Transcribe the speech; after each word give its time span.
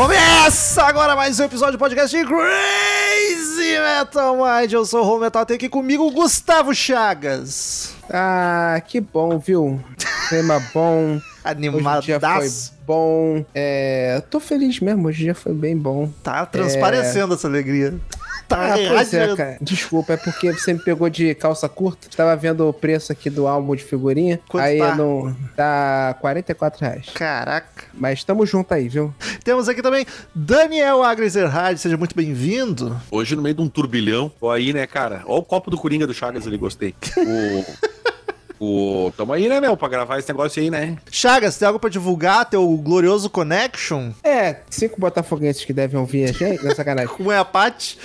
Começa 0.00 0.84
agora 0.84 1.14
mais 1.14 1.38
um 1.38 1.44
episódio 1.44 1.72
do 1.74 1.78
podcast 1.78 2.16
de 2.16 2.24
Crazy 2.24 3.78
Metal 3.78 4.34
Mind. 4.34 4.72
Eu 4.72 4.86
sou 4.86 5.04
o 5.04 5.06
Home 5.06 5.24
Metal, 5.24 5.44
tem 5.44 5.56
aqui 5.56 5.68
comigo 5.68 6.06
o 6.06 6.10
Gustavo 6.10 6.74
Chagas. 6.74 7.92
Ah, 8.08 8.80
que 8.86 8.98
bom, 8.98 9.38
viu? 9.38 9.78
Tema 10.30 10.58
bom. 10.72 11.20
Hoje 11.44 11.68
o 11.68 12.00
dia 12.00 12.18
foi 12.18 12.28
Animadaço. 12.30 12.72
bom. 12.86 13.44
É, 13.54 14.22
tô 14.30 14.40
feliz 14.40 14.80
mesmo, 14.80 15.06
hoje 15.08 15.24
dia 15.24 15.34
foi 15.34 15.52
bem 15.52 15.76
bom. 15.76 16.10
Tá 16.22 16.46
transparecendo 16.46 17.34
essa 17.34 17.46
alegria. 17.46 17.94
Tá 18.50 18.74
Ah, 18.74 18.76
pois 18.88 19.14
é, 19.14 19.36
cara. 19.36 19.58
Desculpa, 19.60 20.14
é 20.14 20.16
porque 20.16 20.52
você 20.52 20.72
me 20.72 20.80
pegou 20.80 21.08
de 21.08 21.34
calça 21.36 21.68
curta. 21.68 22.08
Tava 22.16 22.34
vendo 22.34 22.68
o 22.68 22.72
preço 22.72 23.12
aqui 23.12 23.30
do 23.30 23.46
álbum 23.46 23.76
de 23.76 23.84
figurinha. 23.84 24.40
Quanto 24.48 24.64
aí 24.64 24.78
tá? 24.78 24.88
eu 24.88 24.96
não. 24.96 25.36
Tá 25.56 26.16
44 26.20 26.84
reais. 26.84 27.06
Caraca. 27.14 27.84
Mas 27.94 28.24
tamo 28.24 28.44
junto 28.44 28.74
aí, 28.74 28.88
viu? 28.88 29.14
Temos 29.44 29.68
aqui 29.68 29.80
também 29.80 30.04
Daniel 30.34 31.02
Agreserhard, 31.04 31.78
seja 31.80 31.96
muito 31.96 32.16
bem-vindo. 32.16 33.00
Hoje, 33.08 33.36
no 33.36 33.42
meio 33.42 33.54
de 33.54 33.62
um 33.62 33.68
turbilhão, 33.68 34.28
tô 34.40 34.50
aí, 34.50 34.72
né, 34.72 34.84
cara? 34.86 35.22
Ó 35.26 35.38
o 35.38 35.44
copo 35.44 35.70
do 35.70 35.78
Coringa 35.78 36.06
do 36.06 36.12
Chagas 36.12 36.46
ali, 36.46 36.56
gostei. 36.58 36.94
O. 37.16 37.64
o... 38.60 39.10
Tamo 39.16 39.32
aí, 39.32 39.48
né, 39.48 39.58
meu, 39.60 39.76
pra 39.76 39.88
gravar 39.88 40.18
esse 40.18 40.28
negócio 40.28 40.62
aí, 40.62 40.70
né? 40.70 40.96
Chagas, 41.10 41.56
tem 41.56 41.66
algo 41.66 41.80
pra 41.80 41.88
divulgar? 41.88 42.44
Teu 42.44 42.68
glorioso 42.76 43.30
Connection? 43.30 44.10
É, 44.22 44.56
cinco 44.68 45.00
botafoguenses 45.00 45.64
que 45.64 45.72
devem 45.72 45.98
ouvir 45.98 46.24
a 46.24 46.32
gente. 46.32 46.62
Não 46.62 46.70
é 46.70 46.74
sacanagem. 46.74 47.14
Como 47.16 47.32
é 47.32 47.38
a 47.38 47.44
Paty? 47.44 47.98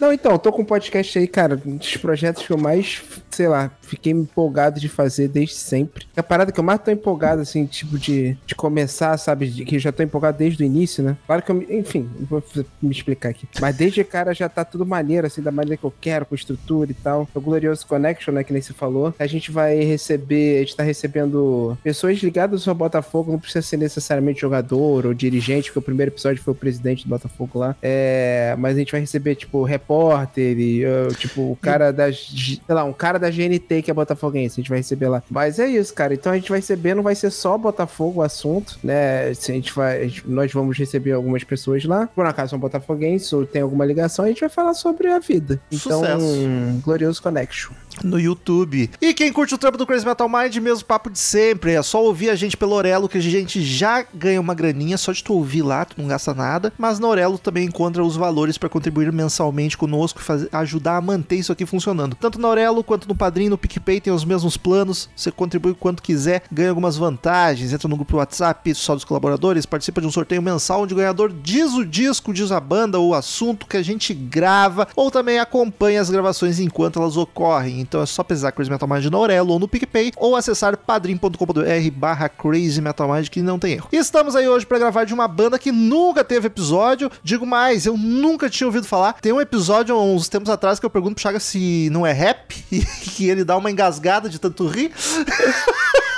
Não, 0.00 0.12
então, 0.12 0.38
tô 0.38 0.50
com 0.50 0.62
um 0.62 0.64
podcast 0.64 1.18
aí, 1.18 1.26
cara, 1.26 1.60
um 1.66 1.76
dos 1.76 1.96
projetos 1.98 2.46
que 2.46 2.52
eu 2.52 2.56
mais, 2.56 3.02
sei 3.30 3.48
lá, 3.48 3.70
fiquei 3.82 4.12
empolgado 4.12 4.80
de 4.80 4.88
fazer 4.88 5.28
desde 5.28 5.54
sempre. 5.54 6.06
A 6.16 6.22
parada 6.22 6.52
que 6.52 6.58
eu 6.60 6.64
mais 6.64 6.80
tô 6.82 6.90
empolgado, 6.90 7.42
assim, 7.42 7.66
tipo, 7.66 7.98
de, 7.98 8.36
de 8.46 8.54
começar, 8.54 9.16
sabe, 9.18 9.48
de, 9.48 9.64
que 9.64 9.78
já 9.78 9.92
tô 9.92 10.02
empolgado 10.02 10.38
desde 10.38 10.62
o 10.62 10.66
início, 10.66 11.02
né? 11.02 11.16
Claro 11.26 11.42
que 11.42 11.50
eu, 11.50 11.66
enfim, 11.70 12.08
vou 12.28 12.42
me 12.82 12.90
explicar 12.90 13.30
aqui. 13.30 13.46
Mas 13.60 13.76
desde 13.76 14.02
cara 14.04 14.34
já 14.34 14.48
tá 14.48 14.64
tudo 14.64 14.84
maneiro, 14.86 15.26
assim, 15.26 15.42
da 15.42 15.50
maneira 15.50 15.76
que 15.76 15.84
eu 15.84 15.92
quero, 16.00 16.26
com 16.26 16.34
estrutura 16.34 16.90
e 16.90 16.94
tal. 16.94 17.28
O 17.34 17.40
Glorioso 17.40 17.86
Connection, 17.86 18.32
né, 18.34 18.42
que 18.44 18.52
nem 18.52 18.62
você 18.62 18.72
falou. 18.72 19.14
A 19.18 19.26
gente 19.26 19.50
vai 19.50 19.80
receber, 19.80 20.56
a 20.56 20.60
gente 20.60 20.76
tá 20.76 20.82
recebendo 20.82 21.76
pessoas 21.82 22.18
ligadas 22.18 22.66
ao 22.66 22.74
Botafogo, 22.74 23.32
não 23.32 23.38
precisa 23.38 23.62
ser 23.62 23.76
necessariamente 23.76 24.40
jogador 24.40 25.06
ou 25.06 25.14
dirigente, 25.14 25.68
porque 25.68 25.78
o 25.78 25.82
primeiro 25.82 26.10
episódio 26.10 26.42
foi 26.42 26.52
o 26.52 26.56
presidente 26.56 27.04
do 27.04 27.08
Botafogo 27.10 27.58
lá. 27.58 27.76
É, 27.82 28.54
mas 28.58 28.76
a 28.76 28.78
gente 28.78 28.92
vai 28.92 29.00
receber, 29.00 29.34
tipo, 29.34 29.62
repórter 29.62 30.58
e, 30.58 30.84
uh, 30.84 31.14
tipo, 31.14 31.52
o 31.52 31.56
cara 31.56 31.92
da, 31.92 32.10
G- 32.10 32.60
sei 32.66 32.74
lá, 32.74 32.84
um 32.84 32.92
cara 32.92 33.18
da 33.20 33.30
GNT 33.30 33.82
que 33.82 33.90
é 33.90 33.94
botafoguense, 33.94 34.54
a 34.54 34.60
gente 34.62 34.68
vai 34.68 34.78
receber 34.78 35.08
lá. 35.08 35.22
Mas 35.30 35.58
é 35.58 35.66
isso, 35.68 35.94
cara. 35.94 36.14
Então 36.14 36.32
a 36.32 36.36
gente 36.36 36.48
vai 36.48 36.58
receber, 36.58 36.94
não 36.94 37.02
vai 37.02 37.14
ser 37.14 37.30
só 37.30 37.56
Botafogo 37.56 38.20
o 38.20 38.22
assunto, 38.22 38.78
né? 38.82 39.32
Se 39.34 39.52
a 39.52 39.54
gente 39.54 39.72
vai, 39.74 40.02
a 40.02 40.06
gente- 40.08 40.28
nós 40.28 40.52
vamos 40.52 40.76
receber 40.76 41.12
algumas 41.12 41.44
pessoas 41.44 41.84
lá, 41.84 42.08
por 42.14 42.26
acaso 42.26 42.50
são 42.50 42.58
botafoguenses 42.58 43.32
ou 43.32 43.46
tem 43.46 43.62
alguma 43.62 43.84
ligação, 43.84 44.24
a 44.24 44.28
gente 44.28 44.40
vai 44.40 44.48
falar 44.48 44.74
sobre 44.74 45.08
a 45.08 45.18
vida. 45.18 45.60
Então, 45.70 46.00
Sucesso. 46.00 46.80
Glorioso 46.82 47.22
Connection. 47.22 47.72
No 48.04 48.18
YouTube. 48.18 48.90
E 49.00 49.14
quem 49.14 49.32
curte 49.32 49.54
o 49.54 49.58
trampo 49.58 49.78
do 49.78 49.86
Crazy 49.86 50.06
Metal 50.06 50.28
Mind, 50.28 50.56
mesmo 50.56 50.84
papo 50.84 51.10
de 51.10 51.18
sempre. 51.18 51.72
É 51.72 51.82
só 51.82 52.02
ouvir 52.02 52.30
a 52.30 52.34
gente 52.34 52.56
pelo 52.56 52.74
Orelo, 52.74 53.08
que 53.08 53.18
a 53.18 53.20
gente 53.20 53.62
já 53.62 54.04
ganha 54.14 54.40
uma 54.40 54.54
graninha, 54.54 54.98
só 54.98 55.12
de 55.12 55.22
tu 55.22 55.34
ouvir 55.34 55.62
lá, 55.62 55.84
tu 55.84 56.00
não 56.00 56.08
gasta 56.08 56.34
nada. 56.34 56.72
Mas 56.78 56.98
no 56.98 57.08
Orelo 57.08 57.38
também 57.38 57.66
encontra 57.66 58.04
os 58.04 58.16
valores 58.16 58.58
para 58.58 58.68
contribuir 58.68 59.12
mensalmente 59.12 59.76
conosco 59.76 60.20
e 60.20 60.56
ajudar 60.56 60.96
a 60.96 61.00
manter 61.00 61.36
isso 61.36 61.52
aqui 61.52 61.66
funcionando. 61.66 62.16
Tanto 62.16 62.38
no 62.38 62.48
Orelo 62.48 62.82
quanto 62.82 63.08
no 63.08 63.14
Padrinho, 63.14 63.50
no 63.50 63.58
PicPay 63.58 64.00
tem 64.00 64.12
os 64.12 64.24
mesmos 64.24 64.56
planos. 64.56 65.08
Você 65.14 65.30
contribui 65.30 65.74
quanto 65.74 66.02
quiser, 66.02 66.42
ganha 66.50 66.70
algumas 66.70 66.96
vantagens, 66.96 67.72
entra 67.72 67.88
no 67.88 67.96
grupo 67.96 68.16
WhatsApp 68.16 68.74
só 68.74 68.94
dos 68.94 69.04
colaboradores, 69.04 69.66
participa 69.66 70.00
de 70.00 70.06
um 70.06 70.12
sorteio 70.12 70.42
mensal 70.42 70.82
onde 70.82 70.94
o 70.94 70.96
ganhador 70.96 71.32
diz 71.32 71.72
o 71.74 71.84
disco, 71.84 72.32
diz 72.32 72.50
a 72.52 72.60
banda 72.60 72.98
ou 72.98 73.10
o 73.10 73.14
assunto 73.14 73.66
que 73.66 73.76
a 73.76 73.82
gente 73.82 74.14
grava, 74.14 74.88
ou 74.96 75.10
também 75.10 75.38
acompanha 75.38 76.00
as 76.00 76.10
gravações 76.10 76.58
enquanto 76.58 76.98
elas 76.98 77.16
ocorrem. 77.16 77.80
Então 77.90 78.00
é 78.00 78.06
só 78.06 78.22
pesquisar 78.22 78.52
Crazy 78.52 78.70
Metal 78.70 78.88
Mind 78.88 79.06
no 79.06 79.16
Aurelo 79.16 79.52
ou 79.52 79.58
no 79.58 79.66
PicPay, 79.66 80.12
ou 80.16 80.36
acessar 80.36 80.76
padrim.com.br 80.76 81.90
barra 81.92 82.28
Crazy 82.28 82.80
Metal 82.80 83.12
Mind, 83.12 83.28
que 83.28 83.42
não 83.42 83.58
tem 83.58 83.72
erro. 83.72 83.88
E 83.90 83.96
estamos 83.96 84.36
aí 84.36 84.48
hoje 84.48 84.64
para 84.64 84.78
gravar 84.78 85.02
de 85.02 85.12
uma 85.12 85.26
banda 85.26 85.58
que 85.58 85.72
nunca 85.72 86.22
teve 86.22 86.46
episódio. 86.46 87.10
Digo 87.20 87.44
mais, 87.44 87.86
eu 87.86 87.96
nunca 87.96 88.48
tinha 88.48 88.68
ouvido 88.68 88.86
falar. 88.86 89.14
Tem 89.14 89.32
um 89.32 89.40
episódio 89.40 90.00
uns 90.00 90.28
tempos 90.28 90.48
atrás 90.50 90.78
que 90.78 90.86
eu 90.86 90.90
pergunto 90.90 91.16
pro 91.16 91.22
Chaga 91.22 91.40
se 91.40 91.90
não 91.90 92.06
é 92.06 92.12
rap, 92.12 92.54
e 92.70 92.80
que 92.80 93.28
ele 93.28 93.42
dá 93.42 93.56
uma 93.56 93.72
engasgada 93.72 94.28
de 94.28 94.38
tanto 94.38 94.68
rir. 94.68 94.92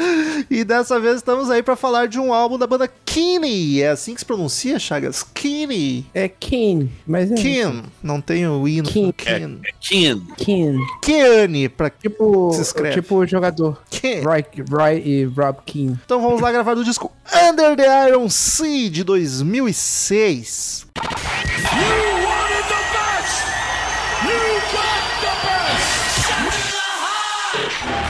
E 0.50 0.64
dessa 0.64 0.98
vez 0.98 1.16
estamos 1.16 1.50
aí 1.50 1.62
para 1.62 1.76
falar 1.76 2.08
de 2.08 2.18
um 2.18 2.32
álbum 2.32 2.58
da 2.58 2.66
banda 2.66 2.88
Kinney. 3.04 3.82
É 3.82 3.90
assim 3.90 4.14
que 4.14 4.20
se 4.20 4.24
pronuncia, 4.24 4.78
Chagas? 4.78 5.22
Kinney. 5.34 6.06
É 6.14 6.28
Keen, 6.28 6.90
mas 7.06 7.30
é. 7.30 7.34
Kim. 7.34 7.82
Não 8.02 8.20
tem 8.20 8.46
o 8.48 8.66
i 8.66 8.80
no 8.82 8.88
Kim. 8.88 9.12
Kim. 9.12 9.60
Kin. 9.80 10.26
Keen. 10.36 10.78
Keane, 11.02 11.68
pra 11.68 11.90
Tipo, 11.90 12.52
Se 12.52 12.62
escreve. 12.62 12.94
tipo 12.94 13.16
o 13.16 13.26
jogador. 13.26 13.80
Kim. 13.90 14.22
Roy, 14.22 14.44
Roy 14.70 15.02
e 15.04 15.24
Rob 15.24 15.58
Keen. 15.66 15.98
Então 16.04 16.20
vamos 16.20 16.40
lá 16.40 16.50
gravar 16.50 16.74
do 16.74 16.84
disco 16.84 17.12
Under 17.48 17.76
the 17.76 18.08
Iron 18.08 18.28
Sea 18.28 18.88
de 18.90 19.04
2006. 19.04 20.86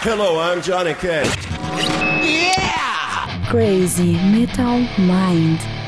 Hello, 0.03 0.39
I'm 0.41 0.61
Johnny 0.63 0.95
Cash. 0.95 1.50
Crazy 3.51 4.13
Metal 4.31 4.87
Mind. 4.97 5.80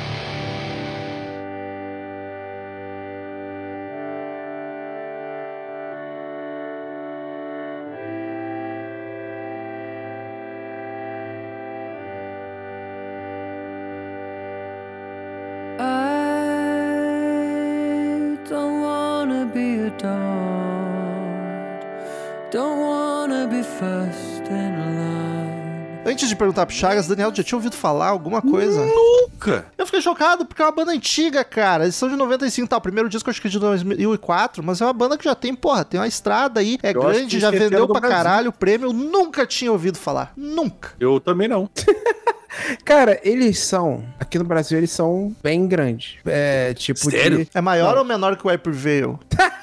Perguntar 26.43 26.67
pro 26.67 26.75
Chagas, 26.75 27.07
Daniel, 27.07 27.33
já 27.33 27.43
tinha 27.45 27.57
ouvido 27.57 27.77
falar 27.77 28.09
alguma 28.09 28.43
coisa? 28.43 28.85
Nunca. 28.85 29.65
Eu 29.79 29.87
fiquei 29.87 30.01
chocado 30.01 30.45
porque 30.45 30.61
é 30.61 30.65
uma 30.65 30.73
banda 30.73 30.91
antiga, 30.93 31.45
cara. 31.45 31.85
Eles 31.85 31.95
são 31.95 32.09
de 32.09 32.17
95, 32.17 32.67
tá? 32.69 32.77
O 32.77 32.81
primeiro 32.81 33.09
disco 33.09 33.31
acho 33.31 33.41
que 33.41 33.47
é 33.47 33.51
de 33.51 33.59
2004, 33.61 34.63
mas 34.63 34.81
é 34.81 34.85
uma 34.85 34.93
banda 34.93 35.17
que 35.17 35.25
já 35.25 35.35
tem, 35.37 35.55
porra, 35.55 35.85
tem 35.85 36.01
uma 36.01 36.09
estrada 36.09 36.59
aí, 36.61 36.79
é 36.83 36.91
Eu 36.91 37.01
grande, 37.01 37.39
já 37.39 37.51
vendeu 37.51 37.87
pra 37.87 38.01
Brasil. 38.01 38.17
caralho 38.17 38.51
o 38.51 38.53
prêmio. 38.53 38.89
Eu 38.89 38.93
nunca 38.93 39.47
tinha 39.47 39.71
ouvido 39.71 39.99
falar. 39.99 40.33
Nunca. 40.37 40.95
Eu 40.99 41.21
também 41.21 41.47
não. 41.47 41.71
Cara, 42.85 43.21
eles 43.23 43.59
são. 43.59 44.05
Aqui 44.19 44.39
no 44.39 44.45
Brasil, 44.45 44.79
eles 44.79 44.91
são 44.91 45.35
bem 45.43 45.67
grandes. 45.67 46.17
É, 46.27 46.75
tipo 46.75 47.11
Sério? 47.11 47.39
de. 47.39 47.49
É 47.55 47.61
maior 47.61 47.97
ou 47.97 48.05
menor 48.05 48.37
que 48.37 48.47
o 48.47 48.51
Hyper 48.51 48.73
Veil? 48.73 49.19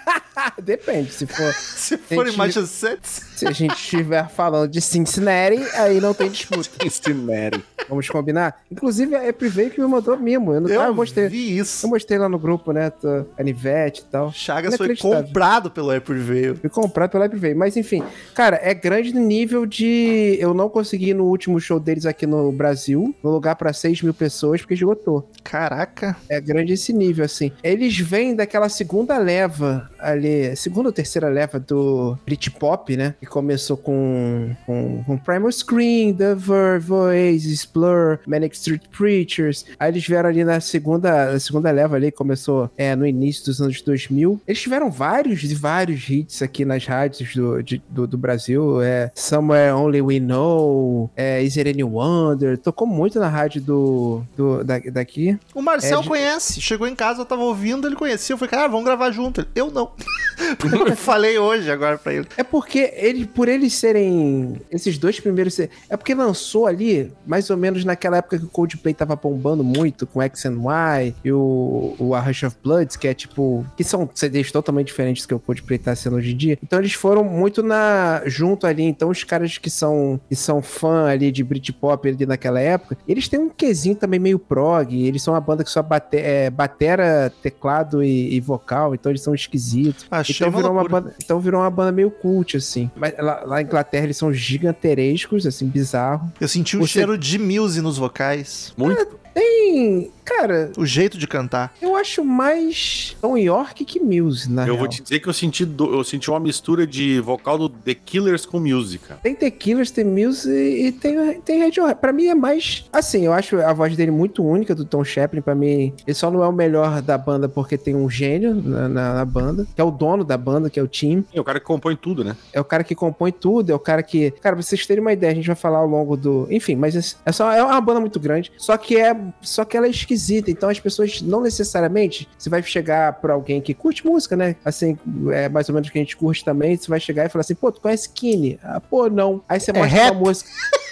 Depende. 0.62 1.12
Se 1.12 1.26
for. 1.26 1.52
Se 1.54 1.98
for 1.98 2.28
em 2.28 2.36
Massachusetts. 2.36 3.30
Se 3.36 3.48
a 3.48 3.52
gente 3.52 3.74
estiver 3.74 4.28
falando 4.30 4.70
de 4.70 4.82
Cincinnati, 4.82 5.62
aí 5.76 6.02
não 6.02 6.14
tem 6.14 6.30
disputa. 6.30 6.70
Cincinnati. 6.84 7.64
Vamos 7.88 8.10
combinar? 8.10 8.62
Inclusive, 8.70 9.16
a 9.16 9.28
Eprivei 9.28 9.70
que 9.70 9.80
me 9.80 9.88
mandou 9.88 10.18
mimo. 10.18 10.54
Eu, 10.54 10.62
não, 10.62 10.70
Eu 10.70 10.82
ah, 10.82 10.86
eu 10.88 10.94
mostrei. 10.94 11.28
vi 11.28 11.58
isso. 11.58 11.86
Eu 11.86 11.90
mostrei 11.90 12.20
lá 12.20 12.28
no 12.28 12.38
grupo, 12.38 12.72
né? 12.72 12.92
Canivete 13.38 14.02
e 14.02 14.12
tal. 14.12 14.32
Chagas 14.34 14.76
foi 14.76 14.96
comprado 14.96 15.72
pelo 15.72 15.90
Hyper 15.90 16.18
Veil. 16.18 16.56
Fui 16.58 16.70
comprar 16.70 17.08
pela 17.08 17.26
Eprivei. 17.26 17.54
Mas 17.54 17.78
enfim, 17.78 18.04
cara, 18.36 18.60
é 18.62 18.74
grande 18.74 19.14
no 19.14 19.22
nível 19.22 19.66
de. 19.66 20.38
Eu 20.40 20.54
não 20.54 20.70
consegui 20.70 21.10
ir 21.10 21.14
no 21.14 21.26
último 21.26 21.60
show 21.60 21.80
deles 21.80 22.06
aqui 22.06 22.28
no 22.28 22.52
Brasil, 22.52 22.79
no 22.88 23.30
lugar 23.32 23.56
pra 23.56 23.74
6 23.74 24.02
mil 24.02 24.14
pessoas, 24.14 24.62
porque 24.62 24.74
esgotou. 24.74 25.28
Caraca. 25.44 26.16
É 26.30 26.40
grande 26.40 26.74
esse 26.74 26.94
nível, 26.94 27.26
assim. 27.26 27.52
Eles 27.64 27.98
vêm 28.00 28.36
daquela 28.36 28.70
segunda 28.70 29.18
leva 29.18 29.90
ali, 30.00 30.56
segunda 30.56 30.90
ou 30.90 30.94
terceira 30.94 31.28
leva 31.30 31.60
do 31.60 32.18
Britpop, 32.26 32.96
né? 32.96 33.16
Que 33.20 33.26
começou 33.26 33.76
com, 33.78 34.56
com, 34.66 35.04
com 35.06 35.18
Primal 35.18 35.52
Scream, 35.52 36.14
The 36.14 36.36
Verve, 36.36 36.92
Oasis, 36.94 37.66
Blur, 37.66 38.20
Manic 38.28 38.56
Street 38.56 38.84
Preachers. 38.96 39.66
Aí 39.80 39.92
eles 39.92 40.06
vieram 40.06 40.30
ali 40.30 40.44
na 40.44 40.60
segunda, 40.60 41.34
na 41.34 41.40
segunda 41.40 41.72
leva 41.72 41.96
ali, 41.96 42.12
começou 42.12 42.70
é, 42.78 42.96
no 42.96 43.06
início 43.06 43.46
dos 43.46 43.62
anos 43.62 43.82
2000. 43.82 44.40
Eles 44.48 44.62
tiveram 44.62 44.90
vários 44.92 45.44
e 45.44 45.54
vários 45.56 46.10
hits 46.10 46.42
aqui 46.42 46.64
nas 46.66 46.86
rádios 46.86 47.36
do, 47.36 47.62
de- 47.62 47.82
do, 47.90 48.08
do 48.08 48.18
Brasil. 48.18 48.82
É, 48.82 49.12
Somewhere 49.16 49.74
Only 49.74 50.02
We 50.02 50.20
Know, 50.20 51.10
é, 51.16 51.42
Is 51.44 51.58
It 51.58 51.70
Any 51.70 51.84
Wonder. 51.84 52.58
Tocou 52.70 52.86
muito 52.88 53.20
na 53.20 53.28
rádio 53.28 53.60
do, 53.64 54.22
do, 54.38 54.64
da, 54.64 54.78
daqui. 54.78 55.36
O 55.56 55.62
Marcel 55.62 56.02
É 56.02 56.04
conhece. 56.06 56.62
Chegou 56.62 56.88
em 56.88 56.94
casa, 56.94 57.22
eu 57.22 57.26
tava 57.26 57.42
ouvindo, 57.42 57.88
ele 57.88 57.96
conhecia. 57.96 58.34
Eu 58.34 58.38
falei, 58.38 58.52
cara, 58.52 58.68
vamos 58.68 58.86
gravar 58.86 59.10
junto. 59.10 59.42
Ele, 59.42 59.48
eu 59.56 59.72
não. 59.72 59.92
Eu 60.88 60.96
falei 60.96 61.38
hoje 61.38 61.70
agora 61.70 61.98
pra 61.98 62.14
ele. 62.14 62.28
É 62.38 62.44
porque 62.44 62.94
ele, 62.96 63.26
por 63.26 63.50
eles 63.50 63.74
serem 63.74 64.56
esses 64.72 64.98
dois 64.98 65.20
primeiros. 65.20 65.54
ser- 65.54 65.70
É 65.90 65.98
porque 65.98 66.14
lançou 66.14 66.66
ali, 66.68 67.12
mais 67.28 67.50
ou 67.50 67.58
menos 67.58 67.84
naquela 67.84 68.18
época 68.18 68.38
que 68.40 68.46
o 68.46 68.50
Coldplay 68.50 68.94
tava 68.94 69.16
bombando 69.16 69.64
muito 69.64 70.08
com 70.08 70.22
X 70.22 70.46
and 70.46 70.54
Y 70.56 71.14
e 71.26 71.32
o, 71.32 71.96
o 72.00 72.16
A 72.16 72.20
Rush 72.22 72.44
of 72.44 72.56
Bloods, 72.64 72.96
que 72.96 73.08
é 73.08 73.14
tipo. 73.14 73.66
que 73.76 73.84
são 73.84 74.10
CDs 74.14 74.52
totalmente 74.52 74.88
diferentes 74.88 75.24
do 75.24 75.28
que 75.28 75.34
o 75.34 75.40
Coldplay 75.40 75.78
tá 75.78 75.94
sendo 75.96 76.16
hoje 76.18 76.32
em 76.34 76.38
dia. 76.38 76.58
Então 76.64 76.80
eles 76.80 76.94
foram 76.94 77.24
muito 77.24 77.62
na. 77.62 78.22
junto 78.26 78.66
ali. 78.66 78.84
Então 78.84 79.10
os 79.10 79.24
caras 79.26 79.58
que 79.58 79.70
são, 79.70 80.20
que 80.30 80.36
são 80.36 80.62
fã 80.62 81.08
ali 81.08 81.32
de 81.32 81.44
Britpop 81.44 82.08
ali 82.08 82.26
naquela 82.26 82.59
época, 82.60 82.98
eles 83.08 83.28
têm 83.28 83.40
um 83.40 83.50
quesinho 83.50 83.96
também 83.96 84.20
meio 84.20 84.38
prog. 84.40 84.94
Eles 84.96 85.22
são 85.22 85.34
uma 85.34 85.42
banda 85.42 85.64
que 85.64 85.70
só 85.70 85.82
bate, 85.82 86.18
é, 86.18 86.50
batera, 86.50 87.32
teclado 87.42 88.04
e, 88.04 88.34
e 88.36 88.40
vocal, 88.40 88.94
então 88.94 89.12
eles 89.12 89.22
são 89.22 89.34
esquisitos. 89.34 90.06
Achei 90.10 90.36
Então 90.36 90.50
uma 90.50 90.58
virou, 90.58 90.72
uma 90.74 90.84
banda, 90.88 91.16
então 91.24 91.40
virou 91.40 91.62
uma 91.62 91.70
banda 91.70 91.92
meio 91.92 92.12
cult, 92.12 92.58
assim. 92.58 92.90
Mas 92.96 93.14
lá, 93.18 93.42
lá 93.44 93.56
na 93.56 93.62
Inglaterra 93.62 94.06
eles 94.06 94.18
são 94.18 94.32
giganterescos, 94.34 95.46
assim, 95.46 95.68
bizarro. 95.68 96.32
Eu 96.40 96.48
senti 96.48 96.78
um 96.78 96.82
Você- 96.82 96.88
cheiro 96.94 97.18
de 97.18 97.38
Muse 97.38 97.82
nos 97.82 97.98
vocais. 97.98 98.74
Muito. 98.78 99.20
Tem. 99.34 100.12
Cara, 100.26 100.72
O 100.78 100.86
jeito 100.86 101.18
de 101.18 101.26
cantar. 101.28 101.74
eu 101.82 101.96
acho 101.96 102.24
mais 102.24 103.18
Tom 103.20 103.36
York 103.36 103.84
que 103.84 104.00
Muse, 104.00 104.50
na 104.52 104.62
Eu 104.62 104.68
real. 104.68 104.78
vou 104.78 104.88
te 104.88 105.02
dizer 105.02 105.20
que 105.20 105.28
eu 105.28 105.34
senti, 105.34 105.66
do- 105.66 105.92
eu 105.96 106.04
senti 106.04 106.30
uma 106.30 106.40
mistura 106.40 106.86
de 106.86 107.20
vocal 107.20 107.58
do 107.58 107.68
The 107.68 107.96
Killers 107.96 108.46
com 108.46 108.60
música. 108.60 109.18
Tem 109.24 109.34
The 109.34 109.50
Killers, 109.50 109.90
tem 109.90 110.06
Muse 110.06 110.52
e, 110.52 110.92
tem, 110.92 111.42
tem 111.42 111.64
Radiohead. 111.64 112.00
Pra 112.00 112.14
mim 112.14 112.28
é 112.28 112.36
mais... 112.36 112.86
Assim, 112.94 113.26
eu 113.26 113.34
acho 113.34 113.60
a 113.60 113.74
voz 113.74 113.96
dele 113.98 114.12
muito 114.12 114.44
única, 114.44 114.76
do 114.76 114.86
Tom 114.86 115.04
Shepard. 115.04 115.42
Pra 115.42 115.56
mim, 115.56 115.94
ele 116.06 116.14
só 116.14 116.30
não 116.30 116.44
é 116.44 116.48
o 116.48 116.54
melhor 116.54 117.02
da 117.02 117.18
banda 117.18 117.50
porque 117.50 117.76
tem 117.76 117.96
um 117.96 118.08
gênio 118.10 118.54
na, 118.54 118.88
na- 118.88 119.14
na 119.16 119.26
banda, 119.26 119.66
que 119.74 119.82
é 119.82 119.84
o 119.84 119.90
dono 119.90 120.24
da 120.24 120.38
banda, 120.38 120.70
que 120.70 120.80
é 120.80 120.84
o 120.84 120.88
Tim. 120.88 121.26
É 121.34 121.42
o 121.42 121.44
cara 121.44 121.60
que 121.60 121.66
compõe 121.66 121.96
tudo, 121.96 122.24
né? 122.24 122.36
É 122.54 122.62
o 122.62 122.64
cara 122.66 122.84
que 122.84 122.94
compõe 122.94 123.32
tudo, 123.32 123.72
é 123.72 123.76
o 123.76 123.80
cara 123.80 124.04
que. 124.04 124.30
Cara, 124.42 124.56
pra 124.56 124.62
vocês 124.64 124.86
terem 124.86 125.02
uma 125.02 125.12
ideia, 125.14 125.32
a 125.32 125.36
gente 125.36 125.48
vai 125.48 125.56
falar 125.56 125.80
ao 125.80 125.88
longo 125.88 126.16
do. 126.16 126.48
Enfim, 126.52 126.76
mas 126.76 126.96
esse- 126.96 127.16
é 127.26 127.32
só 127.32 127.52
é 127.52 127.64
uma 127.64 127.82
banda 127.82 128.00
muito 128.00 128.20
grande. 128.20 128.52
Só 128.58 128.78
que 128.78 128.96
é. 128.96 129.19
Só 129.42 129.64
que 129.66 129.76
ela 129.78 129.88
é 129.88 129.90
esquisita. 129.90 130.50
Então 130.52 130.70
as 130.70 130.80
pessoas 130.80 131.22
não 131.22 131.42
necessariamente. 131.42 132.28
Você 132.38 132.50
vai 132.50 132.62
chegar 132.64 133.14
pra 133.14 133.34
alguém 133.34 133.62
que 133.62 133.74
curte 133.74 134.06
música, 134.06 134.36
né? 134.36 134.56
Assim, 134.64 134.98
é 135.32 135.48
mais 135.50 135.68
ou 135.70 135.76
menos 135.76 135.90
o 135.90 135.92
que 135.92 135.98
a 136.00 136.02
gente 136.02 136.18
curte 136.18 136.44
também. 136.44 136.76
Você 136.78 136.88
vai 136.88 137.00
chegar 137.00 137.26
e 137.26 137.30
falar 137.30 137.42
assim, 137.42 137.56
pô, 137.56 137.72
tu 137.72 137.82
conhece 137.82 138.10
Kine? 138.10 138.60
Ah, 138.64 138.80
pô, 138.80 139.10
não. 139.10 139.42
Aí 139.48 139.60
você 139.60 139.72
É 139.72 139.74
mostra 139.74 139.98
rap? 139.98 140.12
uma 140.14 140.20
música. 140.22 140.50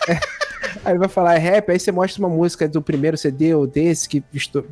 É. 0.09 0.19
Aí 0.83 0.93
ele 0.93 0.99
vai 0.99 1.07
falar, 1.09 1.35
é 1.35 1.37
rap, 1.37 1.69
aí 1.71 1.79
você 1.79 1.91
mostra 1.91 2.23
uma 2.25 2.29
música 2.33 2.67
do 2.67 2.81
primeiro 2.81 3.17
CD 3.17 3.53
ou 3.53 3.67
desse 3.67 4.07
que 4.07 4.23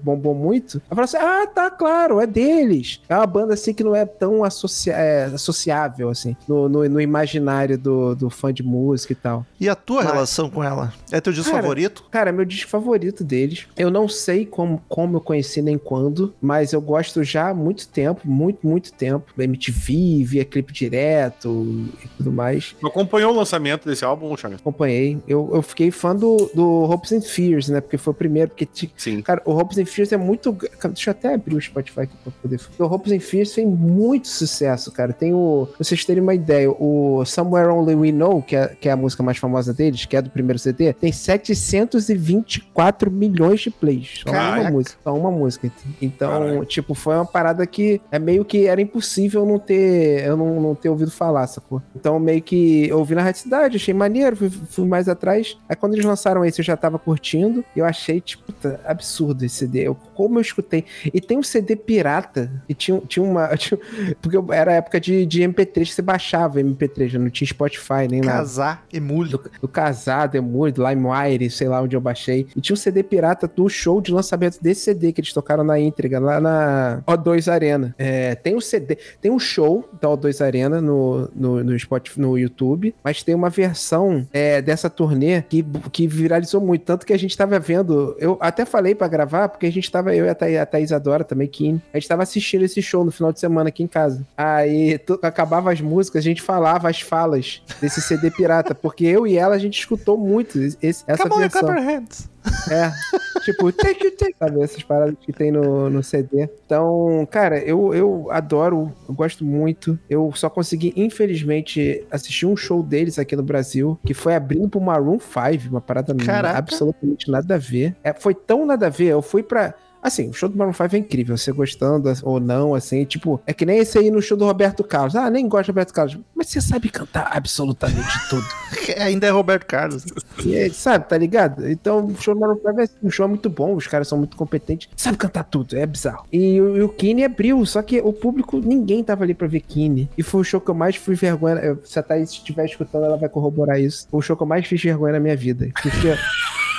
bombou 0.01 0.33
muito. 0.33 0.81
Aí 0.89 0.95
fala 0.95 1.05
assim, 1.05 1.17
ah, 1.17 1.47
tá, 1.47 1.69
claro, 1.69 2.19
é 2.19 2.27
deles. 2.27 3.01
É 3.09 3.15
uma 3.15 3.25
banda 3.25 3.53
assim 3.53 3.73
que 3.73 3.83
não 3.83 3.95
é 3.95 4.05
tão 4.05 4.43
associa 4.43 4.93
é, 4.93 5.25
associável, 5.25 6.09
assim, 6.09 6.35
no, 6.47 6.67
no, 6.69 6.87
no 6.89 7.01
imaginário 7.01 7.77
do, 7.77 8.15
do 8.15 8.29
fã 8.29 8.53
de 8.53 8.63
música 8.63 9.13
e 9.13 9.15
tal. 9.15 9.45
E 9.59 9.69
a 9.69 9.75
tua 9.75 10.03
Mas- 10.03 10.11
relação 10.13 10.49
com 10.49 10.63
ela? 10.63 10.93
É 11.11 11.19
teu 11.21 11.33
disco 11.33 11.51
Cara, 11.51 11.61
favorito? 11.63 12.03
Cara, 12.11 12.29
é 12.29 12.33
meu 12.33 12.45
disco 12.45 12.69
favorito 12.69 13.23
deles. 13.23 13.67
Eu 13.77 13.89
não 13.89 14.07
sei 14.07 14.45
como, 14.45 14.81
como 14.87 15.17
eu 15.17 15.21
conheci 15.21 15.61
nem 15.61 15.77
quando, 15.77 16.33
mas 16.41 16.73
eu 16.73 16.81
gosto 16.81 17.23
já 17.23 17.49
há 17.49 17.53
muito 17.53 17.87
tempo, 17.87 18.21
muito, 18.25 18.65
muito 18.67 18.91
tempo. 18.93 19.31
MTV, 19.37 20.23
via 20.23 20.45
clipe 20.45 20.73
direto 20.73 21.65
e 22.03 22.07
tudo 22.17 22.31
mais. 22.31 22.75
Tu 22.79 22.87
acompanhou 22.87 23.31
o 23.33 23.35
lançamento 23.35 23.87
desse 23.87 24.03
álbum, 24.03 24.35
Chagas? 24.35 24.59
Acompanhei. 24.59 25.17
Eu, 25.27 25.49
eu 25.53 25.61
fiquei 25.75 25.91
fã 25.91 26.15
do, 26.15 26.49
do 26.53 26.83
Hopes 26.83 27.11
and 27.11 27.19
Fears, 27.21 27.67
né? 27.67 27.81
Porque 27.81 27.97
foi 27.97 28.11
o 28.11 28.15
primeiro, 28.15 28.51
porque 28.51 28.65
Sim. 28.95 29.21
Cara, 29.21 29.41
o 29.45 29.51
Hopes 29.51 29.77
and 29.77 29.85
Fears 29.85 30.13
é 30.13 30.17
muito. 30.17 30.53
Deixa 30.53 31.09
eu 31.09 31.11
até 31.11 31.33
abrir 31.33 31.55
o 31.55 31.61
Spotify 31.61 32.01
aqui 32.01 32.15
pra 32.23 32.31
poder. 32.41 32.61
O 32.79 32.83
Hopes 32.85 33.11
and 33.11 33.19
Fears 33.19 33.53
fez 33.53 33.67
muito 33.67 34.29
sucesso, 34.29 34.89
cara. 34.91 35.11
Tem 35.11 35.33
o. 35.33 35.67
Pra 35.75 35.83
vocês 35.83 36.05
terem 36.05 36.23
uma 36.23 36.33
ideia, 36.33 36.71
o 36.71 37.25
Somewhere 37.25 37.67
Only 37.67 37.95
We 37.95 38.13
Know, 38.13 38.41
que 38.41 38.55
é, 38.55 38.67
que 38.67 38.87
é 38.87 38.93
a 38.93 38.95
música 38.95 39.21
mais 39.21 39.37
famosa 39.37 39.73
deles, 39.73 40.05
que 40.05 40.15
é 40.15 40.21
do 40.21 40.29
primeiro 40.29 40.57
CD, 40.57 40.93
tem 40.93 41.11
724 41.11 43.11
milhões 43.11 43.59
de 43.59 43.69
plays. 43.69 44.21
Só 44.23 44.31
Caraca. 44.31 44.61
uma 44.61 44.71
música. 44.71 44.97
Só 45.03 45.13
uma 45.13 45.31
música. 45.31 45.69
Então, 46.01 46.63
tipo, 46.65 46.93
foi 46.93 47.15
uma 47.15 47.25
parada 47.25 47.67
que 47.67 47.99
é 48.11 48.17
meio 48.17 48.45
que 48.45 48.67
era 48.67 48.81
impossível 48.81 49.45
não 49.45 49.59
ter. 49.59 50.25
Eu 50.25 50.37
não, 50.37 50.61
não 50.61 50.75
ter 50.75 50.87
ouvido 50.89 51.11
falar, 51.11 51.45
sacou? 51.47 51.81
Então, 51.95 52.17
meio 52.19 52.41
que 52.41 52.87
eu 52.87 52.99
ouvi 52.99 53.13
na 53.13 53.21
Rádio 53.21 53.41
Cidade, 53.41 53.75
achei 53.75 53.93
maneiro, 53.93 54.37
fui, 54.37 54.49
fui 54.49 54.87
mais 54.87 55.09
atrás. 55.09 55.57
Aí 55.67 55.75
quando 55.75 55.93
eles 55.93 56.05
lançaram 56.05 56.43
esse, 56.45 56.61
eu 56.61 56.65
já 56.65 56.77
tava 56.77 56.97
curtindo. 56.99 57.63
E 57.75 57.79
eu 57.79 57.85
achei, 57.85 58.21
tipo, 58.21 58.43
puta, 58.43 58.79
absurdo 58.85 59.43
esse 59.43 59.55
CD. 59.55 59.81
Eu, 59.87 59.95
como 60.13 60.37
eu 60.37 60.41
escutei. 60.41 60.85
E 61.13 61.19
tem 61.19 61.37
um 61.37 61.43
CD 61.43 61.75
pirata. 61.75 62.51
E 62.69 62.73
tinha, 62.73 63.01
tinha 63.07 63.23
uma. 63.23 63.47
tinha- 63.57 63.79
porque 64.21 64.37
eu- 64.37 64.45
era 64.51 64.71
a 64.71 64.75
época 64.75 64.99
de, 64.99 65.25
de 65.25 65.41
MP3 65.41 65.73
que 65.85 65.93
você 65.93 66.01
baixava 66.01 66.59
MP3, 66.59 67.07
já 67.09 67.19
não 67.19 67.29
tinha 67.29 67.47
Spotify 67.47 68.07
nem 68.09 68.21
nada. 68.21 68.39
Casar 68.39 68.85
e 68.91 68.99
mulho. 68.99 69.31
Do, 69.31 69.41
do 69.61 69.67
Casado, 69.67 70.35
Emule, 70.35 70.71
do 70.71 70.87
LimeWire, 70.87 71.49
sei 71.49 71.67
lá 71.67 71.81
onde 71.81 71.95
eu 71.95 72.01
baixei. 72.01 72.47
E 72.55 72.61
tinha 72.61 72.73
um 72.73 72.77
CD 72.77 73.01
pirata 73.03 73.47
do 73.47 73.67
show 73.67 73.99
de 74.01 74.11
lançamento 74.11 74.61
desse 74.61 74.81
CD 74.81 75.11
que 75.11 75.21
eles 75.21 75.33
tocaram 75.33 75.63
na 75.63 75.79
Intriga, 75.79 76.19
lá 76.19 76.39
na 76.39 77.01
O2 77.07 77.51
Arena. 77.51 77.93
É, 77.97 78.35
tem 78.35 78.55
um 78.55 78.61
CD, 78.61 78.97
tem 79.21 79.31
um 79.31 79.39
show 79.39 79.87
da 80.01 80.09
O2 80.09 80.43
Arena 80.45 80.79
no, 80.81 81.29
no, 81.35 81.63
no, 81.63 81.79
Spotify, 81.79 82.19
no 82.19 82.37
YouTube, 82.37 82.93
mas 83.03 83.23
tem 83.23 83.33
uma 83.35 83.49
versão 83.49 84.27
é, 84.31 84.61
dessa 84.61 84.89
turnê 84.89 85.41
que, 85.41 85.54
que 85.91 86.07
viralizou 86.07 86.61
muito. 86.61 86.83
Tanto 86.83 87.05
que 87.05 87.13
a 87.13 87.19
gente 87.19 87.35
tava 87.37 87.59
vendo, 87.59 88.15
eu 88.19 88.37
até 88.39 88.65
falei 88.65 88.95
pra 88.95 89.07
gravar, 89.07 89.49
porque 89.49 89.65
a 89.65 89.71
gente 89.71 89.89
tava, 89.91 90.15
eu 90.15 90.25
e 90.25 90.29
a 90.29 90.35
Thaís, 90.35 90.57
a 90.59 90.65
Thaís 90.65 90.91
Adora 90.91 91.23
também, 91.23 91.47
Kim, 91.47 91.81
a 91.93 91.99
gente 91.99 92.07
tava 92.07 92.23
assistindo 92.23 92.63
esse 92.63 92.81
show 92.81 93.03
no 93.03 93.11
final 93.11 93.31
de 93.31 93.39
semana 93.39 93.69
aqui 93.69 93.83
em 93.83 93.87
casa. 93.87 94.25
Aí 94.37 94.99
acabava 95.21 95.71
as 95.71 95.81
músicas, 95.81 96.21
a 96.21 96.23
gente 96.23 96.41
falava 96.41 96.89
as 96.89 97.01
falas 97.01 97.61
desse 97.81 98.01
CD 98.01 98.31
pirata, 98.31 98.73
porque 98.73 99.05
eu 99.05 99.27
e 99.27 99.37
ela 99.37 99.55
a 99.55 99.59
gente 99.59 99.79
escutou 99.79 100.17
muito 100.17 100.57
esse, 100.59 101.03
essa 101.07 101.23
Come 101.23 101.35
on, 101.35 101.39
versão. 101.39 101.69
your 101.69 101.81
hands. 101.81 102.29
É, 102.69 102.91
tipo, 103.45 103.71
take 103.71 104.05
you 104.05 104.11
take, 104.11 104.35
sabe? 104.37 104.61
Essas 104.61 104.83
paradas 104.83 105.15
que 105.21 105.31
tem 105.31 105.51
no, 105.51 105.89
no 105.89 106.03
CD. 106.03 106.49
Então, 106.65 107.27
cara, 107.29 107.59
eu, 107.59 107.93
eu 107.93 108.27
adoro, 108.31 108.91
eu 109.07 109.13
gosto 109.13 109.45
muito. 109.45 109.97
Eu 110.09 110.31
só 110.35 110.49
consegui, 110.49 110.93
infelizmente, 110.95 112.05
assistir 112.09 112.45
um 112.45 112.57
show 112.57 112.81
deles 112.81 113.19
aqui 113.19 113.35
no 113.35 113.43
Brasil, 113.43 113.97
que 114.05 114.13
foi 114.13 114.35
abrindo 114.35 114.67
pro 114.67 114.81
Maroon 114.81 115.19
5, 115.19 115.69
uma 115.69 115.81
parada 115.81 116.13
Caraca. 116.15 116.57
absolutamente 116.57 117.29
nada 117.29 117.55
a 117.55 117.57
ver. 117.57 117.95
É, 118.03 118.13
foi 118.13 118.33
tão 118.33 118.65
nada 118.65 118.87
a 118.87 118.89
ver, 118.89 119.07
eu 119.07 119.21
fui 119.21 119.43
pra. 119.43 119.73
Assim, 120.05 120.29
o 120.29 120.33
show 120.33 120.47
do 120.47 120.57
Maroon 120.57 120.71
5 120.73 120.95
é 120.95 120.99
incrível, 120.99 121.35
você 121.37 121.51
gostando 121.51 122.11
ou 122.23 122.39
não, 122.39 122.75
assim, 122.75 123.03
tipo, 123.05 123.41
é 123.47 123.53
que 123.53 123.65
nem 123.65 123.79
esse 123.79 123.97
aí 123.97 124.11
no 124.11 124.21
show 124.21 124.37
do 124.37 124.45
Roberto 124.45 124.83
Carlos. 124.83 125.15
Ah, 125.15 125.29
nem 125.29 125.47
gosto 125.47 125.65
do 125.67 125.71
Roberto 125.71 125.93
Carlos, 125.93 126.17
mas 126.35 126.47
você 126.47 126.61
sabe 126.61 126.89
cantar 126.89 127.29
absolutamente 127.35 128.29
tudo. 128.29 128.45
Ainda 129.01 129.25
é 129.27 129.29
Roberto 129.31 129.65
Carlos. 129.65 130.05
Aí, 130.39 130.69
sabe, 130.71 131.09
tá 131.09 131.17
ligado? 131.17 131.67
Então, 131.69 132.05
o 132.05 132.21
show 132.21 132.35
do 132.35 132.39
Maroon 132.39 132.55
5 132.55 132.81
é 132.81 132.85
um 133.03 133.09
show 133.09 133.27
muito 133.27 133.49
bom, 133.49 133.75
os 133.75 133.87
caras 133.87 134.07
são 134.07 134.17
muito 134.17 134.37
competentes, 134.37 134.89
sabe 134.95 135.17
cantar 135.17 135.43
tudo, 135.45 135.75
é 135.75 135.85
bizarro. 135.85 136.25
E, 136.31 136.61
o- 136.61 136.77
e 136.77 136.81
o 136.83 136.89
Kine 136.89 137.23
abriu, 137.23 137.65
só 137.65 137.81
que 137.81 137.99
o 137.99 138.13
público, 138.13 138.59
ninguém 138.59 139.03
tava 139.03 139.23
ali 139.23 139.33
pra 139.33 139.47
ver 139.47 139.61
Kine. 139.61 140.09
E 140.17 140.21
foi 140.21 140.41
o 140.41 140.43
show 140.43 140.61
que 140.61 140.69
eu 140.69 140.75
mais 140.75 140.95
fui 140.95 141.15
vergonha. 141.15 141.77
Se 141.83 141.97
a 141.97 142.03
Thaís 142.03 142.29
estiver 142.29 142.65
escutando, 142.65 143.05
ela 143.05 143.17
vai 143.17 143.27
corroborar 143.29 143.79
isso. 143.79 144.07
Foi 144.11 144.19
o 144.19 144.21
show 144.21 144.37
que 144.37 144.43
eu 144.43 144.47
mais 144.47 144.67
fiz 144.67 144.81
vergonha 144.81 145.13
na 145.13 145.19
minha 145.19 145.35
vida. 145.35 145.67
Porque, 145.81 146.15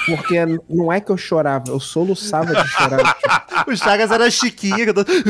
porque 0.06 0.38
não 0.68 0.92
é 0.92 1.00
que 1.00 1.10
eu 1.10 1.16
chorava, 1.16 1.64
eu 1.70 1.80
soluçava 1.80 2.54
de 2.54 2.68
chorar. 2.68 3.16
O 3.66 3.74
Chagas 3.76 4.10
era 4.12 4.30
chiquinha. 4.30 4.86
cantando- 4.86 5.08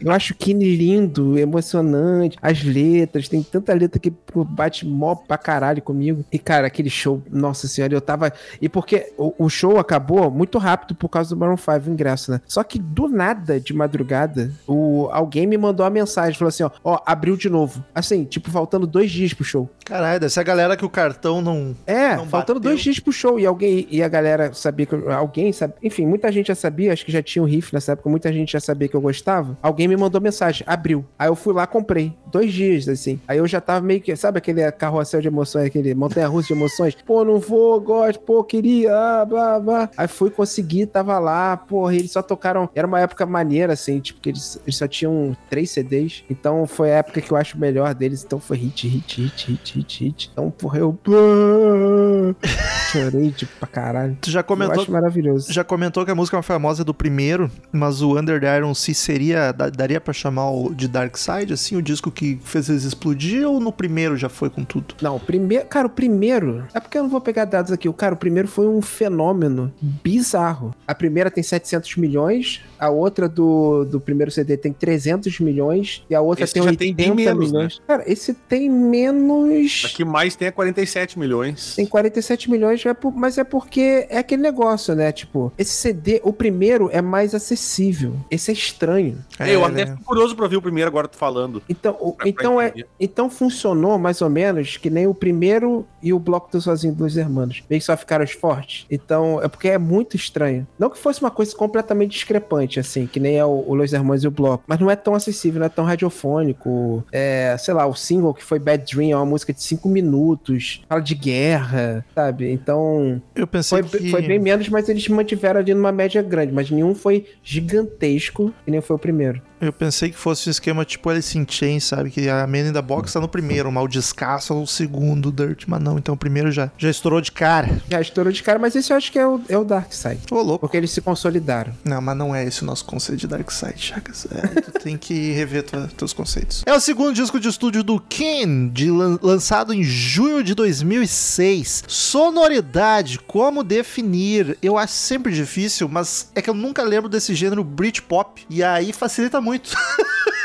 Eu 0.00 0.10
acho 0.12 0.34
Kine 0.34 0.64
lindo, 0.76 1.38
emocionante, 1.38 2.38
as 2.40 2.62
letras, 2.62 3.28
tem 3.28 3.42
tanta 3.42 3.74
letra 3.74 4.00
que 4.00 4.10
bate 4.48 4.86
mó 4.86 5.14
pra 5.14 5.36
caralho 5.36 5.82
comigo. 5.82 6.24
E, 6.32 6.38
cara, 6.38 6.66
aquele 6.66 6.88
show, 6.88 7.22
nossa 7.30 7.68
senhora, 7.68 7.92
eu 7.92 8.00
tava. 8.00 8.32
E 8.62 8.66
porque 8.68 9.12
o, 9.18 9.34
o 9.44 9.50
show 9.50 9.78
acabou 9.78 10.30
muito 10.30 10.56
rápido 10.56 10.94
por 10.94 11.10
causa 11.10 11.28
do 11.34 11.38
Maroon 11.38 11.58
5 11.58 11.86
o 11.86 11.92
ingresso, 11.92 12.30
né? 12.30 12.40
Só 12.46 12.64
que 12.64 12.78
do 12.78 13.08
nada, 13.08 13.60
de 13.60 13.74
madrugada, 13.74 14.50
o, 14.66 15.10
alguém 15.12 15.46
me 15.46 15.58
mandou 15.58 15.84
uma 15.84 15.90
mensagem, 15.90 16.38
falou 16.38 16.48
assim: 16.48 16.62
ó, 16.62 16.70
ó, 16.82 16.98
abriu 17.04 17.36
de 17.36 17.50
novo. 17.50 17.84
Assim, 17.94 18.24
tipo, 18.24 18.50
faltando 18.50 18.86
dois 18.86 19.10
dias 19.10 19.34
pro 19.34 19.44
show. 19.44 19.68
Caralho, 19.90 20.20
deve 20.20 20.32
ser 20.32 20.38
a 20.38 20.44
galera 20.44 20.76
que 20.76 20.84
o 20.84 20.88
cartão 20.88 21.42
não. 21.42 21.74
É, 21.84 22.14
Não 22.14 22.26
faltando 22.26 22.60
bateu. 22.60 22.70
dois 22.70 22.80
dias 22.80 23.00
pro 23.00 23.12
show. 23.12 23.40
E 23.40 23.44
alguém, 23.44 23.88
e 23.90 24.02
a 24.04 24.08
galera 24.08 24.52
sabia 24.54 24.86
que 24.86 24.94
eu, 24.94 25.10
alguém 25.10 25.52
sabe, 25.52 25.74
enfim, 25.82 26.06
muita 26.06 26.30
gente 26.30 26.46
já 26.46 26.54
sabia, 26.54 26.92
acho 26.92 27.04
que 27.04 27.10
já 27.10 27.20
tinha 27.20 27.42
um 27.42 27.46
riff 27.46 27.74
nessa 27.74 27.92
época, 27.92 28.08
muita 28.08 28.32
gente 28.32 28.52
já 28.52 28.60
sabia 28.60 28.86
que 28.86 28.94
eu 28.94 29.00
gostava. 29.00 29.58
Alguém 29.60 29.88
me 29.88 29.96
mandou 29.96 30.20
mensagem, 30.20 30.64
abriu. 30.64 31.04
Aí 31.18 31.28
eu 31.28 31.34
fui 31.34 31.52
lá, 31.52 31.66
comprei. 31.66 32.16
dois 32.30 32.52
dias, 32.52 32.88
assim. 32.88 33.20
Aí 33.26 33.38
eu 33.38 33.46
já 33.48 33.60
tava 33.60 33.84
meio 33.84 34.00
que, 34.00 34.14
sabe 34.14 34.38
aquele 34.38 34.70
carrossel 34.70 35.20
de 35.20 35.26
emoções, 35.26 35.66
aquele 35.66 35.92
montanha-russa 35.92 36.48
de 36.48 36.52
emoções? 36.54 36.94
Pô, 37.04 37.24
não 37.24 37.40
vou, 37.40 37.80
gosto, 37.80 38.20
pô, 38.20 38.44
queria, 38.44 38.94
ah, 38.94 39.24
blá, 39.24 39.58
blá. 39.58 39.90
Aí 39.96 40.06
fui 40.06 40.30
conseguir, 40.30 40.86
tava 40.86 41.18
lá, 41.18 41.56
porra, 41.56 41.94
eles 41.96 42.12
só 42.12 42.22
tocaram. 42.22 42.68
Era 42.74 42.86
uma 42.86 43.00
época 43.00 43.26
maneira, 43.26 43.72
assim, 43.72 43.98
tipo, 43.98 44.20
que 44.20 44.28
eles, 44.28 44.60
eles 44.64 44.76
só 44.76 44.86
tinham 44.86 45.36
três 45.48 45.70
CDs. 45.70 46.22
Então 46.30 46.64
foi 46.66 46.92
a 46.92 46.96
época 46.98 47.20
que 47.20 47.32
eu 47.32 47.36
acho 47.36 47.58
melhor 47.58 47.92
deles. 47.94 48.22
Então 48.24 48.38
foi 48.38 48.56
hit, 48.58 48.86
hit, 48.86 49.20
hit, 49.22 49.46
hit, 49.50 49.76
hit, 49.78 49.79
hit. 49.88 50.30
Então, 50.32 50.50
porra, 50.50 50.78
eu. 50.78 50.98
Chorei, 52.92 53.30
tipo, 53.30 53.52
pra 53.58 53.68
caralho. 53.68 54.16
Tu 54.20 54.30
já 54.30 54.40
Eu 54.40 54.44
comentou, 54.44 54.82
acho 54.82 54.90
maravilhoso. 54.90 55.52
já 55.52 55.62
comentou 55.62 56.04
que 56.04 56.10
a 56.10 56.14
música 56.14 56.40
famosa 56.42 56.82
é 56.82 56.84
do 56.84 56.92
primeiro, 56.94 57.50
mas 57.72 58.02
o 58.02 58.18
Under 58.18 58.40
the 58.40 58.56
Iron 58.56 58.74
Sea 58.74 58.94
seria. 58.94 59.52
da- 59.52 59.70
daria 59.70 60.00
pra 60.00 60.12
chamar 60.12 60.50
o 60.50 60.74
de 60.74 60.88
Dark 60.88 61.16
Side, 61.16 61.52
assim, 61.52 61.76
o 61.76 61.82
disco 61.82 62.10
que 62.10 62.38
fez 62.42 62.68
eles 62.68 62.84
explodir, 62.84 63.46
ou 63.48 63.60
no 63.60 63.72
primeiro 63.72 64.16
já 64.16 64.28
foi 64.28 64.50
com 64.50 64.64
tudo? 64.64 64.94
Não, 65.00 65.16
o 65.16 65.20
primeiro. 65.20 65.66
Cara, 65.66 65.86
o 65.86 65.90
primeiro. 65.90 66.64
É 66.74 66.80
porque 66.80 66.98
eu 66.98 67.02
não 67.02 67.10
vou 67.10 67.20
pegar 67.20 67.44
dados 67.44 67.70
aqui. 67.72 67.88
O 67.88 67.92
cara, 67.92 68.14
o 68.14 68.16
primeiro 68.16 68.48
foi 68.48 68.66
um 68.66 68.82
fenômeno 68.82 69.72
bizarro. 69.80 70.74
A 70.86 70.94
primeira 70.94 71.30
tem 71.30 71.42
700 71.42 71.96
milhões, 71.96 72.60
a 72.78 72.90
outra 72.90 73.28
do, 73.28 73.84
do 73.84 74.00
primeiro 74.00 74.30
CD 74.30 74.56
tem 74.56 74.72
300 74.72 75.38
milhões 75.40 76.04
e 76.10 76.14
a 76.14 76.20
outra 76.20 76.44
Esse 76.44 76.54
tem 76.54 76.62
já 76.62 76.70
80 76.70 76.84
tem 76.84 76.94
bem 77.14 77.14
menos, 77.26 77.50
milhões. 77.52 77.80
Cara, 77.86 78.02
esse 78.10 78.34
tem 78.34 78.68
menos. 78.68 79.69
A 79.84 79.88
que 79.88 80.04
mais 80.04 80.34
tem 80.36 80.48
é 80.48 80.50
47 80.50 81.18
milhões. 81.18 81.74
Tem 81.76 81.86
47 81.86 82.50
milhões, 82.50 82.84
é 82.84 82.96
mas 83.14 83.38
é 83.38 83.44
porque 83.44 84.06
é 84.08 84.18
aquele 84.18 84.42
negócio, 84.42 84.94
né? 84.94 85.12
Tipo, 85.12 85.52
esse 85.58 85.72
CD, 85.72 86.20
o 86.24 86.32
primeiro 86.32 86.88
é 86.92 87.00
mais 87.02 87.34
acessível. 87.34 88.14
Esse 88.30 88.50
é 88.50 88.54
estranho. 88.54 89.18
É, 89.38 89.54
eu 89.54 89.62
É, 89.62 89.66
até 89.66 89.84
né? 89.84 89.92
fico 89.92 90.04
curioso 90.04 90.34
pra 90.34 90.44
ouvir 90.44 90.56
o 90.56 90.62
primeiro 90.62 90.88
agora 90.88 91.08
tu 91.08 91.16
falando. 91.16 91.62
Então, 91.68 91.96
o- 92.00 92.12
Pra- 92.12 92.16
pra 92.24 92.28
então, 92.28 92.60
é, 92.60 92.72
então 92.98 93.30
funcionou 93.30 93.98
mais 93.98 94.20
ou 94.22 94.28
menos 94.30 94.76
que 94.76 94.90
nem 94.90 95.06
o 95.06 95.14
primeiro 95.14 95.86
e 96.02 96.12
o 96.12 96.18
bloco 96.18 96.50
do 96.50 96.60
Sozinho 96.60 96.94
dos 96.94 97.16
Hermanos. 97.16 97.62
Meio 97.68 97.80
que 97.80 97.86
só 97.86 97.96
ficaram 97.96 98.24
os 98.24 98.32
fortes. 98.32 98.86
Então, 98.90 99.40
é 99.42 99.48
porque 99.48 99.68
é 99.68 99.78
muito 99.78 100.16
estranho. 100.16 100.66
Não 100.78 100.90
que 100.90 100.98
fosse 100.98 101.20
uma 101.20 101.30
coisa 101.30 101.54
completamente 101.54 102.12
discrepante, 102.12 102.80
assim, 102.80 103.06
que 103.06 103.20
nem 103.20 103.36
é 103.38 103.44
o, 103.44 103.64
o 103.66 103.74
Los 103.74 103.92
Hermanos 103.92 104.24
e 104.24 104.28
o 104.28 104.30
bloco. 104.30 104.64
Mas 104.66 104.78
não 104.80 104.90
é 104.90 104.96
tão 104.96 105.14
acessível, 105.14 105.58
não 105.60 105.66
é 105.66 105.70
tão 105.70 105.84
radiofônico. 105.84 107.04
É, 107.12 107.56
sei 107.58 107.74
lá, 107.74 107.86
o 107.86 107.94
single 107.94 108.34
que 108.34 108.42
foi 108.44 108.58
Bad 108.58 108.84
Dream 108.94 109.10
é 109.12 109.16
uma 109.16 109.26
música 109.26 109.49
de 109.52 109.62
cinco 109.62 109.88
minutos. 109.88 110.82
Fala 110.88 111.00
de 111.00 111.14
guerra, 111.14 112.04
sabe? 112.14 112.50
Então, 112.50 113.20
Eu 113.34 113.46
pensei 113.46 113.82
foi, 113.82 114.00
que. 114.00 114.10
foi 114.10 114.22
bem 114.22 114.38
menos, 114.38 114.68
mas 114.68 114.88
eles 114.88 115.06
mantiveram 115.08 115.60
ali 115.60 115.74
numa 115.74 115.92
média 115.92 116.22
grande. 116.22 116.52
Mas 116.52 116.70
nenhum 116.70 116.94
foi 116.94 117.26
gigantesco, 117.42 118.52
que 118.64 118.70
nem 118.70 118.80
foi 118.80 118.96
o 118.96 118.98
primeiro. 118.98 119.42
Eu 119.60 119.72
pensei 119.72 120.10
que 120.10 120.16
fosse 120.16 120.48
um 120.48 120.50
esquema 120.50 120.84
tipo 120.84 121.08
Alice 121.10 121.36
in 121.36 121.46
Chains, 121.48 121.84
sabe? 121.84 122.10
Que 122.10 122.28
a 122.28 122.46
Man 122.46 122.68
in 122.68 122.72
the 122.72 122.80
Box 122.82 123.12
tá 123.12 123.20
no 123.20 123.28
primeiro, 123.28 123.68
o 123.68 123.72
Mal 123.72 123.86
Descasso 123.86 124.52
é 124.52 124.56
o 124.56 124.66
segundo, 124.66 125.30
Dirt, 125.30 125.64
mas 125.66 125.80
não, 125.82 125.98
então 125.98 126.14
o 126.14 126.18
primeiro 126.18 126.50
já, 126.50 126.70
já 126.78 126.88
estourou 126.90 127.20
de 127.20 127.30
cara. 127.32 127.80
Já 127.90 128.00
estourou 128.00 128.32
de 128.32 128.42
cara, 128.42 128.58
mas 128.58 128.74
esse 128.74 128.92
eu 128.92 128.96
acho 128.96 129.12
que 129.12 129.18
é 129.18 129.26
o, 129.26 129.40
é 129.48 129.58
o 129.58 129.64
Dark 129.64 129.92
Side. 129.92 130.20
Ô, 130.30 130.40
louco. 130.40 130.60
Porque 130.60 130.76
eles 130.76 130.90
se 130.90 131.00
consolidaram. 131.00 131.72
Não, 131.84 132.00
mas 132.00 132.16
não 132.16 132.34
é 132.34 132.44
esse 132.44 132.62
o 132.62 132.66
nosso 132.66 132.84
conceito 132.84 133.20
de 133.20 133.26
Dark 133.26 133.50
Side, 133.50 133.74
Chagas. 133.78 134.26
É, 134.30 134.60
tu 134.60 134.72
tem 134.80 134.96
que 134.96 135.32
rever 135.32 135.62
tua, 135.64 135.88
teus 135.96 136.12
conceitos. 136.12 136.62
É 136.66 136.72
o 136.74 136.80
segundo 136.80 137.12
disco 137.12 137.38
de 137.38 137.48
estúdio 137.48 137.82
do 137.82 138.00
Ken, 138.00 138.68
de 138.68 138.90
lan- 138.90 139.18
lançado 139.22 139.74
em 139.74 139.82
junho 139.82 140.42
de 140.42 140.54
2006. 140.54 141.84
Sonoridade, 141.86 143.18
como 143.18 143.62
definir? 143.62 144.56
Eu 144.62 144.78
acho 144.78 144.94
sempre 144.94 145.32
difícil, 145.32 145.88
mas 145.88 146.30
é 146.34 146.40
que 146.42 146.48
eu 146.48 146.54
nunca 146.54 146.82
lembro 146.82 147.08
desse 147.08 147.34
gênero 147.34 147.62
Britpop. 147.64 148.44
E 148.48 148.62
aí 148.62 148.92
facilita 148.92 149.40
muito 149.40 149.49
muito. 149.50 149.76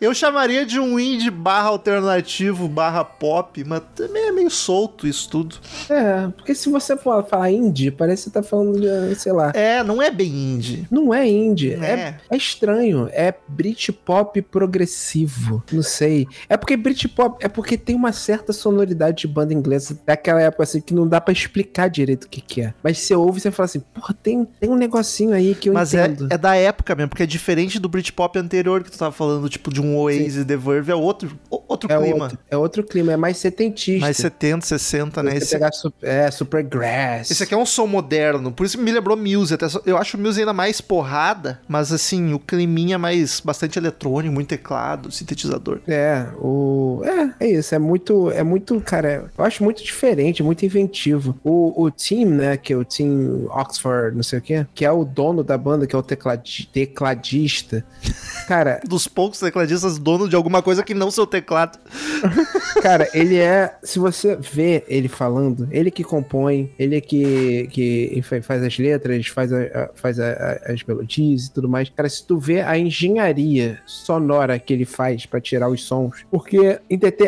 Eu 0.00 0.14
chamaria 0.14 0.64
de 0.66 0.78
um 0.78 0.98
indie 0.98 1.30
barra 1.30 1.68
alternativo 1.68 2.68
barra 2.68 3.04
pop, 3.04 3.62
mas 3.64 3.82
também 3.94 4.28
é 4.28 4.32
meio 4.32 4.50
solto 4.50 5.06
isso 5.06 5.28
tudo. 5.30 5.56
É, 5.88 6.28
porque 6.28 6.54
se 6.54 6.70
você 6.70 6.96
for 6.96 7.24
falar 7.26 7.50
indie, 7.50 7.90
parece 7.90 8.24
que 8.24 8.30
você 8.30 8.34
tá 8.34 8.42
falando 8.42 8.80
de, 8.80 9.14
sei 9.16 9.32
lá. 9.32 9.50
É, 9.54 9.82
não 9.82 10.00
é 10.02 10.10
bem 10.10 10.28
indie. 10.28 10.86
Não 10.90 11.12
é 11.14 11.26
indie, 11.28 11.72
É. 11.74 11.84
é, 11.90 12.20
é 12.30 12.36
estranho, 12.36 13.08
é 13.12 13.34
Britpop 13.48 14.40
progressivo, 14.42 15.62
não 15.72 15.82
sei. 15.82 16.26
É 16.48 16.56
porque 16.56 16.76
Britpop, 16.76 17.44
é 17.44 17.48
porque 17.48 17.76
tem 17.76 17.94
uma 17.96 18.12
certa 18.12 18.52
sonoridade 18.52 19.18
de 19.22 19.28
banda 19.28 19.52
inglesa 19.54 19.98
daquela 20.06 20.40
época 20.40 20.62
assim 20.64 20.80
que 20.80 20.94
não 20.94 21.06
dá 21.06 21.20
pra 21.20 21.32
explicar 21.32 21.88
direito 21.88 22.24
o 22.24 22.28
que 22.28 22.40
que 22.40 22.62
é. 22.62 22.74
Mas 22.82 22.98
você 22.98 23.14
ouve 23.14 23.38
e 23.38 23.40
você 23.42 23.50
fala 23.50 23.64
assim, 23.66 23.80
porra, 23.80 24.14
tem, 24.22 24.44
tem 24.58 24.70
um 24.70 24.76
negocinho 24.76 25.32
aí 25.34 25.54
que 25.54 25.68
eu 25.68 25.72
Mas 25.74 25.94
é, 25.94 26.06
entendo. 26.06 26.28
é 26.30 26.38
da 26.38 26.54
época 26.56 26.94
mesmo, 26.94 27.08
porque 27.10 27.22
é 27.22 27.26
diferente 27.26 27.78
do 27.78 27.88
Britpop 27.88 28.38
anterior 28.38 28.82
que 28.82 28.90
tu 28.90 28.98
tava 28.98 29.12
falando, 29.12 29.39
tipo, 29.48 29.72
de 29.72 29.80
um 29.80 29.96
Oasis, 29.96 30.44
The 30.44 30.56
Verve, 30.56 30.90
é 30.92 30.94
outro, 30.94 31.30
outro 31.50 31.90
É 31.92 31.96
clima. 31.98 32.24
outro, 32.24 32.38
é 32.50 32.56
outro 32.56 32.82
clima, 32.84 33.12
é 33.12 33.16
mais 33.16 33.36
setentista. 33.38 34.00
Mais 34.00 34.16
70, 34.16 34.66
60, 34.66 35.22
né? 35.22 35.30
Você 35.32 35.36
Esse, 35.38 35.50
pegar 35.54 35.72
su- 35.72 35.92
é, 36.02 36.30
Supergrass. 36.30 37.30
esse 37.30 37.42
aqui 37.42 37.54
é 37.54 37.56
um 37.56 37.66
som 37.66 37.86
moderno, 37.86 38.52
por 38.52 38.66
isso 38.66 38.78
me 38.80 38.90
lembrou 38.92 39.16
Muse. 39.16 39.54
Até, 39.54 39.66
eu 39.86 39.96
acho 39.96 40.16
o 40.16 40.20
Muse 40.20 40.40
ainda 40.40 40.52
mais 40.52 40.80
porrada, 40.80 41.60
mas 41.68 41.92
assim, 41.92 42.32
o 42.32 42.38
climinha 42.38 42.98
mais 42.98 43.40
bastante 43.40 43.78
eletrônico, 43.78 44.32
muito 44.34 44.48
teclado, 44.48 45.10
sintetizador. 45.10 45.80
É, 45.88 46.26
o. 46.38 47.02
É, 47.04 47.46
é 47.46 47.48
isso. 47.52 47.74
É 47.74 47.78
muito. 47.78 48.30
É 48.30 48.42
muito, 48.42 48.80
cara. 48.80 49.30
Eu 49.36 49.44
acho 49.44 49.62
muito 49.64 49.82
diferente, 49.82 50.42
muito 50.42 50.64
inventivo. 50.64 51.38
O, 51.44 51.84
o 51.84 51.90
Team, 51.90 52.30
né? 52.30 52.56
Que 52.56 52.72
é 52.72 52.76
o 52.76 52.84
Team 52.84 53.46
Oxford, 53.50 54.16
não 54.16 54.22
sei 54.22 54.38
o 54.38 54.42
quê, 54.42 54.66
que 54.74 54.84
é 54.84 54.90
o 54.92 55.04
dono 55.04 55.42
da 55.44 55.56
banda, 55.56 55.86
que 55.86 55.94
é 55.94 55.98
o 55.98 56.02
tecladi- 56.02 56.68
tecladista. 56.72 57.84
Cara, 58.46 58.80
Dos 58.86 59.06
poucos 59.20 59.38
tecladistas 59.38 59.98
dono 59.98 60.26
de 60.26 60.34
alguma 60.34 60.62
coisa 60.62 60.82
que 60.82 60.94
não 60.94 61.10
seu 61.10 61.26
teclado. 61.26 61.78
cara, 62.80 63.06
ele 63.12 63.36
é. 63.36 63.74
Se 63.82 63.98
você 63.98 64.34
vê 64.34 64.82
ele 64.88 65.08
falando, 65.08 65.68
ele 65.70 65.90
que 65.90 66.02
compõe, 66.02 66.72
ele 66.78 66.98
que, 67.02 67.68
que 67.70 68.22
fa- 68.22 68.40
faz 68.40 68.62
as 68.62 68.78
letras, 68.78 69.26
faz, 69.26 69.52
a- 69.52 69.90
faz 69.94 70.18
a- 70.18 70.58
as 70.66 70.82
melodias 70.84 71.44
e 71.46 71.52
tudo 71.52 71.68
mais. 71.68 71.90
Cara, 71.90 72.08
se 72.08 72.26
tu 72.26 72.38
vê 72.38 72.62
a 72.62 72.78
engenharia 72.78 73.78
sonora 73.84 74.58
que 74.58 74.72
ele 74.72 74.86
faz 74.86 75.26
pra 75.26 75.38
tirar 75.38 75.68
os 75.68 75.82
sons, 75.84 76.24
porque 76.30 76.78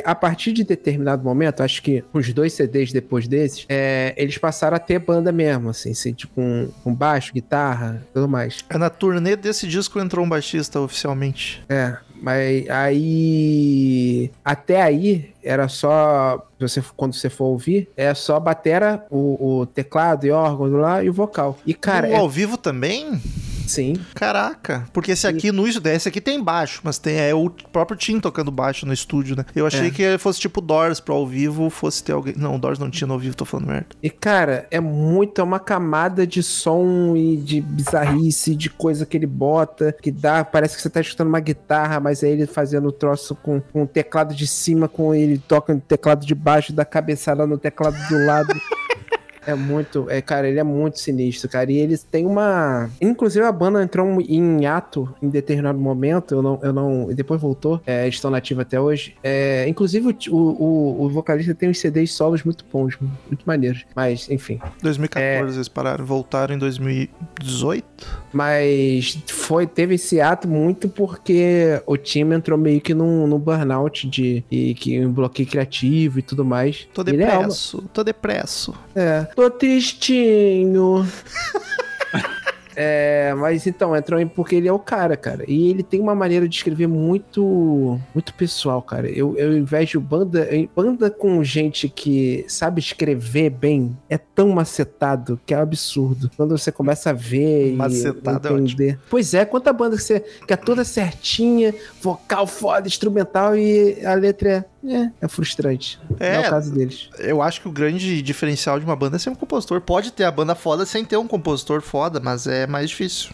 a 0.03 0.15
partir 0.15 0.53
de 0.53 0.65
determinado 0.65 1.23
momento, 1.23 1.63
acho 1.63 1.83
que 1.83 2.03
uns 2.15 2.33
dois 2.33 2.55
CDs 2.55 2.91
depois 2.91 3.29
desses, 3.29 3.67
é, 3.69 4.15
eles 4.17 4.39
passaram 4.39 4.77
a 4.79 4.81
ter 4.81 4.99
banda 4.99 5.31
mesmo, 5.31 5.69
assim, 5.69 5.91
assim 5.91 6.15
tipo 6.15 6.33
com, 6.35 6.69
com 6.83 6.95
baixo, 6.95 7.35
guitarra, 7.35 8.03
tudo 8.15 8.27
mais. 8.27 8.65
É 8.71 8.79
na 8.79 8.89
turnê 8.89 9.37
desse 9.37 9.67
disco 9.67 10.01
entrou 10.01 10.25
um 10.25 10.29
baixista 10.29 10.81
oficialmente. 10.81 11.63
É, 11.69 11.82
mas 12.23 12.71
aí. 12.71 14.31
Até 14.45 14.81
aí 14.81 15.31
era 15.43 15.69
só. 15.69 16.47
Você, 16.61 16.83
quando 16.97 17.15
você 17.15 17.29
for 17.29 17.47
ouvir, 17.47 17.89
é 17.97 18.15
só 18.15 18.39
batera, 18.39 19.05
o, 19.11 19.61
o 19.61 19.67
teclado 19.67 20.25
e 20.25 20.31
órgão 20.31 20.69
lá 20.69 21.03
e 21.03 21.11
o 21.11 21.13
vocal. 21.13 21.59
E, 21.67 21.75
cara, 21.75 22.07
No 22.07 22.15
é, 22.15 22.17
ao 22.17 22.31
vivo 22.31 22.57
também? 22.57 23.21
Sim. 23.73 23.95
Caraca, 24.15 24.85
porque 24.93 25.13
esse 25.13 25.27
aqui 25.27 25.51
no 25.51 25.63
esse 25.67 26.09
aqui 26.09 26.21
tem 26.21 26.43
baixo, 26.43 26.81
mas 26.85 26.99
tem 26.99 27.19
é 27.19 27.35
o 27.35 27.49
próprio 27.49 27.97
Tim 27.97 28.21
tocando 28.21 28.51
baixo 28.51 28.85
no 28.85 28.93
estúdio, 28.93 29.37
né? 29.37 29.45
Eu 29.55 29.67
achei 29.67 29.87
É. 29.87 29.91
que 29.91 30.19
fosse 30.19 30.41
tipo 30.41 30.61
Doors 30.61 31.01
pro 31.01 31.15
ao 31.15 31.27
vivo, 31.27 31.71
fosse 31.71 32.03
ter 32.03 32.13
alguém. 32.13 32.35
Não, 32.37 32.59
Doors 32.59 32.79
não 32.79 32.91
tinha 32.91 33.07
no 33.07 33.15
ao 33.15 33.19
vivo, 33.19 33.35
tô 33.37 33.45
falando 33.45 33.69
merda. 33.69 33.87
E, 34.03 34.11
cara, 34.11 34.67
é 34.71 34.81
muito, 34.81 35.41
é 35.41 35.45
uma 35.45 35.59
camada 35.61 36.27
de 36.27 36.43
som 36.43 37.15
e 37.17 37.37
de 37.37 37.61
bizarrice, 37.61 38.55
de 38.55 38.69
coisa 38.69 39.07
que 39.07 39.17
ele 39.17 39.27
bota, 39.27 39.95
que 40.03 40.11
dá, 40.11 40.45
parece 40.45 40.77
que 40.77 40.83
você 40.83 40.91
tá 40.91 41.01
escutando 41.01 41.29
uma 41.29 41.41
guitarra, 41.41 42.01
mas 42.01 42.23
é 42.23 42.29
ele 42.29 42.47
fazendo 42.47 42.89
o 42.89 42.93
troço 42.93 43.35
com, 43.37 43.61
com 43.61 43.85
o 43.85 43.87
teclado 43.87 44.35
de 44.35 44.47
cima, 44.47 44.89
com 44.89 45.15
ele 45.15 45.39
toca 45.39 45.73
no 45.75 45.81
teclado 45.81 46.27
de 46.27 46.35
baixo, 46.35 46.73
dá 46.73 46.85
cabeçada 46.85 47.47
no 47.47 47.57
teclado 47.57 47.97
do 48.09 48.27
lado. 48.27 48.53
É 49.47 49.55
muito, 49.55 50.09
é, 50.09 50.21
cara, 50.21 50.49
ele 50.49 50.59
é 50.59 50.63
muito 50.63 50.99
sinistro, 50.99 51.49
cara. 51.49 51.71
E 51.71 51.77
eles 51.77 52.03
têm 52.03 52.27
uma. 52.27 52.89
Inclusive, 53.01 53.45
a 53.45 53.53
banda 53.53 53.83
entrou 53.83 54.21
em 54.21 54.67
ato 54.67 55.13
em 55.21 55.29
determinado 55.29 55.79
momento. 55.79 56.35
Eu 56.35 56.43
não. 56.43 56.61
Eu 56.63 56.73
não 56.73 57.11
e 57.11 57.15
depois 57.15 57.41
voltou. 57.41 57.81
É, 57.87 58.07
estão 58.07 58.31
nativos 58.31 58.63
até 58.63 58.81
hoje. 58.81 59.17
É, 59.23 59.67
inclusive, 59.69 60.17
o, 60.31 60.37
o, 60.37 61.05
o 61.05 61.09
vocalista 61.09 61.55
tem 61.55 61.69
uns 61.69 61.79
CDs 61.79 62.13
solos 62.13 62.43
muito 62.45 62.65
bons, 62.73 62.97
muito 63.27 63.45
maneiros. 63.45 63.85
Mas, 63.95 64.31
enfim. 64.31 64.61
2014 64.83 65.57
eles 65.57 65.69
pararam, 65.69 66.05
voltaram 66.05 66.55
em 66.55 66.59
2018. 66.59 67.85
Mas 68.33 69.19
foi, 69.27 69.67
teve 69.67 69.97
esse 69.97 70.21
ato 70.21 70.49
muito 70.49 70.89
porque 70.89 71.83
o 71.87 71.97
time 71.97 72.35
entrou 72.35 72.59
meio 72.59 72.81
que 72.81 72.95
num, 72.95 73.27
num 73.27 73.39
burnout 73.39 74.09
de 74.09 74.45
e 74.51 74.75
que 74.75 75.05
um 75.05 75.13
bloqueio 75.13 75.49
criativo 75.49 76.19
e 76.19 76.23
tudo 76.23 76.45
mais. 76.45 76.89
Tô 76.95 77.03
é 77.03 77.05
depresso, 77.05 77.85
tô 77.93 78.03
depresso. 78.03 78.75
É. 78.95 79.27
Tô 79.35 79.51
tristinho. 79.51 81.07
É, 82.75 83.35
mas 83.37 83.67
então, 83.67 83.95
entrou 83.97 84.19
em 84.19 84.27
porque 84.27 84.57
ele 84.57 84.69
é 84.69 84.73
o 84.73 84.79
cara, 84.79 85.17
cara. 85.17 85.45
E 85.47 85.71
ele 85.71 85.83
tem 85.83 86.01
uma 86.01 86.15
maneira 86.15 86.49
de 86.49 86.57
escrever 86.57 86.87
muito 86.87 88.01
muito 88.15 88.35
pessoal, 88.35 88.81
cara. 88.83 89.09
Eu, 89.09 89.37
eu 89.37 89.57
invejo 89.57 90.01
banda, 90.01 90.49
banda 90.75 91.11
com 91.11 91.43
gente 91.45 91.89
que 91.89 92.45
sabe 92.49 92.81
escrever 92.81 93.51
bem, 93.51 93.97
é 94.09 94.17
tão 94.17 94.49
macetado 94.51 95.39
que 95.45 95.55
é 95.55 95.59
um 95.59 95.63
absurdo. 95.63 96.31
Quando 96.37 96.57
você 96.57 96.73
começa 96.73 97.11
a 97.11 97.13
ver 97.13 97.75
Macetado 97.75 98.49
é 98.49 98.53
e 98.53 98.55
entender. 98.55 98.99
Pois 99.11 99.35
é, 99.35 99.45
quanta 99.45 99.73
banda 99.73 99.97
que, 99.97 100.03
você, 100.03 100.21
que 100.21 100.53
é 100.53 100.57
toda 100.57 100.85
certinha, 100.85 101.75
vocal 102.01 102.47
foda, 102.47 102.89
instrumental 102.89 103.57
e 103.57 104.05
a 104.05 104.15
letra 104.15 104.51
é, 104.51 104.65
é, 104.85 105.11
é 105.21 105.29
frustrante. 105.29 105.99
É. 106.19 106.37
É 106.37 106.41
o 106.41 106.51
caso 106.51 106.73
deles. 106.73 107.09
Eu 107.19 107.41
acho 107.43 107.61
que 107.61 107.69
o 107.69 107.73
grande 107.73 108.21
diferencial 108.23 108.79
de 108.79 108.85
uma 108.85 108.97
banda 108.97 109.17
é 109.17 109.19
ser 109.19 109.31
um 109.31 109.35
compositor. 109.35 109.81
Pode 109.81 110.13
ter 110.13 110.25
a 110.25 110.31
banda 110.31 110.55
foda 110.55 110.85
sem 110.85 111.05
ter 111.05 111.17
um 111.17 111.29
compositor 111.29 111.81
foda, 111.81 112.21
mas 112.21 112.47
é 112.47 112.67
mais 112.67 112.91
difícil. 112.91 113.31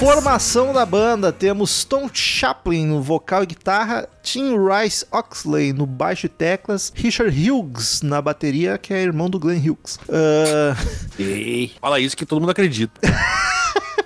Formação 0.00 0.72
da 0.72 0.86
banda, 0.86 1.30
temos 1.30 1.84
Tom 1.84 2.08
Chaplin 2.10 2.86
no 2.86 3.02
vocal 3.02 3.42
e 3.42 3.46
guitarra, 3.46 4.08
Tim 4.22 4.54
Rice 4.56 5.04
Oxley 5.12 5.74
no 5.74 5.84
baixo 5.84 6.24
e 6.24 6.28
teclas, 6.30 6.90
Richard 6.96 7.30
Hughes 7.50 8.00
na 8.00 8.22
bateria, 8.22 8.78
que 8.78 8.94
é 8.94 9.02
irmão 9.02 9.28
do 9.28 9.38
Glenn 9.38 9.58
Hughes. 9.60 10.00
Ah, 10.08 10.74
Ei, 11.20 11.72
fala 11.78 12.00
isso 12.00 12.16
que 12.16 12.24
todo 12.24 12.40
mundo 12.40 12.48
acredita. 12.48 12.98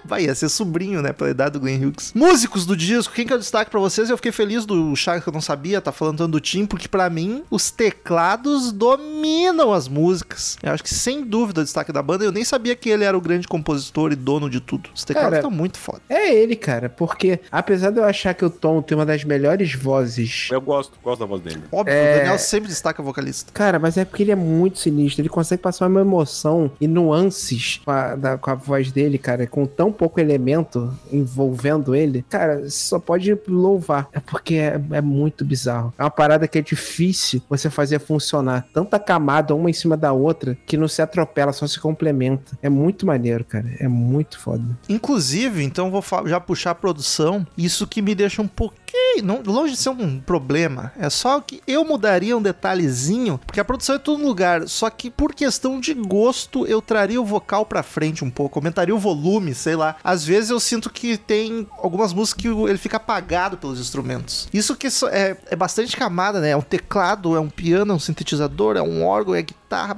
vai, 0.05 0.25
ia 0.25 0.35
ser 0.35 0.49
sobrinho, 0.49 1.01
né, 1.03 1.13
pela 1.13 1.31
idade 1.31 1.53
do 1.53 1.61
Glenn 1.61 1.79
Hughes. 1.87 2.13
Músicos 2.15 2.67
do 2.67 2.77
disco, 2.77 3.13
quem 3.15 3.27
que 3.27 3.33
eu 3.33 3.39
destaque 3.39 3.71
pra 3.71 3.81
vocês? 3.81 4.11
Eu 4.11 4.17
fiquei 4.17 4.33
feliz 4.33 4.65
do 4.67 4.95
Chagas 4.97 5.23
que 5.23 5.29
eu 5.29 5.33
não 5.33 5.41
sabia, 5.41 5.81
tá 5.81 5.93
falando 5.93 6.19
tanto 6.19 6.33
do 6.33 6.41
Tim, 6.41 6.67
porque 6.67 6.89
pra 6.89 7.09
mim 7.11 7.43
os 7.51 7.71
teclados 7.71 8.73
dominam 8.73 9.73
as 9.73 9.89
músicas. 9.89 10.57
Eu 10.63 10.73
acho 10.73 10.83
que 10.83 10.93
sem 10.95 11.23
dúvida 11.25 11.61
o 11.61 11.65
destaque 11.65 11.93
da 11.93 12.03
banda, 12.03 12.25
eu 12.25 12.33
nem 12.33 12.45
sabia 12.45 12.77
que 12.77 12.89
ele 12.89 13.05
era 13.05 13.17
o 13.17 13.21
grande 13.21 13.47
compositor 13.49 14.13
e 14.13 14.17
dono 14.17 14.49
de 14.51 14.61
tudo. 14.61 14.91
Os 14.95 15.05
teclados 15.05 15.37
estão 15.39 15.51
muito 15.51 15.79
foda. 15.79 16.01
É 16.09 16.33
ele, 16.35 16.57
cara, 16.57 16.89
porque 16.89 17.41
apesar 17.51 17.91
de 17.91 17.99
eu 17.99 18.05
achar 18.05 18.35
que 18.35 18.45
o 18.45 18.51
Tom 18.51 18.83
tem 18.83 18.97
uma 18.97 19.07
das 19.07 19.25
melhores 19.25 19.75
vozes 19.75 20.49
Eu 20.51 20.61
gosto, 20.61 20.99
gosto 21.03 21.21
da 21.21 21.27
voz 21.27 21.43
dele. 21.43 21.63
Óbvio, 21.73 21.95
É. 21.95 22.15
o 22.15 22.19
Daniel 22.19 22.39
sempre 22.39 22.69
destaca 22.69 23.03
vocalista. 23.03 23.53
Cara, 23.53 23.79
mas 23.79 23.97
é 23.97 24.05
porque 24.05 24.23
ele 24.23 24.33
é 24.33 24.37
muito 24.37 24.79
sinistro. 24.79 25.23
Ele 25.23 25.29
consegue 25.29 25.63
passar 25.63 25.87
uma 25.87 26.01
emoção 26.01 26.71
e 26.81 26.87
nuances 26.87 27.81
com 27.85 27.91
a, 27.91 28.15
da- 28.15 28.39
com 28.39 28.51
a 28.51 28.55
voz 28.55 28.91
dele, 28.93 29.19
cara, 29.19 29.47
com 29.47 29.67
tão 29.67 29.93
pouco 29.95 30.21
elemento 30.21 30.93
envolvendo 31.13 31.95
ele. 31.95 32.25
Cara, 32.29 32.69
só 32.69 32.99
pode 32.99 33.37
louvar. 33.49 34.09
É 34.13 34.21
porque 34.21 34.57
é, 34.57 34.81
é 34.93 35.01
muito 35.01 35.45
bizarro. 35.45 35.93
É 35.99 36.03
uma 36.03 36.11
parada 36.11 36.47
que 36.49 36.59
é 36.59 36.63
difícil 36.63 37.43
você 37.49 37.71
fazer 37.71 37.99
funcionar. 37.99 38.67
Tanta 38.73 38.99
camada 38.99 39.55
uma 39.55 39.71
em 39.71 39.73
cima 39.73 39.97
da 39.97 40.13
outra 40.13 40.57
que 40.67 40.77
não 40.77 40.89
se 40.89 41.03
atropela, 41.03 41.53
só 41.53 41.67
se 41.67 41.81
complementa. 41.81 42.57
É 42.63 42.69
muito 42.69 43.07
maneiro, 43.07 43.45
cara. 43.45 43.71
É 43.79 43.89
muito 43.89 44.39
foda. 44.39 44.65
Inclusive, 44.89 45.63
então 45.63 45.91
vou 45.91 46.05
já 46.27 46.41
puxar 46.41 46.73
a 46.73 46.75
produção. 46.75 47.47
Isso 47.57 47.87
que 47.87 48.03
me 48.03 48.15
deixa 48.15 48.43
um 48.43 48.49
pouquinho. 48.49 48.84
Não, 49.23 49.43
longe 49.45 49.73
de 49.73 49.79
ser 49.79 49.91
um 49.91 50.21
problema. 50.21 50.93
É 50.99 51.09
só 51.09 51.41
que 51.41 51.63
eu 51.67 51.85
mudaria 51.85 52.37
um 52.37 52.43
detalhezinho. 52.43 53.39
Porque 53.47 53.61
a 53.61 53.65
produção 53.65 53.97
é 53.97 53.99
tudo 53.99 54.19
no 54.19 54.29
lugar. 54.29 54.69
Só 54.69 54.91
que 54.91 55.11
por 55.11 55.35
questão 55.35 55.81
de 55.81 55.95
gosto, 55.95 56.67
eu 56.67 56.83
traria 56.83 57.21
o 57.21 57.25
vocal 57.25 57.65
pra 57.65 57.83
frente 57.83 58.25
um 58.25 58.31
pouco. 58.31 58.59
Aumentaria 58.59 58.95
o 58.95 58.99
volume, 58.99 59.55
sei 59.55 59.77
lá. 59.77 59.97
Às 60.03 60.25
vezes 60.25 60.51
eu 60.51 60.61
sinto 60.61 60.91
que 60.91 61.17
tem 61.17 61.67
algumas 61.79 62.13
músicas 62.13 62.43
que 62.43 62.49
ele 62.49 62.79
fica 62.79 62.97
apagado 62.97 63.57
pelos 63.57 63.81
instrumentos. 63.81 64.49
Isso 64.53 64.77
que 64.77 64.89
é, 65.11 65.37
é 65.51 65.57
bastante 65.57 65.97
camada, 65.97 66.41
né? 66.41 66.51
É 66.51 66.57
um 66.57 66.63
teclado, 66.63 67.37
é 67.37 67.41
um 67.41 67.51
piano, 67.51 67.93
é 67.93 67.95
um 67.95 68.01
sintetizador, 68.01 68.77
é 68.77 68.83
um 68.83 69.05
órgão, 69.05 69.35
é 69.35 69.43
guitarra. 69.43 69.97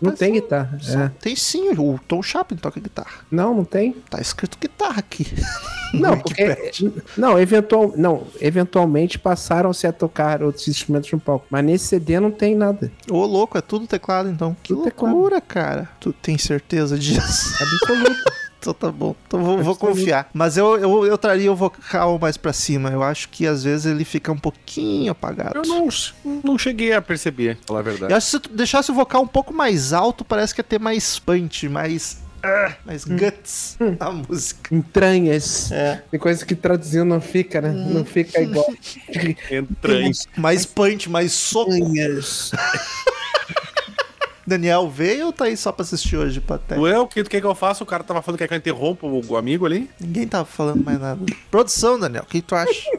Não 0.00 0.12
tem 0.12 0.34
guitarra. 0.34 0.78
É. 0.88 1.08
Tem 1.20 1.36
sim, 1.36 1.70
o 1.70 1.98
Tom 2.06 2.22
Chaplin 2.22 2.56
toca 2.56 2.80
guitarra. 2.80 3.24
Não, 3.30 3.54
não 3.54 3.64
tem. 3.64 3.92
Tá 4.10 4.20
escrito 4.20 4.58
guitarra 4.58 4.98
aqui. 4.98 5.26
Não, 5.92 6.18
porque. 6.18 6.72
Não, 7.16 7.38
eventual, 7.38 7.92
não, 7.96 8.23
eventualmente 8.40 9.18
passaram-se 9.18 9.86
a 9.86 9.92
tocar 9.92 10.42
outros 10.42 10.68
instrumentos 10.68 11.10
no 11.12 11.20
palco. 11.20 11.46
Mas 11.50 11.64
nesse 11.64 11.86
CD 11.86 12.18
não 12.20 12.30
tem 12.30 12.54
nada. 12.54 12.90
Ô, 13.10 13.24
louco, 13.24 13.56
é 13.58 13.60
tudo 13.60 13.86
teclado 13.86 14.28
então. 14.28 14.56
Que 14.62 14.74
Tudo 14.74 14.84
teclado. 14.84 15.12
loucura, 15.14 15.40
cara. 15.40 15.88
Tu 16.00 16.12
tem 16.12 16.38
certeza 16.38 16.98
disso? 16.98 17.54
Absoluto. 17.60 18.24
então 18.58 18.74
tá 18.74 18.90
bom. 18.90 19.14
Então 19.26 19.42
vou, 19.42 19.62
vou 19.62 19.76
confiar. 19.76 20.28
Mas 20.32 20.56
eu, 20.56 20.76
eu, 20.78 21.06
eu 21.06 21.18
traria 21.18 21.52
o 21.52 21.56
vocal 21.56 22.18
mais 22.18 22.36
pra 22.36 22.52
cima. 22.52 22.90
Eu 22.90 23.02
acho 23.02 23.28
que 23.28 23.46
às 23.46 23.62
vezes 23.64 23.86
ele 23.86 24.04
fica 24.04 24.32
um 24.32 24.38
pouquinho 24.38 25.12
apagado. 25.12 25.56
Eu 25.56 25.62
não, 25.66 25.88
não 26.42 26.58
cheguei 26.58 26.92
a 26.92 27.02
perceber, 27.02 27.56
pra 27.56 27.66
falar 27.66 27.80
a 27.80 27.82
verdade. 27.82 28.12
Eu 28.12 28.16
acho 28.16 28.26
que 28.26 28.30
se 28.30 28.40
tu 28.40 28.48
deixasse 28.50 28.90
o 28.90 28.94
vocal 28.94 29.22
um 29.22 29.26
pouco 29.26 29.52
mais 29.52 29.92
alto, 29.92 30.24
parece 30.24 30.54
que 30.54 30.60
ia 30.60 30.64
ter 30.64 30.80
mais 30.80 31.18
punch, 31.18 31.68
mais. 31.68 32.23
Mais 32.84 33.04
guts 33.04 33.76
na 33.98 34.10
música. 34.10 34.74
Entranhas. 34.74 35.70
É. 35.72 36.02
Tem 36.10 36.20
coisa 36.20 36.44
que 36.44 36.54
traduzindo 36.54 37.04
não 37.04 37.20
fica, 37.20 37.60
né? 37.60 37.70
Não 37.70 38.04
fica 38.04 38.40
igual. 38.40 38.66
Entranho. 39.50 40.12
Mais 40.36 40.64
punch, 40.66 41.08
mais 41.08 41.32
soco. 41.32 41.74
Entranhas. 41.74 42.52
Daniel 44.46 44.88
veio 44.88 45.26
ou 45.26 45.32
tá 45.32 45.44
aí 45.44 45.56
só 45.56 45.72
pra 45.72 45.82
assistir 45.82 46.16
hoje, 46.16 46.40
Paté? 46.40 46.78
Ué, 46.78 46.98
o 46.98 47.06
que 47.06 47.22
tu 47.22 47.30
quer 47.30 47.40
que 47.40 47.46
eu 47.46 47.54
faça? 47.54 47.82
O 47.82 47.86
cara 47.86 48.02
tava 48.02 48.22
falando 48.22 48.38
que 48.38 48.44
quer 48.44 48.48
que 48.48 48.54
eu 48.54 48.58
interrompa 48.58 49.06
o, 49.06 49.22
o 49.26 49.36
amigo 49.36 49.66
ali. 49.66 49.90
Ninguém 50.00 50.26
tava 50.26 50.44
falando 50.44 50.84
mais 50.84 51.00
nada. 51.00 51.20
Produção, 51.50 51.98
Daniel, 51.98 52.24
o 52.24 52.26
que 52.26 52.42
tu 52.42 52.54
acha? 52.54 52.90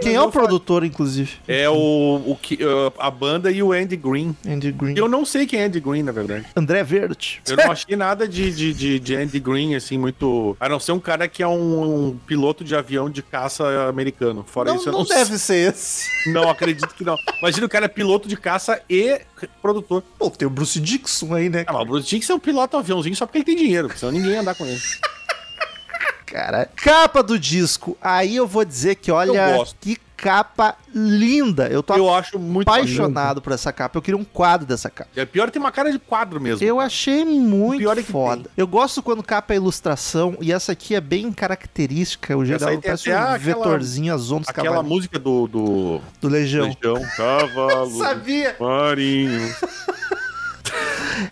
Quem 0.00 0.14
é 0.14 0.22
o 0.22 0.30
produtor, 0.30 0.84
inclusive? 0.84 1.32
É 1.46 1.68
o, 1.68 2.22
o 2.26 2.38
que, 2.40 2.54
uh, 2.54 2.92
a 2.98 3.10
banda 3.10 3.50
e 3.50 3.62
o 3.62 3.72
Andy 3.72 3.96
Green. 3.96 4.34
Andy 4.46 4.72
Green. 4.72 4.94
Eu 4.96 5.08
não 5.08 5.24
sei 5.24 5.46
quem 5.46 5.60
é 5.60 5.64
Andy 5.66 5.80
Green, 5.80 6.02
na 6.02 6.12
verdade. 6.12 6.46
André 6.56 6.82
Verde. 6.82 7.42
Eu 7.46 7.56
não 7.56 7.70
achei 7.70 7.96
nada 7.96 8.26
de, 8.26 8.50
de, 8.50 8.72
de, 8.72 8.98
de 8.98 9.16
Andy 9.16 9.38
Green, 9.38 9.74
assim, 9.74 9.98
muito. 9.98 10.56
A 10.58 10.68
não 10.68 10.80
ser 10.80 10.92
um 10.92 11.00
cara 11.00 11.28
que 11.28 11.42
é 11.42 11.46
um, 11.46 12.08
um 12.08 12.16
piloto 12.26 12.64
de 12.64 12.74
avião 12.74 13.10
de 13.10 13.22
caça 13.22 13.88
americano. 13.88 14.44
Fora 14.46 14.70
Não, 14.70 14.76
isso, 14.76 14.88
eu 14.88 14.92
não 14.92 15.00
não, 15.00 15.06
deve 15.06 15.38
ser 15.38 15.72
esse. 15.72 16.30
Não, 16.30 16.48
acredito 16.48 16.94
que 16.94 17.04
não. 17.04 17.16
Imagina 17.40 17.66
o 17.66 17.68
cara 17.68 17.86
é 17.86 17.88
piloto 17.88 18.28
de 18.28 18.36
caça 18.36 18.80
e 18.88 19.20
produtor. 19.62 20.02
Pô, 20.18 20.30
tem 20.30 20.46
o 20.46 20.50
Bruce 20.50 20.79
Dixon 20.80 21.34
aí, 21.34 21.48
né? 21.48 21.64
Ah, 21.66 21.72
mas 21.72 21.82
o 21.82 21.84
Bruce 21.86 22.08
Dixon 22.08 22.32
é 22.32 22.36
um 22.36 22.40
piloto 22.40 22.76
aviãozinho 22.76 23.14
só 23.16 23.26
porque 23.26 23.38
ele 23.38 23.44
tem 23.44 23.56
dinheiro, 23.56 23.90
senão 23.96 24.12
ninguém 24.12 24.32
ia 24.32 24.40
andar 24.40 24.54
com 24.54 24.64
ele. 24.66 24.80
Cara. 26.26 26.68
Capa 26.76 27.22
do 27.24 27.36
disco. 27.38 27.96
Aí 28.00 28.36
eu 28.36 28.46
vou 28.46 28.64
dizer 28.64 28.94
que, 28.94 29.10
olha, 29.10 29.64
que 29.80 29.96
capa 30.16 30.76
linda. 30.94 31.66
Eu 31.68 31.82
tô 31.82 31.94
Eu 31.96 32.12
acho 32.12 32.38
muito 32.38 32.68
apaixonado 32.68 33.40
por 33.42 33.52
essa 33.52 33.72
capa. 33.72 33.98
Eu 33.98 34.02
queria 34.02 34.16
um 34.16 34.22
quadro 34.22 34.64
dessa 34.66 34.88
capa. 34.88 35.10
É 35.16 35.24
pior 35.24 35.50
tem 35.50 35.58
uma 35.60 35.72
cara 35.72 35.90
de 35.90 35.98
quadro 35.98 36.40
mesmo. 36.40 36.64
Eu 36.64 36.78
achei 36.78 37.24
muito 37.24 37.78
pior 37.80 37.98
é 37.98 38.02
foda. 38.02 38.42
tem. 38.44 38.52
Eu 38.56 38.68
gosto 38.68 39.02
quando 39.02 39.24
capa 39.24 39.54
é 39.54 39.56
ilustração, 39.56 40.36
e 40.40 40.52
essa 40.52 40.70
aqui 40.70 40.94
é 40.94 41.00
bem 41.00 41.32
característica. 41.32 42.36
O 42.36 42.44
geral 42.44 42.78
parece 42.80 43.10
um 43.10 43.12
aquela- 43.16 43.36
vetorzinho, 43.38 44.14
as 44.14 44.30
ondas 44.30 44.48
Aquela 44.50 44.82
música 44.84 45.18
do, 45.18 45.48
do 45.48 46.00
do 46.20 46.28
Legião. 46.28 46.66
Legião, 46.66 47.02
Cavalo, 47.16 47.90
Sabia! 47.98 48.54
Marinho. 48.60 49.52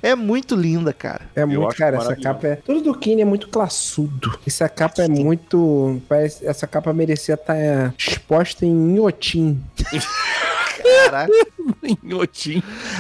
É 0.03 0.15
muito 0.15 0.55
linda, 0.55 0.93
cara. 0.93 1.23
É 1.35 1.45
muito, 1.45 1.69
acho 1.69 1.77
cara, 1.77 1.97
essa 1.97 2.17
capa 2.17 2.47
é. 2.49 2.57
Tudo 2.57 2.81
do 2.81 2.95
Kine 2.95 3.23
é 3.23 3.25
muito 3.25 3.49
classudo. 3.49 4.39
Essa 4.47 4.69
capa 4.69 5.03
é 5.03 5.09
muito. 5.09 6.01
Parece, 6.09 6.47
essa 6.47 6.67
capa 6.67 6.93
merecia 6.93 7.35
estar 7.35 7.95
exposta 7.97 8.65
em 8.65 8.71
Inhotim. 8.71 9.61
Caraca. 11.05 11.33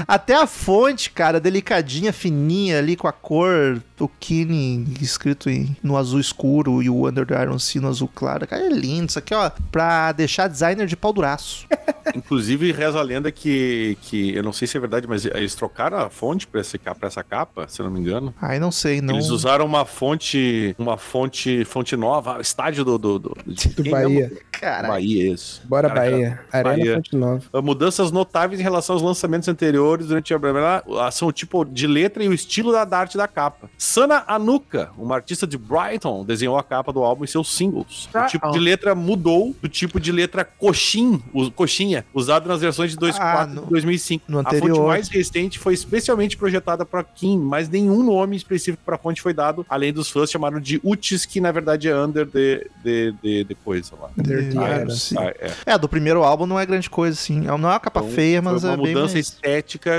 Até 0.07 0.35
a 0.35 0.47
fonte, 0.47 1.11
cara, 1.11 1.41
delicadinha, 1.41 2.13
fininha 2.13 2.79
ali 2.79 2.97
com 2.97 3.09
a 3.09 3.13
cor 3.13 3.83
do 3.97 4.09
Kine 4.21 4.87
escrito 5.01 5.51
em, 5.51 5.77
no 5.83 5.97
azul 5.97 6.21
escuro 6.21 6.83
e 6.83 6.89
o 6.89 7.09
Under 7.09 7.27
the 7.27 7.41
Iron 7.43 7.59
Sea 7.59 7.81
no 7.81 7.89
azul 7.89 8.09
claro. 8.15 8.47
Cara, 8.47 8.63
é 8.63 8.69
lindo. 8.69 9.09
Isso 9.09 9.19
aqui, 9.19 9.35
ó, 9.35 9.51
pra 9.73 10.13
deixar 10.13 10.49
designer 10.49 10.87
de 10.87 10.97
pau 10.97 11.13
duraço. 11.13 11.67
Inclusive, 12.15 12.73
reza 12.73 12.99
a 12.99 13.03
lenda 13.03 13.31
que, 13.31 13.99
que, 14.03 14.35
eu 14.35 14.43
não 14.43 14.53
sei 14.53 14.67
se 14.67 14.77
é 14.77 14.81
verdade, 14.81 15.07
mas 15.07 15.25
eles 15.27 15.55
trocaram 15.55 15.99
a 15.99 16.09
fonte 16.09 16.47
pra, 16.47 16.61
esse, 16.61 16.79
pra 16.79 16.97
essa 17.03 17.23
capa, 17.23 17.67
se 17.69 17.81
eu 17.81 17.87
não 17.87 17.93
me 17.93 18.01
engano. 18.01 18.35
Ai, 18.41 18.59
não 18.59 18.71
sei, 18.71 19.01
não. 19.01 19.15
Eles 19.15 19.29
usaram 19.29 19.67
uma 19.67 19.85
fonte, 19.85 20.75
uma 20.79 20.97
fonte, 20.97 21.65
fonte 21.65 21.97
nova, 21.97 22.41
estádio 22.41 22.85
do... 22.85 22.99
Do, 22.99 23.19
do, 23.19 23.37
de 23.47 23.69
Do 23.69 23.91
Bahia. 23.91 24.33
Cara, 24.53 24.89
Bahia, 24.89 25.33
isso. 25.33 25.63
Bora, 25.65 25.89
Cara, 25.89 26.01
Bahia. 26.01 26.41
Arena 26.53 26.77
Bahia. 26.77 26.95
Fonte 26.97 27.17
Nova. 27.17 27.43
Mudanças 27.79 28.11
notáveis 28.11 28.59
em 28.61 28.63
relação 28.65 28.97
aos 28.97 29.03
lançamentos 29.03 29.47
anteriores 29.49 30.09
durante 30.09 30.35
a 30.35 30.39
blá, 30.39 30.83
são 31.13 31.29
o 31.29 31.33
tipo 31.33 31.65
de 31.65 31.87
letra 31.87 32.25
e 32.25 32.29
o 32.29 32.33
estilo 32.35 32.73
da, 32.73 32.85
da 32.85 32.99
arte 32.99 33.17
da 33.17 33.29
capa. 33.29 33.71
Sana 33.79 34.25
Anuka, 34.27 34.91
uma 34.99 35.15
artista 35.15 35.47
de 35.47 35.57
Brighton, 35.57 36.25
desenhou 36.25 36.59
a 36.59 36.63
capa 36.65 36.93
do 36.93 37.05
álbum 37.05 37.23
e 37.23 37.29
seus 37.29 37.55
singles. 37.55 38.07
O 38.13 38.19
Ah, 38.19 38.27
tipo 38.27 38.49
ó. 38.49 38.51
de 38.51 38.59
letra 38.59 38.97
mudou 38.97 39.55
do 39.63 39.69
tipo 39.69 40.01
de 40.01 40.11
letra 40.11 40.45
coxim, 40.45 41.23
o- 41.33 41.53
coxinha 41.53 42.05
usado 42.13 42.49
nas 42.49 42.61
versões 42.61 42.91
de 42.91 42.97
2.4 42.97 43.21
Ah, 43.23 43.47
e 43.49 43.55
no- 43.55 43.67
2005. 43.67 44.25
no 44.27 44.41
a 44.41 44.43
fonte 44.43 44.57
anterior. 44.57 44.89
mais 44.89 45.09
recente 45.09 45.57
foi 45.57 45.73
especialmente 45.73 46.37
projetada 46.37 46.85
para 46.85 47.05
Kim, 47.05 47.39
mas 47.39 47.69
nenhum 47.69 48.03
nome 48.03 48.35
específico 48.37 48.83
para 48.85 48.97
a 48.97 48.99
fonte 48.99 49.23
foi 49.23 49.33
dado, 49.33 49.65
além 49.71 49.93
dos 49.93 50.11
fãs 50.11 50.29
chamaram 50.29 50.59
de 50.59 50.81
Utis, 50.83 51.25
que 51.25 51.41
na 51.41 51.53
verdade 51.53 51.89
é 51.89 51.97
under 51.97 52.27
de, 52.27 52.69
de, 52.83 53.15
de, 53.23 53.45
de 53.45 53.55
coisa 53.55 53.93
lá. 54.01 54.11
Under 54.19 54.53
the 54.53 54.59
Ah, 54.59 54.69
Era. 54.69 54.91
sim. 54.91 55.15
ah, 55.17 55.33
é. 55.39 55.51
É, 55.65 55.79
do 55.79 55.89
primeiro 55.89 56.25
álbum 56.25 56.45
não 56.45 56.59
é 56.59 56.67
grande 56.67 56.91
coisa, 56.91 57.15
assim. 57.17 57.47
Não 57.69 57.73
é 57.73 57.75
uma 57.75 57.81
capa 57.81 58.01
Então, 58.01 58.11
feia, 58.13 58.41
mas 58.41 58.61
foi 58.63 58.71
uma 58.71 58.75
é 58.75 58.77
bem 58.79 58.87
mudança 58.95 59.13
mais- 59.15 59.27
estética 59.27 59.91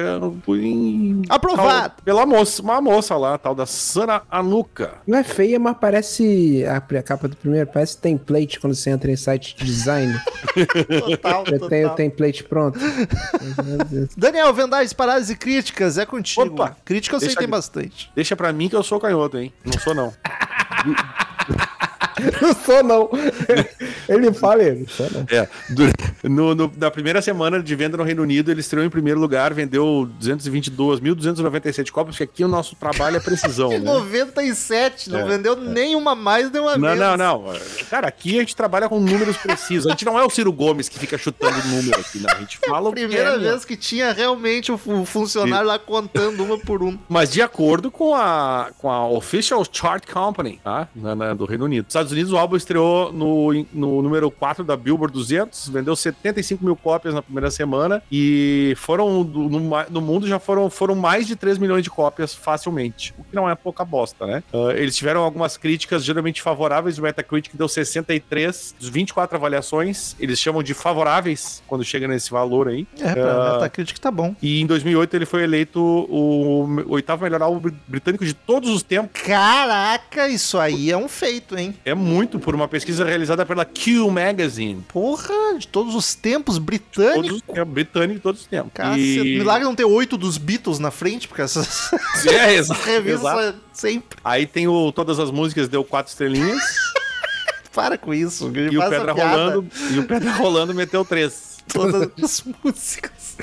em- 0.48 1.22
Aprovado! 1.30 1.94
pela 2.04 2.26
moça, 2.26 2.62
uma 2.64 2.82
moça 2.82 3.16
lá, 3.16 3.36
a 3.36 3.38
tal 3.38 3.54
da 3.54 3.68
Sana 3.68 4.24
Anuka. 4.32 4.96
Não 5.06 5.18
é 5.20 5.24
feia, 5.24 5.60
mas 5.60 5.78
parece. 5.80 6.66
A, 6.66 6.78
a 6.78 7.04
capa 7.04 7.28
do 7.28 7.36
primeiro 7.38 7.68
parece 7.68 7.98
template 7.98 8.60
quando 8.60 8.74
você 8.74 8.90
entra 8.90 9.12
em 9.12 9.16
site 9.16 9.56
de 9.56 9.66
design. 9.66 10.20
Total, 11.00 11.44
Já 11.46 11.60
tem 11.70 11.82
o 11.82 11.90
total. 11.90 11.96
template 11.96 12.44
pronto. 12.44 12.80
Meu 12.80 13.86
Deus. 13.86 14.10
Daniel, 14.18 14.52
vendagens, 14.54 14.94
paradas 14.94 15.30
e 15.30 15.36
críticas, 15.36 15.98
é 16.00 16.06
contigo. 16.08 16.42
Opa! 16.42 16.76
Crítica 16.84 17.16
eu 17.16 17.20
sei 17.20 17.30
que 17.30 17.36
tem 17.36 17.48
bastante. 17.48 18.12
Deixa 18.16 18.36
pra 18.36 18.52
mim 18.52 18.68
que 18.68 18.76
eu 18.76 18.82
sou 18.84 19.00
canhoto, 19.00 19.38
hein? 19.38 19.54
Não 19.64 19.80
sou 19.80 19.94
não. 19.94 20.12
Não 22.42 22.54
sou, 22.56 22.84
não. 22.84 23.10
Ele 24.08 24.32
fala, 24.34 24.64
ele. 24.64 24.86
Sou, 24.90 25.08
não. 25.12 25.26
É, 25.30 25.48
no, 26.28 26.56
no- 26.56 26.72
na 26.78 26.90
primeira 26.92 27.22
semana 27.22 27.62
de 27.62 27.76
venda 27.76 27.98
no 27.98 28.04
Reino 28.04 28.22
Unido, 28.24 28.52
ele 28.52 28.60
estreou 28.62 28.86
em 28.86 28.90
primeiro 28.90 29.20
lugar, 29.20 29.54
vendeu 29.54 30.10
222.297 30.22 31.92
cópias, 31.92 32.16
porque 32.16 32.24
aqui 32.24 32.44
o 32.44 32.48
nosso 32.48 32.76
trabalho 32.76 33.18
é 33.18 33.20
precisão, 33.20 33.70
né? 33.80 33.80
97, 33.80 35.10
não 35.10 35.20
É, 35.20 35.26
vendeu 35.26 35.56
nenhuma 35.56 36.16
mais, 36.16 36.52
nem 36.52 36.62
uma 36.62 36.78
Não, 36.78 36.90
menos. 36.96 37.00
não, 37.00 37.18
não. 37.18 37.54
Cara, 37.90 38.08
aqui 38.08 38.38
a 38.38 38.40
gente 38.42 38.56
trabalha 38.56 38.88
com 38.90 39.00
números 39.00 39.38
precisos. 39.38 39.88
A 39.88 39.92
gente 39.92 40.06
não 40.06 40.18
é 40.20 40.24
o 40.24 40.30
Ciro 40.30 40.52
Gomes 40.52 40.90
que 40.90 40.98
fica 41.00 41.18
chutando 41.18 41.58
número 41.68 42.00
aqui, 42.00 42.20
não. 42.20 42.30
A 42.32 42.40
gente 42.40 42.58
fala 42.58 42.90
o 42.90 42.94
que 42.94 43.00
Primeira 43.02 43.30
é, 43.36 43.38
né? 43.38 43.50
vez 43.52 43.66
que 43.66 43.76
tinha 43.78 44.12
realmente 44.12 44.72
o 44.72 44.78
fu- 44.78 45.06
funcionário 45.06 45.68
lá 45.68 45.78
contando 45.80 46.44
uma 46.44 46.58
por 46.58 46.82
uma. 46.84 47.00
Mas 47.08 47.32
de 47.32 47.42
acordo 47.42 47.90
com 47.92 48.14
a, 48.16 48.70
com 48.78 48.90
a 48.90 49.08
Official 49.10 49.64
Chart 49.72 50.04
Company, 50.12 50.60
tá? 50.64 50.88
Na, 50.96 51.16
na- 51.16 51.34
do 51.34 51.46
Reino 51.46 51.66
Unido. 51.66 51.86
Nos 51.86 52.09
Estados 52.10 52.14
Unidos, 52.14 52.34
o 52.34 52.38
álbum 52.38 52.56
estreou 52.56 53.12
no, 53.14 53.54
no 53.74 54.02
número 54.02 54.30
4 54.32 54.64
da 54.64 54.76
Billboard 54.76 55.14
200, 55.14 55.70
vendeu 55.70 55.96
75 55.96 56.64
mil 56.64 56.76
cópias 56.76 57.14
na 57.14 57.22
primeira 57.22 57.50
semana 57.52 58.02
e 58.12 58.74
foram, 58.78 59.24
no, 59.24 59.50
no 59.90 60.02
mundo 60.02 60.28
já 60.28 60.40
foram, 60.40 60.70
foram 60.70 60.96
mais 60.96 61.28
de 61.28 61.36
3 61.36 61.58
milhões 61.58 61.84
de 61.84 61.90
cópias 61.90 62.34
facilmente, 62.34 63.14
o 63.18 63.24
que 63.24 63.36
não 63.36 63.50
é 63.50 63.56
pouca 63.56 63.84
bosta, 63.86 64.26
né? 64.26 64.44
Ah, 64.54 64.74
eles 64.76 64.96
tiveram 64.96 65.22
algumas 65.22 65.58
críticas 65.58 66.04
geralmente 66.04 66.42
favoráveis, 66.42 66.98
o 66.98 67.02
Metacritic 67.02 67.54
deu 67.56 67.68
63 67.68 68.76
dos 68.80 68.90
24 68.90 69.36
avaliações, 69.38 70.16
eles 70.20 70.40
chamam 70.40 70.64
de 70.64 70.74
favoráveis 70.74 71.62
quando 71.68 71.84
chega 71.84 72.08
nesse 72.08 72.32
valor 72.32 72.68
aí. 72.68 72.88
É, 73.00 73.14
pra 73.14 73.50
Ah. 73.50 73.54
Metacritic 73.56 73.98
tá 74.00 74.10
bom. 74.12 74.36
E 74.42 74.62
em 74.62 74.66
2008 74.66 75.16
ele 75.16 75.26
foi 75.26 75.44
eleito 75.44 75.80
o 75.82 76.68
oitavo 76.88 77.24
melhor 77.24 77.42
álbum 77.42 77.60
br- 77.60 77.74
britânico 77.88 78.26
de 78.26 78.34
todos 78.34 78.70
os 78.70 78.82
tempos. 78.84 79.22
Caraca, 79.22 80.28
isso 80.28 80.58
aí 80.58 80.92
é 80.92 80.98
um 80.98 81.08
feito, 81.08 81.58
hein? 81.58 81.76
É 81.86 81.94
muito 82.00 82.40
por 82.40 82.56
uma 82.56 82.68
pesquisa 82.68 83.04
realizada 83.06 83.46
pela 83.46 83.64
Q 83.66 84.10
Magazine. 84.10 84.84
Porra, 84.88 85.58
de 85.60 85.68
todos 85.68 85.94
os 85.94 86.16
tempos, 86.16 86.56
Todos 86.56 86.60
britânico. 86.66 87.36
os 87.36 87.42
tempos, 87.42 87.74
britânico 87.74 88.14
de 88.16 88.20
todos 88.22 88.42
os 88.42 88.48
tempos. 88.48 88.72
Caceta, 88.74 89.00
E- 89.00 89.38
Milagre 89.38 89.66
não 89.66 89.76
ter 89.76 89.84
oito 89.86 90.18
dos 90.18 90.38
Beatles 90.38 90.80
na 90.80 90.90
frente, 90.92 91.28
porque 91.28 91.42
essas 91.42 91.92
É, 92.26 92.62
revistas 92.86 93.38
é 93.40 93.54
sempre. 93.74 94.18
Aí 94.24 94.46
tem 94.48 94.68
o 94.68 94.92
Todas 94.92 95.20
as 95.20 95.30
Músicas, 95.30 95.68
deu 95.68 95.84
quatro 95.84 96.10
estrelinhas. 96.10 96.62
Para 97.74 97.98
com 97.98 98.14
isso. 98.14 98.46
e, 98.56 98.78
o 98.78 98.90
Pedra 98.90 99.14
piada. 99.14 99.36
rolando, 99.38 99.68
e 99.92 100.00
o 100.00 100.04
Pedra 100.08 100.32
Rolando 100.32 100.74
meteu 100.74 101.06
três. 101.06 101.49
Todas 101.74 102.10
as 102.24 102.44
músicas. 102.64 103.38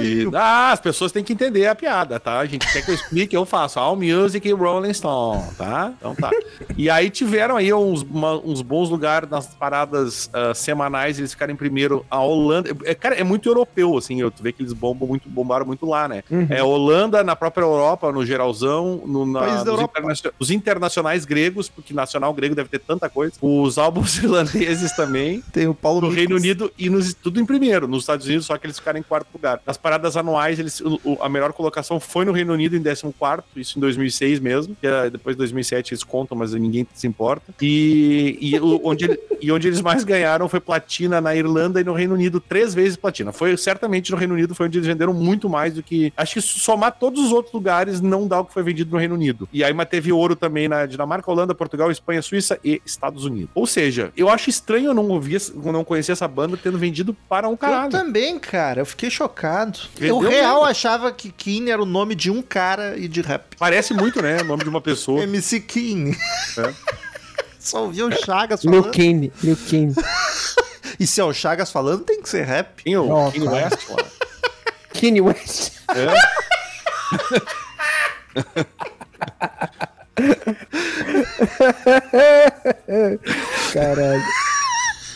E, 0.00 0.28
ah, 0.34 0.70
as 0.72 0.80
pessoas 0.80 1.10
têm 1.10 1.24
que 1.24 1.32
entender 1.32 1.66
a 1.66 1.74
piada, 1.74 2.20
tá? 2.20 2.38
A 2.38 2.46
gente 2.46 2.70
quer 2.72 2.84
que 2.84 2.90
eu 2.90 2.94
explique, 2.94 3.34
eu 3.36 3.44
faço. 3.44 3.78
All 3.80 3.96
Music 3.96 4.46
e 4.48 4.52
Rolling 4.52 4.92
Stone, 4.94 5.42
tá? 5.58 5.92
Então 5.98 6.14
tá. 6.14 6.30
E 6.76 6.88
aí 6.88 7.10
tiveram 7.10 7.56
aí 7.56 7.72
uns, 7.72 8.02
uma- 8.02 8.34
uns 8.38 8.62
bons 8.62 8.88
lugares 8.90 9.28
nas 9.28 9.46
paradas 9.48 10.30
ah, 10.32 10.54
semanais, 10.54 11.18
eles 11.18 11.32
ficaram 11.32 11.52
em 11.52 11.56
primeiro. 11.56 12.04
A 12.10 12.20
Holanda. 12.20 12.70
É, 12.84 12.94
cara, 12.94 13.14
é 13.16 13.24
muito 13.24 13.48
europeu, 13.48 13.96
assim. 13.96 14.20
Eu, 14.20 14.30
tu 14.30 14.42
vê 14.42 14.52
que 14.52 14.62
eles 14.62 14.72
bombam 14.72 15.08
muito, 15.08 15.28
bombaram 15.28 15.66
muito 15.66 15.84
lá, 15.86 16.06
né? 16.06 16.22
É 16.48 16.62
Holanda, 16.62 17.24
na 17.24 17.34
própria 17.34 17.64
Europa, 17.64 18.12
no 18.12 18.24
geralzão, 18.24 19.02
no, 19.04 19.26
na, 19.26 19.40
País 19.40 19.52
da 19.54 19.58
nos, 19.60 19.66
Europa. 19.68 19.98
internacio- 19.98 20.32
os 20.38 20.50
internacionais 20.50 21.24
gregos, 21.24 21.68
porque 21.68 21.92
nacional 21.92 22.32
grego 22.32 22.54
deve 22.54 22.68
ter 22.68 22.78
tanta 22.78 23.08
coisa. 23.08 23.32
Os 23.40 23.78
álbuns 23.78 24.16
irlandeses 24.22 24.92
também 24.92 25.42
Tem 25.52 25.66
o 25.66 25.74
Paulo 25.74 26.02
no. 26.02 26.08
Reino 26.10 26.36
Unido 26.36 26.72
e 26.78 26.88
nos, 26.88 27.14
tudo 27.22 27.40
em 27.40 27.44
primeiro. 27.46 27.86
Nos 27.88 28.02
Estados 28.02 28.26
Unidos, 28.26 28.46
só 28.46 28.56
que 28.58 28.66
eles 28.66 28.78
ficaram 28.78 28.98
em 28.98 29.02
quarto 29.02 29.28
lugar. 29.32 29.60
Nas 29.66 29.76
paradas 29.76 30.16
anuais, 30.16 30.58
eles, 30.58 30.80
o- 30.80 31.00
o- 31.04 31.18
a 31.20 31.28
melhor 31.28 31.52
colocação 31.52 31.98
foi 32.00 32.24
no 32.24 32.32
Reino 32.32 32.52
Unido 32.52 32.76
em 32.76 32.82
14, 32.82 33.42
isso 33.56 33.78
em 33.78 33.80
2006 33.80 34.40
mesmo. 34.40 34.76
Que 34.80 34.86
é, 34.86 35.10
depois 35.10 35.34
de 35.34 35.38
2007 35.38 35.92
eles 35.94 36.04
contam, 36.04 36.36
mas 36.36 36.52
ninguém 36.54 36.86
se 36.94 37.06
importa. 37.06 37.54
E, 37.60 38.38
e, 38.40 38.58
o- 38.60 38.80
onde, 38.84 39.04
ele- 39.04 39.18
e 39.40 39.50
onde 39.52 39.66
eles 39.68 39.80
mais 39.80 40.04
ganharam 40.04 40.48
foi 40.48 40.60
platina 40.60 41.20
na 41.20 41.34
Irlanda 41.34 41.80
e 41.80 41.84
no 41.84 41.92
Reino 41.92 42.14
Unido, 42.14 42.40
três 42.40 42.74
vezes 42.74 42.96
platina. 42.96 43.32
Foi 43.32 43.56
certamente 43.56 44.10
no 44.10 44.16
Reino 44.16 44.34
Unido 44.34 44.54
foi 44.54 44.66
onde 44.66 44.78
eles 44.78 44.86
venderam 44.86 45.14
muito 45.14 45.48
mais 45.48 45.74
do 45.74 45.82
que. 45.82 46.12
Acho 46.16 46.34
que 46.34 46.40
somar 46.42 46.92
todos 46.98 47.24
os 47.24 47.32
outros 47.32 47.52
lugares 47.54 48.00
não 48.00 48.26
dá 48.28 48.40
o 48.40 48.44
que 48.44 48.52
foi 48.52 48.62
vendido 48.62 48.90
no 48.92 48.98
Reino 48.98 49.14
Unido. 49.14 49.48
E 49.52 49.64
aí, 49.64 49.72
mas 49.72 49.88
teve 49.88 50.12
ouro 50.12 50.36
também 50.36 50.68
na 50.68 50.86
Dinamarca, 50.86 51.30
Holanda, 51.30 51.54
Portugal, 51.54 51.90
Espanha, 51.90 52.20
Suíça 52.22 52.58
e 52.64 52.80
Estados 52.84 53.24
Unidos. 53.24 53.50
Ou 53.54 53.66
seja, 53.66 54.12
eu 54.16 54.28
acho 54.28 54.50
estranho 54.50 54.86
eu 54.90 54.94
não 54.94 55.08
ouvir, 55.08 55.40
não 55.64 55.84
conhecer 55.84 56.12
essa 56.12 56.28
banda 56.28 56.56
tendo 56.56 56.78
vendido 56.78 57.01
para 57.28 57.48
um 57.48 57.52
Eu 57.52 57.56
caralho. 57.58 57.90
também, 57.90 58.38
cara. 58.38 58.80
Eu 58.80 58.86
fiquei 58.86 59.10
chocado. 59.10 59.78
Vendeu 59.94 60.22
eu 60.22 60.28
real 60.28 60.54
mesmo. 60.56 60.70
achava 60.70 61.12
que 61.12 61.30
Kine 61.30 61.70
era 61.70 61.82
o 61.82 61.86
nome 61.86 62.14
de 62.14 62.30
um 62.30 62.42
cara 62.42 62.96
e 62.96 63.08
de 63.08 63.20
rap. 63.20 63.56
Parece 63.58 63.92
muito, 63.94 64.20
né? 64.22 64.40
O 64.40 64.44
nome 64.44 64.62
de 64.62 64.68
uma 64.68 64.80
pessoa. 64.80 65.22
MC 65.24 65.60
Kine. 65.60 66.16
É. 66.58 66.72
Só 67.58 67.84
ouviu 67.84 68.08
o 68.08 68.12
Chagas 68.12 68.62
falando. 68.62 68.90
Kane, 68.90 69.32
Liu 69.42 69.56
Kane. 69.70 69.94
E 70.98 71.06
se 71.06 71.20
é 71.20 71.24
o 71.24 71.32
Chagas 71.32 71.70
falando, 71.70 72.02
tem 72.04 72.20
que 72.20 72.28
ser 72.28 72.44
rap. 72.44 72.82
Tem 72.82 72.96
o 72.96 73.06
Não, 73.06 73.30
Kanye 73.30 73.46
cara. 73.46 73.64
West 73.64 73.88
lá. 73.88 74.04
Kanye 75.00 75.20
West. 75.20 75.72
É. 75.94 76.06
Caralho. 83.72 84.22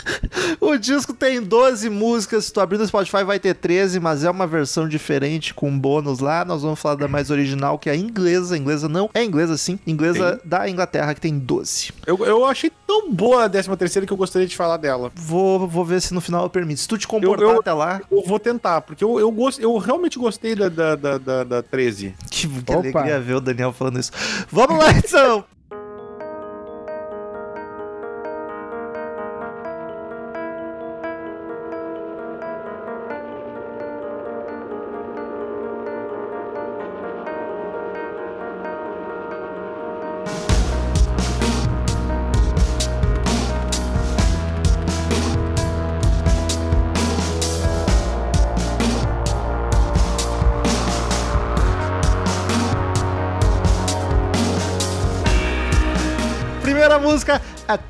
O 0.60 0.76
disco 0.76 1.12
tem 1.12 1.42
12 1.42 1.88
músicas. 1.90 2.46
Se 2.46 2.52
tu 2.52 2.60
abrir 2.60 2.78
no 2.78 2.86
Spotify 2.86 3.24
vai 3.24 3.38
ter 3.38 3.54
13, 3.54 4.00
mas 4.00 4.24
é 4.24 4.30
uma 4.30 4.46
versão 4.46 4.88
diferente 4.88 5.52
com 5.54 5.76
bônus 5.78 6.18
lá. 6.20 6.44
Nós 6.44 6.62
vamos 6.62 6.78
falar 6.80 6.94
da 6.96 7.08
mais 7.08 7.30
original, 7.30 7.78
que 7.78 7.88
é 7.88 7.92
a 7.92 7.96
inglesa. 7.96 8.54
A 8.54 8.58
inglesa 8.58 8.88
não 8.88 9.10
é 9.14 9.22
inglesa, 9.24 9.56
sim. 9.56 9.78
Inglesa 9.86 10.40
da 10.44 10.68
Inglaterra, 10.68 11.14
que 11.14 11.20
tem 11.20 11.38
12. 11.38 11.92
Eu, 12.06 12.18
eu 12.24 12.44
achei 12.44 12.70
tão 12.86 13.12
boa 13.12 13.44
a 13.44 13.48
13 13.48 13.76
terceira 13.76 14.06
que 14.06 14.12
eu 14.12 14.16
gostaria 14.16 14.46
de 14.46 14.56
falar 14.56 14.76
dela. 14.76 15.10
Vou, 15.14 15.66
vou 15.68 15.84
ver 15.84 16.00
se 16.00 16.14
no 16.14 16.20
final 16.20 16.44
eu 16.44 16.50
permito. 16.50 16.80
Se 16.80 16.88
tu 16.88 16.96
te 16.98 17.06
comportar 17.06 17.44
Eu- 17.46 17.54
eu- 17.54 17.60
até 17.60 17.72
lá, 17.72 18.00
Eu 18.10 18.22
vou 18.24 18.38
tentar, 18.38 18.80
porque 18.82 19.02
eu, 19.04 19.18
eu, 19.20 19.30
gost, 19.30 19.60
eu 19.60 19.76
realmente 19.78 20.18
gostei 20.18 20.54
da, 20.54 20.68
da, 20.68 20.94
da, 20.96 21.18
da, 21.18 21.44
da 21.44 21.62
13. 21.62 22.14
que, 22.30 22.46
que 22.48 22.72
alegria 22.72 23.20
ver 23.20 23.34
o 23.34 23.40
Daniel 23.40 23.72
falando 23.72 23.98
isso. 23.98 24.12
Vamos 24.50 24.78
lá, 24.78 24.90
então! 24.92 25.44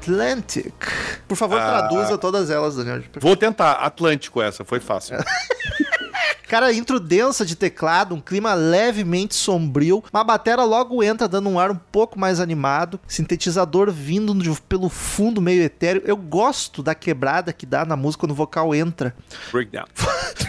Atlantic. 0.06 0.72
Por 1.26 1.36
favor, 1.36 1.58
Ah. 1.60 1.66
traduza 1.88 2.16
todas 2.18 2.48
elas, 2.50 2.76
Daniel. 2.76 3.02
Vou 3.20 3.36
tentar. 3.36 3.72
Atlântico 3.72 4.40
essa, 4.40 4.64
foi 4.64 4.80
fácil. 4.80 5.16
Cara, 6.48 6.72
intro 6.72 7.00
densa 7.00 7.44
de 7.44 7.56
teclado, 7.56 8.14
um 8.14 8.20
clima 8.20 8.54
levemente 8.54 9.34
sombrio, 9.34 10.02
uma 10.12 10.22
batera 10.22 10.62
logo 10.64 11.02
entra 11.02 11.26
dando 11.26 11.48
um 11.48 11.58
ar 11.58 11.70
um 11.70 11.76
pouco 11.76 12.18
mais 12.18 12.38
animado, 12.40 13.00
sintetizador 13.06 13.90
vindo 13.90 14.34
de- 14.34 14.60
pelo 14.62 14.88
fundo 14.88 15.40
meio 15.40 15.62
etéreo. 15.62 16.02
Eu 16.04 16.16
gosto 16.16 16.82
da 16.82 16.94
quebrada 16.94 17.52
que 17.52 17.66
dá 17.66 17.84
na 17.84 17.96
música 17.96 18.20
quando 18.20 18.30
o 18.32 18.34
vocal 18.34 18.74
entra. 18.74 19.14
Breakdown. 19.52 19.86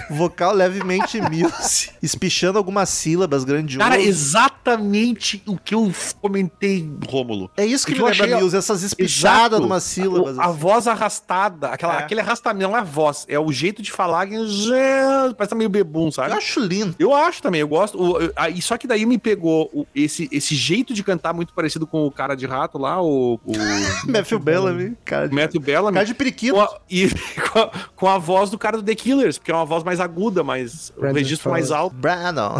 Vocal 0.09 0.53
levemente 0.53 1.19
Muse, 1.19 1.91
espichando 2.01 2.57
algumas 2.57 2.87
sílabas 2.89 3.43
grandiosas. 3.43 3.89
Cara, 3.89 4.01
exatamente 4.01 5.41
o 5.45 5.57
que 5.57 5.75
eu 5.75 5.91
comentei, 6.21 6.89
Rômulo. 7.09 7.49
é 7.57 7.65
isso 7.65 7.85
que 7.85 7.91
eu 7.93 7.97
me 8.05 8.11
lembra 8.11 8.37
achei- 8.37 8.57
essas 8.57 8.83
espichadas 8.83 9.43
Exato. 9.47 9.61
numas 9.61 9.83
sílabas. 9.83 10.39
A 10.39 10.45
assim. 10.45 10.57
voz 10.57 10.87
arrastada, 10.87 11.69
aquela, 11.69 11.95
É. 11.95 11.99
aquele 11.99 12.21
arrastamento, 12.21 12.69
não 12.69 12.77
é 12.77 12.81
a 12.81 12.83
voz, 12.83 13.25
é 13.27 13.37
o 13.37 13.51
jeito 13.51 13.81
de 13.81 13.91
falar 13.91 14.27
que 14.27 14.35
parece 15.37 15.49
tá 15.49 15.55
meio 15.55 15.69
sabe? 16.11 16.31
Eu 16.31 16.37
acho 16.37 16.59
lindo. 16.59 16.95
Eu 16.99 17.13
acho 17.15 17.41
também, 17.41 17.61
eu 17.61 17.67
gosto. 17.67 18.01
O, 18.01 18.19
eu- 18.21 18.31
aí, 18.35 18.61
só 18.61 18.77
que 18.77 18.87
daí 18.87 19.05
me 19.05 19.17
pegou 19.17 19.69
o- 19.73 19.85
esse, 19.95 20.27
esse 20.31 20.55
jeito 20.55 20.93
de 20.93 21.03
cantar 21.03 21.33
muito 21.33 21.53
parecido 21.53 21.85
com 21.87 22.05
o 22.05 22.11
cara 22.11 22.35
de 22.35 22.45
rato 22.45 22.77
lá, 22.77 23.01
o, 23.01 23.39
o 23.45 23.51
Matthew 24.11 24.39
Bellamy, 24.39 24.95
cara 25.05 25.27
de, 25.27 25.35
Matthew 25.35 25.61
Bellamy. 25.61 25.93
cara 25.95 26.05
de 26.05 26.13
periquito. 26.13 26.55
Com 26.55 26.61
a, 26.61 26.77
e 26.89 27.09
com 27.51 27.59
a, 27.59 27.71
com 27.95 28.07
a 28.07 28.17
voz 28.17 28.49
do 28.49 28.57
cara 28.57 28.77
do 28.77 28.83
The 28.83 28.95
Killers, 28.95 29.37
porque 29.37 29.51
é 29.51 29.55
uma 29.55 29.65
voz 29.65 29.83
mais 29.83 29.99
aguda, 29.99 30.43
mais, 30.43 30.91
um 30.97 31.01
Brandon 31.01 31.15
registro 31.17 31.49
mais 31.51 31.71
alto. 31.71 31.95
Brandon. 31.95 32.59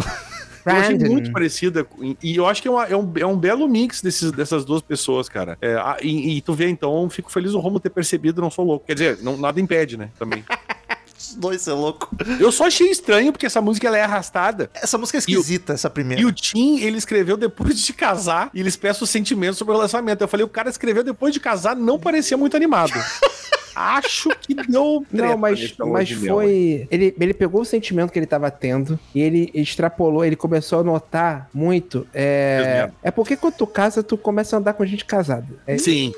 Eu 0.66 0.72
achei 0.74 0.96
Brandon. 0.98 1.12
muito 1.12 1.32
parecida. 1.32 1.84
com- 1.84 2.14
E 2.22 2.36
eu 2.36 2.46
acho 2.46 2.60
que 2.60 2.68
é, 2.68 2.70
uma- 2.70 2.84
é 2.86 2.94
um, 2.96 3.10
é 3.18 3.26
um 3.26 3.36
belo 3.38 3.66
mix 3.66 4.02
desses, 4.02 4.30
dessas 4.30 4.64
duas 4.66 4.82
pessoas, 4.82 5.26
cara. 5.28 5.56
É, 5.62 5.74
a- 5.76 5.96
e, 6.02 6.36
e 6.36 6.40
tu 6.42 6.52
vê, 6.52 6.68
então, 6.68 7.08
fico 7.08 7.32
feliz 7.32 7.54
o 7.54 7.58
Romulo 7.58 7.80
ter 7.80 7.88
percebido, 7.90 8.42
não 8.42 8.50
sou 8.50 8.64
louco. 8.66 8.84
Quer 8.86 8.94
dizer, 8.94 9.18
não- 9.22 9.36
nada 9.38 9.58
impede, 9.60 9.96
né? 9.96 10.10
Também. 10.18 10.44
Os 11.18 11.34
dois, 11.34 11.62
você 11.62 11.70
é 11.70 11.74
louco. 11.74 12.08
Eu 12.38 12.52
só 12.52 12.66
achei 12.66 12.88
estranho, 12.88 13.32
porque 13.32 13.46
essa 13.46 13.60
música 13.60 13.88
ela 13.88 13.98
é 13.98 14.02
arrastada. 14.02 14.70
Essa 14.72 14.96
música 14.96 15.18
é 15.18 15.20
esquisita, 15.20 15.72
essa 15.72 15.90
primeira. 15.90 16.22
E 16.22 16.24
o 16.24 16.32
Tim, 16.32 16.78
ele 16.78 16.96
escreveu 16.96 17.36
depois 17.36 17.80
de 17.80 17.92
casar 17.92 18.50
e 18.54 18.60
ele 18.60 18.68
expressa 18.68 19.02
os 19.02 19.10
sentimentos 19.10 19.58
sobre 19.58 19.74
o 19.74 19.76
relacionamento. 19.76 20.22
Eu 20.22 20.28
falei, 20.28 20.44
o 20.44 20.48
cara 20.48 20.70
escreveu 20.70 21.02
depois 21.02 21.34
de 21.34 21.40
casar, 21.40 21.74
não 21.74 21.98
parecia 21.98 22.36
muito 22.36 22.56
animado. 22.56 22.92
Acho 23.78 24.30
que 24.40 24.54
deu. 24.54 25.04
treta 25.10 25.26
Não, 25.28 25.38
mas, 25.38 25.74
mas 25.78 26.10
foi. 26.10 26.86
Ele, 26.90 27.14
ele 27.18 27.34
pegou 27.34 27.60
o 27.62 27.64
sentimento 27.64 28.12
que 28.12 28.18
ele 28.18 28.26
tava 28.26 28.50
tendo 28.50 28.98
e 29.14 29.20
ele 29.20 29.50
extrapolou, 29.54 30.24
ele 30.24 30.36
começou 30.36 30.80
a 30.80 30.82
notar 30.84 31.48
muito. 31.54 32.06
É, 32.12 32.90
é 33.02 33.10
porque 33.10 33.36
quando 33.36 33.54
tu 33.54 33.66
casa, 33.66 34.02
tu 34.02 34.16
começa 34.16 34.56
a 34.56 34.58
andar 34.58 34.72
com 34.74 34.84
gente 34.84 35.04
casada. 35.04 35.46
É, 35.66 35.78
Sim. 35.78 36.12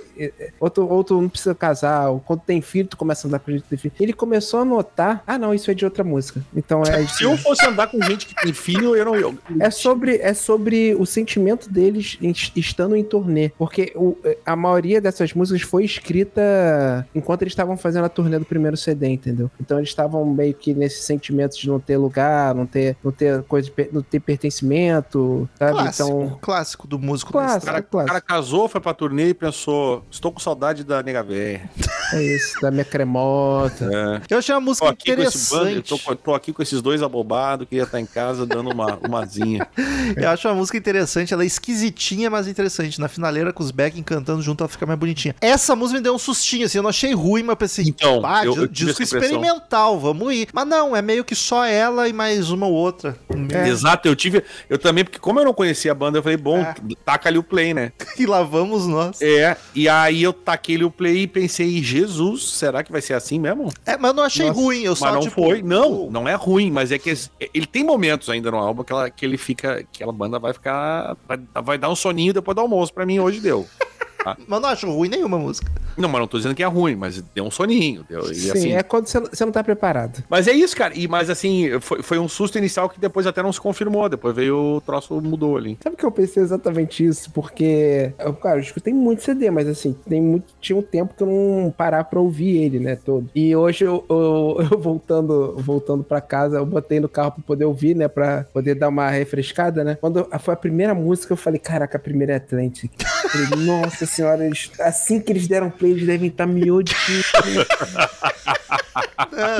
ou, 0.59 0.70
tu, 0.70 0.87
ou 0.87 1.05
tu 1.05 1.20
não 1.20 1.29
precisa 1.29 1.55
casar, 1.55 2.09
ou 2.11 2.20
quando 2.20 2.40
tem 2.40 2.61
filho, 2.61 2.88
tu 2.88 2.96
começa 2.96 3.27
a 3.27 3.29
andar 3.29 3.38
com 3.40 3.51
gente 3.53 3.62
que 3.62 3.68
tem 3.68 3.79
filho. 3.79 3.94
Ele 4.01 4.12
começou 4.12 4.61
a 4.61 4.64
notar, 4.64 5.23
ah, 5.27 5.38
não, 5.38 5.53
isso 5.55 5.70
é 5.70 5.75
de 5.75 5.85
outra 5.85 6.03
música. 6.03 6.42
Então 6.55 6.83
é. 6.83 7.07
Se 7.07 7.25
eu 7.25 7.37
fosse 7.37 7.64
andar 7.66 7.88
com 7.88 8.01
gente 8.03 8.27
que 8.27 8.35
tem 8.35 8.53
filho, 8.53 8.96
eu 8.96 9.05
não. 9.05 9.14
Eu, 9.16 9.38
É 9.59 9.70
sobre, 9.70 10.16
é 10.16 10.33
sobre 10.35 10.94
o 10.94 11.05
sentimento 11.05 11.70
deles 11.70 12.18
estando 12.57 12.96
em 12.96 13.05
turnê. 13.05 13.51
Porque 13.59 13.92
o- 13.94 14.16
a 14.46 14.57
maioria 14.57 15.01
dessas 15.01 15.33
músicas 15.35 15.62
foi 15.62 15.85
escrita 15.85 17.07
enquanto 17.14 17.42
eles 17.42 17.50
estavam 17.53 17.77
fazendo 17.77 18.05
a 18.05 18.09
turnê 18.09 18.39
do 18.39 18.45
primeiro 18.45 18.77
CD, 18.77 19.09
entendeu? 19.09 19.51
Então 19.61 19.79
eles 19.79 19.89
estavam 19.91 20.25
meio 20.25 20.55
que 20.55 20.73
nesse 20.75 21.03
sentimento 21.03 21.59
de 21.59 21.69
não 21.69 21.79
ter 21.81 21.97
lugar, 21.97 22.55
não 22.55 22.67
ter, 22.67 22.97
não 23.03 23.13
ter 23.13 23.43
coisa, 23.45 23.71
não 23.93 24.03
ter 24.03 24.21
pertencimento, 24.21 25.49
sabe? 25.59 25.73
Clássico, 25.73 26.09
Então. 26.09 26.39
clássico 26.41 26.87
do 26.87 26.99
músico 26.99 27.33
Clássico. 27.33 27.67
cara, 27.67 27.83
claro. 27.83 28.07
o 28.07 28.09
cara 28.09 28.21
casou, 28.21 28.69
foi 28.69 28.81
pra 28.81 28.95
turnê 28.95 29.29
e 29.29 29.35
pensou: 29.35 30.05
estou 30.11 30.33
com 30.33 30.41
saudade 30.41 30.85
da 30.85 31.03
nega 31.03 31.23
véia. 31.23 31.69
É 32.13 32.23
isso, 32.23 32.61
da 32.61 32.71
minha 32.71 32.85
cremota. 32.85 33.85
É. 33.93 34.21
Eu 34.35 34.39
achei 34.39 34.55
uma 34.55 34.61
Tô 34.61 34.65
música 34.67 34.87
com 34.87 34.93
esse 34.93 35.51
bando, 35.55 35.65
eu 35.71 35.71
interessante. 35.79 36.05
tô, 36.05 36.17
tô 36.17 36.35
aqui 36.35 36.53
com 36.53 36.63
esses 36.63 36.83
dois 36.83 37.03
abobados, 37.03 37.69
queria 37.69 37.85
estar 37.85 38.01
em 38.01 38.07
casa 38.07 38.45
dando 38.47 38.71
uma, 38.71 38.97
umazinha. 38.97 39.67
Eu 40.17 40.29
acho 40.31 40.49
uma 40.49 40.55
música 40.55 40.77
interessante, 40.77 41.33
ela 41.33 41.43
é 41.43 41.47
esquisitinha, 41.47 42.29
mas 42.31 42.49
interessante. 42.49 43.01
Na 43.01 43.09
finaleira 43.09 43.53
com 43.53 43.63
os 43.63 43.71
backing 43.71 44.03
cantando 44.03 44.43
junto, 44.43 44.63
ela 44.63 44.69
fica 44.69 44.85
mais 44.87 44.99
bonitinha. 44.99 45.35
Essa 45.41 45.77
música 45.77 45.99
me 45.99 46.03
deu 46.03 46.15
um 46.15 46.19
sustinho, 46.19 46.67
assim, 46.67 46.79
eu 46.79 46.83
não 46.83 46.91
achei 46.91 47.13
ruim, 47.15 47.30
mas 47.43 47.51
eu 47.51 47.57
pensei, 47.57 47.85
Então, 47.88 48.21
ah, 48.25 48.45
eu- 48.45 48.55
eu 48.57 48.66
disco 48.66 49.03
experimental, 49.03 49.99
vamos 49.99 50.33
ir. 50.35 50.49
Mas 50.53 50.66
não, 50.66 50.95
é 50.95 51.01
meio 51.03 51.25
que 51.25 51.35
só 51.35 51.64
ela 51.64 52.09
e 52.09 52.12
mais 52.12 52.51
uma 52.51 52.66
ou 52.66 52.73
outra. 52.73 53.16
É. 53.53 53.69
Exato, 53.69 54.07
eu 54.09 54.14
tive. 54.16 54.43
Eu 54.69 54.79
também, 54.79 55.05
porque 55.05 55.19
como 55.19 55.40
eu 55.40 55.45
não 55.45 55.55
conhecia 55.55 55.93
a 55.93 55.95
banda, 55.95 56.19
eu 56.19 56.23
falei, 56.23 56.37
bom, 56.37 56.59
É. 56.59 56.75
taca 57.05 57.29
ali 57.29 57.38
o 57.38 57.43
play, 57.43 57.73
né? 57.75 57.93
E 58.19 58.27
lá 58.27 58.43
vamos 58.43 58.87
nós. 58.87 59.21
É, 59.23 59.57
e 59.75 59.88
aí 59.88 60.23
eu 60.23 60.33
taquei 60.33 60.75
ali 60.77 60.85
o 60.85 60.90
play 60.90 61.23
e 61.23 61.27
pensei, 61.27 61.83
Jesus, 61.83 62.51
será 62.51 62.83
que 62.83 62.93
vai 62.93 63.01
ser 63.01 63.14
assim 63.14 63.38
mesmo? 63.38 63.73
É, 63.87 63.97
mas 63.97 64.11
eu 64.11 64.14
não 64.14 64.23
achei 64.23 64.47
Nossa, 64.47 64.61
ruim, 64.61 64.83
eu 64.83 64.95
só, 64.97 65.07
Mas 65.07 65.14
não 65.14 65.21
tipo, 65.23 65.35
foi. 65.43 65.62
Não, 65.62 66.11
não 66.11 66.29
é 66.29 66.35
ruim, 66.35 66.71
mas 66.71 66.93
é 66.93 66.99
que 66.99 67.14
ele 67.55 67.66
tem 67.66 67.83
momentos 67.85 68.29
ainda 68.29 68.51
no 68.51 68.59
álbum 68.59 68.83
que, 68.85 68.93
ela, 68.93 69.09
que 69.11 69.25
ele 69.25 69.37
fica. 69.38 69.83
Que 69.90 70.03
aquela 70.03 70.12
banda 70.12 70.38
vai 70.38 70.53
ficar. 70.53 71.16
Vai, 71.27 71.40
vai 71.62 71.79
dar 71.79 71.88
um 71.88 71.97
soninho 71.97 72.33
depois 72.33 72.55
do 72.55 72.61
almoço. 72.61 72.93
Pra 72.93 73.07
mim, 73.07 73.19
hoje 73.19 73.40
deu. 73.40 73.66
Mas 74.46 74.56
eu 74.56 74.61
não 74.61 74.68
acho 74.68 74.90
ruim 74.90 75.09
nenhuma 75.09 75.38
música. 75.38 75.70
Não, 75.96 76.09
mas 76.09 76.20
não 76.20 76.28
tô 76.28 76.37
dizendo 76.37 76.54
que 76.54 76.62
é 76.62 76.66
ruim, 76.66 76.94
mas 76.96 77.22
deu 77.35 77.44
um 77.44 77.50
soninho. 77.50 78.04
Deu, 78.09 78.30
e 78.30 78.35
Sim, 78.35 78.50
assim, 78.50 78.72
é 78.72 78.83
quando 78.83 79.06
você, 79.06 79.44
não 79.44 79.52
tá 79.52 79.62
preparado. 79.62 80.22
Mas 80.30 80.48
é 80.48 80.52
isso, 80.52 80.76
cara. 80.76 80.94
E, 80.96 81.06
mas 81.09 81.28
assim, 81.28 81.78
foi, 81.80 82.02
foi 82.02 82.18
um 82.18 82.28
susto 82.28 82.56
inicial 82.59 82.88
que 82.88 82.98
depois 82.98 83.26
até 83.26 83.42
não 83.42 83.52
se 83.52 83.61
confirmou. 83.61 84.09
Depois 84.09 84.35
veio 84.35 84.76
o 84.76 84.80
troço 84.80 85.20
mudou 85.20 85.56
ali. 85.56 85.78
Sabe 85.83 85.96
que 85.96 86.04
eu 86.04 86.11
pensei 86.11 86.42
exatamente 86.42 87.04
isso? 87.04 87.30
Porque, 87.33 88.12
eu, 88.18 88.33
cara, 88.35 88.59
eu 88.59 88.62
escutei 88.62 88.94
muito 88.94 89.22
CD, 89.22 89.50
mas 89.50 89.68
assim, 89.68 89.94
tem 90.09 90.20
muito, 90.20 90.46
tinha 90.61 90.78
um 90.78 90.83
tempo 90.83 91.14
que 91.14 91.22
eu 91.22 91.26
não 91.26 91.74
parar 91.76 92.04
pra 92.04 92.20
ouvir 92.20 92.56
ele, 92.56 92.78
né, 92.78 92.96
todo. 92.96 93.28
E 93.35 93.54
hoje 93.54 93.85
eu, 93.85 94.04
eu, 94.09 94.56
eu 94.70 94.78
voltando, 94.78 95.56
voltando 95.59 96.04
pra 96.04 96.20
casa, 96.20 96.59
eu 96.59 96.66
botei 96.66 97.00
no 97.00 97.09
carro 97.09 97.33
pra 97.33 97.42
poder 97.42 97.64
ouvir, 97.64 97.94
né, 97.94 98.09
pra 98.09 98.44
poder 98.52 98.74
dar 98.74 98.88
uma 98.88 99.11
refrescada, 99.11 99.85
né. 99.85 99.98
Quando 100.00 100.26
foi 100.40 100.54
a 100.54 100.56
primeira 100.56 100.94
música, 100.94 101.33
eu 101.33 101.37
falei, 101.37 101.59
caraca, 101.59 101.98
a 101.98 102.00
primeira 102.00 102.33
é 102.35 102.37
Atlantic. 102.37 102.92
Falei, 103.30 103.64
Nossa 103.64 104.06
senhora, 104.11 104.44
eles- 104.46 104.70
assim 104.81 105.20
que 105.20 105.33
eles 105.33 105.46
deram 105.49 105.70
play, 105.70 105.92
eles 105.92 106.07
devem 106.07 106.29
estar 106.29 106.46
miudinhos. 106.46 106.96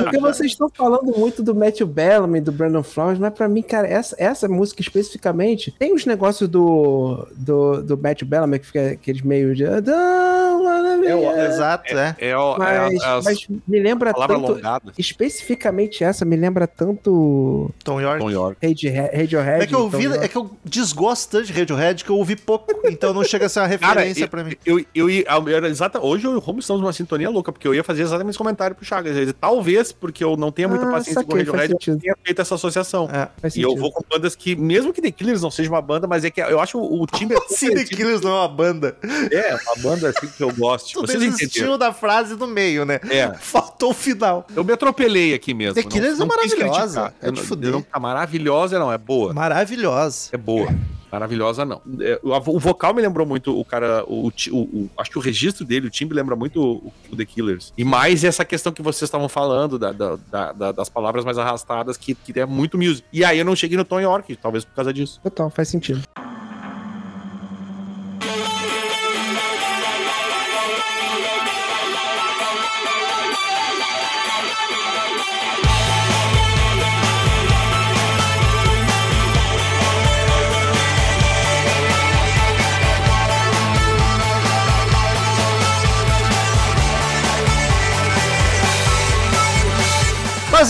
Porque 0.03 0.19
vocês 0.19 0.51
estão 0.51 0.69
falando 0.73 1.17
muito 1.17 1.41
do 1.41 1.55
Matthew 1.55 1.87
Bellamy, 1.87 2.41
do 2.41 2.51
Brandon 2.51 2.83
Flowers, 2.83 3.17
mas 3.19 3.33
pra 3.33 3.47
mim, 3.47 3.61
cara, 3.61 3.87
essa, 3.87 4.15
essa 4.19 4.47
música 4.47 4.81
especificamente 4.81 5.71
tem 5.71 5.93
os 5.93 6.05
negócios 6.05 6.49
do, 6.49 7.27
do, 7.35 7.81
do 7.81 7.97
Matthew 7.97 8.27
Bellamy 8.27 8.59
que 8.59 8.65
fica 8.67 8.91
aqueles 8.91 9.21
meio 9.21 9.55
de. 9.55 9.63
É 9.63 11.45
Exato, 11.47 11.97
é. 11.97 12.15
É, 12.19 12.29
é 12.29 12.35
mas, 12.57 13.01
a- 13.01 13.17
as 13.17 13.25
mas 13.25 13.47
me 13.67 13.79
lembra 13.79 14.13
tanto. 14.13 14.33
alongadas. 14.33 14.93
Especificamente 14.97 16.03
essa 16.03 16.25
me 16.25 16.35
lembra 16.35 16.67
tanto 16.67 17.71
Tom 17.83 17.99
York. 18.01 18.19
Tom 18.19 18.29
York. 18.31 18.57
Radiohead. 18.65 19.15
Radiohead 19.15 19.63
É 19.63 19.67
que 19.67 19.75
eu 19.75 19.79
ouvi, 19.81 20.05
é 20.07 20.27
que 20.27 20.35
eu 20.37 20.51
desgosto 20.63 21.31
tanto 21.31 21.47
de 21.47 21.53
Radiohead 21.53 22.03
que 22.03 22.09
eu 22.09 22.17
ouvi 22.17 22.35
pouco, 22.35 22.81
então 22.85 23.13
não 23.13 23.23
chega 23.23 23.45
a 23.45 23.49
ser 23.49 23.59
uma 23.61 23.69
Cara, 23.69 23.93
referência 24.01 24.25
eu, 24.25 24.29
pra 24.29 24.40
mim. 24.43 24.55
eu, 24.65 24.83
eu, 24.93 25.09
eu 25.09 25.47
era 25.49 25.67
exata, 25.69 25.99
hoje 25.99 26.25
eu 26.25 26.31
e 26.33 26.35
o 26.35 26.39
Romulo 26.39 26.59
estamos 26.59 26.81
numa 26.81 26.93
sintonia 26.93 27.29
louca, 27.29 27.51
porque 27.51 27.67
eu 27.67 27.73
ia 27.75 27.83
fazer 27.83 28.03
exatamente 28.03 28.31
esse 28.31 28.37
comentário 28.37 28.75
pro 28.75 28.85
Chagas. 28.85 29.15
Ele, 29.15 29.33
Talvez, 29.33 29.91
porque 29.91 30.23
eu 30.23 30.35
não 30.37 30.51
tenha 30.51 30.67
muita 30.67 30.85
Ah, 30.87 30.91
paciência 30.91 31.23
com 31.23 31.33
o 31.33 31.37
Radiohead, 31.37 31.73
eu 31.87 31.97
tenha 31.97 32.15
feito 32.23 32.41
essa 32.41 32.55
associação. 32.55 33.09
É. 33.11 33.27
E 33.43 33.45
eu 33.45 33.49
sentido. 33.69 33.75
vou 33.81 33.91
com 33.91 34.03
bandas 34.09 34.35
que, 34.35 34.55
mesmo 34.55 34.93
que 34.93 35.01
The 35.01 35.11
Killers 35.11 35.41
não 35.41 35.51
seja 35.51 35.69
uma 35.69 35.81
banda, 35.81 36.07
mas 36.07 36.23
é 36.25 36.29
que 36.29 36.41
eu 36.41 36.59
acho 36.59 36.77
o, 36.77 37.03
o 37.03 37.05
timbre. 37.07 37.37
Sim, 37.49 37.73
The 37.73 37.83
Killers 37.85 38.21
não 38.21 38.31
é 38.31 38.39
uma 38.39 38.47
banda. 38.47 38.95
É, 39.31 39.55
uma 39.55 39.75
banda 39.81 40.09
assim 40.09 40.27
que 40.27 40.43
eu 40.43 40.53
gosto. 40.53 40.91
Tu 40.93 41.01
Vocês 41.01 41.15
entenderam. 41.21 41.37
desistiu 41.37 41.77
da 41.77 41.93
frase 41.93 42.35
no 42.35 42.47
meio, 42.47 42.85
né? 42.85 42.99
É. 43.09 43.33
Faltou 43.39 43.91
o 43.91 43.93
final. 43.93 44.45
Eu 44.55 44.63
me 44.63 44.73
atropelei 44.73 45.33
aqui 45.33 45.53
mesmo. 45.53 45.75
The 45.75 45.83
Killers 45.83 46.15
é 46.19 46.25
não 46.25 46.27
quis 46.27 46.55
maravilhosa, 46.55 47.13
é 47.21 47.27
Eu 47.27 47.31
de 47.31 47.39
não- 47.39 47.47
fuder. 47.47 47.69
eu 47.69 47.73
não- 47.73 47.85
a 47.91 47.99
maravilhosa 47.99 48.79
não, 48.79 48.91
é 48.91 48.97
boa. 48.97 49.33
Maravilhosa. 49.33 50.29
É 50.31 50.37
boa. 50.37 50.67
Maravilhosa 51.11 51.65
não. 51.65 51.81
É, 51.99 52.19
o, 52.23 52.29
o 52.55 52.59
vocal 52.59 52.93
me 52.93 53.01
lembrou 53.01 53.25
muito 53.27 53.57
o 53.59 53.65
cara. 53.65 54.03
O, 54.07 54.27
o- 54.29 54.31
o- 54.59 54.89
acho 54.97 55.11
que 55.11 55.17
o 55.17 55.21
registro 55.21 55.65
dele, 55.65 55.87
o 55.87 55.89
timbre, 55.89 56.15
lembra 56.15 56.35
muito 56.35 56.61
o, 56.61 56.93
o 57.11 57.15
The 57.15 57.25
Killers. 57.25 57.73
E 57.77 57.83
mais 57.83 58.23
essa 58.23 58.45
questão 58.45 58.71
que 58.71 58.81
vocês 58.81 59.03
estavam 59.07 59.27
falando, 59.27 59.77
da- 59.77 59.91
da- 59.91 60.15
da- 60.31 60.51
da- 60.53 60.71
das 60.71 60.89
palavras 60.89 61.25
mais 61.25 61.37
arrastadas, 61.37 61.97
que, 61.97 62.15
que 62.15 62.39
é 62.39 62.45
muito 62.45 62.77
music. 62.77 63.03
E 63.11 63.23
aí 63.25 63.37
eu 63.39 63.45
não 63.45 63.55
cheguei 63.55 63.77
no 63.77 63.83
Tom 63.85 63.99
York, 63.99 64.35
talvez 64.37 64.63
por 64.63 64.73
causa 64.75 64.93
disso. 64.93 65.19
Total, 65.21 65.49
faz 65.49 65.67
sentido. 65.67 66.01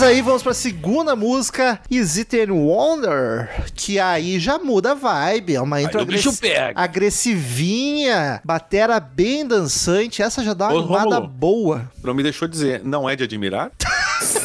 Mas 0.02 0.10
aí 0.10 0.20
vamos 0.20 0.42
pra 0.42 0.52
segunda 0.52 1.14
música, 1.14 1.78
Is 1.88 2.18
It 2.18 2.36
Any 2.40 2.50
Wonder? 2.50 3.48
Que 3.72 4.00
aí 4.00 4.40
já 4.40 4.58
muda 4.58 4.90
a 4.90 4.94
vibe. 4.94 5.54
É 5.54 5.60
uma 5.60 5.80
intro 5.80 6.02
o 6.02 6.04
bicho 6.04 6.30
agressi- 6.30 6.40
pega. 6.40 6.72
agressivinha, 6.80 8.40
batera 8.44 8.98
bem 8.98 9.46
dançante. 9.46 10.20
Essa 10.20 10.42
já 10.42 10.54
dá 10.54 10.66
uma 10.70 10.74
Ô, 10.74 10.78
animada 10.80 11.04
Rômulo. 11.20 11.28
boa. 11.28 11.90
Não 12.02 12.14
me 12.14 12.22
deixou 12.24 12.48
dizer, 12.48 12.80
não 12.84 13.08
é 13.08 13.14
de 13.14 13.22
admirar? 13.22 13.70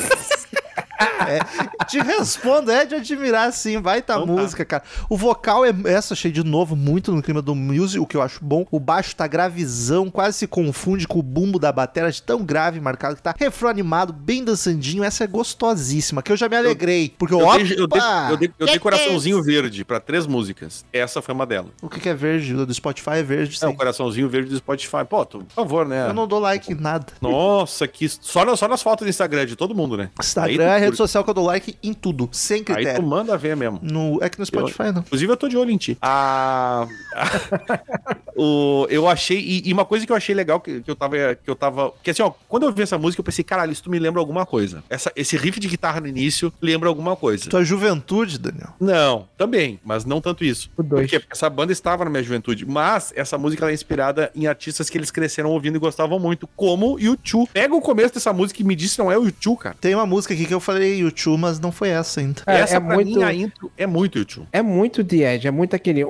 É, 1.27 1.39
te 1.85 1.99
respondo, 1.99 2.71
é 2.71 2.85
de 2.85 2.95
admirar 2.95 3.51
sim, 3.51 3.81
vai 3.81 4.01
tá 4.01 4.13
Então 4.15 4.25
tá. 4.25 4.41
música, 4.41 4.63
cara. 4.63 4.83
O 5.09 5.17
vocal 5.17 5.65
é 5.65 5.73
essa, 5.85 6.13
achei 6.13 6.31
de 6.31 6.41
novo 6.41 6.73
muito 6.73 7.11
no 7.11 7.21
clima 7.21 7.41
do 7.41 7.53
music, 7.53 7.99
o 7.99 8.05
que 8.05 8.15
eu 8.15 8.21
acho 8.21 8.39
bom. 8.43 8.65
O 8.71 8.79
baixo 8.79 9.13
tá 9.15 9.27
gravizão, 9.27 10.09
quase 10.09 10.37
se 10.37 10.47
confunde 10.47 11.05
com 11.05 11.19
o 11.19 11.23
bumbo 11.23 11.59
da 11.59 11.69
bateria, 11.71 12.09
de 12.11 12.21
tão 12.21 12.45
grave 12.45 12.79
marcado 12.79 13.15
que 13.17 13.21
tá. 13.21 13.35
Refrão 13.37 13.69
animado, 13.69 14.13
bem 14.13 14.41
dançandinho, 14.43 15.03
essa 15.03 15.25
é 15.25 15.27
gostosíssima, 15.27 16.21
que 16.21 16.31
eu 16.31 16.37
já 16.37 16.47
me 16.47 16.55
alegrei. 16.55 17.13
Porque 17.17 17.33
eu, 17.33 17.39
Eu 17.41 17.47
opa, 17.47 17.57
dei, 17.57 17.73
eu 17.77 17.87
dei, 17.87 18.01
eu 18.31 18.37
dei- 18.37 18.53
eu 18.59 18.65
dei 18.65 18.73
que 18.75 18.79
coraçãozinho 18.79 19.43
verde 19.43 19.83
pra 19.83 19.99
três 19.99 20.25
músicas. 20.25 20.85
Essa 20.93 21.21
foi 21.21 21.33
uma 21.33 21.45
delas. 21.45 21.71
O 21.81 21.89
que 21.89 21.99
que 21.99 22.07
é 22.09 22.13
verde? 22.13 22.53
O 22.55 22.65
do 22.65 22.73
Spotify 22.73 23.09
é 23.17 23.23
verde, 23.23 23.55
É, 23.55 23.59
sim. 23.59 23.65
o 23.65 23.73
coraçãozinho 23.75 24.29
verde 24.29 24.49
do 24.49 24.57
Spotify. 24.57 25.03
Pô, 25.09 25.25
tu, 25.25 25.39
por 25.39 25.53
favor, 25.53 25.85
né? 25.85 26.07
Eu 26.07 26.13
não 26.13 26.25
dou 26.27 26.39
like 26.39 26.71
em 26.71 26.75
nada. 26.75 27.07
Nossa, 27.21 27.85
que. 27.87 28.07
Só, 28.07 28.55
só 28.55 28.67
nas 28.67 28.81
fotos 28.81 29.05
do 29.05 29.09
Instagram 29.09 29.45
de 29.45 29.55
todo 29.55 29.75
mundo, 29.75 29.97
né? 29.97 30.09
Instagram 30.19 30.71
Aí 30.71 30.83
é 30.83 30.86
rede 30.87 30.97
social 30.97 31.23
que 31.23 31.29
eu 31.29 31.33
dou 31.33 31.45
like 31.45 31.77
em 31.83 31.93
tudo, 31.93 32.29
sem 32.31 32.57
Aí 32.57 32.63
tu 32.63 32.73
critério. 32.73 33.03
manda 33.03 33.37
ver 33.37 33.55
mesmo. 33.55 33.79
No, 33.81 34.19
é 34.21 34.29
que 34.29 34.39
no 34.39 34.45
Spotify 34.45 34.91
não. 34.93 35.01
Inclusive, 35.01 35.31
eu 35.31 35.37
tô 35.37 35.47
de 35.47 35.57
olho 35.57 35.71
em 35.71 35.77
ti. 35.77 35.97
Ah, 36.01 36.87
o, 38.35 38.87
eu 38.89 39.07
achei. 39.07 39.39
E, 39.39 39.69
e 39.69 39.73
uma 39.73 39.85
coisa 39.85 40.05
que 40.05 40.11
eu 40.11 40.15
achei 40.15 40.33
legal 40.33 40.59
que, 40.59 40.81
que 40.81 40.89
eu 40.89 40.95
tava. 40.95 41.35
Que 41.35 41.49
eu 41.49 41.55
tava. 41.55 41.93
Que 42.03 42.11
assim, 42.11 42.21
ó, 42.21 42.31
quando 42.47 42.63
eu 42.63 42.71
vi 42.71 42.81
essa 42.83 42.97
música, 42.97 43.19
eu 43.19 43.23
pensei, 43.23 43.43
caralho, 43.43 43.71
isso 43.71 43.83
tu 43.83 43.89
me 43.89 43.99
lembra 43.99 44.19
alguma 44.19 44.45
coisa. 44.45 44.83
Essa, 44.89 45.11
esse 45.15 45.37
riff 45.37 45.59
de 45.59 45.67
guitarra 45.67 45.99
no 45.99 46.07
início 46.07 46.51
lembra 46.61 46.89
alguma 46.89 47.15
coisa. 47.15 47.49
Tua 47.49 47.63
juventude, 47.63 48.37
Daniel. 48.37 48.73
Não, 48.79 49.27
também, 49.37 49.79
mas 49.83 50.05
não 50.05 50.21
tanto 50.21 50.43
isso. 50.43 50.69
O 50.77 50.83
dois. 50.83 51.03
Por 51.03 51.09
quê? 51.09 51.19
Porque 51.19 51.33
essa 51.33 51.49
banda 51.49 51.71
estava 51.71 52.03
na 52.03 52.11
minha 52.11 52.23
juventude, 52.23 52.65
mas 52.65 53.13
essa 53.15 53.37
música 53.37 53.63
ela 53.63 53.71
é 53.71 53.73
inspirada 53.73 54.31
em 54.35 54.47
artistas 54.47 54.89
que 54.89 54.97
eles 54.97 55.11
cresceram 55.11 55.49
ouvindo 55.51 55.75
e 55.75 55.79
gostavam 55.79 56.19
muito, 56.19 56.47
como 56.55 56.93
o 56.93 56.97
U2. 56.97 57.49
Pega 57.53 57.75
o 57.75 57.81
começo 57.81 58.13
dessa 58.13 58.31
música 58.33 58.61
e 58.61 58.65
me 58.65 58.75
diz 58.75 58.91
se 58.91 58.99
não 58.99 59.11
é 59.11 59.17
o 59.17 59.23
U2, 59.23 59.57
cara. 59.57 59.75
Tem 59.79 59.93
uma 59.95 60.05
música 60.05 60.33
aqui 60.33 60.45
que 60.45 60.53
eu 60.53 60.59
falei 60.59 60.76
YouTube, 60.85 61.39
mas 61.39 61.59
não 61.59 61.71
foi 61.71 61.89
essa 61.89 62.19
ainda. 62.19 62.41
É, 62.47 62.59
essa 62.59 62.77
é 62.77 62.79
pra 62.79 62.95
muito- 62.95 63.17
mim 63.17 63.23
a 63.23 63.33
intro 63.33 63.71
é 63.77 63.85
muito 63.87 64.19
U2. 64.19 64.43
É 64.51 64.61
muito 64.61 65.03
The 65.03 65.35
Edge, 65.35 65.47
é 65.47 65.51
muito 65.51 65.75
aquele. 65.75 66.03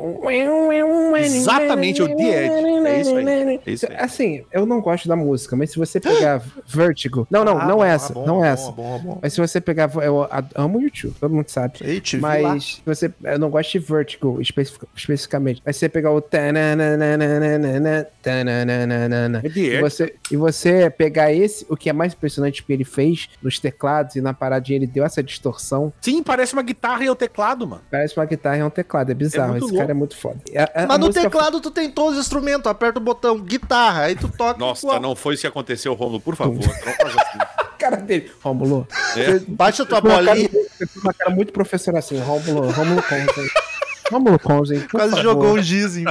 Exatamente, 1.24 2.02
o 2.02 2.08
The 2.16 2.46
Edge. 2.46 2.88
É 2.88 3.02
isso 3.02 3.16
aí. 3.16 3.28
É 3.66 3.72
isso 3.72 3.86
aí. 3.90 3.96
Assim, 3.98 4.44
eu 4.52 4.66
não 4.66 4.82
gosto 4.82 5.08
da 5.08 5.16
música, 5.16 5.56
mas 5.56 5.72
se 5.72 5.78
você 5.78 6.00
pegar 6.00 6.42
Vertigo. 6.68 7.28
Não, 7.30 7.44
não, 7.44 7.58
Ah, 7.60 7.66
não 7.66 7.78
bom, 7.78 7.84
essa. 7.84 8.12
ah, 8.12 8.16
bom, 8.16 8.26
não 8.26 8.36
bom, 8.38 8.46
essa. 8.46 8.72
bom, 8.72 9.00
bom. 9.00 9.20
Mas 9.22 9.34
se 9.34 9.40
você 9.42 9.60
pegar. 9.62 9.90
Eu 10.02 10.28
amo 10.56 10.78
o 10.80 10.82
YouTube, 10.82 11.14
todo 11.20 11.34
mundo 11.34 11.50
sabe. 11.50 11.80
Ei, 11.82 12.00
te 12.00 12.18
vi 12.18 12.22
lá. 12.22 12.40
Mas 12.42 12.76
se 12.76 12.82
você, 12.86 13.12
eu 13.24 13.40
não 13.40 13.50
gosto 13.50 13.72
de 13.72 13.80
Vertigo 13.80 14.40
especific- 14.42 14.88
especificamente. 14.96 15.62
Mas 15.66 15.76
se 15.76 15.80
você 15.82 15.90
pegar 15.90 16.12
o. 16.12 16.18
É 16.20 16.52
The 19.50 19.52
E 19.56 19.60
Edge. 19.70 19.82
você, 19.82 20.14
e 20.32 20.36
você 20.38 20.90
pegar 20.90 21.32
esse, 21.32 21.66
o 21.70 21.76
que 21.76 21.90
é 21.90 21.94
mais 21.94 22.14
impressionante 22.14 22.64
que 22.64 22.72
ele 22.74 22.84
fez 22.84 23.30
nos 23.42 23.60
teclados 23.60 24.16
e 24.16 24.22
na 24.22 24.34
paradinha, 24.58 24.78
ele 24.78 24.88
deu 24.88 25.06
essa 25.06 25.22
distorção. 25.24 25.94
Sim, 26.02 26.22
parece 26.24 26.54
uma 26.54 26.62
guitarra 26.62 27.04
e 27.04 27.10
o 27.10 27.16
teclado, 27.16 27.68
mano. 27.68 27.82
Parece 27.90 28.18
uma 28.18 28.26
guitarra 28.26 28.58
e 28.58 28.60
é 28.62 28.66
um 28.66 28.70
teclado. 28.70 29.12
É 29.12 29.14
bizarro. 29.14 29.52
muito 29.52 29.64
esse 29.66 29.72
louco. 29.72 29.78
cara 29.80 29.92
é 29.92 29.94
muito 29.94 30.18
foda. 30.18 30.40
A- 30.56 30.64
a- 30.82 30.84
a 30.84 30.88
Mas 30.88 31.00
no 31.00 31.06
música- 31.08 31.30
teclado 31.30 31.60
tu 31.62 31.72
tem 31.72 31.90
todos 31.90 32.14
os 32.18 32.26
instrumentos, 32.26 32.70
aperta 32.70 33.00
o 33.00 33.02
botão 33.02 33.40
guitarra, 33.40 34.04
aí 34.04 34.16
tu 34.16 34.28
toca. 34.30 34.60
Nossa, 34.60 35.00
não 35.00 35.16
foi 35.16 35.36
isso 35.36 35.42
que 35.42 35.48
aconteceu, 35.48 35.94
Romulo, 35.94 36.20
por 36.20 36.36
favor. 36.36 36.56
Não 36.56 36.94
faz 36.94 37.16
assim. 37.16 37.38
cara 37.78 37.98
dele. 37.98 38.32
Rômulo. 38.44 38.88
É. 39.16 39.40
Baixa 39.48 39.86
tua 39.86 40.02
bolinha. 40.02 40.50
uma 41.04 41.14
cara 41.14 41.30
muito 41.32 41.54
professor 41.54 41.96
assim. 41.96 42.18
Rômulo, 42.20 42.72
Rômulo 42.72 43.02
Conzen. 43.04 43.48
Rômulo 44.12 44.40
Conzen, 44.40 44.80
Quase 44.90 45.10
favor. 45.12 45.24
jogou 45.24 45.54
um 45.54 45.62
giz 45.62 45.98
em. 45.98 46.06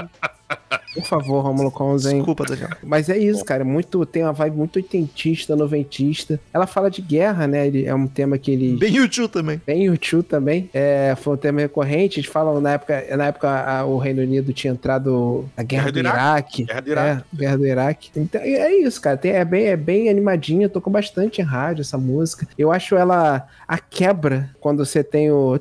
Por 0.97 1.05
favor, 1.05 1.41
Rômulo 1.43 1.71
Conzen. 1.71 2.17
Desculpa, 2.17 2.45
Daniel. 2.45 2.71
Mas 2.83 3.09
é 3.09 3.17
isso, 3.19 3.45
cara. 3.45 3.65
Muito, 3.65 4.05
tem 4.07 4.23
uma 4.23 4.33
vibe 4.33 4.57
muito 4.57 4.77
oitentista, 4.77 5.55
noventista. 5.55 6.41
Ela 6.53 6.67
fala 6.67 6.91
de 6.91 7.01
guerra, 7.03 7.47
né? 7.47 7.67
Ele, 7.67 7.85
é 7.87 7.95
um 7.95 8.07
tema 8.07 8.39
que 8.39 8.51
ele. 8.51 8.77
Bem 8.77 8.95
YouTube 8.97 9.29
também. 9.29 9.61
Bem 9.67 9.89
útil 9.91 10.23
também. 10.23 10.69
É, 10.75 11.15
foi 11.21 11.35
um 11.35 11.37
tema 11.37 11.61
recorrente. 11.61 12.19
Eles 12.21 12.31
falam 12.31 12.61
na 12.61 12.73
época, 12.73 13.05
na 13.17 13.27
época 13.27 13.49
a- 13.49 13.85
o 13.85 13.99
Reino 13.99 14.23
Unido 14.23 14.53
tinha 14.53 14.73
entrado 14.73 15.45
na 15.57 15.63
guerra, 15.63 15.91
Guerra 15.91 15.93
do 15.93 15.93
do 15.93 16.09
Iraque. 16.09 16.65
Guerra 16.65 16.81
do 16.81 16.89
Iraque. 16.91 17.23
É, 17.35 17.37
guerra 17.39 17.57
do 17.59 17.67
Iraque. 17.67 18.11
Então, 18.17 18.41
é 18.41 18.51
é 18.67 18.81
isso, 18.81 19.01
cara. 19.01 19.17
Tem- 19.17 19.33
é, 19.33 19.45
bem, 19.45 19.67
é 19.67 19.77
bem 19.77 20.09
animadinha. 20.09 20.69
Tocou 20.69 20.93
bastante 20.93 21.41
em 21.41 21.45
rádio 21.45 21.83
essa 21.83 21.99
música. 21.99 22.47
Eu 22.59 22.73
acho 22.73 22.97
ela 22.97 23.47
a 23.69 23.79
quebra 23.79 24.51
quando 24.61 24.85
você 24.85 25.05
tem 25.05 25.31
o. 25.31 25.59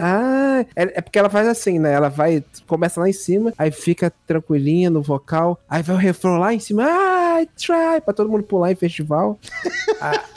Ah, 0.00 0.64
é, 0.76 0.82
é 0.98 1.00
porque 1.00 1.18
ela 1.18 1.30
faz 1.30 1.46
assim, 1.48 1.78
né? 1.78 1.92
Ela 1.92 2.08
vai, 2.08 2.42
começa 2.66 3.00
lá 3.00 3.08
em 3.08 3.12
cima, 3.12 3.52
aí 3.58 3.70
fica 3.72 4.12
tranquilinha 4.26 4.88
no 4.88 5.02
vocal, 5.02 5.58
aí 5.68 5.82
vai 5.82 5.96
o 5.96 5.98
refrão 5.98 6.38
lá 6.38 6.54
em 6.54 6.60
cima, 6.60 6.84
ah, 6.86 7.44
try, 7.56 8.00
pra 8.04 8.14
todo 8.14 8.30
mundo 8.30 8.44
pular 8.44 8.72
em 8.72 8.76
festival. 8.76 9.38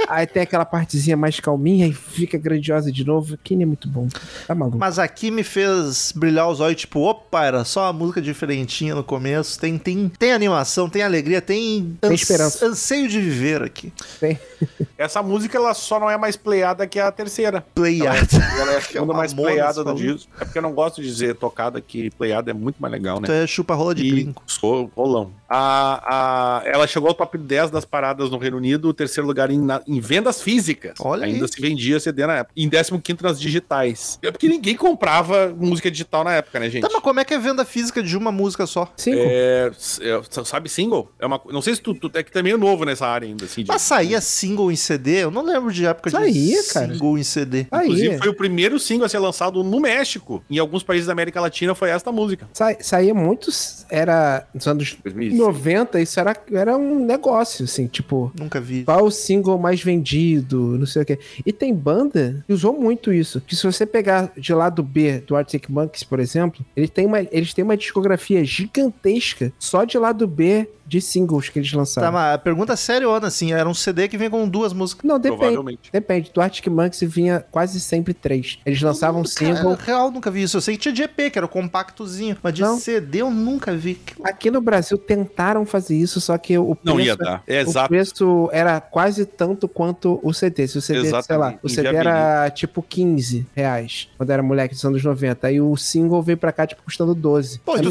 Aí 0.07 0.27
tem 0.27 0.43
aquela 0.43 0.65
partezinha 0.65 1.15
mais 1.15 1.39
calminha 1.39 1.87
e 1.87 1.93
fica 1.93 2.37
grandiosa 2.37 2.91
de 2.91 3.05
novo. 3.05 3.37
Que 3.41 3.53
é 3.53 3.65
muito 3.65 3.87
bom. 3.87 4.07
Tá 4.45 4.53
maluco. 4.53 4.77
Mas 4.77 4.99
aqui 4.99 5.31
me 5.31 5.41
fez 5.43 6.11
brilhar 6.13 6.49
os 6.49 6.59
olhos, 6.59 6.81
tipo, 6.81 6.99
opa, 7.01 7.45
era 7.45 7.63
só 7.63 7.83
uma 7.85 7.93
música 7.93 8.21
diferentinha 8.21 8.93
no 8.93 9.03
começo. 9.03 9.57
Tem, 9.59 9.77
tem, 9.77 10.09
tem 10.09 10.33
animação, 10.33 10.89
tem 10.89 11.01
alegria, 11.01 11.41
tem, 11.41 11.97
Tem 12.01 12.13
esperança. 12.13 12.65
anseio 12.65 13.07
de 13.07 13.19
viver 13.21 13.61
aqui. 13.63 13.93
Tem- 14.19 14.37
Essa 14.97 15.23
música 15.23 15.57
ela 15.57 15.73
só 15.73 15.99
não 15.99 16.09
é 16.09 16.17
mais 16.17 16.35
playada 16.35 16.85
que 16.85 16.99
a 16.99 17.11
terceira. 17.11 17.61
Playada. 17.73 18.27
Ela 18.59 18.73
é 18.73 18.77
a 18.77 18.81
segunda 18.81 19.03
uma 19.13 19.17
mais 19.19 19.33
playada 19.33 19.83
do 19.83 19.93
disco. 19.95 20.29
É 20.39 20.43
porque 20.45 20.57
eu 20.57 20.61
não 20.63 20.73
gosto 20.73 21.01
de 21.01 21.07
dizer 21.07 21.35
tocada, 21.35 21.79
que 21.81 22.09
playada 22.11 22.51
é 22.51 22.53
muito 22.53 22.75
mais 22.81 22.91
legal, 22.91 23.10
né? 23.19 23.25
Tu 23.27 23.31
é 23.31 23.47
chupa-rola 23.47 23.93
de 23.95 24.05
E 24.05 24.11
gringo. 24.11 24.41
sou 24.47 24.89
rolão. 24.95 25.31
A, 25.49 26.61
a, 26.63 26.67
ela 26.69 26.87
chegou 26.87 27.09
ao 27.09 27.13
top 27.13 27.37
10 27.37 27.71
das 27.71 27.83
paradas 27.83 28.29
no 28.29 28.37
Reino 28.37 28.55
Unido, 28.57 28.87
o 28.87 28.93
terceiro 28.93 29.27
lugar 29.27 29.51
em, 29.51 29.59
na- 29.59 29.81
em 29.85 29.99
vendas 29.99 30.41
físicas. 30.41 30.93
Olha 31.01 31.25
Ainda 31.25 31.45
aí. 31.45 31.51
se 31.51 31.59
vendia 31.61 31.99
CD 31.99 32.25
na 32.25 32.37
época. 32.37 32.53
Em 32.55 32.69
15 32.69 33.21
nas 33.21 33.39
digitais. 33.39 34.17
É 34.23 34.31
porque 34.31 34.47
ninguém 34.47 34.75
comprava 34.75 35.53
música 35.57 35.91
digital 35.91 36.23
na 36.23 36.33
época, 36.35 36.59
né, 36.59 36.69
gente? 36.69 36.83
Tá, 36.83 36.89
mas 36.91 37.01
como 37.01 37.19
é 37.19 37.25
que 37.25 37.33
é 37.33 37.37
venda 37.39 37.65
física 37.65 38.01
de 38.01 38.15
uma 38.15 38.31
música 38.31 38.65
só? 38.65 38.91
Cinco. 38.95 39.17
É, 39.19 39.71
é, 40.01 40.21
sabe 40.45 40.69
single? 40.69 41.11
É 41.19 41.25
uma, 41.25 41.39
não 41.51 41.61
sei 41.61 41.75
se 41.75 41.81
tu, 41.81 41.93
tu 41.93 42.09
é 42.13 42.23
que 42.23 42.31
tu 42.31 42.39
é 42.39 42.43
meio 42.43 42.57
novo 42.57 42.85
nessa 42.85 43.05
área 43.05 43.27
ainda, 43.27 43.43
assim. 43.45 43.63
de- 43.63 43.67
Mas 43.67 43.81
saía 43.81 44.21
single 44.21 44.71
em 44.71 44.75
CD? 44.77 45.23
Eu 45.25 45.31
não 45.31 45.43
lembro 45.43 45.71
de 45.71 45.85
época 45.85 46.09
de 46.09 46.15
Saía, 46.15 46.63
cara. 46.73 46.93
single 46.93 47.17
em 47.17 47.23
CD. 47.23 47.61
Inclusive, 47.73 48.09
Aí, 48.11 48.17
foi 48.19 48.29
o 48.29 48.33
primeiro 48.33 48.79
single 48.79 49.05
a 49.05 49.09
ser 49.09 49.19
lançado 49.19 49.63
no 49.63 49.79
México. 49.81 50.41
Em 50.49 50.57
alguns 50.59 50.81
países 50.83 51.07
da 51.07 51.11
América 51.13 51.41
Latina 51.41 51.75
foi 51.75 51.89
esta 51.89 52.11
música. 52.11 52.47
sa 52.53 52.75
saía 52.91 53.13
muitos. 53.13 53.85
Era 53.89 54.47
nos 54.53 54.67
anos 54.67 54.97
2006. 55.03 55.39
90, 55.39 56.01
isso 56.01 56.19
era, 56.19 56.35
era 56.51 56.77
um 56.77 57.05
negócio, 57.05 57.65
assim, 57.65 57.87
tipo. 57.87 58.31
Nunca 58.37 58.59
vi. 58.59 58.83
Qual 58.83 59.05
o 59.05 59.11
single 59.11 59.57
mais 59.57 59.81
vendido, 59.81 60.77
não 60.77 60.85
sei 60.85 61.01
o 61.01 61.05
quê. 61.05 61.19
E 61.45 61.51
tem 61.51 61.73
banda 61.73 62.43
que 62.45 62.53
usou 62.53 62.79
muito 62.79 63.11
isso. 63.11 63.41
Que 63.41 63.55
se 63.55 63.65
você 63.65 63.85
pegar 63.85 64.31
de 64.37 64.53
lado 64.53 64.83
B 64.83 65.19
do 65.19 65.35
Arctic 65.35 65.69
Monkeys, 65.69 66.03
por 66.03 66.19
exemplo, 66.19 66.65
ele 66.75 66.87
tem 66.87 67.05
uma, 67.05 67.19
eles 67.19 67.53
têm 67.53 67.63
uma 67.63 67.77
discografia 67.77 68.43
gigantesca 68.43 69.51
só 69.57 69.83
de 69.83 69.97
lado 69.97 70.27
B 70.27 70.67
de 70.91 70.99
singles 70.99 71.47
que 71.47 71.57
eles 71.57 71.71
Tá, 71.71 71.77
lançaram. 71.77 72.11
mas 72.11 72.35
a 72.35 72.37
pergunta 72.37 72.73
é 72.73 72.75
seriona, 72.75 73.27
assim, 73.27 73.53
era 73.53 73.67
um 73.67 73.73
CD 73.73 74.09
que 74.09 74.17
vem 74.17 74.29
com 74.29 74.47
duas 74.47 74.73
músicas. 74.73 75.05
Não, 75.05 75.17
depende. 75.17 75.39
Provavelmente. 75.39 75.89
Depende. 75.91 76.31
Do 76.33 76.41
Arctic 76.41 76.67
Monkeys 76.67 77.01
vinha 77.03 77.45
quase 77.49 77.79
sempre 77.79 78.13
três. 78.13 78.59
Eles 78.65 78.81
lançavam 78.81 79.21
um 79.21 79.25
single. 79.25 79.77
Cara, 79.77 79.83
real, 79.85 80.11
nunca 80.11 80.29
vi 80.29 80.43
isso. 80.43 80.57
Eu 80.57 80.61
sei 80.61 80.75
que 80.75 80.81
tinha 80.81 80.93
de 80.93 81.03
EP, 81.03 81.31
que 81.31 81.39
era 81.39 81.45
o 81.45 81.49
compactozinho. 81.49 82.35
Mas 82.43 82.53
de 82.53 82.61
Não. 82.61 82.77
CD 82.77 83.21
eu 83.21 83.31
nunca 83.31 83.73
vi. 83.73 84.01
Aqui 84.21 84.51
no 84.51 84.59
Brasil 84.59 84.97
tentaram 84.97 85.65
fazer 85.65 85.95
isso, 85.95 86.19
só 86.19 86.37
que 86.37 86.57
o 86.57 86.75
preço, 86.75 86.79
Não 86.83 86.99
ia 86.99 87.15
dar. 87.15 87.41
É 87.47 87.59
o 87.63 87.69
exato. 87.69 87.87
preço 87.87 88.49
era 88.51 88.81
quase 88.81 89.25
tanto 89.25 89.69
quanto 89.69 90.19
o 90.21 90.33
CD. 90.33 90.67
Se 90.67 90.77
o 90.77 90.81
CD, 90.81 91.03
sei 91.03 91.11
lá, 91.11 91.19
Exatamente. 91.19 91.59
o 91.63 91.69
CD 91.69 91.87
era 91.95 92.49
tipo 92.49 92.81
15 92.83 93.47
reais 93.55 94.09
quando 94.17 94.29
era 94.29 94.43
moleque 94.43 94.73
dos 94.75 94.83
anos 94.83 95.01
90. 95.01 95.47
Aí 95.47 95.61
o 95.61 95.77
single 95.77 96.21
veio 96.21 96.37
pra 96.37 96.51
cá, 96.51 96.67
tipo, 96.67 96.83
custando 96.83 97.15
12. 97.15 97.59
Pô, 97.59 97.77
tu, 97.79 97.89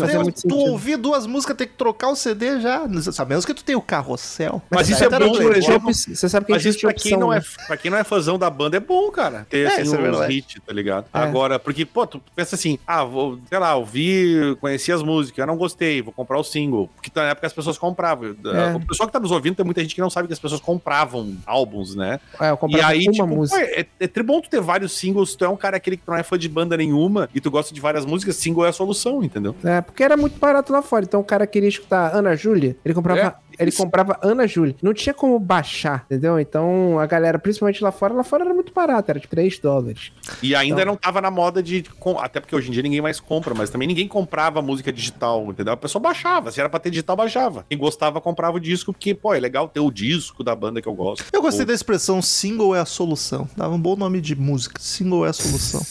tu 0.49 0.55
ouvir 0.57 0.97
duas 0.99 1.27
músicas, 1.27 1.57
tem 1.57 1.67
que 1.67 1.75
trocar 1.75 2.11
o 2.11 2.17
CD 2.17 2.61
já. 2.61 2.87
A 3.19 3.25
menos 3.25 3.45
que 3.45 3.55
tu 3.55 3.65
tenha 3.65 3.79
o 3.79 3.83
carrossel. 3.83 4.63
Mas 4.71 4.87
Você 4.87 4.93
isso 4.95 5.05
é 5.05 5.09
bom, 5.09 5.29
por 5.33 5.37
tinha 5.39 5.57
exemplo. 5.59 5.95
Você 5.95 6.29
sabe 6.29 6.47
que 6.47 6.53
Mas 6.53 6.65
isso 6.65 6.81
pra 6.81 6.93
quem, 6.93 7.13
opção, 7.15 7.21
não 7.21 7.33
é, 7.33 7.39
né? 7.39 7.45
pra 7.67 7.77
quem 7.77 7.91
não 7.91 7.99
é 7.99 8.05
fãzão 8.05 8.39
da 8.39 8.49
banda 8.51 8.77
é 8.77 8.81
bom, 8.81 9.11
cara. 9.11 9.47
Ter 9.49 9.67
É, 9.67 9.75
assim, 9.75 9.83
isso 9.83 10.23
é 10.23 10.33
hits, 10.33 10.61
tá 10.67 10.73
ligado? 10.73 11.07
É. 11.13 11.19
Agora, 11.19 11.59
porque, 11.59 11.85
pô, 11.85 12.07
tu 12.07 12.21
pensa 12.35 12.55
assim, 12.55 12.79
ah, 12.87 13.05
vou, 13.05 13.39
sei 13.49 13.59
lá, 13.59 13.75
ouvi, 13.75 14.57
conheci 14.61 14.93
as 14.93 15.03
músicas, 15.03 15.39
eu 15.39 15.47
não 15.47 15.57
gostei, 15.57 16.03
vou 16.03 16.13
comprar 16.13 16.39
o 16.39 16.45
single. 16.45 16.89
Porque 16.95 17.11
na 17.15 17.29
época 17.29 17.47
as 17.47 17.53
pessoas 17.53 17.77
compravam. 17.79 18.29
É. 18.31 18.77
O 18.77 18.87
pessoal 18.87 19.07
que 19.07 19.13
tá 19.13 19.21
nos 19.21 19.31
ouvindo, 19.31 19.57
tem 19.57 19.65
muita 19.65 19.81
gente 19.81 19.95
que 19.95 20.01
não 20.01 20.11
sabe 20.11 20.27
que 20.29 20.33
as 20.35 20.39
pessoas 20.39 20.61
compravam 20.61 21.37
álbuns, 21.47 21.95
né? 21.95 22.21
É, 22.41 22.51
eu 22.51 22.59
E 22.69 22.81
aí, 22.81 23.05
uma 23.05 23.13
tipo, 23.13 23.27
música. 23.27 23.59
pô, 23.59 23.65
é, 23.65 23.87
é 23.99 24.23
bom 24.23 24.41
tu 24.41 24.49
ter 24.49 24.61
vários 24.61 24.93
singles, 24.93 25.35
tu 25.35 25.45
é 25.45 25.49
um 25.49 25.57
cara 25.57 25.77
aquele 25.77 25.97
que 25.97 26.03
não 26.07 26.15
é 26.15 26.23
fã 26.23 26.39
de 26.39 26.49
banda 26.49 26.77
nenhuma 26.77 27.29
e 27.35 27.41
tu 27.41 27.51
gosta 27.51 27.75
de 27.75 27.81
várias 27.81 28.05
músicas, 28.05 28.37
single 28.37 28.65
é 28.65 28.69
a 28.69 28.73
solução, 28.73 29.23
entendeu? 29.25 29.55
É, 29.65 29.81
porque 29.81 30.03
era 30.05 30.17
muito 30.17 30.39
barato 30.39 30.73
lá 30.73 30.83
fora. 30.83 31.05
Então 31.05 31.21
o 31.21 31.25
cara 31.25 31.47
queria 31.47 31.69
escutar 31.69 32.15
Ana 32.15 32.37
Júlia, 32.37 32.77
ele 32.85 32.95
comprava, 32.95 33.21
É, 33.21 33.63
ele 33.63 33.73
comprava 33.73 34.19
Ana 34.23 34.47
Júlia. 34.47 34.75
Não 34.83 34.93
tinha 34.93 35.15
como 35.15 35.39
baixar, 35.39 36.05
entendeu? 36.07 36.41
Então 36.41 36.99
a 36.99 37.07
galera, 37.07 37.39
principalmente 37.39 37.83
lá 37.83 37.93
fora, 37.93 38.13
lá 38.15 38.25
fora 38.25 38.45
era 38.45 38.53
muito 38.55 38.73
barato, 38.73 39.11
era 39.11 39.21
tipo 39.21 39.31
3 39.31 39.59
dólares. 39.59 40.11
E 40.43 40.55
ainda 40.55 40.83
Então- 40.83 40.93
não 40.95 40.97
tava 40.97 41.21
na 41.21 41.31
moda 41.31 41.63
de. 41.63 41.85
Até 42.19 42.41
porque 42.41 42.57
hoje 42.57 42.69
em 42.69 42.73
dia 42.73 42.83
ninguém 42.83 43.01
mais 43.01 43.21
compra, 43.21 43.55
mas 43.55 43.71
também 43.71 43.87
ninguém 43.87 44.09
comprava 44.09 44.61
música 44.61 44.93
digital, 44.93 45.47
entendeu? 45.51 45.73
A 45.75 45.77
pessoa 45.77 46.03
baixava. 46.03 46.51
Se 46.51 46.59
era 46.59 46.69
pra 46.69 46.81
ter 46.81 46.91
digital, 46.91 47.15
baixava. 47.17 47.65
Quem 47.69 47.79
gostava, 47.79 48.21
comprava 48.21 48.41
comprava 48.41 48.57
o 48.57 48.61
disco, 48.61 48.91
porque, 48.93 49.13
pô, 49.15 49.35
é 49.35 49.39
legal 49.41 49.69
ter 49.69 49.81
o 49.81 49.91
disco 49.91 50.43
da 50.43 50.55
banda 50.57 50.81
que 50.81 50.89
eu 50.89 50.95
gosto. 50.95 51.25
Eu 51.31 51.43
gostei 51.43 51.61
Ou- 51.63 51.67
da 51.67 51.75
expressão 51.75 52.23
single 52.23 52.75
é 52.75 52.81
a 52.81 52.87
solução. 52.87 53.47
Dava 53.55 53.75
um 53.75 53.79
bom 53.79 53.95
nome 53.97 54.19
de 54.21 54.35
música. 54.35 54.81
Single 54.81 55.27
é 55.27 55.29
a 55.29 55.33
solução. 55.35 55.83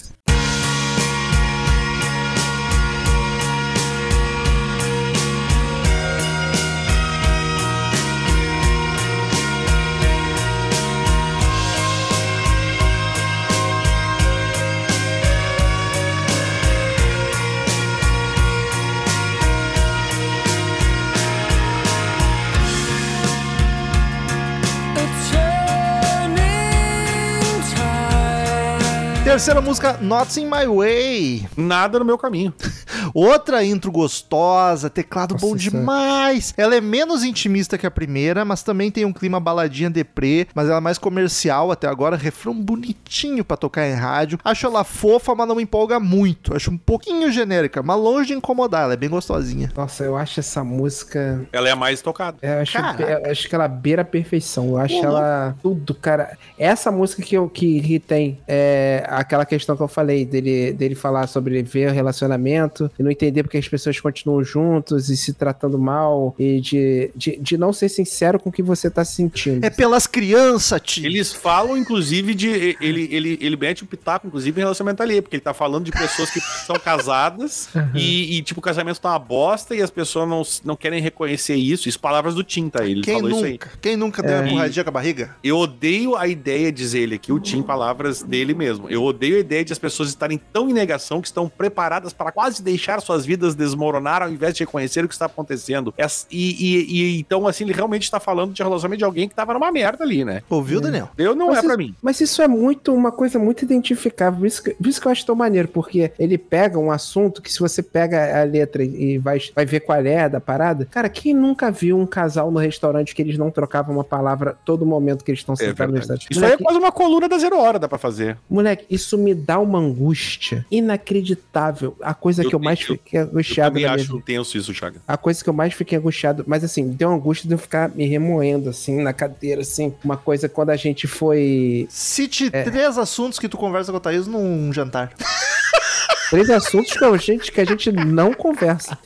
Terceira 29.40 29.62
música, 29.62 29.98
Not 30.02 30.38
in 30.38 30.48
My 30.48 30.68
Way. 30.68 31.48
Nada 31.56 31.98
no 31.98 32.04
meu 32.04 32.18
caminho. 32.18 32.54
Outra 33.16 33.64
intro 33.64 33.90
gostosa, 33.90 34.90
teclado 34.90 35.32
Nossa, 35.36 35.46
bom 35.46 35.56
é- 35.56 35.58
demais. 35.58 36.54
Ela 36.58 36.76
é 36.76 36.82
menos 36.82 37.24
intimista 37.24 37.78
que 37.78 37.88
a 37.88 37.92
primeira, 37.92 38.44
mas 38.44 38.64
também 38.64 38.92
tem 38.92 39.06
um 39.06 39.14
clima 39.14 39.40
baladinha 39.40 39.90
deprê, 39.90 40.46
mas 40.54 40.68
ela 40.68 40.80
é 40.80 40.82
mais 40.82 40.98
comercial 40.98 41.72
até 41.72 41.88
agora, 41.88 42.18
refrão 42.18 42.54
bonitinho 42.54 43.46
pra 43.46 43.56
tocar 43.56 43.88
em 43.88 43.94
rádio. 43.94 44.38
Acho 44.44 44.66
ela 44.66 44.84
fofa, 44.84 45.34
mas 45.34 45.48
não 45.48 45.56
me 45.56 45.64
empolga 45.64 46.02
muito. 46.02 46.54
Acho 46.54 46.70
um 46.72 46.78
pouquinho 46.78 47.32
genérica, 47.32 47.82
mas 47.82 47.98
longe 47.98 48.28
de 48.28 48.34
incomodar, 48.34 48.84
ela 48.84 48.94
é 48.94 48.98
bem 48.98 49.10
gostosinha. 49.10 49.72
Nossa, 49.74 50.04
eu 50.04 50.18
acho 50.18 50.42
essa 50.42 50.66
música. 50.66 51.48
Ela 51.54 51.70
é 51.70 51.72
a 51.72 51.78
mais 51.78 52.02
tocada. 52.02 52.38
é, 52.42 52.58
Eu 52.58 52.62
acho, 52.64 52.78
eu 52.78 53.32
acho 53.32 53.48
que 53.48 53.56
ela 53.56 53.70
beira 53.70 54.02
a 54.02 54.06
perfeição. 54.06 54.68
Eu 54.72 54.78
acho 54.80 55.00
Pô, 55.00 55.06
ela 55.06 55.56
tudo, 55.62 55.96
cara. 55.96 56.38
Essa 56.58 56.92
música 56.92 57.24
que, 57.24 57.36
eu, 57.38 57.48
que, 57.48 57.80
que 57.80 58.00
tem 58.00 58.38
é 58.46 59.06
aquela 59.30 59.46
questão 59.46 59.78
que 59.78 59.84
eu 59.84 59.88
falei 59.88 60.26
dele, 60.26 60.74
dele 60.74 60.96
falar 60.96 61.28
sobre 61.28 61.62
ver 61.62 61.92
o 61.92 61.94
relacionamento 61.94 62.90
e 62.98 63.04
não 63.04 63.12
entender 63.12 63.44
porque 63.44 63.58
as 63.58 63.68
pessoas 63.68 64.00
continuam 64.00 64.44
juntos 64.44 65.10
e 65.10 65.16
se 65.16 65.34
tratando 65.34 65.78
mal 65.78 66.36
e 66.40 66.60
de, 66.60 67.12
de, 67.16 67.38
de 67.40 67.58
não 67.58 67.72
ser 67.72 67.90
sincero 67.90 68.40
com 68.40 68.50
o 68.50 68.52
que 68.52 68.64
você 68.64 68.90
tá 68.90 69.06
sentindo. 69.06 69.64
É 69.64 69.70
pelas 69.70 70.08
crianças, 70.08 70.82
tio. 70.82 71.06
Eles 71.06 71.32
falam, 71.32 71.78
inclusive, 71.78 72.34
de. 72.34 72.76
Ele, 72.82 73.08
ele, 73.12 73.38
ele 73.40 73.56
mete 73.56 73.84
o 73.84 73.86
pitaco, 73.86 74.26
inclusive, 74.28 74.60
em 74.60 74.64
relacionamento 74.64 75.04
ali, 75.04 75.22
porque 75.22 75.36
ele 75.36 75.42
tá 75.42 75.54
falando 75.54 75.86
de 75.86 75.92
pessoas 75.92 76.30
que 76.32 76.40
são 76.42 76.76
casadas 76.78 77.70
e, 77.94 78.38
e, 78.38 78.42
tipo, 78.42 78.60
o 78.60 78.64
casamento 78.64 79.00
tá 79.00 79.10
uma 79.12 79.20
bosta 79.20 79.76
e 79.76 79.82
as 79.82 79.92
pessoas 79.92 80.28
não, 80.28 80.42
não 80.72 80.76
querem 80.76 81.02
reconhecer 81.02 81.56
isso. 81.56 81.88
Isso, 81.88 82.00
palavras 82.00 82.34
do 82.34 82.44
Tim, 82.44 82.70
tá? 82.70 82.84
Ele 82.86 83.02
Quem 83.02 83.16
falou 83.16 83.30
isso 83.30 83.46
aí. 83.46 83.52
nunca? 83.54 83.72
Quem 83.82 83.96
nunca 83.96 84.24
deu 84.24 84.32
É. 84.32 84.40
uma 84.40 84.48
empurradinha 84.48 84.84
com 84.84 84.90
a 84.90 84.94
barriga? 84.94 85.36
Eu 85.44 85.58
odeio 85.58 86.16
a 86.16 86.28
ideia, 86.28 86.72
diz 86.72 86.94
ele 86.94 87.16
aqui, 87.16 87.32
o 87.32 87.40
Tim, 87.40 87.62
palavras 87.62 88.24
dele 88.24 88.54
mesmo. 88.54 88.90
Eu 88.90 89.04
odeio 89.04 89.19
a 89.26 89.40
ideia 89.40 89.64
de 89.66 89.74
as 89.74 89.80
pessoas 89.80 90.10
estarem 90.10 90.40
tão 90.52 90.70
em 90.70 90.74
negação 90.74 91.22
que 91.22 91.28
estão 91.28 91.48
preparadas 91.50 92.14
para 92.14 92.32
quase 92.32 92.62
deixar 92.64 93.02
suas 93.02 93.26
vidas 93.26 93.56
desmoronar 93.56 94.22
ao 94.22 94.30
invés 94.30 94.54
de 94.54 94.62
reconhecer 94.64 95.04
o 95.04 95.08
que 95.08 95.14
está 95.14 95.26
acontecendo. 95.26 95.94
Essa- 95.98 96.26
E, 96.32 96.52
e- 96.60 97.02
e- 97.16 97.20
então, 97.20 97.48
assim, 97.48 97.64
ele 97.64 97.74
realmente 97.74 98.04
está 98.04 98.20
falando 98.20 98.54
de 98.54 98.62
relacionamento 98.62 99.00
de 99.00 99.04
alguém 99.06 99.28
que 99.28 99.36
tava 99.36 99.54
numa 99.54 99.72
merda 99.72 100.04
ali, 100.04 100.24
né? 100.24 100.42
Ouviu, 100.50 100.80
Daniel? 100.82 101.10
Eu 101.18 101.36
não 101.36 101.48
Mas 101.48 101.56
é 101.56 101.60
isso- 101.60 101.68
pra 101.68 101.78
mim. 101.78 101.96
Mas 102.02 102.22
isso 102.22 102.42
é 102.42 102.48
muito 102.48 102.94
uma 102.94 103.12
coisa 103.12 103.38
muito 103.40 103.64
identificável. 103.64 104.40
Por 104.40 104.48
isso, 104.48 104.64
que, 104.64 104.72
por 104.72 104.88
isso 104.88 105.02
que 105.02 105.08
eu 105.08 105.12
acho 105.12 105.26
tão 105.26 105.36
maneiro, 105.36 105.68
porque 105.68 106.12
ele 106.20 106.38
pega 106.38 106.78
um 106.80 106.92
assunto 106.92 107.42
que, 107.42 107.52
se 107.52 107.60
você 107.60 107.82
pega 107.82 108.40
a 108.42 108.44
letra 108.44 108.84
e 108.84 109.18
vai, 109.18 109.40
vai 109.56 109.66
ver 109.66 109.80
qual 109.82 110.00
é 110.00 110.30
da 110.30 110.40
parada, 110.40 110.86
cara, 110.86 111.10
quem 111.10 111.34
nunca 111.34 111.72
viu 111.72 111.98
um 111.98 112.06
casal 112.06 112.52
no 112.52 112.60
restaurante 112.60 113.14
que 113.16 113.22
eles 113.22 113.38
não 113.38 113.50
trocavam 113.52 113.96
uma 113.96 114.04
palavra 114.04 114.58
todo 114.66 114.86
momento 114.86 115.24
que 115.24 115.32
eles 115.32 115.40
estão 115.40 115.54
É 115.54 115.58
sentados 115.58 115.78
no 115.94 116.00
verdade. 116.00 116.00
restaurante? 116.26 116.28
Isso 116.32 116.40
aí 116.40 116.46
é 116.46 116.48
Moleque, 116.50 116.64
quase 116.64 116.80
uma 116.80 116.92
coluna 116.92 117.28
da 117.30 117.38
zero 117.38 117.58
hora, 117.58 117.80
dá 117.80 117.88
pra 117.88 117.98
fazer. 117.98 118.38
moleque, 118.50 118.86
isso 118.90 119.09
me 119.18 119.34
dá 119.34 119.60
uma 119.60 119.80
angústia 119.80 120.66
inacreditável. 120.72 121.96
A 122.02 122.14
coisa 122.14 122.44
Eu 122.44 122.50
que 122.50 122.56
eu 122.56 122.60
mais 122.60 122.80
tenho- 122.80 122.98
fiquei 123.00 123.20
Eu 123.20 123.24
angustiado 123.26 123.70
também 123.72 123.84
na 123.84 123.90
minha 123.94 124.04
acho 124.04 124.14
vida. 124.14 124.26
tenso 124.26 124.58
isso, 124.58 124.74
Chaga. 124.74 125.02
A 125.08 125.18
coisa 125.18 125.44
que 125.44 125.50
eu 125.50 125.54
mais 125.54 125.74
fiquei 125.74 125.98
angustiado, 125.98 126.44
mas 126.48 126.64
assim, 126.64 126.90
deu 126.90 127.12
angústia 127.12 127.48
de 127.48 127.54
eu 127.54 127.58
ficar 127.58 127.90
me 127.90 128.06
remoendo, 128.06 128.70
assim, 128.70 129.02
na 129.02 129.14
cadeira, 129.14 129.62
assim. 129.62 129.94
Uma 130.04 130.18
coisa 130.18 130.48
quando 130.50 130.70
a 130.70 130.76
gente 130.76 131.08
foi. 131.08 131.88
Cite 131.90 132.50
É. 132.54 132.64
três 132.64 132.98
assuntos 132.98 133.40
que 133.40 133.50
tu 133.50 133.58
conversa 133.58 133.92
com 133.92 133.98
a 133.98 134.02
Thaís 134.02 134.28
num 134.28 134.72
jantar. 134.74 135.12
Três 136.30 136.50
assuntos 136.50 136.94
que 136.94 137.04
a 137.04 137.18
gente, 137.18 137.52
que 137.52 137.62
a 137.62 137.66
gente 137.66 137.92
não 137.92 138.34
conversa. 138.34 138.98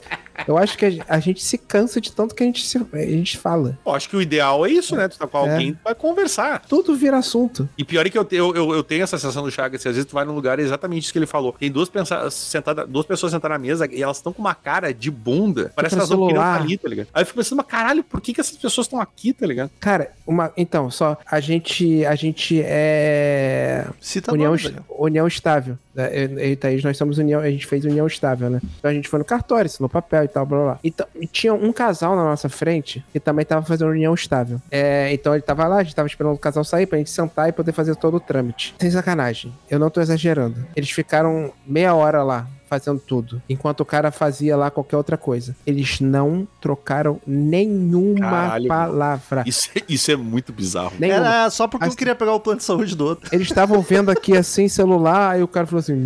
Eu 0.48 0.58
acho 0.58 0.76
que 0.80 1.00
a, 1.08 1.20
gente 1.20 1.44
se 1.44 1.60
cansa 1.60 2.02
de 2.02 2.12
tanto 2.12 2.34
que 2.34 2.42
a 2.42 2.46
gente, 2.48 2.66
se, 2.66 2.76
a 2.92 2.98
gente 3.06 3.38
fala. 3.38 3.78
Eu 3.86 3.94
acho 3.94 4.10
que 4.10 4.16
o 4.18 4.22
ideal 4.22 4.66
é 4.66 4.72
isso, 4.72 4.96
né? 4.96 5.08
Tu 5.08 5.16
tá 5.16 5.28
com 5.28 5.38
É. 5.38 5.52
alguém 5.52 5.74
que 5.74 5.80
vai 5.84 5.94
conversar. 5.94 6.60
Tudo 6.68 6.96
vira 6.96 7.18
assunto. 7.20 7.70
E 7.78 7.84
pior 7.86 8.06
é 8.08 8.10
que 8.10 8.18
eu, 8.18 8.28
eu, 8.32 8.56
eu, 8.56 8.74
eu 8.74 8.84
tenho 8.84 9.04
essa 9.04 9.16
sensação 9.16 9.44
do 9.44 9.52
Chagas, 9.52 9.80
assim, 9.80 9.90
às 9.90 9.96
vezes 9.96 10.10
tu 10.10 10.16
vai 10.16 10.26
num 10.26 10.34
lugar 10.34 10.58
é 10.60 10.64
exatamente 10.64 11.04
isso 11.04 11.14
que 11.14 11.20
ele 11.20 11.28
falou. 11.28 11.54
Tem 11.58 11.72
duas, 11.72 11.88
pensa, 11.88 12.32
sentada, 12.32 12.86
duas 12.88 13.06
pessoas 13.06 13.32
sentadas 13.32 13.56
na 13.56 13.60
mesa 13.60 13.88
e 13.92 14.02
elas 14.02 14.18
estão 14.18 14.34
com 14.34 14.42
uma 14.42 14.56
cara 14.56 14.92
de 14.92 15.12
bunda. 15.12 15.72
Parece 15.76 15.94
que 15.96 16.00
elas 16.00 16.10
não 16.10 16.26
queriam 16.26 16.42
estar 16.42 16.60
ali, 16.62 16.78
tá 16.80 16.90
ligado? 16.90 17.08
Aí 17.14 17.22
eu 17.22 17.26
fico 17.28 17.38
pensando, 17.38 17.58
mas 17.58 17.68
caralho, 17.68 18.04
por 18.04 18.20
que, 18.20 18.34
que 18.34 18.42
essas 18.42 18.58
pessoas 18.58 18.88
estão 18.88 19.00
aqui, 19.00 19.34
tá 19.34 19.46
ligado? 19.46 19.70
Cara, 19.80 20.12
uma, 20.26 20.52
então, 20.58 20.90
só, 20.90 21.16
a 21.30 21.40
gente, 21.40 22.04
a 22.08 22.16
gente 22.16 22.60
é 22.66 23.86
Cita 24.02 24.34
união, 24.34 24.48
nomes, 24.50 24.64
est- 24.66 24.74
Daniel. 24.74 24.86
união 24.98 25.28
estável. 25.28 25.78
né? 25.94 26.10
Eu, 26.12 26.40
eu 26.40 26.52
e 26.54 26.56
Thaís, 26.56 26.84
nós 26.84 26.98
somos 26.98 27.13
união, 27.18 27.42
a 27.42 27.50
gente 27.50 27.66
fez 27.66 27.86
união 27.86 28.08
estável, 28.08 28.50
né? 28.50 28.60
Então 28.80 28.90
a 28.90 28.94
gente 28.94 29.08
foi 29.08 29.20
no 29.20 29.26
cartório, 29.26 29.66
assinou 29.66 29.90
papel 29.90 30.24
e 30.24 30.28
tal, 30.28 30.46
blá 30.46 30.64
blá. 30.64 30.80
Então, 30.84 31.08
e 31.20 31.28
tinha 31.28 31.54
um 31.54 31.72
casal 31.72 32.16
na 32.16 32.24
nossa 32.24 32.50
frente 32.50 33.04
que 33.12 33.20
também 33.20 33.46
tava 33.46 33.66
fazendo 33.66 33.92
união 33.92 34.14
estável. 34.14 34.62
É, 34.72 35.12
então 35.14 35.34
ele 35.34 35.42
tava 35.42 35.68
lá, 35.68 35.78
a 35.78 35.84
gente 35.84 35.96
tava 35.96 36.08
esperando 36.08 36.36
o 36.36 36.40
casal 36.40 36.64
sair 36.64 36.86
pra 36.86 36.98
gente 36.98 37.10
sentar 37.10 37.50
e 37.50 37.52
poder 37.52 37.72
fazer 37.72 37.96
todo 37.96 38.18
o 38.18 38.20
trâmite. 38.20 38.76
Sem 38.80 38.92
sacanagem, 38.92 39.54
eu 39.70 39.80
não 39.80 39.90
tô 39.90 40.02
exagerando. 40.02 40.66
Eles 40.76 40.90
ficaram 40.92 41.52
meia 41.66 41.94
hora 41.94 42.24
lá. 42.24 42.48
Fazendo 42.74 43.00
tudo, 43.00 43.42
enquanto 43.48 43.82
o 43.82 43.86
cara 43.86 44.12
fazia 44.12 44.58
lá 44.58 44.72
qualquer 44.72 44.98
outra 44.98 45.16
coisa. 45.18 45.56
Eles 45.66 46.00
não 46.00 46.48
trocaram 46.60 47.22
nenhuma 47.26 48.20
Caralho, 48.20 48.68
palavra. 48.68 49.44
Isso, 49.46 49.70
é- 49.76 49.82
isso 49.88 50.12
é 50.12 50.16
muito 50.16 50.52
bizarro. 50.52 50.94
Nenhuma. 51.00 51.20
Era 51.20 51.50
só 51.50 51.68
porque 51.68 51.86
Assim- 51.86 51.96
queria 51.96 52.16
pegar 52.16 52.34
o 52.34 52.40
plano 52.40 52.58
de 52.58 52.64
saúde 52.64 52.96
do 52.96 53.06
outro. 53.06 53.30
Eles 53.32 53.48
estavam 53.48 53.80
vendo 53.82 54.10
aqui 54.10 54.36
assim, 54.36 54.68
celular, 54.68 55.32
aí 55.34 55.44
o 55.44 55.48
cara 55.48 55.68
falou 55.68 55.80
assim. 55.82 55.94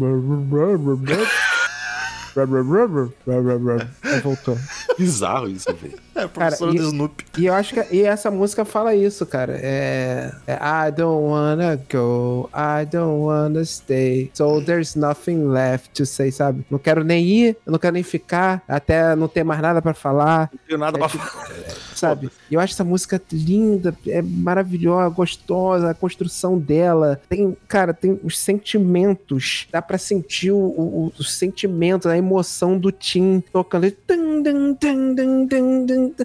Voltou. 4.23 4.57
Bizarro 4.97 5.49
isso, 5.49 5.73
velho. 5.75 5.97
É, 6.15 6.27
professor 6.27 6.73
e- 6.73 6.77
do 6.77 6.83
Snoopy. 6.87 7.25
E 7.37 7.45
eu 7.45 7.53
acho 7.53 7.73
que 7.75 7.95
e 7.95 8.01
essa 8.03 8.31
música 8.31 8.65
fala 8.65 8.95
isso, 8.95 9.25
cara. 9.25 9.53
É, 9.61 10.31
é 10.47 10.53
I 10.55 10.91
don't 10.91 11.23
wanna 11.29 11.75
go, 11.91 12.49
I 12.53 12.85
don't 12.85 13.21
wanna 13.23 13.63
stay, 13.65 14.31
so 14.33 14.61
there's 14.61 14.95
nothing 14.95 15.47
left 15.47 15.91
to 15.93 16.05
say, 16.05 16.31
sabe? 16.31 16.65
Não 16.71 16.79
quero 16.79 17.03
nem 17.03 17.23
ir, 17.25 17.57
eu 17.65 17.71
não 17.71 17.79
quero 17.79 17.93
nem 17.93 18.03
ficar, 18.03 18.61
até 18.67 19.15
não 19.15 19.27
ter 19.27 19.43
mais 19.43 19.61
nada 19.61 19.81
pra 19.81 19.93
falar, 19.93 20.49
Não 20.51 20.59
tenho 20.67 20.79
nada 20.79 20.97
É 20.97 20.99
pra 20.99 21.09
tipo- 21.09 21.23
falar. 21.23 21.47
Sabe? 21.97 22.29
Eu 22.49 22.59
acho 22.59 22.73
essa 22.73 22.83
música 22.83 23.21
linda, 23.31 23.95
é 24.07 24.21
maravilhosa, 24.21 25.09
gostosa, 25.09 25.89
a 25.89 25.93
construção 25.93 26.57
dela. 26.57 27.19
Tem, 27.29 27.55
cara, 27.67 27.93
tem 27.93 28.19
os 28.23 28.37
sentimentos. 28.37 29.67
Dá 29.71 29.81
pra 29.81 29.97
sentir 29.97 30.51
o, 30.51 30.57
o, 30.57 31.11
o 31.17 31.23
sentimento, 31.23 32.07
a 32.07 32.17
emoção 32.17 32.77
do 32.77 32.91
Tim 32.91 33.43
tocando. 33.51 33.85
ele. 33.85 33.97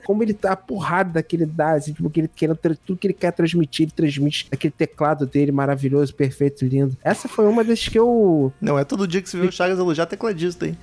Como 0.04 0.22
ele 0.22 0.34
tá, 0.34 0.52
a 0.52 0.56
porrada 0.56 1.22
que 1.22 1.36
ele 1.36 1.46
dá, 1.46 1.72
assim, 1.72 1.92
tipo, 1.92 2.10
que 2.10 2.20
ele 2.20 2.28
quer, 2.28 2.54
tudo 2.56 2.98
que 2.98 3.06
ele 3.06 3.14
quer 3.14 3.32
transmitir, 3.32 3.84
ele 3.84 3.92
transmite 3.92 4.46
aquele 4.50 4.72
teclado 4.72 5.26
dele 5.26 5.52
maravilhoso, 5.52 6.14
perfeito, 6.14 6.64
lindo. 6.64 6.96
Essa 7.02 7.28
foi 7.28 7.46
uma 7.46 7.64
das 7.64 7.88
que 7.88 7.98
eu. 7.98 8.52
Não 8.60 8.78
é 8.78 8.84
todo 8.84 9.06
dia 9.06 9.22
que 9.22 9.28
você 9.28 9.38
vê 9.38 9.46
o 9.46 9.52
Chagas 9.52 9.78
elogiar 9.78 10.06
tecladista, 10.06 10.66
hein? 10.66 10.76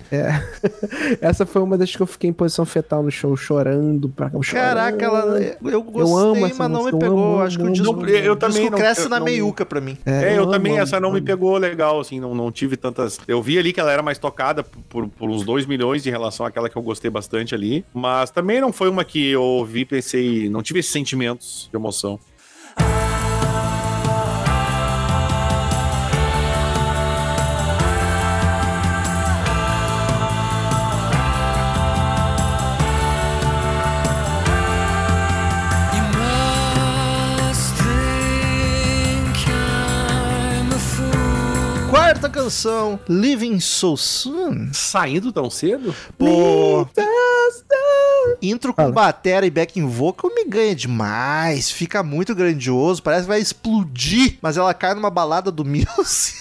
Essa 1.21 1.45
foi 1.45 1.61
uma 1.61 1.77
das 1.77 1.95
que 1.95 2.01
eu 2.01 2.07
fiquei 2.07 2.29
em 2.29 2.33
posição 2.33 2.65
fetal 2.65 3.03
no 3.03 3.11
show, 3.11 3.35
chorando 3.35 4.09
pra 4.09 4.29
chorando. 4.29 4.78
Caraca, 4.79 5.05
ela, 5.05 5.57
eu 5.71 5.83
gostei, 5.83 6.17
amo 6.23 6.45
essa 6.45 6.55
mas 6.57 6.57
não 6.59 6.67
me 6.69 6.75
música, 6.91 6.95
eu 6.95 6.99
pegou. 6.99 7.33
amo, 7.35 7.41
Acho 7.43 7.57
que 7.57 7.63
o 7.63 7.71
disco, 7.71 7.91
amo. 7.93 8.05
Eu 8.09 8.33
o 8.33 8.35
também 8.35 8.57
disco 8.61 8.71
não- 8.71 8.77
cresce 8.79 9.01
eu 9.03 9.09
na 9.09 9.19
não- 9.19 9.25
meiuca 9.25 9.65
pra 9.65 9.81
mim. 9.81 9.97
É, 10.05 10.37
eu 10.37 10.43
amo, 10.43 10.51
também, 10.51 10.73
amo, 10.73 10.81
essa 10.81 10.99
não 10.99 11.11
me 11.11 11.21
pegou 11.21 11.57
legal, 11.57 11.99
assim, 11.99 12.19
não, 12.19 12.33
não 12.33 12.51
tive 12.51 12.77
tantas. 12.77 13.19
Eu 13.27 13.41
vi 13.41 13.57
ali 13.59 13.71
que 13.73 13.79
ela 13.79 13.91
era 13.91 14.01
mais 14.01 14.17
tocada 14.17 14.63
por, 14.63 15.07
por 15.07 15.29
uns 15.29 15.43
2 15.43 15.65
milhões 15.65 16.05
em 16.05 16.09
relação 16.09 16.45
àquela 16.45 16.69
que 16.69 16.75
eu 16.77 16.81
gostei 16.81 17.09
bastante 17.11 17.53
ali. 17.53 17.83
Mas 17.93 18.31
também 18.31 18.59
não 18.61 18.71
foi 18.73 18.89
uma 18.89 19.03
que 19.03 19.29
eu 19.29 19.41
ouvi 19.43 19.81
e 19.81 19.85
pensei. 19.85 20.49
Não 20.49 20.61
tive 20.61 20.79
esses 20.79 20.91
sentimentos 20.91 21.67
de 21.71 21.77
emoção. 21.77 22.19
Quarta 42.19 42.37
canção, 42.37 42.99
Living 43.07 43.61
So 43.61 43.95
Soon. 43.95 44.73
Saindo 44.73 45.31
tão 45.31 45.49
cedo? 45.49 45.95
Pô, 46.17 46.85
intro 48.41 48.73
com 48.73 48.81
Fala. 48.81 48.93
batera 48.93 49.45
e 49.45 49.49
backing 49.49 49.87
vocal 49.87 50.29
me 50.35 50.43
ganha 50.43 50.75
demais. 50.75 51.71
Fica 51.71 52.03
muito 52.03 52.35
grandioso, 52.35 53.01
parece 53.01 53.21
que 53.21 53.29
vai 53.29 53.39
explodir. 53.39 54.37
Mas 54.41 54.57
ela 54.57 54.73
cai 54.73 54.93
numa 54.93 55.09
balada 55.09 55.49
do 55.49 55.63
Muse. 55.63 56.33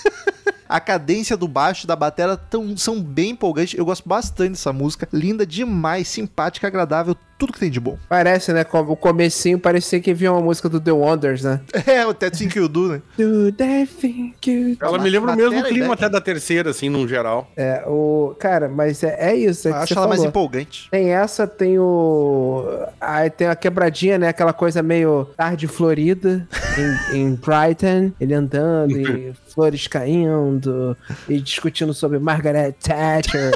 A 0.69 0.81
cadência 0.81 1.37
do 1.37 1.47
baixo 1.47 1.85
e 1.85 1.87
da 1.87 1.95
batera 1.95 2.37
tão, 2.37 2.77
são 2.77 3.01
bem 3.01 3.31
empolgantes. 3.31 3.79
Eu 3.79 3.85
gosto 3.85 4.09
bastante 4.09 4.51
dessa 4.51 4.73
música. 4.73 5.09
Linda 5.13 5.47
demais, 5.47 6.09
simpática, 6.09 6.67
agradável, 6.67 7.17
tudo 7.39 7.53
que 7.53 7.61
tem 7.61 7.71
de 7.71 7.79
bom. 7.81 7.97
Parece, 8.09 8.53
né? 8.53 8.65
como 8.65 8.93
O 8.93 8.97
comecinho 8.97 9.59
parecia 9.59 10.01
que 10.01 10.13
vinha 10.13 10.33
uma 10.33 10.41
música 10.43 10.69
do 10.69 10.81
The 10.81 10.93
Wonders, 10.93 11.43
né? 11.45 11.61
É, 11.87 12.05
o 12.05 12.13
Ted 12.13 12.37
Think 12.37 12.59
You 12.59 12.69
Do, 12.69 12.89
né? 12.89 13.03
Do 13.17 13.53
they 13.53 13.87
think 13.87 14.51
you... 14.51 14.77
Ela 14.81 14.99
Ma- 14.99 15.05
me 15.05 15.09
lembra 15.11 15.33
o 15.33 15.37
mesmo 15.37 15.63
clima 15.65 15.95
até 15.95 16.09
da 16.09 16.21
terceira, 16.21 16.71
assim, 16.71 16.89
no 16.89 17.07
geral. 17.09 17.51
É, 17.57 17.83
o... 17.87 18.35
Cara, 18.39 18.69
mas 18.69 19.03
é, 19.03 19.31
é 19.31 19.37
isso, 19.37 19.69
é 19.69 19.73
acho 19.73 19.95
você 19.95 19.99
ela 19.99 20.07
mais 20.09 20.19
falou. 20.19 20.29
empolgante. 20.31 20.89
Tem 20.91 21.11
essa, 21.11 21.47
tem 21.47 21.79
o. 21.79 22.67
Aí 23.01 23.31
tem 23.31 23.47
a 23.47 23.57
quebradinha, 23.57 24.19
né? 24.19 24.29
Aquela 24.29 24.53
coisa 24.53 24.83
meio 24.83 25.27
tarde 25.37 25.67
florida 25.67 26.47
em, 27.13 27.19
em 27.19 27.35
Brighton. 27.35 28.13
Ele 28.21 28.35
andando 28.35 28.99
e 28.99 29.33
flores 29.55 29.87
caindo 29.87 30.97
e 31.29 31.41
discutindo 31.41 31.95
sobre 31.95 32.19
Margaret 32.19 32.73
Thatcher. 32.73 33.53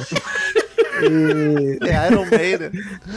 E 1.02 1.78
É 1.86 2.08
Iron 2.10 2.26
Maiden. 2.26 2.70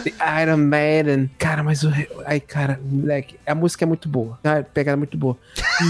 The 0.03 0.13
Iron 0.43 0.57
Maiden. 0.57 1.29
Cara, 1.37 1.63
mas 1.63 1.83
o. 1.83 1.91
Ai, 2.25 2.39
cara, 2.39 2.79
moleque, 2.83 3.37
a 3.45 3.53
música 3.55 3.85
é 3.85 3.87
muito 3.87 4.07
boa. 4.09 4.39
A 4.43 4.63
pegada 4.63 4.95
é 4.95 4.97
muito 4.97 5.17
boa. 5.17 5.37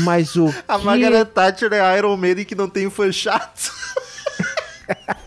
Mas 0.03 0.35
o. 0.35 0.47
A 0.67 0.77
que- 0.79 0.85
Margaret 0.85 1.25
Thatcher 1.25 1.71
é 1.73 1.97
Iron 1.97 2.17
Maiden 2.17 2.45
que 2.45 2.55
não 2.55 2.69
tem 2.69 2.89
fã 2.89 3.11
chato. 3.11 3.71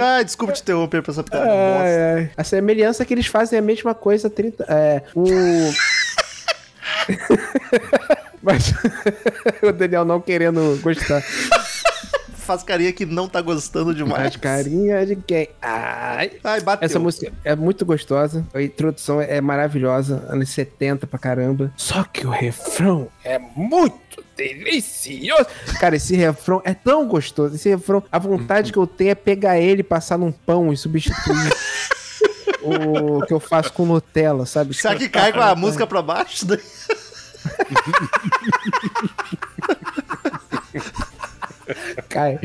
ah, 0.00 0.22
desculpa 0.22 0.52
te 0.54 0.62
interromper 0.62 1.02
pra 1.02 1.12
essa 1.12 1.22
piada. 1.22 1.46
Ai, 1.50 2.14
ai. 2.14 2.30
A 2.36 2.44
semelhança 2.44 3.02
é 3.02 3.06
que 3.06 3.14
eles 3.14 3.26
fazem 3.26 3.58
a 3.58 3.62
mesma 3.62 3.94
coisa 3.94 4.28
há 4.28 4.30
30. 4.30 4.64
É, 4.68 5.02
o. 5.14 5.24
Mas 8.42 8.72
o 9.62 9.72
Daniel 9.72 10.04
não 10.04 10.20
querendo 10.20 10.78
gostar. 10.82 11.22
Faz 12.46 12.62
carinha 12.62 12.92
que 12.92 13.04
não 13.04 13.28
tá 13.28 13.40
gostando 13.40 13.92
demais. 13.92 14.22
Mas 14.22 14.36
carinha 14.36 15.04
de 15.04 15.16
quem? 15.16 15.48
Ai. 15.60 16.30
Ai, 16.44 16.60
bateu. 16.60 16.86
Essa 16.86 17.00
música 17.00 17.32
é 17.42 17.56
muito 17.56 17.84
gostosa. 17.84 18.46
A 18.54 18.62
introdução 18.62 19.20
é 19.20 19.40
maravilhosa. 19.40 20.24
Anos 20.28 20.50
70 20.50 21.08
pra 21.08 21.18
caramba. 21.18 21.72
Só 21.76 22.04
que 22.04 22.24
o 22.24 22.30
refrão 22.30 23.08
é 23.24 23.36
muito 23.36 24.22
delicioso. 24.36 25.46
Cara, 25.80 25.96
esse 25.96 26.14
refrão 26.14 26.62
é 26.64 26.72
tão 26.72 27.08
gostoso. 27.08 27.56
Esse 27.56 27.68
refrão, 27.68 28.00
a 28.12 28.18
vontade 28.20 28.70
que 28.72 28.78
eu 28.78 28.86
tenho 28.86 29.10
é 29.10 29.16
pegar 29.16 29.58
ele, 29.58 29.82
passar 29.82 30.16
num 30.16 30.30
pão 30.30 30.72
e 30.72 30.76
substituir. 30.76 31.52
O 32.62 33.26
que 33.26 33.34
eu 33.34 33.40
faço 33.40 33.72
com 33.72 33.86
Nutella, 33.86 34.46
sabe? 34.46 34.72
Será 34.72 34.94
que 34.94 35.08
cai 35.08 35.32
com 35.32 35.40
a 35.40 35.56
música 35.56 35.84
pra 35.84 36.00
baixo? 36.00 36.46
Cai. 42.08 42.38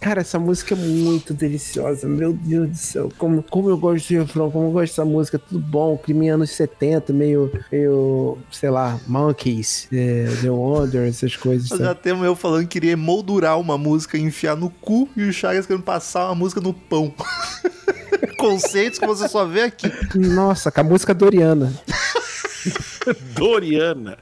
Cara, 0.00 0.20
essa 0.20 0.38
música 0.38 0.74
é 0.74 0.76
muito 0.76 1.34
deliciosa. 1.34 2.06
Meu 2.06 2.32
Deus 2.32 2.68
do 2.70 2.76
céu. 2.76 3.12
Como, 3.18 3.42
como 3.42 3.70
eu 3.70 3.76
gosto 3.76 4.08
de 4.08 4.18
refrão, 4.18 4.50
como 4.50 4.66
eu 4.66 4.72
gosto 4.72 4.92
dessa 4.92 5.04
música. 5.04 5.38
Tudo 5.38 5.58
bom. 5.60 5.96
Clima 5.96 6.34
anos 6.34 6.50
70, 6.50 7.12
meio, 7.12 7.50
meio 7.70 8.38
sei 8.50 8.70
lá, 8.70 8.98
Monkeys, 9.06 9.88
é, 9.92 10.26
The 10.42 10.50
Wonder, 10.50 11.08
essas 11.08 11.36
coisas. 11.36 11.68
Sabe? 11.68 11.84
já 11.84 11.94
temos 11.94 12.24
eu 12.24 12.36
falando 12.36 12.62
que 12.62 12.80
queria 12.80 12.96
moldurar 12.96 13.58
uma 13.58 13.78
música 13.78 14.16
e 14.16 14.22
enfiar 14.22 14.56
no 14.56 14.70
cu 14.70 15.08
e 15.16 15.24
o 15.24 15.32
Chagas 15.32 15.66
querendo 15.66 15.82
passar 15.82 16.26
uma 16.26 16.34
música 16.34 16.60
no 16.60 16.72
pão. 16.72 17.12
Conceitos 18.38 18.98
que 18.98 19.06
você 19.06 19.28
só 19.28 19.44
vê 19.44 19.62
aqui. 19.62 19.90
Nossa, 20.14 20.70
com 20.70 20.80
a 20.80 20.84
música 20.84 21.12
Doriana. 21.12 21.72
Doriana. 23.34 24.18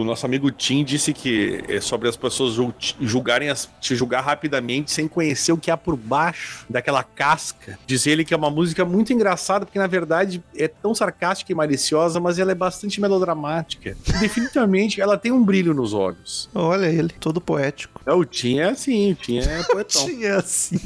O 0.00 0.04
nosso 0.04 0.26
amigo 0.26 0.50
Tim 0.50 0.84
disse 0.84 1.12
que 1.12 1.62
é 1.68 1.80
sobre 1.80 2.08
as 2.08 2.16
pessoas 2.16 2.54
jul- 2.54 2.74
julgarem 3.00 3.48
as, 3.48 3.68
te 3.80 3.94
julgar 3.96 4.20
rapidamente 4.22 4.90
sem 4.90 5.06
conhecer 5.08 5.52
o 5.52 5.56
que 5.56 5.70
há 5.70 5.76
por 5.76 5.96
baixo 5.96 6.64
daquela 6.68 7.02
casca. 7.02 7.78
Diz 7.86 8.06
ele 8.06 8.24
que 8.24 8.34
é 8.34 8.36
uma 8.36 8.50
música 8.50 8.84
muito 8.84 9.12
engraçada, 9.12 9.64
porque 9.64 9.78
na 9.78 9.86
verdade 9.86 10.42
é 10.56 10.68
tão 10.68 10.94
sarcástica 10.94 11.50
e 11.52 11.54
maliciosa, 11.54 12.20
mas 12.20 12.38
ela 12.38 12.52
é 12.52 12.54
bastante 12.54 13.00
melodramática. 13.00 13.96
E, 14.06 14.12
definitivamente 14.18 15.00
ela 15.00 15.16
tem 15.16 15.32
um 15.32 15.42
brilho 15.44 15.72
nos 15.74 15.94
olhos. 15.94 16.48
Olha 16.54 16.86
ele, 16.86 17.14
todo 17.20 17.40
poético. 17.40 18.00
É, 18.06 18.12
o 18.12 18.24
Tim 18.24 18.58
é 18.58 18.70
assim, 18.70 19.12
o 19.12 19.14
Tim 19.14 19.38
é 19.38 19.62
poetão. 19.70 20.04
Tinha 20.06 20.36
assim. 20.36 20.80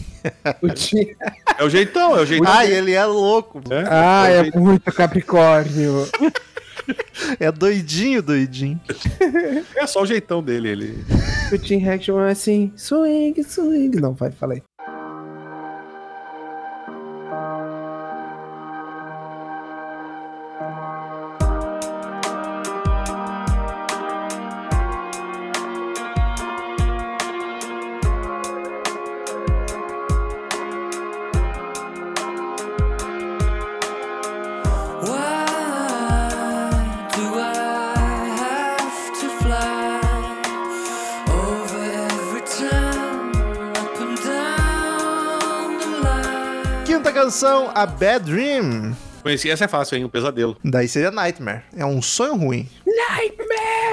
O 0.63 0.69
Tim- 0.69 1.15
É 1.59 1.65
o 1.65 1.69
jeitão, 1.71 2.17
é 2.17 2.21
o 2.23 2.27
jeitão. 2.27 2.51
Ai, 2.53 2.73
ele 2.73 2.93
é 2.93 3.05
louco. 3.05 3.61
É, 3.71 3.85
Ah, 3.89 4.29
é 4.29 4.43
o 4.43 4.47
é 4.47 4.51
muito 4.59 4.93
Capricórnio. 4.93 6.07
É 7.39 7.51
doidinho, 7.53 8.23
doidinho. 8.23 8.81
É 9.77 9.87
só 9.87 10.03
o 10.03 10.07
jeitão 10.07 10.43
dele, 10.43 10.69
ele. 10.69 11.05
O 11.53 11.59
Tim 11.59 11.77
Reaction 11.77 12.21
é 12.21 12.33
assim, 12.33 12.73
swing, 12.77 13.43
swing. 13.45 14.01
Não, 14.01 14.15
vai, 14.15 14.31
fala 14.31 14.55
canção, 47.31 47.71
A 47.77 47.87
Bad 47.87 48.25
Dream. 48.25 48.93
Conheci, 49.23 49.49
essa 49.49 49.67
é 49.67 49.69
fácil, 49.69 49.97
hein? 49.97 50.05
Um 50.05 50.09
pesadelo. 50.09 50.57
Daí 50.65 50.89
seria 50.89 51.13
Nightmare. 51.13 51.63
É 51.77 51.87
um 51.87 52.03
sonho 52.03 52.35
ruim. 52.35 52.69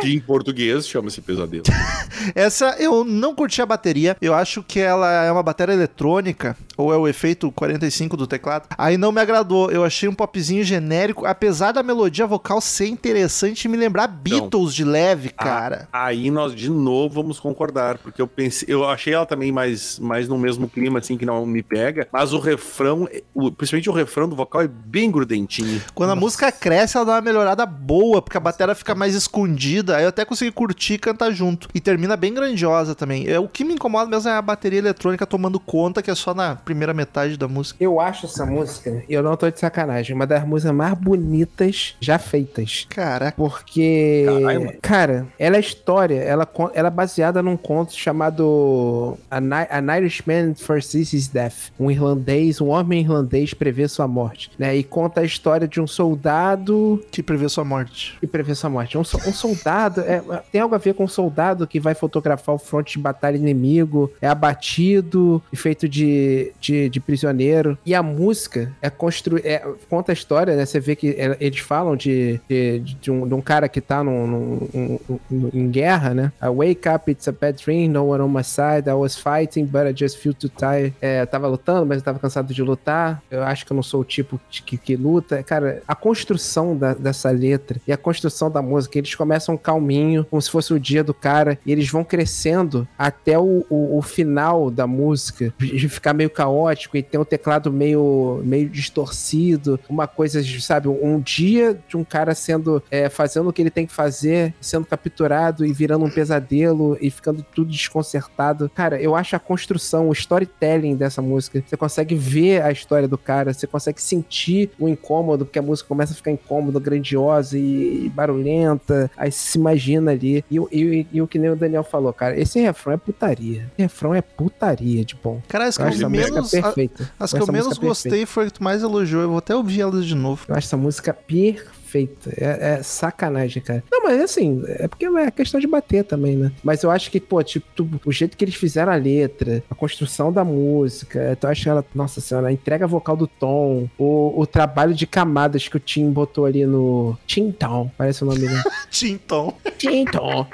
Que 0.01 0.15
em 0.15 0.19
português 0.19 0.87
chama-se 0.87 1.21
pesadelo. 1.21 1.63
Essa 2.33 2.75
eu 2.79 3.03
não 3.03 3.35
curti 3.35 3.61
a 3.61 3.65
bateria. 3.65 4.15
Eu 4.21 4.33
acho 4.33 4.63
que 4.63 4.79
ela 4.79 5.23
é 5.23 5.31
uma 5.31 5.43
bateria 5.43 5.73
eletrônica. 5.73 6.55
Ou 6.77 6.93
é 6.93 6.97
o 6.97 7.07
efeito 7.07 7.51
45 7.51 8.15
do 8.15 8.27
teclado. 8.27 8.67
Aí 8.77 8.97
não 8.97 9.11
me 9.11 9.19
agradou. 9.19 9.71
Eu 9.71 9.83
achei 9.83 10.07
um 10.07 10.13
popzinho 10.13 10.63
genérico. 10.63 11.25
Apesar 11.25 11.71
da 11.71 11.81
melodia 11.83 12.25
vocal 12.27 12.61
ser 12.61 12.87
interessante 12.87 13.65
e 13.65 13.67
me 13.67 13.75
lembrar 13.77 14.07
Beatles 14.07 14.73
de 14.73 14.83
leve, 14.83 15.29
cara. 15.29 15.87
Aí 15.91 16.29
nós 16.29 16.53
de 16.53 16.69
novo 16.69 17.15
vamos 17.15 17.39
concordar, 17.39 17.97
porque 17.97 18.21
eu 18.21 18.27
pensei, 18.27 18.67
eu 18.71 18.87
achei 18.87 19.13
ela 19.13 19.25
também 19.25 19.51
mais, 19.51 19.97
mais 19.99 20.27
no 20.27 20.37
mesmo 20.37 20.69
clima, 20.69 20.99
assim, 20.99 21.17
que 21.17 21.25
não 21.25 21.45
me 21.45 21.63
pega, 21.63 22.07
mas 22.11 22.31
o 22.33 22.39
refrão, 22.39 23.07
o- 23.33 23.51
principalmente 23.51 23.89
o 23.89 23.93
refrão 23.93 24.29
do 24.29 24.35
vocal 24.35 24.61
é 24.61 24.67
bem 24.67 25.09
grudentinho. 25.09 25.81
Quando 25.95 26.11
a 26.11 26.15
música 26.15 26.51
cresce, 26.51 26.95
ela 26.97 27.05
dá 27.05 27.11
uma 27.13 27.21
melhorada 27.21 27.65
boa, 27.65 28.21
porque 28.21 28.37
a 28.37 28.39
bateria 28.39 28.75
fica 28.75 28.93
mais 28.93 29.15
escondida. 29.15 29.97
Aí 29.97 30.03
eu 30.03 30.09
até 30.09 30.23
consegui 30.25 30.51
curtir 30.51 30.93
e 30.93 30.97
cantar 30.99 31.31
junto. 31.31 31.67
E 31.73 31.79
termina 31.79 32.15
bem 32.15 32.33
grandiosa 32.33 32.93
também. 32.95 33.27
É, 33.27 33.39
o 33.39 33.47
que 33.47 33.63
me 33.63 33.73
incomoda 33.73 34.09
mesmo 34.09 34.29
é 34.29 34.33
a 34.33 34.41
bateria 34.41 34.79
eletrônica 34.79 35.25
tomando 35.25 35.59
conta, 35.59 36.01
que 36.01 36.11
é 36.11 36.15
só 36.15 36.33
na 36.33 36.55
primeira 36.67 36.93
metade 36.93 37.37
da 37.37 37.47
música. 37.47 37.81
Eu 37.81 37.97
acho 38.01 38.25
essa 38.25 38.45
música, 38.45 39.01
e 39.07 39.13
eu 39.13 39.23
não 39.23 39.37
tô 39.37 39.49
de 39.49 39.57
sacanagem, 39.57 40.13
uma 40.13 40.27
das 40.27 40.45
músicas 40.45 40.75
mais 40.75 40.93
bonitas 40.95 41.95
já 42.01 42.19
feitas. 42.19 42.85
Caraca. 42.89 43.35
Porque, 43.37 44.25
Caralho, 44.27 44.73
cara, 44.81 45.27
ela 45.39 45.55
é 45.55 45.59
história, 45.61 46.19
ela, 46.21 46.45
ela 46.73 46.87
é 46.89 46.91
baseada 46.91 47.41
num 47.41 47.55
conto 47.55 47.93
chamado 47.93 49.17
An 49.31 49.95
Irishman 49.97 50.55
Foresees 50.55 51.13
His 51.13 51.27
Death. 51.29 51.71
Um 51.79 51.89
irlandês, 51.89 52.59
um 52.59 52.67
homem 52.67 52.99
irlandês 53.01 53.53
prevê 53.53 53.87
sua 53.87 54.07
morte, 54.07 54.51
né? 54.59 54.75
E 54.75 54.83
conta 54.83 55.21
a 55.21 55.23
história 55.23 55.67
de 55.67 55.79
um 55.79 55.87
soldado 55.87 57.01
Que 57.11 57.23
prevê 57.23 57.47
sua 57.47 57.63
morte. 57.63 58.17
que 58.19 58.27
prevê 58.27 58.53
sua 58.55 58.69
morte. 58.69 58.97
Um, 58.97 59.03
so- 59.05 59.17
um 59.25 59.31
soldado, 59.33 60.01
é, 60.01 60.21
tem 60.51 60.59
algo 60.59 60.75
a 60.75 60.77
ver 60.77 60.93
com 60.95 61.05
um 61.05 61.07
soldado 61.07 61.65
que 61.65 61.79
vai 61.79 61.93
fotografar 61.95 62.55
o 62.55 62.57
fronte 62.59 62.97
de 62.97 62.99
batalha 62.99 63.37
inimigo, 63.37 64.11
é 64.21 64.27
abatido 64.27 65.41
e 65.51 65.55
feito 65.55 65.87
de, 65.87 66.51
de, 66.59 66.89
de 66.89 66.99
prisioneiro. 66.99 67.77
E 67.85 67.93
a 67.95 68.01
música 68.03 68.71
é 68.81 68.89
constru 68.89 69.37
é, 69.43 69.63
conta 69.89 70.11
a 70.11 70.13
história, 70.13 70.55
né? 70.55 70.65
Você 70.65 70.79
vê 70.79 70.95
que 70.95 71.09
é, 71.17 71.35
eles 71.39 71.59
falam 71.59 71.95
de, 71.95 72.39
de, 72.49 72.79
de 72.79 73.11
um, 73.11 73.27
de 73.27 73.33
um 73.33 73.41
cara 73.41 73.67
que 73.69 73.81
tá 73.81 74.03
num, 74.03 74.27
num- 74.27 75.49
em 75.53 75.69
guerra, 75.69 76.13
né? 76.13 76.31
I 76.41 76.47
wake 76.49 76.87
up, 76.89 77.09
it's 77.11 77.27
a 77.27 77.31
bad 77.31 77.61
dream, 77.63 77.89
no 77.89 78.05
one 78.05 78.21
on 78.23 78.27
my 78.29 78.43
side, 78.43 78.87
I 78.89 78.93
was 78.93 79.15
fighting, 79.17 79.65
but 79.65 79.85
I 79.87 79.93
just 79.95 80.17
feel 80.17 80.33
too 80.33 80.49
tired. 80.49 80.93
É, 81.01 81.21
eu 81.21 81.27
tava 81.27 81.47
lutando, 81.47 81.85
mas 81.85 81.97
eu 81.97 82.03
tava 82.03 82.19
cansado 82.19 82.53
de 82.53 82.61
lutar. 82.61 83.21
Eu 83.29 83.43
acho 83.43 83.65
que 83.65 83.71
eu 83.71 83.75
não 83.75 83.83
sou 83.83 84.01
o 84.01 84.05
tipo 84.05 84.39
que, 84.49 84.77
que 84.77 84.95
luta. 84.95 85.41
Cara, 85.43 85.81
a 85.87 85.95
construção 85.95 86.75
da- 86.77 86.93
dessa 86.93 87.29
letra 87.29 87.79
e 87.87 87.91
a 87.91 87.97
construção 87.97 88.49
da 88.49 88.61
música, 88.61 88.97
eles 88.97 89.13
começam 89.15 89.57
calminho, 89.57 90.25
como 90.29 90.41
se 90.41 90.49
fosse 90.49 90.73
o 90.73 90.79
dia 90.79 91.03
do 91.03 91.13
cara, 91.13 91.57
e 91.65 91.71
eles 91.71 91.89
vão 91.89 92.03
crescendo 92.03 92.87
até 92.97 93.37
o, 93.37 93.65
o, 93.69 93.97
o 93.97 94.01
final 94.01 94.69
da 94.71 94.87
música, 94.87 95.53
de 95.57 95.87
ficar 95.89 96.13
meio 96.13 96.29
caótico 96.29 96.46
caótico 96.47 96.95
e 96.97 97.03
tem 97.03 97.19
um 97.19 97.25
teclado 97.25 97.71
meio, 97.71 98.41
meio 98.43 98.69
distorcido, 98.69 99.79
uma 99.89 100.07
coisa, 100.07 100.41
sabe, 100.59 100.87
um 100.87 101.19
dia 101.19 101.77
de 101.87 101.97
um 101.97 102.03
cara 102.03 102.33
sendo, 102.33 102.81
é, 102.89 103.09
fazendo 103.09 103.49
o 103.49 103.53
que 103.53 103.61
ele 103.61 103.69
tem 103.69 103.85
que 103.85 103.93
fazer, 103.93 104.53
sendo 104.61 104.85
capturado 104.85 105.65
e 105.65 105.73
virando 105.73 106.05
um 106.05 106.09
pesadelo 106.09 106.97
e 107.01 107.09
ficando 107.11 107.43
tudo 107.53 107.69
desconcertado. 107.71 108.69
Cara, 108.73 108.99
eu 109.01 109.15
acho 109.15 109.35
a 109.35 109.39
construção, 109.39 110.09
o 110.09 110.13
storytelling 110.13 110.95
dessa 110.95 111.21
música, 111.21 111.61
você 111.65 111.75
consegue 111.77 112.15
ver 112.15 112.61
a 112.61 112.71
história 112.71 113.07
do 113.07 113.17
cara, 113.17 113.53
você 113.53 113.67
consegue 113.67 114.01
sentir 114.01 114.71
o 114.79 114.87
incômodo, 114.87 115.45
porque 115.45 115.59
a 115.59 115.61
música 115.61 115.87
começa 115.87 116.13
a 116.13 116.15
ficar 116.15 116.31
incômoda, 116.31 116.79
grandiosa 116.79 117.57
e 117.57 118.09
barulhenta, 118.15 119.11
aí 119.17 119.31
se 119.31 119.57
imagina 119.57 120.11
ali. 120.11 120.43
E, 120.49 120.59
o- 120.59 120.69
e, 120.71 121.05
e 121.11 121.21
o 121.21 121.27
que 121.27 121.37
nem 121.39 121.49
o 121.49 121.55
Daniel 121.55 121.83
falou, 121.83 122.13
cara, 122.13 122.39
esse 122.39 122.59
refrão 122.59 122.93
é 122.93 122.97
putaria. 122.97 123.63
Esse 123.73 123.81
refrão 123.83 124.13
é 124.13 124.21
putaria 124.21 125.03
de 125.03 125.15
bom. 125.15 125.41
Cara, 125.47 125.67
acho 125.67 125.81
essa 125.89 126.09
música 126.09 126.36
menos, 126.41 126.53
a- 126.53 127.23
as 127.23 127.33
que 127.33 127.41
eu 127.41 127.47
menos 127.47 127.77
gostei 127.77 128.11
perfeita. 128.11 128.27
foi 128.31 128.43
a 128.43 128.47
que 128.47 128.53
tu 128.53 128.63
mais 128.63 128.83
elogiou. 128.83 129.21
Eu 129.21 129.29
vou 129.29 129.37
até 129.37 129.55
ouvir 129.55 129.81
elas 129.81 130.05
de 130.05 130.15
novo. 130.15 130.43
Eu 130.47 130.55
acho 130.55 130.67
essa 130.67 130.77
música 130.77 131.13
perfeita. 131.13 132.31
É, 132.37 132.73
é 132.79 132.83
sacanagem, 132.83 133.61
cara. 133.63 133.83
Não, 133.91 134.03
mas 134.03 134.21
assim, 134.21 134.61
é 134.67 134.87
porque 134.87 135.05
é 135.05 135.31
questão 135.31 135.59
de 135.59 135.65
bater 135.67 136.03
também, 136.03 136.35
né? 136.35 136.51
Mas 136.63 136.83
eu 136.83 136.91
acho 136.91 137.09
que, 137.09 137.19
pô, 137.19 137.41
tipo, 137.41 137.65
tu- 137.75 137.89
o 138.05 138.11
jeito 138.11 138.35
que 138.37 138.43
eles 138.43 138.55
fizeram 138.55 138.91
a 138.91 138.95
letra, 138.95 139.63
a 139.69 139.73
construção 139.75 140.31
da 140.31 140.43
música, 140.43 141.31
então 141.31 141.47
eu 141.47 141.51
acho 141.51 141.63
que 141.63 141.69
ela, 141.69 141.85
nossa 141.95 142.19
senhora, 142.21 142.47
a 142.47 142.51
entrega 142.51 142.85
vocal 142.85 143.15
do 143.15 143.25
Tom, 143.25 143.87
o, 143.97 144.33
o 144.39 144.45
trabalho 144.45 144.93
de 144.93 145.07
camadas 145.07 145.67
que 145.67 145.77
o 145.77 145.79
Tim 145.79 146.11
botou 146.11 146.45
ali 146.45 146.65
no. 146.65 147.17
Tim 147.25 147.51
Tom, 147.51 147.89
parece 147.97 148.23
o 148.23 148.25
nome 148.27 148.39
dele. 148.39 148.61
Tinton. 148.91 149.53
Tim 149.77 150.05
Tom. 150.05 150.45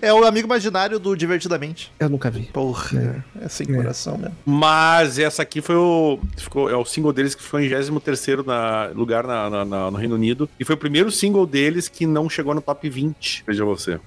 É 0.00 0.12
o 0.12 0.24
amigo 0.24 0.46
imaginário 0.46 0.98
do 0.98 1.14
Divertidamente. 1.16 1.92
Eu 1.98 2.08
nunca 2.08 2.30
vi. 2.30 2.42
Porra, 2.52 3.22
é, 3.40 3.48
sem 3.48 3.66
É. 3.70 3.74
coração 3.76 4.16
mesmo. 4.18 4.36
Mas 4.44 5.18
essa 5.18 5.42
aqui 5.42 5.60
foi 5.60 5.76
o. 5.76 6.18
Ficou, 6.36 6.68
é 6.70 6.76
o 6.76 6.84
single 6.84 7.12
deles 7.12 7.34
que 7.34 7.42
ficou 7.42 7.60
em 7.60 7.68
23 7.68 8.44
na, 8.46 8.86
lugar 8.94 9.26
na, 9.26 9.50
na- 9.50 9.64
na- 9.64 9.90
no 9.90 9.96
Reino 9.96 10.14
Unido. 10.14 10.48
E 10.58 10.64
foi 10.64 10.74
o 10.74 10.78
primeiro 10.78 11.10
single 11.10 11.46
deles 11.46 11.88
que 11.88 12.06
não 12.06 12.28
chegou 12.28 12.54
no 12.54 12.60
top 12.60 12.88
20. 12.88 13.44
Veja 13.46 13.64
você. 13.64 13.98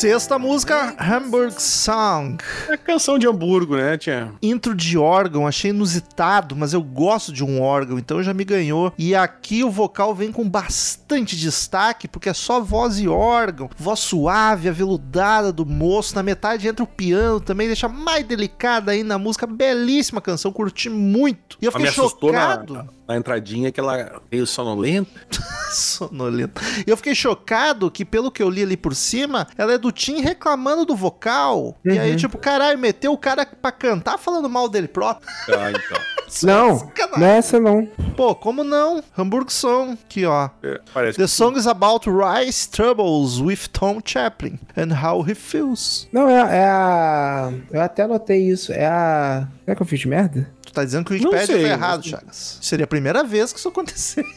Sexta 0.00 0.38
música, 0.38 0.96
Hamburg 0.98 1.60
Song. 1.60 2.38
É 2.70 2.76
canção 2.78 3.18
de 3.18 3.28
Hamburgo, 3.28 3.76
né, 3.76 3.98
Tia? 3.98 4.32
Intro 4.42 4.74
de 4.74 4.96
órgão, 4.96 5.46
achei 5.46 5.72
inusitado, 5.72 6.56
mas 6.56 6.72
eu 6.72 6.82
gosto 6.82 7.30
de 7.30 7.44
um 7.44 7.60
órgão, 7.60 7.98
então 7.98 8.22
já 8.22 8.32
me 8.32 8.42
ganhou. 8.42 8.94
E 8.96 9.14
aqui 9.14 9.62
o 9.62 9.70
vocal 9.70 10.14
vem 10.14 10.32
com 10.32 10.48
bastante 10.48 11.36
destaque, 11.36 12.08
porque 12.08 12.30
é 12.30 12.32
só 12.32 12.62
voz 12.62 12.98
e 12.98 13.06
órgão. 13.08 13.68
Voz 13.76 14.00
suave, 14.00 14.70
aveludada 14.70 15.52
do 15.52 15.66
moço. 15.66 16.14
Na 16.14 16.22
metade 16.22 16.66
entra 16.66 16.82
o 16.82 16.86
piano 16.88 17.38
também, 17.38 17.66
deixa 17.66 17.86
mais 17.86 18.24
delicada 18.24 18.92
ainda 18.92 19.16
a 19.16 19.18
música. 19.18 19.46
Belíssima 19.46 20.22
canção, 20.22 20.50
curti 20.50 20.88
muito. 20.88 21.58
E 21.60 21.66
eu 21.66 21.72
Ela 21.72 21.78
me 21.78 21.88
fiquei 21.88 22.02
assustou 22.02 22.32
na, 22.32 22.52
chocado. 22.52 22.88
na 23.06 23.18
entradinha 23.18 23.70
que 23.70 23.78
ela 23.78 24.18
veio 24.30 24.46
sonolenta. 24.46 25.10
Sonolento. 25.70 26.60
E 26.84 26.90
eu 26.90 26.96
fiquei 26.96 27.14
chocado 27.14 27.92
que, 27.92 28.04
pelo 28.04 28.32
que 28.32 28.42
eu 28.42 28.50
li 28.50 28.62
ali 28.62 28.76
por 28.76 28.92
cima, 28.92 29.46
ela 29.56 29.72
é 29.72 29.78
do 29.78 29.89
Tim 29.92 30.20
reclamando 30.20 30.84
do 30.84 30.94
vocal. 30.96 31.76
E 31.84 31.98
aí, 31.98 32.10
Uhum. 32.12 32.16
tipo, 32.16 32.38
caralho, 32.38 32.78
meteu 32.78 33.12
o 33.12 33.18
cara 33.18 33.44
pra 33.46 33.72
cantar 33.72 34.18
falando 34.18 34.48
mal 34.48 34.68
dele 34.68 34.88
próprio. 34.88 35.28
Ah, 35.48 35.70
então. 35.70 36.00
Não, 36.44 36.78
Sacanagem. 36.78 37.18
não 37.18 37.26
é 37.26 37.38
essa 37.38 37.58
não. 37.58 37.86
Pô, 38.16 38.36
como 38.36 38.62
não? 38.62 39.02
Hamburg 39.18 39.52
Song, 39.52 39.98
aqui 40.04 40.24
ó. 40.24 40.48
É, 40.62 40.80
parece 40.94 41.16
The 41.18 41.24
que- 41.24 41.28
song 41.28 41.58
is 41.58 41.66
about 41.66 42.06
Rice 42.08 42.70
troubles 42.70 43.40
with 43.40 43.68
Tom 43.72 43.98
Chaplin 44.04 44.56
and 44.76 44.94
how 44.94 45.28
he 45.28 45.34
feels. 45.34 46.06
Não, 46.12 46.28
é, 46.28 46.58
é 46.58 46.64
a. 46.68 47.52
Eu 47.72 47.80
até 47.80 48.04
anotei 48.04 48.48
isso. 48.48 48.72
É 48.72 48.86
a. 48.86 49.48
Será 49.64 49.74
que 49.74 49.82
eu 49.82 49.86
fiz 49.86 50.04
merda? 50.04 50.48
Tu 50.64 50.72
tá 50.72 50.84
dizendo 50.84 51.04
que 51.04 51.14
o 51.14 51.16
Wikipedia 51.16 51.56
não 51.58 51.66
errado. 51.66 52.06
Chagas. 52.06 52.58
Seria 52.62 52.84
a 52.84 52.88
primeira 52.88 53.24
vez 53.24 53.52
que 53.52 53.58
isso 53.58 53.68
aconteceria. 53.68 54.30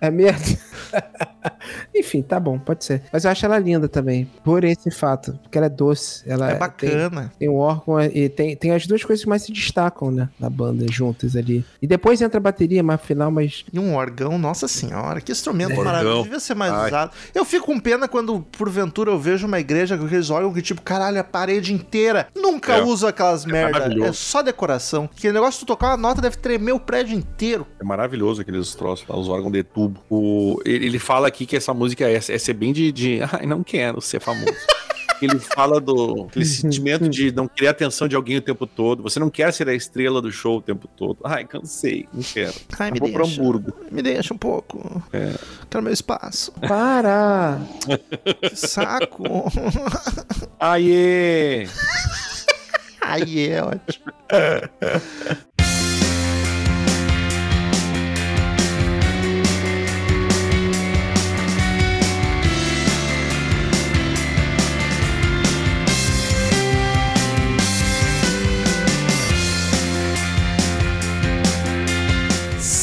É 0.00 0.10
merda. 0.10 0.44
Enfim, 1.94 2.22
tá 2.22 2.38
bom, 2.40 2.58
pode 2.58 2.84
ser. 2.84 3.02
Mas 3.12 3.24
eu 3.24 3.30
acho 3.30 3.44
ela 3.44 3.58
linda 3.58 3.88
também, 3.88 4.28
por 4.44 4.64
esse 4.64 4.90
fato. 4.90 5.38
Porque 5.42 5.56
ela 5.58 5.66
é 5.66 5.70
doce. 5.70 6.22
Ela 6.28 6.48
É 6.48 6.50
Tem, 6.50 6.58
bacana. 6.58 7.32
tem 7.38 7.48
um 7.48 7.56
órgão 7.56 8.00
e 8.02 8.28
tem, 8.28 8.56
tem 8.56 8.72
as 8.72 8.86
duas 8.86 9.02
coisas 9.04 9.22
que 9.22 9.28
mais 9.28 9.42
se 9.42 9.52
destacam, 9.52 10.10
né? 10.10 10.28
Na 10.38 10.48
banda, 10.50 10.86
juntas 10.90 11.36
ali. 11.36 11.64
E 11.80 11.86
depois 11.86 12.20
entra 12.20 12.38
a 12.38 12.40
bateria 12.40 12.82
mais 12.82 13.00
final, 13.00 13.30
mas. 13.30 13.64
E 13.72 13.78
um 13.78 13.94
órgão, 13.94 14.38
nossa 14.38 14.66
senhora, 14.68 15.20
que 15.20 15.32
instrumento 15.32 15.70
Órgão. 15.70 15.84
maravilhoso. 15.84 16.22
Devia 16.24 16.40
ser 16.40 16.54
mais 16.54 16.72
Ai. 16.72 16.88
usado. 16.88 17.12
Eu 17.34 17.44
fico 17.44 17.66
com 17.66 17.78
pena 17.80 18.08
quando, 18.08 18.40
porventura, 18.40 19.10
eu 19.10 19.18
vejo 19.18 19.46
uma 19.46 19.60
igreja 19.60 19.96
com 19.98 20.04
aqueles 20.06 20.30
órgãos 20.30 20.54
que, 20.54 20.62
tipo, 20.62 20.82
caralho, 20.82 21.20
a 21.20 21.24
parede 21.24 21.72
inteira. 21.72 22.28
Nunca 22.34 22.74
É. 22.76 22.82
uso 22.82 23.06
aquelas 23.06 23.44
merda. 23.44 23.72
maravilhoso. 23.72 24.10
É 24.10 24.12
só 24.12 24.42
decoração. 24.42 25.08
Que 25.14 25.30
negócio 25.32 25.60
de 25.60 25.66
tu 25.66 25.68
tocar 25.68 25.88
uma 25.88 25.96
nota 25.96 26.20
deve 26.20 26.36
tremer 26.36 26.72
o 26.72 26.80
prédio 26.80 27.16
inteiro. 27.16 27.66
É 27.80 27.84
maravilhoso 27.84 28.40
aqueles 28.42 28.74
troços 28.74 29.06
lá, 29.08 29.16
os 29.16 29.28
órgãos 29.28 29.52
de 29.52 29.62
tubo. 29.62 29.89
O, 30.08 30.60
ele, 30.64 30.86
ele 30.86 30.98
fala 30.98 31.28
aqui 31.28 31.46
que 31.46 31.56
essa 31.56 31.72
música 31.74 32.08
é, 32.08 32.16
é 32.16 32.20
ser 32.20 32.54
bem 32.54 32.72
de, 32.72 32.92
de. 32.92 33.20
Ai, 33.32 33.46
não 33.46 33.62
quero 33.62 34.00
ser 34.00 34.20
famoso. 34.20 34.54
Ele 35.22 35.38
fala 35.38 35.78
do 35.78 36.24
aquele 36.30 36.46
sentimento 36.46 37.06
de 37.06 37.30
não 37.30 37.46
querer 37.46 37.68
a 37.68 37.70
atenção 37.72 38.08
de 38.08 38.16
alguém 38.16 38.38
o 38.38 38.40
tempo 38.40 38.66
todo. 38.66 39.02
Você 39.02 39.20
não 39.20 39.28
quer 39.28 39.52
ser 39.52 39.68
a 39.68 39.74
estrela 39.74 40.22
do 40.22 40.32
show 40.32 40.56
o 40.56 40.62
tempo 40.62 40.88
todo. 40.88 41.18
Ai, 41.24 41.44
cansei, 41.44 42.08
não 42.12 42.22
quero. 42.22 42.54
Ai, 42.78 42.90
me 42.90 42.98
Vou 42.98 43.10
pra 43.10 43.24
deixa. 43.24 43.40
Hamburgo. 43.40 43.74
Me 43.90 44.00
deixa 44.00 44.32
um 44.32 44.38
pouco. 44.38 45.02
É. 45.12 45.34
Quero 45.68 45.84
meu 45.84 45.92
espaço. 45.92 46.52
Para! 46.66 47.60
Que 48.40 48.56
saco. 48.56 49.24
Aê! 50.58 51.68
Aí 53.02 53.48
é 53.48 53.62
ótimo. 53.62 54.06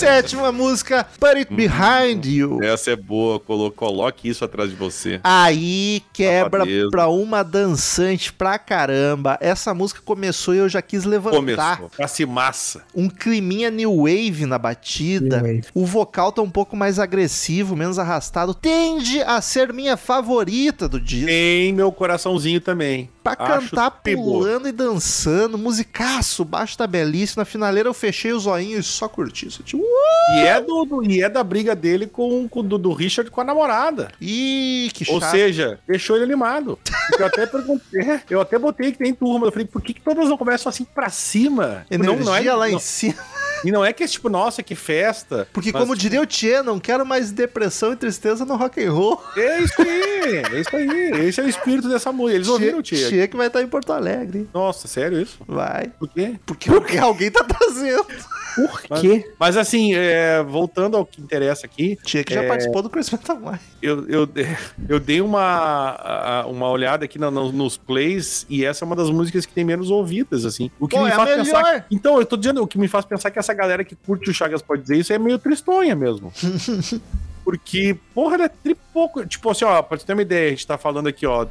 Sétima 0.07 0.51
música, 0.51 1.05
Put 1.19 1.35
It 1.37 1.53
Behind 1.53 2.25
You. 2.25 2.63
Essa 2.63 2.91
é 2.91 2.95
boa, 2.95 3.39
colo- 3.39 3.69
coloque 3.71 4.29
isso 4.29 4.43
atrás 4.45 4.69
de 4.69 4.75
você. 4.75 5.19
Aí 5.23 6.01
quebra 6.13 6.61
Safadeza. 6.61 6.89
pra 6.89 7.07
uma 7.09 7.43
dançante 7.43 8.31
pra 8.31 8.57
caramba. 8.57 9.37
Essa 9.41 9.73
música 9.73 10.01
começou 10.03 10.55
e 10.55 10.59
eu 10.59 10.69
já 10.69 10.81
quis 10.81 11.03
levantar. 11.03 11.37
Começou. 11.77 11.91
Passe 11.97 12.25
massa. 12.25 12.83
Um 12.95 13.09
climinha 13.09 13.69
new 13.69 13.97
wave 14.03 14.45
na 14.45 14.57
batida. 14.57 15.37
Wave. 15.41 15.63
O 15.73 15.85
vocal 15.85 16.31
tá 16.31 16.41
um 16.41 16.49
pouco 16.49 16.75
mais 16.77 16.99
agressivo, 16.99 17.75
menos 17.75 17.99
arrastado. 17.99 18.53
Tende 18.53 19.21
a 19.21 19.41
ser 19.41 19.73
minha 19.73 19.97
favorita 19.97 20.87
do 20.87 20.99
disco. 21.01 21.27
Tem 21.27 21.73
meu 21.73 21.91
coraçãozinho 21.91 22.61
também. 22.61 23.09
Pra 23.23 23.35
Acho 23.37 23.69
cantar 23.71 23.91
pulando 23.91 24.69
e 24.69 24.71
dançando, 24.71 25.57
musicaço, 25.57 26.45
baixo 26.45 26.77
tá 26.77 26.87
belíssimo. 26.87 27.41
Na 27.41 27.45
finaleira 27.45 27.89
eu 27.89 27.93
fechei 27.93 28.31
o 28.31 28.39
zoinho 28.39 28.79
e 28.79 28.83
só 28.83 29.09
curti 29.09 29.47
isso. 29.47 29.61
Tipo, 29.63 29.83
uh! 29.83 29.96
E 30.35 30.39
é, 30.41 30.59
do, 30.61 30.83
do- 30.85 31.03
e 31.03 31.21
é 31.23 31.29
da 31.29 31.43
briga 31.43 31.73
dele 31.75 32.05
com, 32.07 32.47
com 32.49 32.61
do, 32.63 32.77
do 32.77 32.91
Richard 32.93 33.31
com 33.31 33.39
a 33.39 33.43
namorada. 33.43 34.09
Ih, 34.19 34.89
que 34.93 35.09
Ou 35.11 35.19
chato. 35.21 35.31
seja, 35.31 35.79
deixou 35.87 36.15
ele 36.15 36.25
animado. 36.25 36.77
Eu 37.17 37.25
até 37.25 37.45
perguntei, 37.45 38.01
é, 38.01 38.21
eu 38.29 38.41
até 38.41 38.59
botei 38.59 38.91
que 38.91 38.97
tem 38.97 39.13
turma. 39.13 39.47
Eu 39.47 39.51
falei, 39.51 39.65
por 39.67 39.81
que, 39.81 39.93
que 39.93 40.01
todas 40.01 40.27
não 40.27 40.37
começam 40.37 40.69
assim 40.69 40.83
pra 40.83 41.09
cima? 41.09 41.85
Energia 41.89 42.17
não, 42.17 42.25
não 42.25 42.35
é, 42.35 42.53
lá 42.53 42.67
em 42.69 42.73
não- 42.73 42.79
cima. 42.79 43.15
E 43.63 43.71
não 43.71 43.83
é 43.83 43.91
que 43.91 44.03
é 44.03 44.07
tipo, 44.07 44.29
nossa, 44.29 44.61
que 44.61 44.75
festa. 44.75 45.47
Porque, 45.51 45.71
Mas, 45.71 45.81
como 45.81 45.95
diria 45.95 46.21
o 46.21 46.25
Tchê, 46.27 46.61
não 46.61 46.79
quero 46.79 47.03
mais 47.05 47.31
depressão 47.31 47.91
e 47.91 47.95
tristeza 47.95 48.45
no 48.45 48.55
rock 48.55 48.83
and 48.83 48.91
roll. 48.91 49.19
É 49.35 49.59
isso 49.61 49.81
aí, 49.81 50.43
é 50.53 50.59
isso 50.61 50.75
aí. 50.75 51.27
Esse 51.27 51.41
é 51.41 51.43
o 51.43 51.49
espírito 51.49 51.89
dessa 51.89 52.11
música. 52.11 52.35
Eles 52.35 52.47
ouviram 52.49 52.79
o 52.79 52.83
Tia. 52.83 53.07
Tchê 53.09 53.27
que 53.27 53.35
vai 53.35 53.47
estar 53.47 53.63
em 53.63 53.67
Porto 53.67 53.91
Alegre. 53.93 54.47
Nossa, 54.53 54.87
sério 54.87 55.19
isso? 55.19 55.39
Vai. 55.47 55.87
Por 55.97 56.07
quê? 56.09 56.35
Porque, 56.45 56.69
porque 56.69 56.97
alguém 56.99 57.31
tá 57.31 57.43
trazendo. 57.43 58.05
Por 58.57 58.81
Mas- 58.89 59.01
quê? 59.01 59.31
Mas 59.39 59.55
assim, 59.55 59.93
é, 59.93 60.41
voltando 60.43 60.97
ao 60.97 61.05
que 61.05 61.21
interessa 61.21 61.65
aqui, 61.67 61.95
Tchê 62.03 62.23
que 62.23 62.33
já 62.33 62.41
É. 62.43 62.47
participou 62.47 62.81
do 62.81 62.89
Chris 62.89 63.09
Metal 63.11 63.37
Mind. 63.37 63.59
eu, 63.81 64.07
eu, 64.09 64.29
eu 64.89 64.99
dei 64.99 65.21
uma, 65.21 66.43
uma 66.47 66.69
olhada 66.69 67.05
aqui 67.05 67.19
na- 67.19 67.29
no- 67.31 67.51
nos 67.51 67.77
plays 67.77 68.45
e 68.49 68.65
essa 68.65 68.83
é 68.83 68.85
uma 68.85 68.95
das 68.95 69.09
músicas 69.11 69.45
que 69.45 69.53
tem 69.53 69.63
menos 69.63 69.89
ouvidas, 69.91 70.43
assim. 70.43 70.71
O 70.79 70.87
que 70.87 70.95
Pô, 70.97 71.03
me 71.03 71.09
é 71.09 71.13
faz 71.13 71.29
pensar. 71.35 71.85
Então, 71.91 72.19
eu 72.19 72.25
tô 72.25 72.35
dizendo, 72.35 72.61
o 72.63 72.67
que 72.67 72.77
me 72.77 72.87
faz 72.87 73.05
pensar 73.05 73.29
que 73.31 73.37
essa 73.39 73.53
galera 73.53 73.83
que 73.83 73.95
curte 73.95 74.29
o 74.29 74.33
Chagas 74.33 74.61
pode 74.61 74.81
dizer 74.81 74.97
isso 74.97 75.13
é 75.13 75.19
meio 75.19 75.37
tristonha 75.37 75.95
mesmo. 75.95 76.33
Porque, 77.45 77.95
porra, 78.13 78.35
ele 78.35 78.43
é 78.43 78.49
tripoco. 78.97 79.25
Tipo 79.25 79.51
assim, 79.51 79.65
ó, 79.65 79.81
pra 79.81 79.97
você 79.97 80.05
ter 80.05 80.13
uma 80.13 80.21
ideia, 80.21 80.47
a 80.47 80.49
gente 80.51 80.65
tá 80.65 80.77
falando 80.77 81.07
aqui, 81.07 81.25
ó, 81.25 81.45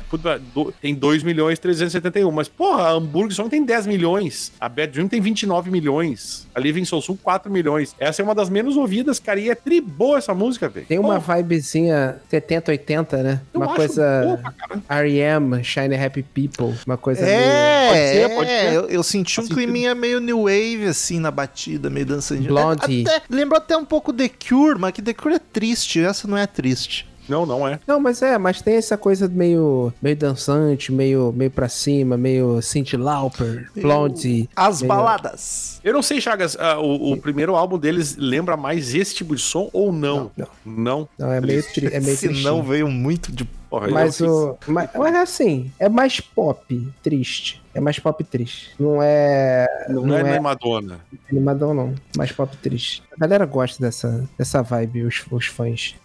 do- 0.55 0.73
tem 0.81 0.95
2 0.95 1.23
milhões 1.23 1.59
e 1.59 1.61
371, 1.63 2.31
mas, 2.31 2.49
porra, 2.49 2.85
a 2.85 2.91
Hamburg 2.93 3.33
só 3.35 3.49
tem 3.49 3.65
10 3.65 3.87
milhões. 3.87 4.53
A 4.61 4.69
Bad 4.69 4.93
Dream 4.93 5.09
tem 5.09 5.21
29 5.21 5.71
milhões. 5.71 6.47
A 6.55 6.61
Living 6.61 6.85
Soul 6.85 7.03
Sul, 7.03 7.19
4 7.23 7.51
milhões. 7.51 7.95
Essa 7.99 8.23
é 8.23 8.25
uma 8.25 8.35
das 8.35 8.49
menos 8.49 8.77
ouvidas, 8.77 9.19
cara, 9.19 9.39
e 9.39 9.51
é 9.51 9.55
tri 9.55 9.81
boa 9.81 10.19
essa 10.19 10.35
música, 10.35 10.69
velho. 10.69 10.87
Tem 10.87 10.99
uma 10.99 11.21
Porra, 11.21 11.37
vibezinha 11.37 12.17
70, 12.29 12.71
80, 12.73 13.23
né? 13.23 13.41
eu 13.55 13.61
uma 13.61 13.75
coisa 13.75 14.23
boa. 14.23 14.55
R.E.M., 14.89 15.63
Shine 15.63 15.95
Happy 15.97 16.23
People, 16.23 16.75
uma 16.87 16.97
coisa 16.97 17.23
meio... 17.25 17.35
É, 17.37 17.87
Pode 17.87 17.99
ser, 17.99 18.35
pode 18.35 18.51
é, 18.51 18.71
ser. 18.71 18.75
eu, 18.77 18.89
eu 18.89 19.03
senti 19.03 19.41
um 19.41 19.43
sentido. 19.45 19.57
climinha 19.57 19.95
meio 19.95 20.21
new 20.21 20.43
wave, 20.45 20.87
assim, 20.89 21.21
na 21.21 21.31
batida, 21.31 21.89
meio 21.89 22.07
dançandinho. 22.07 22.49
Blondie. 22.49 23.05
Até, 23.07 23.23
lembrou 23.31 23.59
até 23.59 23.77
um 23.77 23.85
pouco 23.85 24.13
The 24.13 24.29
Cure, 24.29 24.79
mas 24.79 24.93
que 24.93 25.03
The 25.03 25.15
Cure 25.15 25.35
é 25.35 25.39
triste, 25.39 26.01
essa 26.03 26.27
não 26.27 26.37
é 26.37 26.47
triste. 26.47 27.07
Não, 27.29 27.45
não 27.47 27.67
é. 27.67 27.79
Não, 27.87 28.01
mas 28.01 28.23
é, 28.23 28.39
mas 28.39 28.61
tem 28.61 28.77
essa 28.77 28.97
coisa 28.97 29.29
meio, 29.29 29.93
meio 30.01 30.17
dançante, 30.17 30.93
meio, 30.93 31.33
meio 31.35 31.51
pra 31.51 31.69
cima, 31.69 32.17
meio 32.17 32.61
Cindy 32.63 32.97
Lauper, 32.97 33.71
Blondie. 33.75 34.49
As 34.55 34.83
meio- 34.83 34.89
baladas. 34.95 35.81
Eu 35.83 35.93
não 35.93 36.03
sei, 36.03 36.21
Chagas, 36.21 36.57
ah, 36.59 36.79
o, 36.79 37.13
o 37.13 37.17
primeiro 37.17 37.55
álbum 37.55 37.79
deles 37.79 38.17
lembra 38.17 38.57
mais 38.57 38.95
esse 38.95 39.15
tipo 39.15 39.35
de 39.35 39.43
som 39.43 39.69
ou 39.73 39.93
não? 39.93 40.31
Não, 40.37 40.49
Não. 40.65 41.09
Não, 41.19 41.33
é 41.33 41.41
meio, 41.41 41.63
tri, 41.73 41.87
é 41.87 42.01
meio 42.01 42.17
Se 42.17 42.29
não, 42.29 42.63
veio 42.63 42.89
muito 42.89 43.31
de... 43.33 43.45
Porra, 43.69 43.89
Mas 43.89 44.21
o. 44.21 44.57
Mas, 44.69 44.91
mas 44.95 45.15
assim, 45.17 45.73
é 45.81 45.89
mais 45.89 46.21
pop, 46.21 46.89
triste. 47.03 47.61
É 47.75 47.81
mais 47.81 47.99
pop 47.99 48.23
triste. 48.23 48.71
Não 48.79 49.03
é. 49.03 49.67
Não, 49.89 50.17
é, 50.17 50.23
nem 50.23 50.41
Madonna. 50.41 51.01
animadão, 51.29 51.75
não. 51.75 51.93
Mais 52.17 52.31
pop 52.31 52.57
triste. 52.59 53.03
A 53.13 53.17
galera 53.19 53.45
gosta 53.45 53.83
dessa, 53.83 54.25
dessa 54.39 54.63
vibe, 54.63 55.03
os, 55.03 55.25
os 55.31 55.47
fãs. 55.47 55.97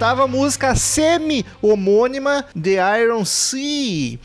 Oitava 0.00 0.26
música 0.26 0.74
semi-homônima, 0.74 2.46
The 2.58 3.02
Iron 3.02 3.22
Sea. 3.26 4.18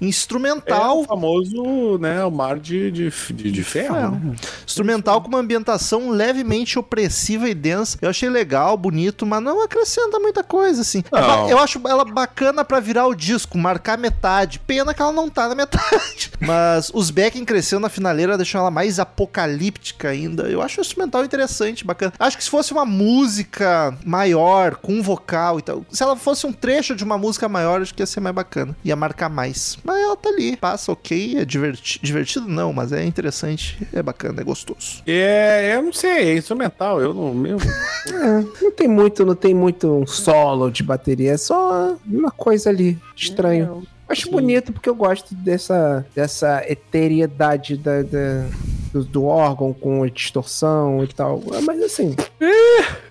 É 0.00 0.04
Instrumental. 0.04 1.02
o 1.02 1.04
famoso, 1.04 1.98
né, 1.98 2.24
o 2.24 2.32
mar 2.32 2.58
de, 2.58 2.90
de, 2.90 3.10
de, 3.10 3.52
de 3.52 3.62
ferro. 3.62 3.96
É. 3.96 4.36
Instrumental 4.66 5.22
com 5.22 5.28
uma 5.28 5.38
ambientação 5.38 6.10
levemente 6.10 6.80
opressiva 6.80 7.48
e 7.48 7.54
densa. 7.54 7.96
Eu 8.02 8.10
achei 8.10 8.28
legal, 8.28 8.76
bonito, 8.76 9.24
mas 9.24 9.40
não 9.40 9.62
acrescenta 9.62 10.18
muita 10.18 10.42
coisa, 10.42 10.80
assim. 10.80 11.04
É 11.12 11.20
Não. 11.20 11.48
eu 11.48 11.60
acho 11.60 11.80
ela 11.86 12.04
bacana 12.04 12.64
pra 12.64 12.80
virar 12.80 13.06
o 13.06 13.14
disco, 13.14 13.56
marcar 13.56 13.96
metade. 13.96 14.58
Pena 14.58 14.92
que 14.92 15.00
ela 15.00 15.12
não 15.12 15.30
tá 15.30 15.48
na 15.48 15.54
metade. 15.54 16.32
Mas 16.40 16.90
os 16.92 17.10
backing 17.10 17.44
crescendo 17.44 17.82
na 17.82 17.88
finaleira 17.88 18.36
deixam 18.36 18.60
ela 18.62 18.70
mais 18.70 18.98
apocalíptica 18.98 20.08
ainda. 20.08 20.44
Eu 20.44 20.60
acho 20.60 20.80
o 20.80 20.82
instrumental 20.82 21.24
interessante, 21.24 21.84
bacana. 21.84 22.12
Acho 22.18 22.36
que 22.36 22.42
se 22.42 22.50
fosse 22.50 22.72
uma 22.72 22.84
música 22.84 23.96
maior, 24.04 24.76
com 24.76 24.94
um 24.94 25.02
vocal 25.02 25.19
e 25.58 25.62
tal, 25.62 25.84
se 25.90 26.02
ela 26.02 26.16
fosse 26.16 26.46
um 26.46 26.52
trecho 26.52 26.94
de 26.96 27.04
uma 27.04 27.16
música 27.18 27.48
maior, 27.48 27.80
acho 27.82 27.94
que 27.94 28.02
ia 28.02 28.06
ser 28.06 28.20
mais 28.20 28.34
bacana. 28.34 28.76
Ia 28.84 28.96
marcar 28.96 29.28
mais. 29.28 29.78
Mas 29.84 29.96
ela 30.02 30.16
tá 30.16 30.28
ali, 30.30 30.56
passa 30.56 30.90
ok, 30.92 31.36
é 31.38 31.44
diverti- 31.44 32.00
divertido, 32.02 32.48
não, 32.48 32.72
mas 32.72 32.92
é 32.92 33.04
interessante, 33.04 33.86
é 33.92 34.02
bacana, 34.02 34.40
é 34.40 34.44
gostoso. 34.44 35.02
É, 35.06 35.74
eu 35.76 35.82
não 35.82 35.92
sei, 35.92 36.30
é 36.32 36.36
instrumental. 36.36 37.00
Eu 37.00 37.12
não. 37.14 37.34
Meu, 37.34 37.58
É, 38.10 38.62
não 38.64 38.70
tem 38.72 38.88
muito, 38.88 39.24
não 39.26 39.34
tem 39.34 39.54
muito 39.54 39.86
um 39.92 40.06
solo 40.06 40.70
de 40.70 40.82
bateria, 40.82 41.32
é 41.32 41.36
só 41.36 41.96
uma 42.06 42.30
coisa 42.30 42.70
ali, 42.70 42.98
estranho. 43.14 43.86
Acho 44.08 44.24
Sim. 44.26 44.30
bonito 44.32 44.72
porque 44.72 44.88
eu 44.88 44.94
gosto 44.94 45.34
dessa, 45.34 46.04
dessa 46.14 46.64
eteriedade 46.68 47.76
da, 47.76 48.02
da- 48.02 48.46
do, 48.92 49.04
do 49.04 49.24
órgão 49.24 49.72
com 49.72 50.02
a 50.02 50.08
distorção 50.08 51.04
e 51.04 51.06
tal. 51.08 51.40
Mas 51.64 51.80
assim. 51.82 52.16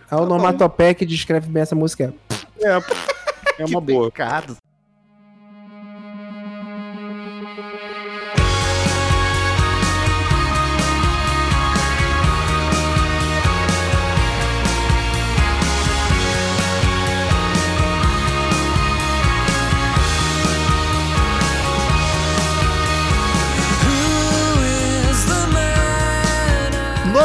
A 0.10 0.18
onomatopeia 0.18 0.94
que 0.94 1.06
descreve 1.06 1.50
bem 1.50 1.62
essa 1.62 1.76
música 1.76 2.14
é. 2.60 2.68
é, 2.68 2.80
é 3.60 3.66
uma 3.66 3.82
boa. 3.82 4.06
Pecado. 4.12 4.58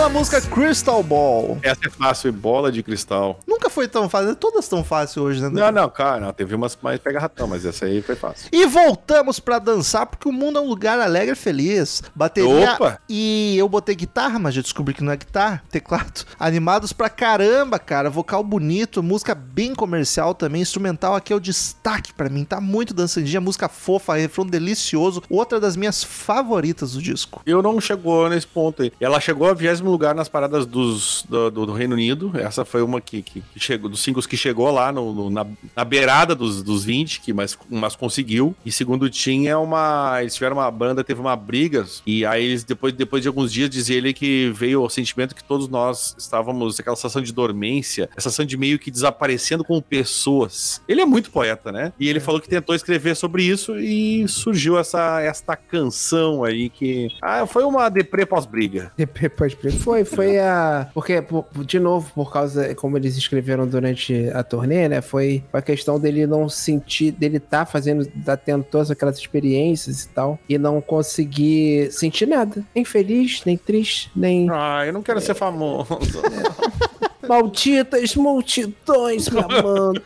Nona 0.05 0.19
música 0.19 0.39
Crystal 0.39 1.03
Ball. 1.03 1.59
Essa 1.63 1.87
é 1.87 1.91
fácil, 1.91 2.31
bola 2.31 2.71
de 2.71 2.83
cristal. 2.83 3.39
Nunca 3.47 3.71
foi 3.71 3.89
tão 3.89 4.07
fácil, 4.07 4.37
todas 4.37 4.69
tão 4.69 4.85
fácil 4.85 5.23
hoje, 5.23 5.41
né? 5.41 5.49
Não, 5.49 5.73
não, 5.73 5.89
cara, 5.89 6.21
não, 6.21 6.33
teve 6.33 6.55
umas 6.55 6.77
mais 6.83 7.01
pega 7.01 7.19
ratão, 7.19 7.47
mas 7.47 7.65
essa 7.65 7.87
aí 7.87 8.03
foi 8.03 8.15
fácil. 8.15 8.49
E 8.53 8.67
voltamos 8.67 9.41
pra 9.41 9.59
dançar, 9.59 10.05
porque 10.05 10.29
o 10.29 10.33
mundo 10.33 10.59
é 10.59 10.61
um 10.61 10.69
lugar 10.69 11.01
alegre 11.01 11.33
e 11.33 11.37
feliz. 11.37 12.03
Bateria. 12.15 12.75
Opa! 12.75 12.99
E 13.09 13.57
eu 13.57 13.67
botei 13.67 13.95
guitarra, 13.95 14.39
mas 14.39 14.55
já 14.55 14.61
descobri 14.61 14.93
que 14.93 15.03
não 15.03 15.11
é 15.11 15.17
guitarra, 15.17 15.63
teclado. 15.71 16.27
Animados 16.39 16.93
pra 16.93 17.09
caramba, 17.09 17.79
cara. 17.79 18.11
Vocal 18.11 18.45
bonito, 18.45 19.03
música 19.03 19.35
bem 19.35 19.75
comercial 19.75 20.35
também. 20.35 20.61
Instrumental 20.61 21.15
aqui 21.15 21.33
é 21.33 21.37
o 21.37 21.41
destaque 21.41 22.13
pra 22.13 22.29
mim. 22.29 22.45
Tá 22.45 22.61
muito 22.61 22.93
dançandinha, 22.93 23.41
música 23.41 23.71
fofa, 23.71 24.17
refrão 24.17 24.45
delicioso. 24.45 25.23
Outra 25.31 25.59
das 25.59 25.77
minhas 25.77 26.05
favoritas 26.05 26.93
do 26.93 27.01
disco. 27.01 27.41
Eu 27.47 27.63
não 27.63 27.81
chegou 27.81 28.29
nesse 28.29 28.47
ponto 28.47 28.83
aí. 28.83 28.93
Ela 29.01 29.19
chegou 29.19 29.49
a 29.49 29.55
20 29.55 29.94
lugar 29.95 30.15
nas 30.15 30.29
paradas 30.29 30.67
dos, 30.67 31.25
do, 31.29 31.51
do- 31.51 31.73
Reino 31.73 31.95
Unido. 31.95 32.31
Essa 32.35 32.65
foi 32.65 32.83
uma 32.83 33.01
que, 33.01 33.23
que, 33.23 33.43
chegou, 33.57 33.89
dos 33.91 34.03
singles 34.03 34.27
que 34.27 34.37
chegou 34.37 34.71
lá 34.71 34.93
no, 34.93 35.13
no- 35.13 35.31
na, 35.31 35.47
na 35.75 35.85
beirada 35.85 36.35
dos, 36.35 36.63
dos 36.63 36.85
20, 36.85 37.21
que 37.21 37.33
mas, 37.33 37.57
mas 37.71 37.97
conseguiu. 37.97 38.55
E 38.65 38.71
segundo 38.71 39.09
tinha 39.11 39.59
uma. 39.59 40.19
Eles 40.21 40.35
tiveram 40.35 40.57
uma 40.57 40.71
banda, 40.71 41.03
teve 41.03 41.21
uma 41.21 41.35
briga. 41.37 41.85
E 42.07 42.25
aí 42.27 42.45
eles, 42.45 42.63
depois, 42.65 42.93
depois 42.93 43.23
de 43.23 43.29
alguns 43.29 43.53
dias, 43.53 43.71
dizia 43.71 43.97
ele 43.97 44.13
que 44.13 44.51
veio 44.55 44.83
o 44.83 44.89
sentimento 44.89 45.35
que 45.35 45.43
todos 45.45 45.69
nós 45.69 46.15
estávamos, 46.19 46.79
aquela 46.79 46.97
sensação 46.97 47.23
de 47.23 47.33
dormência, 47.33 48.09
essa 48.17 48.29
sensação 48.29 48.45
de 48.45 48.57
meio 48.57 48.79
que 48.79 48.91
desaparecendo 48.91 49.65
como 49.65 49.81
pessoas. 49.83 50.81
Ele 50.89 51.01
é 51.01 51.07
muito 51.07 51.31
poeta, 51.31 51.71
né? 51.73 51.93
E 51.99 52.09
ele 52.09 52.21
falou 52.21 52.41
que 52.41 52.49
tentou 52.49 52.75
escrever 52.75 53.15
sobre 53.17 53.43
isso 53.43 53.79
e 53.79 54.27
surgiu 54.29 54.79
essa 54.79 55.21
esta 55.21 55.57
canção 55.57 56.45
aí 56.45 56.69
que. 56.69 57.09
Ah, 57.23 57.47
foi 57.47 57.65
uma 57.65 57.89
deprê 57.89 58.25
pós-briga. 58.27 58.93
Depois 58.97 59.55
foi, 59.85 60.03
foi 60.05 60.39
a. 60.39 60.89
Porque, 60.95 61.21
por- 61.23 61.45
de 61.65 61.79
novo, 61.79 62.11
por 62.15 62.33
causa, 62.33 62.75
como 62.75 62.97
eles 62.97 63.17
escreveram 63.17 63.67
durante 63.67 64.29
a 64.35 64.43
turnê, 64.43 64.89
né? 64.89 65.01
Foi 65.01 65.45
a 65.53 65.61
questão 65.63 66.01
dele 66.01 66.27
não 66.27 66.49
sentir, 66.49 67.13
dele 67.13 67.39
tá 67.39 67.65
fazendo, 67.67 68.07
tá 68.25 68.37
tendo 68.37 68.65
todas 68.65 68.91
aquelas 68.91 69.19
experiências 69.19 70.05
e 70.05 70.09
tal, 70.09 70.39
e 70.49 70.59
não 70.59 70.81
conseguir 70.81 71.93
sentir 71.93 72.27
nada. 72.27 72.65
Nem 72.75 72.85
feliz, 72.85 73.43
nem 73.45 73.57
triste, 73.57 74.11
nem. 74.17 74.49
Ah, 74.51 74.83
eu 74.87 74.93
não 74.93 75.03
quero 75.03 75.21
ser 75.21 75.35
famoso. 75.35 75.99
Malditas 77.27 78.15
multidões 78.17 79.29
me 79.31 79.41
amando. 79.41 80.03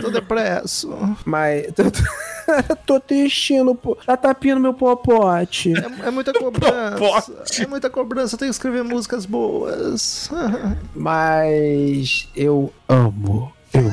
Tô 0.00 0.10
depresso. 0.10 0.90
Mas. 1.24 1.66
Tô 1.72 1.84
tristinho, 3.06 3.74
pô. 3.74 3.94
Tá 3.96 4.16
tapando 4.16 4.60
meu 4.60 4.74
popote. 4.74 5.72
É, 5.74 6.08
é 6.08 6.10
muita 6.10 6.32
cobrança. 6.32 6.96
Popote. 6.98 7.62
É 7.62 7.66
muita 7.66 7.90
cobrança. 7.90 8.34
Eu 8.34 8.38
tenho 8.38 8.50
que 8.50 8.54
escrever 8.54 8.82
músicas 8.84 9.24
boas. 9.26 10.30
Mas 10.94 12.28
eu 12.34 12.72
amo, 12.88 13.52
eu 13.72 13.90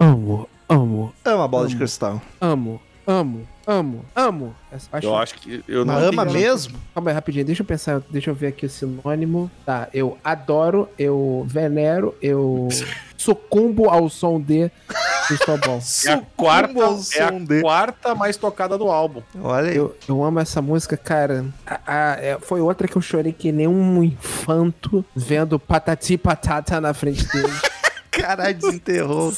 amo, 0.00 0.48
amo, 0.68 1.12
Ama 1.24 1.44
a 1.44 1.48
bola 1.48 1.66
de 1.68 1.76
cristal. 1.76 2.20
amo, 2.40 2.80
amo, 3.06 3.46
amo, 3.66 4.04
amo. 4.14 4.54
Essa- 4.70 4.88
Eu 5.02 5.16
acho 5.16 5.34
que. 5.36 5.62
Eu 5.66 5.84
não 5.84 5.96
ama 5.98 6.24
mesmo? 6.24 6.78
Calma 6.94 7.10
aí, 7.10 7.14
rapidinho, 7.14 7.44
deixa 7.44 7.62
eu 7.62 7.66
pensar, 7.66 8.00
deixa 8.10 8.30
eu 8.30 8.34
ver 8.34 8.48
aqui 8.48 8.66
o 8.66 8.70
sinônimo. 8.70 9.50
Tá, 9.64 9.88
eu 9.92 10.16
adoro, 10.22 10.88
eu 10.98 11.44
venero, 11.48 12.14
eu 12.22 12.68
sucumbo 13.18 13.90
ao 13.90 14.08
som 14.08 14.40
de. 14.40 14.70
Crystal 15.26 15.58
Ball. 15.60 15.78
É 16.06 16.12
a 16.12 16.22
quarta, 16.34 16.80
é 17.16 17.22
a 17.22 17.30
dele. 17.32 17.60
quarta 17.60 18.14
mais 18.14 18.36
tocada 18.38 18.78
do 18.78 18.88
álbum. 18.90 19.20
Olha 19.42 19.68
aí. 19.70 19.76
Eu, 19.76 19.94
eu 20.08 20.24
amo 20.24 20.40
essa 20.40 20.62
música, 20.62 20.96
cara. 20.96 21.44
A- 21.66 21.80
a- 21.86 22.16
é, 22.18 22.38
foi 22.40 22.62
outra 22.62 22.88
que 22.88 22.96
eu 22.96 23.02
chorei 23.02 23.32
que 23.32 23.52
nem 23.52 23.66
um 23.68 24.02
infanto 24.02 25.04
vendo 25.14 25.58
patati 25.58 26.16
patata 26.16 26.80
na 26.80 26.94
frente 26.94 27.26
dele. 27.28 27.52
Caralho, 28.20 28.58
desenterrou. 28.58 29.32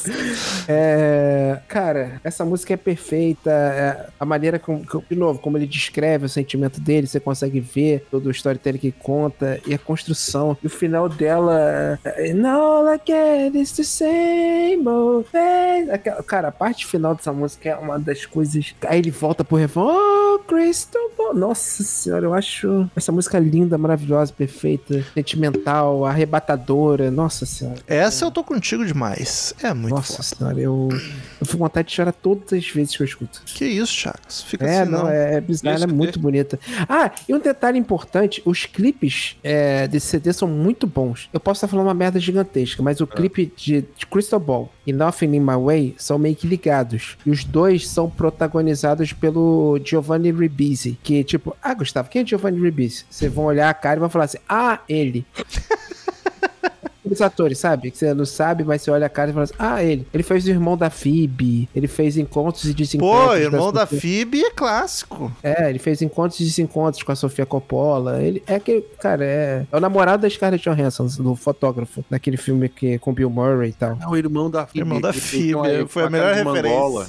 É, 0.69 1.59
cara, 1.69 2.21
essa 2.25 2.45
música 2.45 2.75
é 2.75 2.77
perfeita. 2.77 3.51
é, 3.51 4.07
a 4.19 4.25
maneira 4.25 4.59
como, 4.59 4.85
de 5.09 5.17
novo, 5.17 5.39
como 5.39 5.57
ele 5.59 5.67
descreve 5.67 6.27
o 6.27 6.29
sentimento 6.29 6.81
dele, 6.81 7.07
você 7.07 7.21
consegue 7.21 7.61
ver 7.61 8.07
todo 8.11 8.27
o 8.27 8.31
storytelling 8.31 8.79
que 8.79 8.93
conta 8.93 9.61
e 9.67 9.75
a 9.75 9.79
construção. 9.79 10.57
E 10.63 10.67
o 10.67 10.71
final 10.71 11.09
dela. 11.09 11.99
é, 12.05 12.31
And 12.31 12.47
all 12.49 12.87
I 12.93 13.01
get 13.05 13.55
is 13.55 13.73
the 13.73 13.85
same 13.85 14.87
old 14.87 15.27
thing. 15.31 15.89
Cara, 16.27 16.49
a 16.49 16.53
parte 16.53 16.87
final 16.87 17.15
dessa 17.15 17.33
música 17.33 17.69
é 17.71 17.77
uma 17.77 17.99
das 17.99 18.25
coisas. 18.27 18.75
Aí 18.87 18.99
ele 18.99 19.11
volta 19.11 19.45
pro 19.45 19.57
refrão. 19.57 19.89
Oh, 19.89 20.39
Crystal 20.41 21.11
Ball. 21.17 21.35
Nossa 21.35 21.83
senhora, 21.83 22.25
eu 22.27 22.35
acho 22.35 22.89
essa 22.97 23.13
música 23.13 23.39
linda, 23.39 23.77
maravilhosa, 23.79 24.33
perfeita, 24.33 25.05
sentimental, 25.15 26.05
arrebatadora. 26.05 27.11
Nossa 27.11 27.47
senhora. 27.47 27.79
Essa 27.87 28.25
eu 28.25 28.31
tô 28.31 28.43
contigo 28.45 28.70
demais. 28.79 29.55
É 29.63 29.73
muito 29.75 29.95
Nossa 29.95 30.23
foda. 30.23 30.37
senhora, 30.37 30.61
eu, 30.61 30.89
eu 30.91 31.47
fico 31.47 31.53
com 31.59 31.65
vontade 31.65 31.89
de 31.89 31.95
chorar 31.95 32.13
todas 32.13 32.53
as 32.53 32.67
vezes 32.69 32.97
que 32.97 33.03
eu 33.03 33.07
escuto. 33.07 33.43
Que 33.45 33.65
isso, 33.65 33.93
Chagas? 33.93 34.43
Fica 34.43 34.65
É, 34.67 34.83
assim, 34.83 34.91
não, 34.91 35.03
não. 35.05 35.09
é, 35.11 35.35
é 35.35 35.41
bizarro, 35.41 35.77
ela 35.77 35.85
é 35.85 35.87
muito 35.93 36.19
bonita. 36.19 36.59
Ah, 36.89 37.11
e 37.29 37.35
um 37.35 37.39
detalhe 37.39 37.79
importante: 37.79 38.43
os 38.45 38.67
clipes 38.67 39.37
é, 39.43 39.87
desse 39.89 40.07
CD 40.09 40.33
são 40.33 40.49
muito 40.49 40.87
bons. 40.87 41.29
Eu 41.33 41.41
posso 41.41 41.59
estar 41.59 41.69
falando 41.69 41.87
uma 41.87 41.95
merda 41.95 42.19
gigantesca, 42.21 42.83
mas 42.83 43.01
o 43.01 43.07
clipe 43.07 43.53
de, 43.57 43.85
de 43.97 44.07
Crystal 44.07 44.41
Ball 44.41 44.73
e 44.87 44.93
Nothing 44.93 45.35
in 45.37 45.41
My 45.41 45.57
Way 45.57 45.95
são 45.99 46.19
meio 46.19 46.35
que 46.37 46.47
ligados. 46.47 47.17
E 47.25 47.31
os 47.31 47.45
dois 47.45 47.89
são 47.89 48.09
protagonizados 48.09 49.13
pelo 49.13 49.81
Giovanni 49.85 50.33
Ribisi. 50.33 50.99
Que, 51.03 51.23
tipo, 51.25 51.57
ah, 51.63 51.75
Gustavo, 51.75 52.09
quem 52.09 52.23
é 52.23 52.27
Giovanni 52.27 52.61
Ribisi? 52.61 53.05
Vocês 53.11 53.33
vão 53.33 53.45
olhar 53.45 53.69
a 53.71 53.75
cara 53.75 53.97
e 53.97 54.01
vão 54.01 54.09
falar 54.09 54.25
assim: 54.27 54.39
ah, 54.49 54.81
ele. 54.89 55.25
Os 57.05 57.21
atores, 57.21 57.59
sabe? 57.59 57.91
Que 57.91 57.97
você 57.99 58.13
não 58.13 58.27
sabe, 58.27 58.63
mas 58.65 58.83
você 58.83 58.91
olha 58.91 59.07
a 59.07 59.09
cara 59.09 59.31
e 59.31 59.33
fala 59.33 59.45
assim: 59.45 59.55
Ah, 59.59 59.83
ele. 59.83 60.07
Ele 60.13 60.23
fez 60.23 60.45
o 60.47 60.51
irmão 60.51 60.77
da 60.77 60.91
Phoebe. 60.91 61.69
Ele 61.75 61.87
fez 61.89 62.17
encontros 62.19 62.65
e 62.65 62.75
desencontros. 62.75 63.27
Pô, 63.29 63.35
irmão 63.37 63.73
da 63.73 63.81
Sofia- 63.87 64.01
Phoebe 64.01 64.43
é 64.45 64.51
clássico. 64.51 65.33
É, 65.43 65.71
ele 65.71 65.79
fez 65.79 66.03
encontros 66.03 66.39
e 66.41 66.45
desencontros 66.45 67.03
com 67.03 67.13
a 67.13 67.17
Sofia 67.17 67.47
Coppola. 67.47 68.23
Ele 68.23 68.43
é 68.47 68.57
aquele. 68.57 68.83
Cara, 69.01 69.25
é. 69.25 69.67
É 69.71 69.77
o 69.77 69.81
namorado 69.81 70.23
da 70.23 70.31
Scarlett 70.31 70.63
Johansson, 70.69 71.07
do 71.23 71.35
fotógrafo, 71.35 72.05
naquele 72.11 72.37
filme 72.37 72.69
que, 72.69 72.99
com 72.99 73.13
Bill 73.15 73.31
Murray 73.31 73.71
e 73.71 73.73
tal. 73.73 73.97
É 74.01 74.07
o 74.07 74.17
irmão 74.17 74.51
da 74.51 74.67
Phoebe. 74.67 74.79
Irmão 74.81 75.01
da 75.01 75.13
Phoebe, 75.13 75.55
uma- 75.55 75.89
foi 75.89 76.05
a 76.05 76.11
melhor 76.11 76.35
de 76.35 76.39
referência. 76.43 76.71
Mangola. 76.79 77.07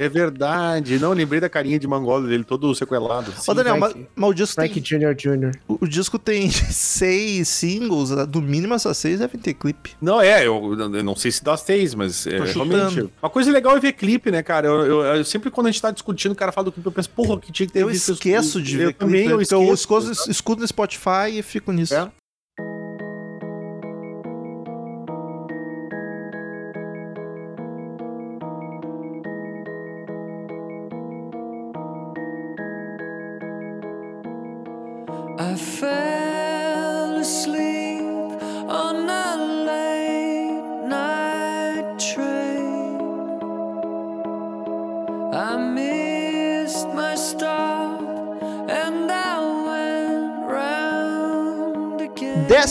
É 0.00 0.08
verdade. 0.08 0.98
Não, 0.98 1.12
lembrei 1.12 1.40
da 1.40 1.48
carinha 1.48 1.78
de 1.78 1.86
Mangola 1.86 2.26
dele, 2.28 2.44
todo 2.44 2.72
sequelado. 2.74 3.32
Ô, 3.46 3.54
Daniel, 3.54 3.78
mas, 3.78 3.92
Frank- 3.92 4.08
mas 4.14 4.30
o 4.30 4.34
disco 4.34 4.54
Frank 4.54 4.80
tem, 4.80 4.82
Jr. 4.82 5.14
Jr. 5.14 5.50
o, 5.66 5.78
o 5.84 5.88
disco 5.88 6.18
tem 6.18 6.48
seis 6.72 7.48
singles, 7.48 8.10
no 8.10 8.40
mínimo 8.40 8.74
essas 8.74 8.96
seis 8.96 9.20
devem 9.28 9.40
ter 9.40 9.54
clipe. 9.54 9.92
Não, 10.00 10.20
é, 10.20 10.46
eu, 10.46 10.74
eu 10.78 11.04
não 11.04 11.14
sei 11.14 11.30
se 11.30 11.44
dá 11.44 11.56
seis, 11.56 11.94
mas 11.94 12.26
é, 12.26 12.38
realmente. 12.40 13.08
Uma 13.22 13.30
coisa 13.30 13.50
legal 13.52 13.76
é 13.76 13.80
ver 13.80 13.92
clipe, 13.92 14.30
né, 14.30 14.42
cara? 14.42 14.66
Eu, 14.66 14.84
eu- 14.86 15.02
eu- 15.16 15.24
sempre 15.24 15.50
quando 15.50 15.68
a 15.68 15.70
gente 15.70 15.80
tá 15.82 15.90
discutindo, 15.90 16.32
o 16.32 16.34
cara 16.36 16.50
fala 16.52 16.66
do 16.66 16.72
clipe, 16.72 16.86
eu 16.86 16.92
penso, 16.92 17.10
porra, 17.10 17.38
que 17.40 17.52
tinha 17.52 17.66
que 17.66 17.72
ter 17.72 17.82
Eu 17.82 17.88
visto 17.88 18.12
esqueço 18.12 18.60
de 18.60 18.74
eu 18.80 18.88
ver 18.88 18.94
também, 18.94 19.24
clipe, 19.26 19.32
eu 19.32 19.38
porque 19.38 19.54
eu 19.54 19.62
esqueço. 19.74 20.10
escuto, 20.12 20.30
escuto 20.30 20.60
no 20.62 20.68
Spotify 20.68 21.30
e 21.38 21.42
fico 21.42 21.70
nisso. 21.72 21.94
É. 21.94 22.10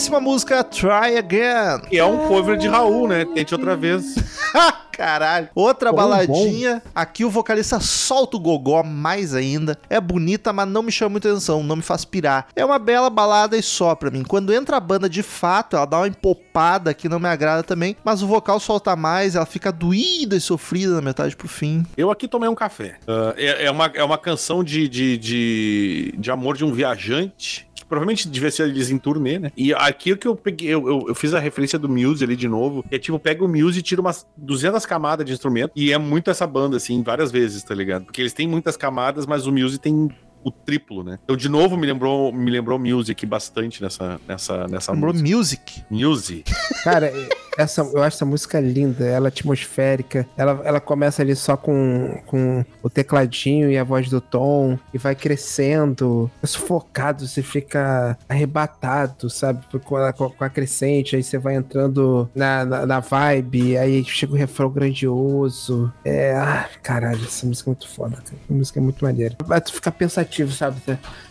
Décima 0.08 0.20
música, 0.20 0.64
Try 0.64 1.18
Again. 1.18 1.82
E 1.92 1.98
é 1.98 2.04
um 2.04 2.28
cover 2.28 2.56
de 2.56 2.66
Raul, 2.66 3.06
né? 3.06 3.26
Tente 3.26 3.54
outra 3.54 3.76
vez. 3.76 4.14
Caralho. 4.98 5.48
Outra 5.54 5.92
Bom, 5.92 5.98
baladinha. 5.98 6.82
Aqui 6.92 7.24
o 7.24 7.30
vocalista 7.30 7.78
solta 7.78 8.36
o 8.36 8.40
gogó 8.40 8.82
mais 8.82 9.32
ainda. 9.32 9.78
É 9.88 10.00
bonita, 10.00 10.52
mas 10.52 10.66
não 10.66 10.82
me 10.82 10.90
chama 10.90 11.10
muita 11.10 11.30
atenção, 11.30 11.62
não 11.62 11.76
me 11.76 11.82
faz 11.82 12.04
pirar. 12.04 12.48
É 12.56 12.64
uma 12.64 12.80
bela 12.80 13.08
balada 13.08 13.56
e 13.56 13.62
só 13.62 13.94
pra 13.94 14.10
mim. 14.10 14.24
Quando 14.24 14.52
entra 14.52 14.78
a 14.78 14.80
banda 14.80 15.08
de 15.08 15.22
fato, 15.22 15.76
ela 15.76 15.84
dá 15.84 15.98
uma 15.98 16.08
empopada 16.08 16.92
que 16.92 17.08
não 17.08 17.20
me 17.20 17.28
agrada 17.28 17.62
também, 17.62 17.94
mas 18.02 18.22
o 18.22 18.26
vocal 18.26 18.58
solta 18.58 18.96
mais, 18.96 19.36
ela 19.36 19.46
fica 19.46 19.70
doída 19.70 20.34
e 20.34 20.40
sofrida 20.40 20.94
na 20.94 21.02
metade 21.02 21.36
pro 21.36 21.46
fim. 21.46 21.86
Eu 21.96 22.10
aqui 22.10 22.26
tomei 22.26 22.48
um 22.48 22.54
café. 22.56 22.96
Ah, 23.06 23.34
é, 23.36 23.66
é 23.66 23.70
uma, 23.70 23.86
é 23.94 24.02
uma 24.02 24.18
canção 24.18 24.64
de, 24.64 24.88
de, 24.88 25.16
de, 25.16 26.14
de 26.18 26.30
amor 26.30 26.56
de 26.56 26.64
um 26.64 26.72
viajante. 26.72 27.67
Provavelmente 27.88 28.28
devia 28.28 28.50
ser 28.50 28.68
eles 28.68 28.90
em 28.90 28.98
turnê, 28.98 29.38
né? 29.38 29.52
E 29.56 29.72
aqui 29.72 30.16
que 30.16 30.28
eu 30.28 30.36
peguei, 30.36 30.68
eu, 30.68 30.86
eu, 30.86 31.04
eu 31.08 31.14
fiz 31.14 31.32
a 31.34 31.38
referência 31.38 31.78
do 31.78 31.88
Muse 31.88 32.22
ali 32.22 32.36
de 32.36 32.48
novo. 32.48 32.84
Que 32.88 32.96
é 32.96 32.98
tipo, 32.98 33.18
pega 33.18 33.44
o 33.44 33.48
Muse 33.48 33.78
e 33.80 33.82
tira 33.82 34.00
umas 34.00 34.26
200 34.36 34.84
camadas 34.86 35.24
de 35.24 35.32
instrumento. 35.32 35.72
E 35.74 35.92
é 35.92 35.98
muito 35.98 36.30
essa 36.30 36.46
banda, 36.46 36.76
assim, 36.76 37.02
várias 37.02 37.30
vezes, 37.30 37.62
tá 37.62 37.74
ligado? 37.74 38.04
Porque 38.04 38.20
eles 38.20 38.32
têm 38.32 38.46
muitas 38.46 38.76
camadas, 38.76 39.26
mas 39.26 39.46
o 39.46 39.52
Muse 39.52 39.78
tem 39.78 40.08
o 40.44 40.50
triplo, 40.50 41.02
né? 41.02 41.18
Então, 41.24 41.36
de 41.36 41.48
novo, 41.48 41.76
me 41.76 41.86
lembrou, 41.86 42.32
me 42.32 42.50
lembrou 42.50 42.78
Muse 42.78 43.12
aqui 43.12 43.26
bastante 43.26 43.82
nessa, 43.82 44.20
nessa, 44.26 44.66
nessa 44.68 44.92
Lembrou 44.92 45.12
música. 45.12 45.36
Music. 45.36 45.84
Muse. 45.90 46.44
Cara, 46.84 47.12
essa, 47.58 47.80
eu 47.80 48.02
acho 48.02 48.16
essa 48.16 48.24
música 48.24 48.60
linda, 48.60 49.04
ela 49.04 49.26
é 49.26 49.28
atmosférica. 49.28 50.26
Ela, 50.36 50.62
ela 50.64 50.80
começa 50.80 51.20
ali 51.22 51.34
só 51.34 51.56
com, 51.56 52.20
com 52.24 52.64
o 52.82 52.88
tecladinho 52.88 53.68
e 53.68 53.76
a 53.76 53.82
voz 53.82 54.08
do 54.08 54.20
Tom, 54.20 54.78
e 54.94 54.98
vai 54.98 55.16
crescendo, 55.16 56.30
é 56.40 56.46
sufocado, 56.46 57.26
você 57.26 57.42
fica 57.42 58.16
arrebatado, 58.28 59.28
sabe? 59.28 59.66
Com 59.84 59.96
a, 59.96 60.12
com 60.12 60.32
a 60.38 60.48
crescente, 60.48 61.16
aí 61.16 61.22
você 61.22 61.36
vai 61.36 61.56
entrando 61.56 62.30
na, 62.32 62.64
na, 62.64 62.86
na 62.86 63.00
vibe, 63.00 63.76
aí 63.76 64.04
chega 64.04 64.32
o 64.32 64.36
refrão 64.36 64.70
grandioso. 64.70 65.92
É, 66.04 66.34
ah, 66.36 66.68
caralho, 66.80 67.24
essa 67.24 67.44
música 67.44 67.68
é 67.68 67.72
muito 67.72 67.88
foda, 67.88 68.16
cara. 68.16 68.36
A 68.48 68.52
música 68.52 68.78
é 68.78 68.82
muito 68.82 69.04
maneira. 69.04 69.36
Vai 69.44 69.60
tu 69.60 69.72
ficar 69.72 69.90
pensativo, 69.90 70.52
sabe? 70.52 70.80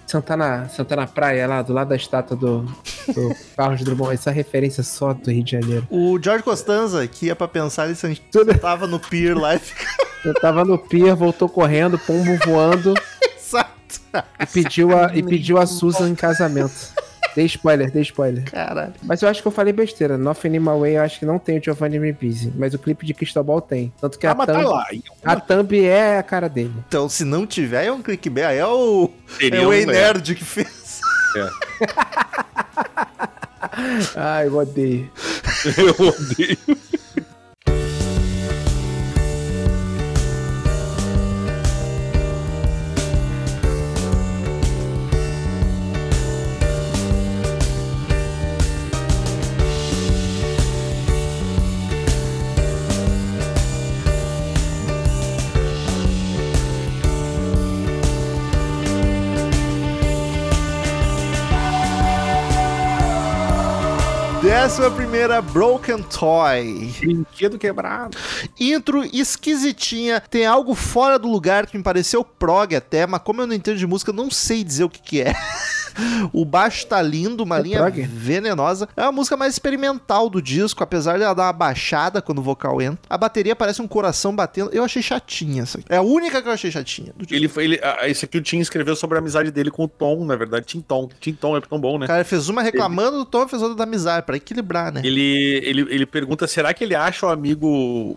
Sentar 0.07 0.37
na, 0.37 0.69
sentar 0.69 0.97
na 0.97 1.05
praia 1.05 1.45
lá, 1.45 1.61
do 1.61 1.73
lado 1.73 1.89
da 1.89 1.95
estátua 1.95 2.35
do, 2.37 2.61
do 3.13 3.35
Carlos 3.57 3.83
Drummond. 3.83 4.13
Essa 4.13 4.31
referência 4.31 4.81
só 4.81 5.13
do 5.13 5.29
Rio 5.29 5.43
de 5.43 5.51
Janeiro. 5.51 5.85
O 5.89 6.17
George 6.21 6.43
Costanza, 6.43 7.05
que 7.07 7.25
ia 7.25 7.35
pra 7.35 7.47
pensar, 7.47 7.87
ele 7.89 8.53
tava 8.55 8.87
no 8.87 8.99
pier 8.99 9.37
lá 9.37 9.55
e 9.55 9.59
ficava 9.59 10.07
Eu 10.25 10.33
tava 10.33 10.65
no 10.65 10.77
pier, 10.77 11.15
voltou 11.15 11.47
correndo, 11.47 11.97
pombo 11.99 12.37
voando 12.45 12.93
exato. 13.37 14.01
e 14.39 14.45
pediu 14.45 14.97
a, 14.97 15.15
e 15.15 15.23
pediu 15.23 15.57
a 15.57 15.65
Susan 15.65 16.09
em 16.09 16.15
casamento. 16.15 16.73
Dei 17.35 17.45
spoiler, 17.45 17.91
dei 17.91 18.01
spoiler. 18.01 18.43
Caralho. 18.45 18.93
Mas 19.03 19.21
eu 19.21 19.29
acho 19.29 19.41
que 19.41 19.47
eu 19.47 19.51
falei 19.51 19.71
besteira. 19.73 20.17
Nothing 20.17 20.55
in 20.55 20.59
My 20.59 20.77
Way 20.79 20.97
eu 20.97 21.01
acho 21.03 21.19
que 21.19 21.25
não 21.25 21.37
tem 21.39 21.59
o 21.59 21.63
Giovanni 21.63 21.99
Ribisi, 21.99 22.51
mas 22.55 22.73
o 22.73 22.79
clipe 22.79 23.05
de 23.05 23.13
Cristóbal 23.13 23.61
tem. 23.61 23.93
Tanto 24.01 24.17
que 24.17 24.25
Ah, 24.27 24.31
a 24.31 24.35
tá 24.35 24.45
thumb, 24.47 24.65
lá. 24.65 24.85
a 25.23 25.35
thumb 25.39 25.85
é 25.85 26.17
a 26.17 26.23
cara 26.23 26.49
dele. 26.49 26.73
Então, 26.87 27.07
se 27.07 27.23
não 27.23 27.45
tiver, 27.45 27.85
é 27.85 27.91
um 27.91 28.01
clickbait. 28.01 28.47
Aí 28.47 28.57
é 28.57 28.65
o, 28.65 29.09
Seria 29.39 29.59
é 29.61 29.65
o 29.65 29.69
um- 29.69 29.85
Nerd 29.85 30.33
que 30.35 30.43
fez. 30.45 30.99
Ai, 34.15 34.47
eu 34.47 34.55
odeio. 34.57 35.09
Eu 35.77 35.89
odeio. 36.07 36.57
Primeira, 65.27 65.41
Broken 65.41 66.03
Toy. 66.03 66.93
Brinquedo 67.01 67.59
quebrado. 67.59 68.17
Intro 68.57 69.03
esquisitinha, 69.03 70.21
tem 70.21 70.45
algo 70.45 70.73
fora 70.73 71.19
do 71.19 71.27
lugar 71.27 71.67
que 71.67 71.77
me 71.77 71.83
pareceu 71.83 72.23
prog 72.23 72.73
até, 72.73 73.05
mas 73.05 73.21
como 73.21 73.41
eu 73.41 73.47
não 73.47 73.53
entendo 73.53 73.77
de 73.77 73.85
música, 73.85 74.13
não 74.13 74.31
sei 74.31 74.63
dizer 74.63 74.85
o 74.85 74.89
que 74.89 75.01
que 75.01 75.21
é. 75.21 75.35
O 76.33 76.45
baixo 76.45 76.85
tá 76.87 77.01
lindo, 77.01 77.43
uma 77.43 77.57
É 77.57 77.61
linha 77.61 77.79
prog? 77.79 78.01
venenosa. 78.01 78.87
É 78.95 79.01
a 79.03 79.11
música 79.11 79.35
mais 79.37 79.53
experimental 79.53 80.29
do 80.29 80.41
disco, 80.41 80.83
apesar 80.83 81.17
de 81.17 81.23
ela 81.23 81.33
dar 81.33 81.45
uma 81.45 81.53
baixada 81.53 82.21
quando 82.21 82.39
o 82.39 82.41
vocal 82.41 82.81
entra. 82.81 82.99
A 83.09 83.17
bateria 83.17 83.55
parece 83.55 83.81
um 83.81 83.87
coração 83.87 84.35
batendo. 84.35 84.69
Eu 84.71 84.83
achei 84.83 85.01
chatinha 85.01 85.63
essa 85.63 85.79
aqui. 85.79 85.87
É 85.89 85.97
a 85.97 86.01
única 86.01 86.41
que 86.41 86.47
eu 86.47 86.51
achei 86.51 86.69
chatinha 86.71 87.13
do 87.15 87.25
disco. 87.25 87.33
Ele 87.35 87.47
foi. 87.47 87.63
Ele, 87.65 87.79
ah, 87.83 88.07
esse 88.07 88.25
aqui 88.25 88.37
o 88.37 88.41
Tim 88.41 88.59
escreveu 88.59 88.95
sobre 88.95 89.17
a 89.17 89.21
amizade 89.21 89.51
dele 89.51 89.71
com 89.71 89.83
o 89.83 89.87
Tom, 89.87 90.25
na 90.25 90.35
verdade. 90.35 90.65
Tim 90.65 90.81
Tom. 90.81 91.09
Tim 91.19 91.33
Tom 91.33 91.57
é 91.57 91.61
tão 91.61 91.79
bom, 91.79 91.97
né? 91.97 92.07
Cara 92.07 92.23
fez 92.23 92.47
uma 92.49 92.61
reclamando 92.61 93.17
do 93.17 93.25
Tom, 93.25 93.47
fez 93.47 93.61
outra 93.61 93.77
da 93.77 93.83
amizade, 93.83 94.25
pra 94.25 94.37
equilibrar, 94.37 94.91
né? 94.91 95.01
Ele, 95.03 95.61
ele, 95.63 95.81
ele 95.89 96.05
pergunta: 96.05 96.47
será 96.47 96.73
que 96.73 96.83
ele 96.83 96.95
acha 96.95 97.25
o 97.25 97.29
amigo 97.29 97.67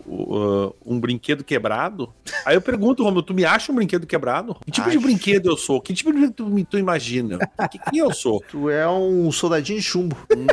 uh, 0.05 0.75
um 0.85 0.99
brinquedo 0.99 1.43
quebrado? 1.43 2.11
Aí 2.45 2.55
eu 2.55 2.61
pergunto, 2.61 3.03
Romulo, 3.03 3.23
tu 3.23 3.33
me 3.33 3.45
acha 3.45 3.71
um 3.71 3.75
brinquedo 3.75 4.05
quebrado? 4.05 4.55
Que 4.65 4.71
tipo 4.71 4.89
de 4.89 4.97
brinquedo 4.99 5.49
eu 5.49 5.57
sou? 5.57 5.81
Que 5.81 5.93
tipo 5.93 6.11
de 6.11 6.17
brinquedo 6.19 6.35
tu, 6.35 6.65
tu 6.71 6.77
imagina? 6.77 7.37
Que, 7.71 7.79
quem 7.79 7.99
eu 7.99 8.13
sou? 8.13 8.43
Tu 8.49 8.69
é 8.69 8.87
um 8.87 9.31
soldadinho 9.31 9.79
de 9.79 9.85
chumbo. 9.85 10.17
Hum. 10.35 10.45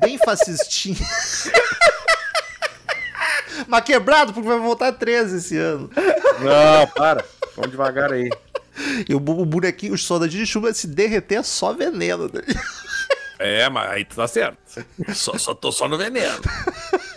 Bem 0.00 0.16
fascistinho. 0.18 0.96
Mas 3.66 3.84
quebrado, 3.84 4.32
porque 4.32 4.48
vai 4.48 4.58
voltar 4.58 4.92
13 4.92 5.36
esse 5.36 5.56
ano. 5.56 5.90
Não, 6.40 6.86
para. 6.94 7.24
Vamos 7.56 7.72
devagar 7.72 8.12
aí. 8.12 8.30
E 9.08 9.14
o, 9.14 9.20
bonequinho, 9.20 9.94
o 9.94 9.98
soldadinho 9.98 10.44
de 10.44 10.50
chumbo, 10.50 10.66
vai 10.66 10.74
se 10.74 10.86
derreter 10.86 11.38
é 11.40 11.42
só 11.42 11.72
veneno. 11.72 12.30
né? 12.32 12.40
É, 13.38 13.68
mas 13.68 13.90
aí 13.90 14.04
tu 14.04 14.16
tá 14.16 14.28
certo. 14.28 14.58
Só, 15.14 15.36
só 15.38 15.54
tô 15.54 15.72
só 15.72 15.88
no 15.88 15.98
veneno. 15.98 16.40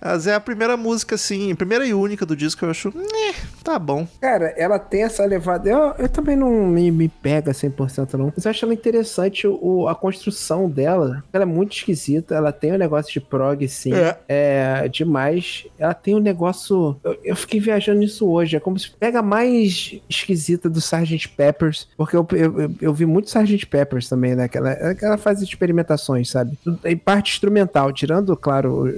Mas 0.00 0.26
é 0.26 0.34
a 0.34 0.40
primeira 0.40 0.76
música, 0.76 1.14
assim, 1.16 1.54
primeira 1.54 1.84
e 1.86 1.92
única 1.92 2.24
do 2.24 2.36
disco 2.36 2.64
eu 2.64 2.70
acho. 2.70 2.88
"Né, 2.96 3.34
tá 3.64 3.78
bom. 3.78 4.06
Cara, 4.20 4.54
ela 4.56 4.78
tem 4.78 5.02
essa 5.02 5.24
levada. 5.24 5.68
Eu, 5.68 5.94
eu 5.98 6.08
também 6.08 6.36
não 6.36 6.50
me, 6.66 6.90
me 6.90 7.08
pega 7.08 7.52
100% 7.52 8.14
não. 8.14 8.32
Mas 8.34 8.44
eu 8.44 8.50
acho 8.50 8.64
ela 8.64 8.74
interessante 8.74 9.46
o, 9.46 9.88
a 9.88 9.94
construção 9.94 10.68
dela. 10.70 11.22
Ela 11.32 11.42
é 11.42 11.46
muito 11.46 11.72
esquisita. 11.76 12.34
Ela 12.34 12.52
tem 12.52 12.72
um 12.72 12.78
negócio 12.78 13.12
de 13.12 13.20
prog, 13.20 13.66
sim. 13.68 13.92
É. 13.94 14.16
É. 14.28 14.88
demais. 14.88 15.66
Ela 15.78 15.94
tem 15.94 16.14
um 16.14 16.20
negócio. 16.20 16.96
Eu, 17.02 17.18
eu 17.24 17.36
fiquei 17.36 17.60
viajando 17.60 17.98
nisso 18.00 18.28
hoje. 18.28 18.56
É 18.56 18.60
como 18.60 18.78
se 18.78 18.90
pega 18.90 19.20
mais 19.22 19.98
esquisita 20.08 20.68
do 20.70 20.78
Sgt. 20.78 21.28
Peppers. 21.30 21.88
Porque 21.96 22.16
eu, 22.16 22.26
eu, 22.32 22.74
eu- 22.80 22.94
vi 22.94 23.04
muito 23.06 23.26
Sgt. 23.28 23.66
Peppers 23.66 24.08
também, 24.08 24.34
né? 24.34 24.48
Que 24.48 24.58
ela, 24.58 24.70
ela 24.70 25.18
faz 25.18 25.40
experimentações, 25.42 26.30
sabe? 26.30 26.58
Em 26.84 26.96
parte 26.96 27.32
instrumental, 27.32 27.92
tirando, 27.92 28.36
claro, 28.36 28.82
o 28.84 28.88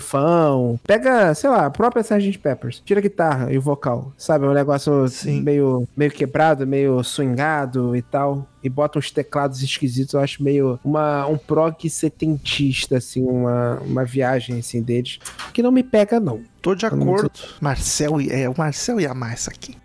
rifão. 0.00 0.80
Pega, 0.86 1.34
sei 1.34 1.50
lá, 1.50 1.66
a 1.66 1.70
própria 1.70 2.00
Sgt. 2.00 2.38
Peppers. 2.38 2.82
Tira 2.84 3.00
a 3.00 3.02
guitarra 3.02 3.52
e 3.52 3.58
o 3.58 3.60
vocal. 3.60 4.12
Sabe? 4.16 4.46
É 4.46 4.48
um 4.48 4.52
negócio 4.54 5.06
Sim. 5.08 5.42
meio, 5.42 5.86
meio 5.96 6.10
quebrado, 6.10 6.66
meio 6.66 7.02
swingado 7.04 7.94
e 7.94 8.02
tal. 8.02 8.46
E 8.62 8.68
bota 8.68 8.98
uns 8.98 9.10
teclados 9.10 9.62
esquisitos, 9.62 10.12
eu 10.12 10.20
acho 10.20 10.42
meio 10.42 10.78
uma, 10.84 11.26
um 11.26 11.38
prog 11.38 11.88
setentista, 11.88 12.98
assim, 12.98 13.22
uma, 13.24 13.78
uma 13.80 14.04
viagem 14.04 14.58
assim 14.58 14.82
deles. 14.82 15.18
Que 15.54 15.62
não 15.62 15.72
me 15.72 15.82
pega, 15.82 16.20
não. 16.20 16.40
Tô 16.60 16.74
de 16.74 16.84
Eu 16.84 16.88
acordo. 16.88 17.30
Marcel, 17.60 18.20
e- 18.20 18.30
é, 18.30 18.48
o 18.48 18.54
Marcel 18.56 19.00
ia 19.00 19.10
amar 19.12 19.32
isso 19.34 19.48
aqui. 19.48 19.76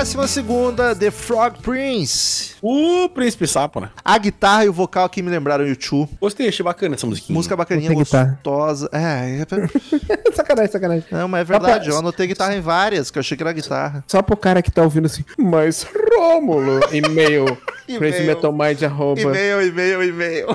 Décima 0.00 0.26
segunda, 0.26 0.96
The 0.96 1.10
Frog 1.10 1.60
Prince. 1.60 2.54
O 2.62 3.06
Príncipe 3.10 3.46
Sapo, 3.46 3.80
né? 3.80 3.90
A 4.02 4.16
guitarra 4.16 4.64
e 4.64 4.68
o 4.70 4.72
vocal 4.72 5.04
aqui 5.04 5.20
me 5.20 5.28
lembraram 5.28 5.66
YouTube. 5.66 6.08
Gostei, 6.18 6.48
achei 6.48 6.64
bacana 6.64 6.94
essa 6.94 7.06
musiquinha. 7.06 7.36
Música 7.36 7.54
bacaninha, 7.54 7.92
gostosa. 7.92 8.88
É, 8.94 9.42
é, 9.42 9.46
sacanagem, 10.32 10.72
sacanagem. 10.72 11.04
não, 11.10 11.28
mas 11.28 11.42
é 11.42 11.44
verdade. 11.44 11.90
Eu 11.90 11.98
anotei 11.98 12.26
guitarra 12.26 12.56
em 12.56 12.62
várias, 12.62 13.10
que 13.10 13.18
eu 13.18 13.20
achei 13.20 13.36
que 13.36 13.42
era 13.42 13.52
guitarra. 13.52 14.02
Só 14.06 14.22
pro 14.22 14.38
cara 14.38 14.62
que 14.62 14.70
tá 14.70 14.82
ouvindo 14.82 15.04
assim, 15.04 15.22
mas 15.36 15.86
Rômulo, 16.16 16.80
e-mail, 16.90 17.44
crazy 17.98 18.22
metal 18.22 18.54
mind, 18.54 18.82
arroba, 18.82 19.20
E-mail, 19.20 19.66
e-mail, 19.66 20.02
e-mail. 20.02 20.46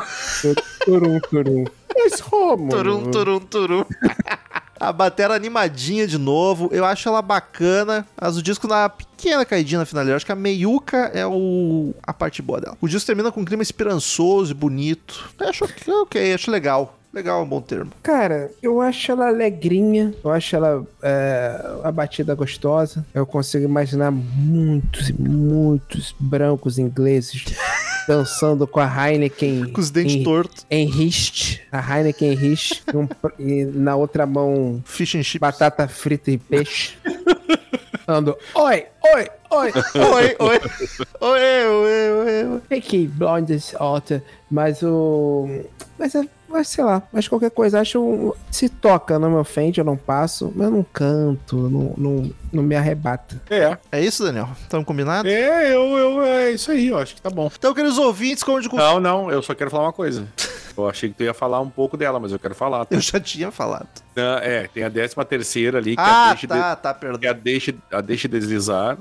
turum, 0.83 1.19
turum. 1.19 1.65
Mas 1.95 2.19
Rômulo, 2.19 2.71
Turum, 2.71 3.11
turum, 3.11 3.39
turum. 3.41 3.85
A 4.79 4.91
bateria 4.91 5.35
animadinha 5.35 6.05
de 6.07 6.17
novo. 6.17 6.69
Eu 6.71 6.85
acho 6.85 7.07
ela 7.07 7.21
bacana. 7.21 8.05
Mas 8.19 8.37
o 8.37 8.43
disco 8.43 8.67
dá 8.67 8.83
uma 8.83 8.89
pequena 8.89 9.45
caidinha 9.45 9.79
na 9.79 9.85
finaleira. 9.85 10.13
Eu 10.13 10.17
acho 10.17 10.25
que 10.25 10.31
a 10.31 10.35
meiuca 10.35 11.11
é 11.13 11.25
o... 11.25 11.93
a 12.03 12.13
parte 12.13 12.41
boa 12.41 12.59
dela. 12.59 12.77
O 12.81 12.87
disco 12.87 13.07
termina 13.07 13.31
com 13.31 13.41
um 13.41 13.45
clima 13.45 13.63
esperançoso 13.63 14.51
e 14.51 14.53
bonito. 14.53 15.29
Eu 15.39 15.49
acho 15.49 15.65
ok, 16.01 16.33
acho 16.33 16.51
legal. 16.51 16.97
Legal 17.15 17.39
é 17.39 17.43
um 17.43 17.47
bom 17.47 17.61
termo. 17.61 17.91
Cara, 18.03 18.51
eu 18.61 18.81
acho 18.81 19.09
ela 19.09 19.27
alegrinha, 19.29 20.13
eu 20.21 20.29
acho 20.31 20.53
ela 20.53 20.85
é, 21.01 21.61
a 21.81 21.89
batida 21.89 22.35
gostosa. 22.35 23.05
Eu 23.13 23.25
consigo 23.25 23.63
imaginar 23.63 24.11
muitos, 24.11 25.11
muitos 25.11 26.13
brancos 26.19 26.77
ingleses 26.77 27.45
dançando 28.05 28.67
com 28.67 28.81
a 28.81 29.09
Heineken 29.09 29.71
Com 29.71 29.79
os 29.79 29.89
dentes 29.89 30.21
tortos. 30.25 30.65
em 30.69 30.87
rist, 30.87 31.61
a 31.71 31.79
Heineken 31.79 32.33
em 32.33 32.35
rist, 32.35 32.83
e 32.93 32.97
um 32.97 33.07
e 33.39 33.63
na 33.63 33.95
outra 33.95 34.25
mão 34.25 34.83
Fish 34.85 35.15
and 35.15 35.23
chips. 35.23 35.39
batata 35.39 35.87
frita 35.87 36.31
e 36.31 36.37
peixe. 36.37 36.97
Ando, 38.07 38.37
oi, 38.53 38.85
oi, 39.15 39.27
oi. 39.49 39.71
oi, 39.95 40.35
oi. 40.37 40.59
Oi, 41.21 41.39
oi, 41.41 42.11
oi, 42.11 42.45
oi. 42.45 42.61
Peaky 42.69 43.07
Blinders 43.07 43.73
alta, 43.79 44.21
mas 44.51 44.83
o. 44.83 45.47
Mas 45.97 46.13
é. 46.13 46.27
Mas 46.55 46.69
sei 46.69 46.83
lá, 46.85 47.03
mas 47.11 47.27
qualquer 47.27 47.51
coisa, 47.51 47.81
acho. 47.81 47.99
um- 48.01 48.31
Se 48.49 48.69
toca, 48.69 49.19
não 49.19 49.29
me 49.29 49.35
ofende, 49.37 49.79
eu 49.81 49.85
não 49.85 49.97
passo, 49.97 50.53
mas 50.55 50.67
eu 50.67 50.71
não 50.71 50.83
canto, 50.83 51.57
não, 51.69 51.93
não, 51.97 52.31
não 52.53 52.63
me 52.63 52.75
arrebata. 52.75 53.41
É. 53.49 53.77
É 53.91 54.01
isso, 54.01 54.23
Daniel? 54.23 54.47
Estamos 54.61 54.85
combinados? 54.85 55.29
É, 55.29 55.73
eu, 55.75 55.97
eu, 55.97 56.21
é 56.23 56.51
isso 56.51 56.71
aí, 56.71 56.87
eu 56.87 56.97
acho 56.97 57.13
que 57.15 57.21
tá 57.21 57.29
bom. 57.29 57.51
Então, 57.53 57.73
queridos 57.73 57.97
ouvintes, 57.97 58.41
como 58.43 58.61
de 58.61 58.69
costume. 58.69 58.89
Não, 58.93 58.99
não, 59.01 59.29
eu 59.31 59.41
só 59.41 59.53
quero 59.53 59.69
falar 59.69 59.83
uma 59.85 59.93
coisa. 59.93 60.25
Eu 60.77 60.89
achei 60.89 61.07
que 61.07 61.15
tu 61.15 61.23
ia 61.23 61.33
falar 61.33 61.61
um 61.61 61.69
pouco 61.69 61.95
dela, 61.95 62.19
mas 62.19 62.33
eu 62.33 62.37
quero 62.37 62.53
falar. 62.53 62.83
tá? 62.83 62.93
Eu 62.93 62.99
já 62.99 63.17
tinha 63.17 63.49
falado. 63.49 63.87
Ah, 64.17 64.41
É, 64.43 64.67
tem 64.67 64.83
a 64.83 64.89
décima 64.89 65.23
terceira 65.23 65.77
ali, 65.77 65.95
que 65.95 66.01
é 66.01 66.03
a 66.03 66.23
Ah, 66.25 66.29
deixa, 66.33 66.47
tá, 66.49 66.75
tá, 66.75 66.91
de, 66.91 66.99
perdão. 66.99 67.17
que 67.17 67.25
é 67.25 67.29
a 67.29 67.33
deixa, 67.33 67.73
a 67.89 68.01
deixa 68.01 68.27
deslizar, 68.27 68.97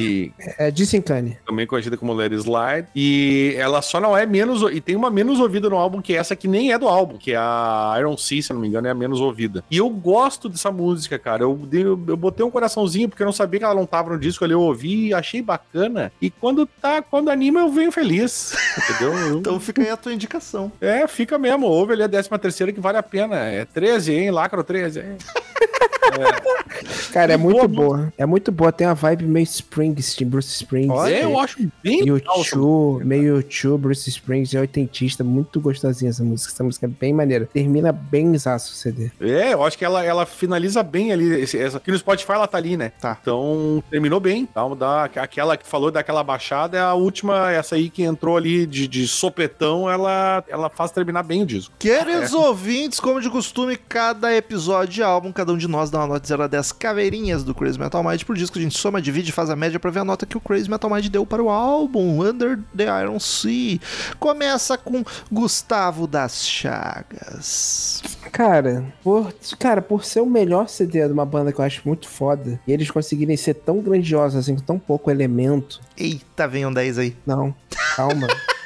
e 0.00 0.32
É 0.58 0.68
desencane. 0.68 1.38
também 1.46 1.64
conhecida 1.64 1.96
como 1.96 2.12
Let 2.12 2.32
Slide. 2.32 2.88
E 2.92 3.54
ela 3.56 3.80
só 3.82 4.00
não 4.00 4.16
é 4.18 4.26
menos. 4.26 4.62
E 4.72 4.80
tem 4.80 4.96
uma 4.96 5.10
menos 5.12 5.38
ouvida 5.38 5.70
no 5.70 5.76
álbum, 5.76 6.02
que 6.02 6.12
é 6.12 6.16
essa 6.16 6.34
que 6.34 6.48
nem 6.48 6.72
é 6.72 6.78
do 6.78 6.88
álbum, 6.92 7.16
que 7.16 7.32
é 7.32 7.36
a 7.36 7.94
Iron 7.98 8.16
Sea, 8.16 8.42
se 8.42 8.52
não 8.52 8.60
me 8.60 8.68
engano, 8.68 8.86
é 8.86 8.90
a 8.90 8.94
menos 8.94 9.20
ouvida. 9.20 9.64
E 9.70 9.78
eu 9.78 9.88
gosto 9.88 10.48
dessa 10.48 10.70
música, 10.70 11.18
cara. 11.18 11.42
Eu, 11.44 11.54
dei- 11.54 11.84
eu 11.84 11.96
botei 11.96 12.44
um 12.44 12.50
coraçãozinho, 12.50 13.08
porque 13.08 13.22
eu 13.22 13.26
não 13.26 13.32
sabia 13.32 13.58
que 13.60 13.64
ela 13.64 13.74
não 13.74 13.86
tava 13.86 14.10
no 14.10 14.18
disco 14.18 14.44
ali, 14.44 14.52
eu 14.52 14.60
ouvi 14.60 15.08
e 15.08 15.14
achei 15.14 15.40
bacana. 15.42 16.12
E 16.20 16.30
quando 16.30 16.66
tá, 16.66 17.00
quando 17.02 17.30
anima, 17.30 17.60
eu 17.60 17.68
venho 17.70 17.90
feliz. 17.90 18.54
Entendeu? 18.78 19.12
Eu- 19.18 19.38
Então 19.38 19.58
fica 19.58 19.82
aí 19.82 19.90
a 19.90 19.96
tua 19.96 20.12
indicação. 20.12 20.70
É, 20.80 21.06
fica 21.08 21.38
mesmo. 21.38 21.66
Ouve 21.66 21.94
ali 21.94 22.02
a 22.02 22.06
décima 22.06 22.38
terceira 22.38 22.72
que 22.72 22.80
vale 22.80 22.98
a 22.98 23.02
pena. 23.02 23.36
É 23.36 23.64
13, 23.64 24.12
hein? 24.14 24.30
Lacro 24.30 24.62
13, 24.62 25.00
hein? 25.00 25.16
Cara, 27.12 27.34
é 27.34 27.36
muito 27.36 27.68
boa 27.68 27.82
boa. 27.82 28.12
É 28.16 28.26
muito 28.26 28.52
boa. 28.52 28.72
Tem 28.72 28.86
uma 28.86 28.94
vibe 28.94 29.24
meio 29.24 29.44
Springsteen, 29.44 30.28
Bruce 30.28 30.48
Springsteen. 30.48 30.98
Olha 30.98 31.14
é, 31.14 31.24
eu 31.24 31.38
acho 31.38 31.58
bem 31.82 32.04
YouTube, 32.04 33.04
meio 33.04 33.36
YouTube, 33.36 33.82
Bruce 33.82 34.08
Springsteen, 34.08 34.58
é 34.58 34.60
oitentista, 34.60 35.22
muito 35.22 35.60
gostosinha 35.60 36.10
essa 36.10 36.22
música. 36.22 36.52
Essa 36.52 36.64
música 36.64 36.86
é 36.86 36.88
bem 36.88 37.12
maneira. 37.12 37.48
Termina 37.52 37.92
bem 37.92 38.36
zaço 38.38 38.72
o 38.72 38.76
CD. 38.76 39.10
É, 39.20 39.52
eu 39.52 39.62
acho 39.64 39.76
que 39.76 39.84
ela, 39.84 40.04
ela 40.04 40.26
finaliza 40.26 40.82
bem 40.82 41.12
ali. 41.12 41.40
Esse, 41.40 41.58
essa, 41.58 41.80
que 41.80 41.90
no 41.90 41.98
Spotify 41.98 42.32
ela 42.32 42.46
tá 42.46 42.58
ali, 42.58 42.76
né? 42.76 42.92
Tá. 43.00 43.18
Então, 43.20 43.82
terminou 43.90 44.20
bem. 44.20 44.48
Dá, 44.54 44.68
dá, 44.74 45.04
aquela 45.04 45.56
que 45.56 45.66
falou 45.66 45.90
daquela 45.90 46.22
baixada 46.22 46.76
é 46.76 46.80
a 46.80 46.94
última, 46.94 47.50
essa 47.50 47.74
aí 47.74 47.90
que 47.90 48.02
entrou 48.02 48.36
ali 48.36 48.66
de, 48.66 48.86
de 48.88 49.06
sopetão, 49.06 49.90
ela, 49.90 50.44
ela 50.48 50.70
faz 50.70 50.90
terminar 50.90 51.22
bem 51.22 51.42
o 51.42 51.46
disco. 51.46 51.74
Queridos 51.78 52.32
ouvintes, 52.32 53.00
como 53.00 53.20
de 53.20 53.30
costume, 53.30 53.76
cada 53.76 54.34
episódio 54.34 54.94
de 54.94 55.02
álbum, 55.02 55.32
cada 55.32 55.52
um 55.52 55.56
de 55.56 55.68
nós 55.68 55.90
dá 55.92 55.98
uma 56.00 56.06
nota 56.08 56.20
de 56.20 56.28
0 56.28 56.42
a 56.42 56.46
10 56.46 56.72
caveirinhas 56.72 57.44
do 57.44 57.54
Crazy 57.54 57.78
Metal 57.78 58.02
Mind 58.02 58.22
por 58.24 58.34
disco. 58.34 58.58
A 58.58 58.62
gente 58.62 58.76
soma, 58.76 59.00
divide 59.00 59.28
e 59.28 59.32
faz 59.32 59.50
a 59.50 59.56
média 59.56 59.78
pra 59.78 59.90
ver 59.90 60.00
a 60.00 60.04
nota 60.04 60.26
que 60.26 60.36
o 60.36 60.40
Crazy 60.40 60.68
Metal 60.68 60.90
Mind 60.90 61.06
deu 61.08 61.26
para 61.26 61.42
o 61.42 61.50
álbum 61.50 62.22
Under 62.22 62.58
the 62.74 62.84
Iron 63.02 63.20
Sea. 63.20 63.78
Começa 64.18 64.78
com 64.78 65.04
Gustavo 65.30 66.06
das 66.06 66.46
Chagas. 66.46 68.02
Cara, 68.32 68.84
por, 69.04 69.32
cara, 69.58 69.82
por 69.82 70.04
ser 70.04 70.20
o 70.20 70.26
melhor 70.26 70.68
CD 70.68 71.06
de 71.06 71.12
uma 71.12 71.26
banda 71.26 71.52
que 71.52 71.60
eu 71.60 71.64
acho 71.64 71.82
muito 71.84 72.08
foda, 72.08 72.58
e 72.66 72.72
eles 72.72 72.90
conseguirem 72.90 73.36
ser 73.36 73.54
tão 73.54 73.80
grandiosos 73.80 74.38
assim, 74.38 74.56
com 74.56 74.62
tão 74.62 74.78
pouco 74.78 75.10
elemento. 75.10 75.80
Eita, 75.96 76.48
vem 76.48 76.64
um 76.64 76.72
10 76.72 76.98
aí. 76.98 77.16
Não, 77.26 77.54
calma. 77.94 78.26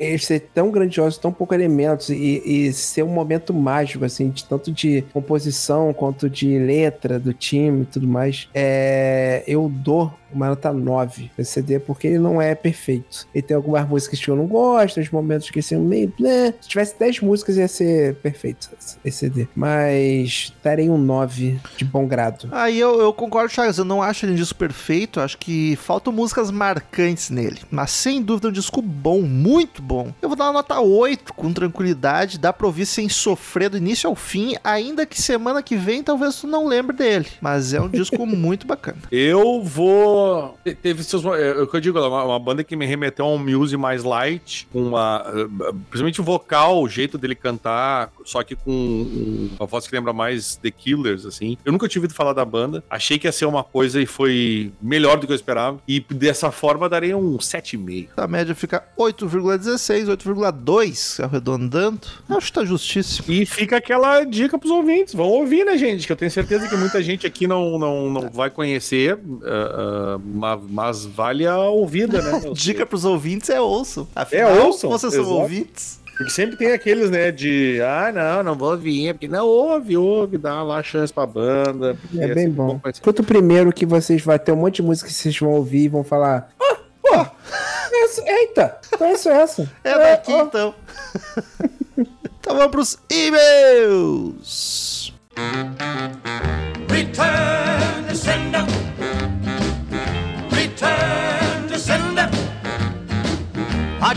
ele 0.00 0.18
ser 0.18 0.40
tão 0.54 0.70
grandioso, 0.70 1.20
tão 1.20 1.30
pouco 1.30 1.54
elementos 1.54 2.08
e, 2.08 2.42
e 2.44 2.72
ser 2.72 3.02
um 3.02 3.08
momento 3.08 3.52
mágico, 3.52 4.04
assim, 4.04 4.30
de 4.30 4.44
tanto 4.44 4.72
de 4.72 5.02
composição 5.12 5.92
quanto 5.92 6.28
de 6.28 6.58
letra 6.58 7.18
do 7.18 7.34
time 7.34 7.82
e 7.82 7.86
tudo 7.86 8.08
mais, 8.08 8.48
é, 8.54 9.44
eu 9.46 9.68
dou 9.68 10.10
uma 10.32 10.48
nota 10.48 10.72
9 10.72 11.30
esse 11.38 11.52
CD, 11.52 11.78
porque 11.78 12.08
ele 12.08 12.18
não 12.18 12.40
é 12.40 12.54
perfeito. 12.54 13.26
Ele 13.34 13.42
tem 13.42 13.56
algumas 13.56 13.88
músicas 13.88 14.20
que 14.20 14.28
eu 14.28 14.36
não 14.36 14.46
gosto, 14.46 15.00
uns 15.00 15.10
momentos 15.10 15.50
que 15.50 15.62
são 15.62 15.80
meio. 15.80 16.12
Né? 16.18 16.54
Se 16.60 16.68
tivesse 16.68 16.98
10 16.98 17.20
músicas, 17.20 17.56
ia 17.56 17.68
ser 17.68 18.16
perfeito 18.16 18.70
esse 19.04 19.18
CD. 19.18 19.48
Mas 19.54 20.52
darei 20.62 20.88
um 20.88 20.98
9 20.98 21.60
de 21.76 21.84
bom 21.84 22.06
grado. 22.06 22.48
Aí 22.52 22.78
eu, 22.78 23.00
eu 23.00 23.12
concordo, 23.12 23.52
Chagas. 23.52 23.78
Eu 23.78 23.84
não 23.84 24.02
acho 24.02 24.24
ele 24.24 24.32
um 24.32 24.36
disco 24.36 24.58
perfeito. 24.58 25.20
Acho 25.20 25.38
que 25.38 25.76
faltam 25.76 26.12
músicas 26.12 26.50
marcantes 26.50 27.30
nele. 27.30 27.60
Mas 27.70 27.90
sem 27.90 28.22
dúvida 28.22 28.48
é 28.48 28.50
um 28.50 28.52
disco 28.52 28.82
bom, 28.82 29.22
muito 29.22 29.82
bom. 29.82 30.12
Eu 30.20 30.28
vou 30.28 30.36
dar 30.36 30.44
uma 30.46 30.54
nota 30.54 30.80
8 30.80 31.34
com 31.34 31.52
tranquilidade. 31.52 32.38
Dá 32.38 32.52
pra 32.52 32.66
ouvir 32.66 32.86
sem 32.86 33.08
sofrer 33.08 33.70
do 33.70 33.76
início 33.76 34.08
ao 34.08 34.16
fim. 34.16 34.54
Ainda 34.62 35.06
que 35.06 35.20
semana 35.20 35.62
que 35.62 35.76
vem 35.76 36.02
talvez 36.02 36.36
tu 36.36 36.46
não 36.46 36.66
lembre 36.66 36.96
dele. 36.96 37.26
Mas 37.40 37.72
é 37.72 37.80
um 37.80 37.88
disco 37.88 38.24
muito 38.26 38.66
bacana. 38.66 38.98
Eu 39.10 39.62
vou. 39.62 40.19
Te- 40.64 40.74
Teve 40.74 41.02
seus. 41.04 41.24
É 41.24 41.52
o 41.62 41.66
que 41.66 41.76
eu 41.76 41.80
digo, 41.80 41.98
uma, 41.98 42.24
uma 42.24 42.38
banda 42.38 42.62
que 42.64 42.74
me 42.76 42.86
remeteu 42.86 43.24
a 43.26 43.28
um 43.28 43.38
Muse 43.38 43.76
mais 43.76 44.02
light, 44.04 44.66
com 44.72 44.82
uma. 44.82 45.24
eh, 45.26 45.72
Principalmente 45.90 46.20
o 46.20 46.24
vocal, 46.24 46.82
o 46.82 46.88
jeito 46.88 47.16
dele 47.18 47.34
cantar, 47.34 48.10
só 48.24 48.42
que 48.42 48.54
com 48.56 48.70
um- 48.70 49.50
uma 49.58 49.66
voz 49.66 49.86
que 49.86 49.94
lembra 49.94 50.12
mais 50.12 50.56
The 50.56 50.70
Killers, 50.70 51.26
assim. 51.26 51.56
Eu 51.64 51.72
nunca 51.72 51.88
tinha 51.88 52.00
ouvido 52.00 52.14
falar 52.14 52.32
da 52.32 52.44
banda. 52.44 52.82
Achei 52.90 53.18
que 53.18 53.26
ia 53.26 53.32
ser 53.32 53.44
uma 53.46 53.62
coisa 53.64 54.00
e 54.00 54.06
foi 54.06 54.72
melhor 54.80 55.18
do 55.18 55.26
que 55.26 55.32
eu 55.32 55.36
esperava. 55.36 55.78
E 55.86 56.00
dessa 56.00 56.50
forma 56.50 56.88
darei 56.88 57.14
um 57.14 57.36
7,5. 57.38 58.08
A 58.16 58.26
média 58.26 58.54
fica 58.54 58.84
8,16, 58.96 60.08
8,2 60.08 61.20
arredondando. 61.22 62.00
Acho 62.28 62.46
que 62.46 62.52
tá 62.52 62.64
justíssimo. 62.64 63.26
E 63.32 63.44
fica 63.46 63.76
aquela 63.76 64.24
dica 64.24 64.58
pros 64.58 64.70
ouvintes. 64.70 65.14
Vão 65.14 65.26
ouvir, 65.28 65.64
né, 65.64 65.76
gente? 65.76 66.06
Que 66.06 66.12
eu 66.12 66.16
tenho 66.16 66.30
certeza 66.30 66.68
que 66.68 66.76
muita 66.76 67.02
gente 67.02 67.26
aqui 67.26 67.46
não, 67.46 67.78
não, 67.78 68.10
não 68.10 68.30
vai 68.30 68.50
conhecer, 68.50 69.18
ah, 69.44 70.09
ah, 70.09 70.09
ma- 70.18 70.60
mas, 70.68 71.04
vale 71.04 71.46
a 71.46 71.58
ouvida, 71.58 72.22
né? 72.22 72.40
Dica 72.54 72.86
pros 72.86 73.04
ouvintes 73.04 73.50
é 73.50 73.60
ouçam. 73.60 74.06
Afinal, 74.14 74.50
É, 74.50 74.60
ouçam, 74.62 74.90
vocês 74.90 75.12
são 75.12 75.22
exato. 75.22 75.36
ouvintes. 75.38 76.00
Porque 76.16 76.32
sempre 76.32 76.56
tem 76.56 76.72
aqueles, 76.72 77.10
né, 77.10 77.32
de 77.32 77.80
ah, 77.82 78.12
não, 78.12 78.42
não 78.42 78.54
vou 78.54 78.72
ouvir, 78.72 79.14
porque 79.14 79.26
não 79.26 79.46
ouve, 79.46 79.96
ouve, 79.96 80.36
dá 80.36 80.62
lá 80.62 80.82
chance 80.82 81.10
pra 81.10 81.24
banda. 81.24 81.96
porque 82.00 82.20
É 82.22 82.34
bem 82.34 82.50
bom. 82.50 82.78
conhecer. 82.78 82.98
Escuta 83.00 83.22
o 83.22 83.24
primeiro 83.24 83.72
que 83.72 83.86
vocês 83.86 84.22
vai 84.22 84.38
ter 84.38 84.52
um 84.52 84.56
monte 84.56 84.76
de 84.76 84.82
música 84.82 85.08
que 85.08 85.14
vocês 85.14 85.38
vão 85.38 85.50
ouvir 85.52 85.84
e 85.84 85.88
vão 85.88 86.04
falar. 86.04 86.50
Ah, 86.60 86.76
pô! 87.02 87.26
essa- 88.04 88.22
eita! 88.26 88.78
Conheço 88.98 89.30
essa. 89.30 89.70
É 89.82 89.98
daqui 89.98 90.30
ó. 90.32 90.42
então. 90.42 90.74
então 92.38 92.54
vamos 92.54 92.70
pros 92.70 92.98
e-mails. 93.10 95.14
Return 96.90 97.59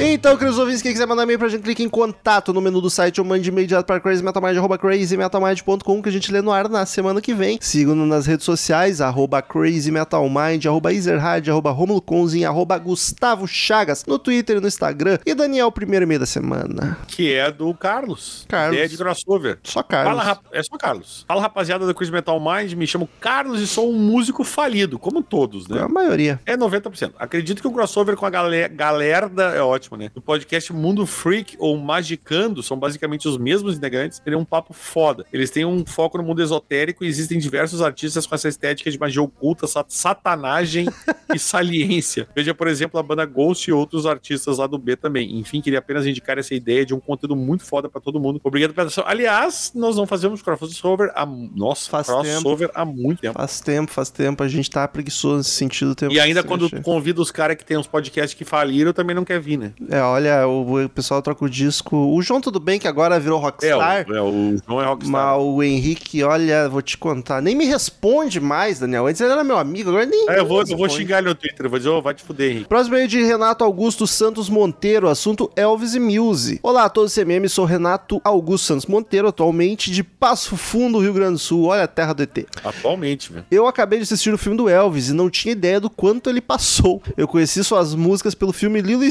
Então, 0.00 0.36
queridos 0.36 0.58
ouvintes, 0.58 0.82
quem 0.82 0.92
quiser 0.92 1.06
mandar 1.06 1.22
e-mail 1.22 1.38
pra 1.38 1.48
gente, 1.48 1.62
clique 1.62 1.82
em 1.82 1.88
contato 1.88 2.52
no 2.52 2.60
menu 2.60 2.80
do 2.80 2.90
site 2.90 3.20
ou 3.20 3.26
mande 3.26 3.48
e-mail 3.48 3.66
direto 3.66 3.86
para 3.86 4.00
crazymetalmind, 4.00 4.56
arroba 4.58 4.76
crazymetalmind.com 4.76 6.02
que 6.02 6.08
a 6.08 6.12
gente 6.12 6.32
lê 6.32 6.42
no 6.42 6.50
ar 6.50 6.68
na 6.68 6.84
semana 6.84 7.20
que 7.20 7.32
vem. 7.32 7.58
Sigam-nos 7.60 8.08
nas 8.08 8.26
redes 8.26 8.44
sociais, 8.44 9.00
arroba 9.00 9.40
crazymetalmind, 9.40 10.66
arroba 10.66 10.92
ezerhard, 10.92 11.48
arroba 11.48 11.70
romulo 11.70 12.02
Conzin, 12.02 12.44
arroba 12.44 12.76
gustavo 12.76 13.46
chagas, 13.46 14.04
no 14.04 14.18
Twitter 14.18 14.56
e 14.56 14.60
no 14.60 14.66
Instagram. 14.66 15.18
E 15.24 15.32
Daniel, 15.32 15.70
primeiro 15.70 16.04
e-mail 16.04 16.18
da 16.18 16.26
semana. 16.26 16.98
Que 17.06 17.32
é 17.32 17.52
do 17.52 17.72
Carlos. 17.72 18.44
Carlos. 18.48 18.74
Ideia 18.74 18.88
de 18.88 18.96
crossover. 18.96 19.58
Só 19.62 19.82
Carlos. 19.84 20.22
Fala, 20.22 20.40
é 20.52 20.62
só 20.62 20.76
Carlos. 20.76 21.24
Fala, 21.28 21.40
rapaziada 21.40 21.86
da 21.86 21.94
Quiz 21.94 22.10
Metal 22.10 22.38
Mind. 22.40 22.72
Me 22.72 22.86
chamo 22.86 23.08
Carlos 23.20 23.60
e 23.60 23.66
sou 23.66 23.92
um 23.92 23.98
músico 23.98 24.42
falido, 24.42 24.98
como 24.98 25.22
todos, 25.22 25.68
né? 25.68 25.80
A 25.80 25.88
maioria. 25.88 26.40
É 26.44 26.56
90%. 26.56 27.12
Acredito 27.16 27.62
que 27.62 27.68
o 27.68 27.72
crossover 27.72 28.16
com 28.16 28.26
a 28.26 28.30
galera, 28.30 29.30
é 29.54 29.62
ótimo, 29.62 29.83
né? 29.96 30.10
O 30.14 30.20
podcast 30.20 30.72
Mundo 30.72 31.06
Freak 31.06 31.56
ou 31.58 31.76
Magicando 31.78 32.62
são 32.62 32.76
basicamente 32.78 33.28
os 33.28 33.36
mesmos 33.38 33.76
integrantes. 33.76 34.20
Seria 34.22 34.38
um 34.38 34.44
papo 34.44 34.72
foda. 34.72 35.24
Eles 35.32 35.50
têm 35.50 35.64
um 35.64 35.84
foco 35.86 36.18
no 36.18 36.24
mundo 36.24 36.42
esotérico 36.42 37.04
e 37.04 37.08
existem 37.08 37.38
diversos 37.38 37.80
artistas 37.82 38.26
com 38.26 38.34
essa 38.34 38.48
estética 38.48 38.90
de 38.90 38.98
magia 38.98 39.22
oculta, 39.22 39.66
sat- 39.66 39.90
satanagem 39.90 40.86
e 41.34 41.38
saliência. 41.38 42.28
Veja, 42.34 42.54
por 42.54 42.66
exemplo, 42.68 42.98
a 42.98 43.02
banda 43.02 43.24
Ghost 43.24 43.68
e 43.68 43.72
outros 43.72 44.06
artistas 44.06 44.58
lá 44.58 44.66
do 44.66 44.78
B 44.78 44.96
também. 44.96 45.38
Enfim, 45.38 45.60
queria 45.60 45.78
apenas 45.78 46.06
indicar 46.06 46.38
essa 46.38 46.54
ideia 46.54 46.84
de 46.86 46.94
um 46.94 47.00
conteúdo 47.00 47.36
muito 47.36 47.64
foda 47.64 47.88
pra 47.88 48.00
todo 48.00 48.20
mundo. 48.20 48.40
Obrigado 48.42 48.72
pela 48.74 48.86
atenção. 48.86 49.04
Aliás, 49.06 49.72
nós 49.74 49.96
não 49.96 50.06
fazemos 50.06 50.42
crossover 50.42 51.10
há... 51.14 51.26
Nossa, 51.26 51.90
Faz 51.90 52.06
crossover 52.06 52.70
há 52.74 52.84
muito 52.84 53.20
tempo. 53.20 53.34
Faz 53.38 53.60
tempo, 53.60 53.90
faz 53.92 54.10
tempo. 54.10 54.42
A 54.42 54.48
gente 54.48 54.70
tá 54.70 54.86
preguiçoso 54.88 55.38
nesse 55.38 55.50
sentido. 55.50 55.94
Tempo 55.94 56.12
E 56.14 56.20
ainda 56.20 56.42
quando 56.42 56.68
convida 56.82 57.20
os 57.20 57.30
caras 57.30 57.56
que 57.56 57.64
tem 57.64 57.76
uns 57.76 57.86
podcasts 57.86 58.34
que 58.34 58.44
faliram, 58.44 58.92
também 58.92 59.14
não 59.14 59.24
quer 59.24 59.40
vir, 59.40 59.58
né? 59.58 59.72
É, 59.88 60.00
olha, 60.00 60.46
o, 60.46 60.84
o 60.84 60.88
pessoal 60.88 61.20
troca 61.22 61.44
o 61.44 61.48
disco. 61.50 61.96
O 61.96 62.22
João, 62.22 62.40
tudo 62.40 62.60
bem, 62.60 62.78
que 62.78 62.88
agora 62.88 63.18
virou 63.18 63.38
É, 63.38 63.42
Rockstar. 63.42 64.06
o, 64.08 64.14
é, 64.14 64.22
o 64.22 64.56
João 64.66 64.82
é 64.82 64.86
rockstar. 64.86 65.10
Mas 65.10 65.42
o 65.42 65.62
Henrique, 65.62 66.22
olha, 66.22 66.68
vou 66.68 66.80
te 66.82 66.96
contar, 66.96 67.40
nem 67.42 67.54
me 67.54 67.64
responde 67.66 68.40
mais, 68.40 68.78
Daniel. 68.78 69.06
Antes 69.06 69.20
ele 69.20 69.32
era 69.32 69.44
meu 69.44 69.58
amigo, 69.58 69.90
agora 69.90 70.06
nem. 70.06 70.28
É, 70.30 70.38
eu 70.38 70.46
vou, 70.46 70.62
nem 70.62 70.72
eu 70.72 70.78
vou 70.78 70.88
xingar 70.88 71.18
ele 71.18 71.28
no 71.28 71.34
Twitter, 71.34 71.68
vou 71.68 71.78
dizer, 71.78 71.90
ô, 71.90 72.00
vai 72.00 72.14
te 72.14 72.22
fuder, 72.22 72.50
Henrique. 72.50 72.68
Próximo 72.68 72.96
meio 72.96 73.08
de 73.08 73.22
Renato 73.22 73.64
Augusto 73.64 74.06
Santos 74.06 74.48
Monteiro, 74.48 75.08
assunto 75.08 75.50
Elvis 75.56 75.94
e 75.94 76.00
Muse. 76.00 76.60
Olá 76.62 76.84
a 76.84 76.88
todos 76.88 77.14
CMM, 77.14 77.48
sou 77.48 77.64
Renato 77.64 78.20
Augusto 78.24 78.66
Santos 78.66 78.86
Monteiro, 78.86 79.28
atualmente 79.28 79.90
de 79.90 80.02
Passo 80.02 80.56
Fundo, 80.56 80.98
Rio 80.98 81.12
Grande 81.12 81.32
do 81.34 81.38
Sul. 81.38 81.64
Olha 81.66 81.84
a 81.84 81.88
terra 81.88 82.12
do 82.12 82.22
ET. 82.22 82.46
Atualmente, 82.64 83.32
velho. 83.32 83.44
Eu 83.50 83.66
acabei 83.66 83.98
de 83.98 84.04
assistir 84.04 84.32
o 84.32 84.38
filme 84.38 84.56
do 84.56 84.68
Elvis 84.68 85.08
e 85.08 85.12
não 85.12 85.28
tinha 85.30 85.52
ideia 85.52 85.80
do 85.80 85.90
quanto 85.90 86.30
ele 86.30 86.40
passou. 86.40 87.02
Eu 87.16 87.26
conheci 87.28 87.62
suas 87.64 87.94
músicas 87.94 88.34
pelo 88.34 88.52
filme 88.52 88.80
Lilo 88.80 89.04
e 89.04 89.08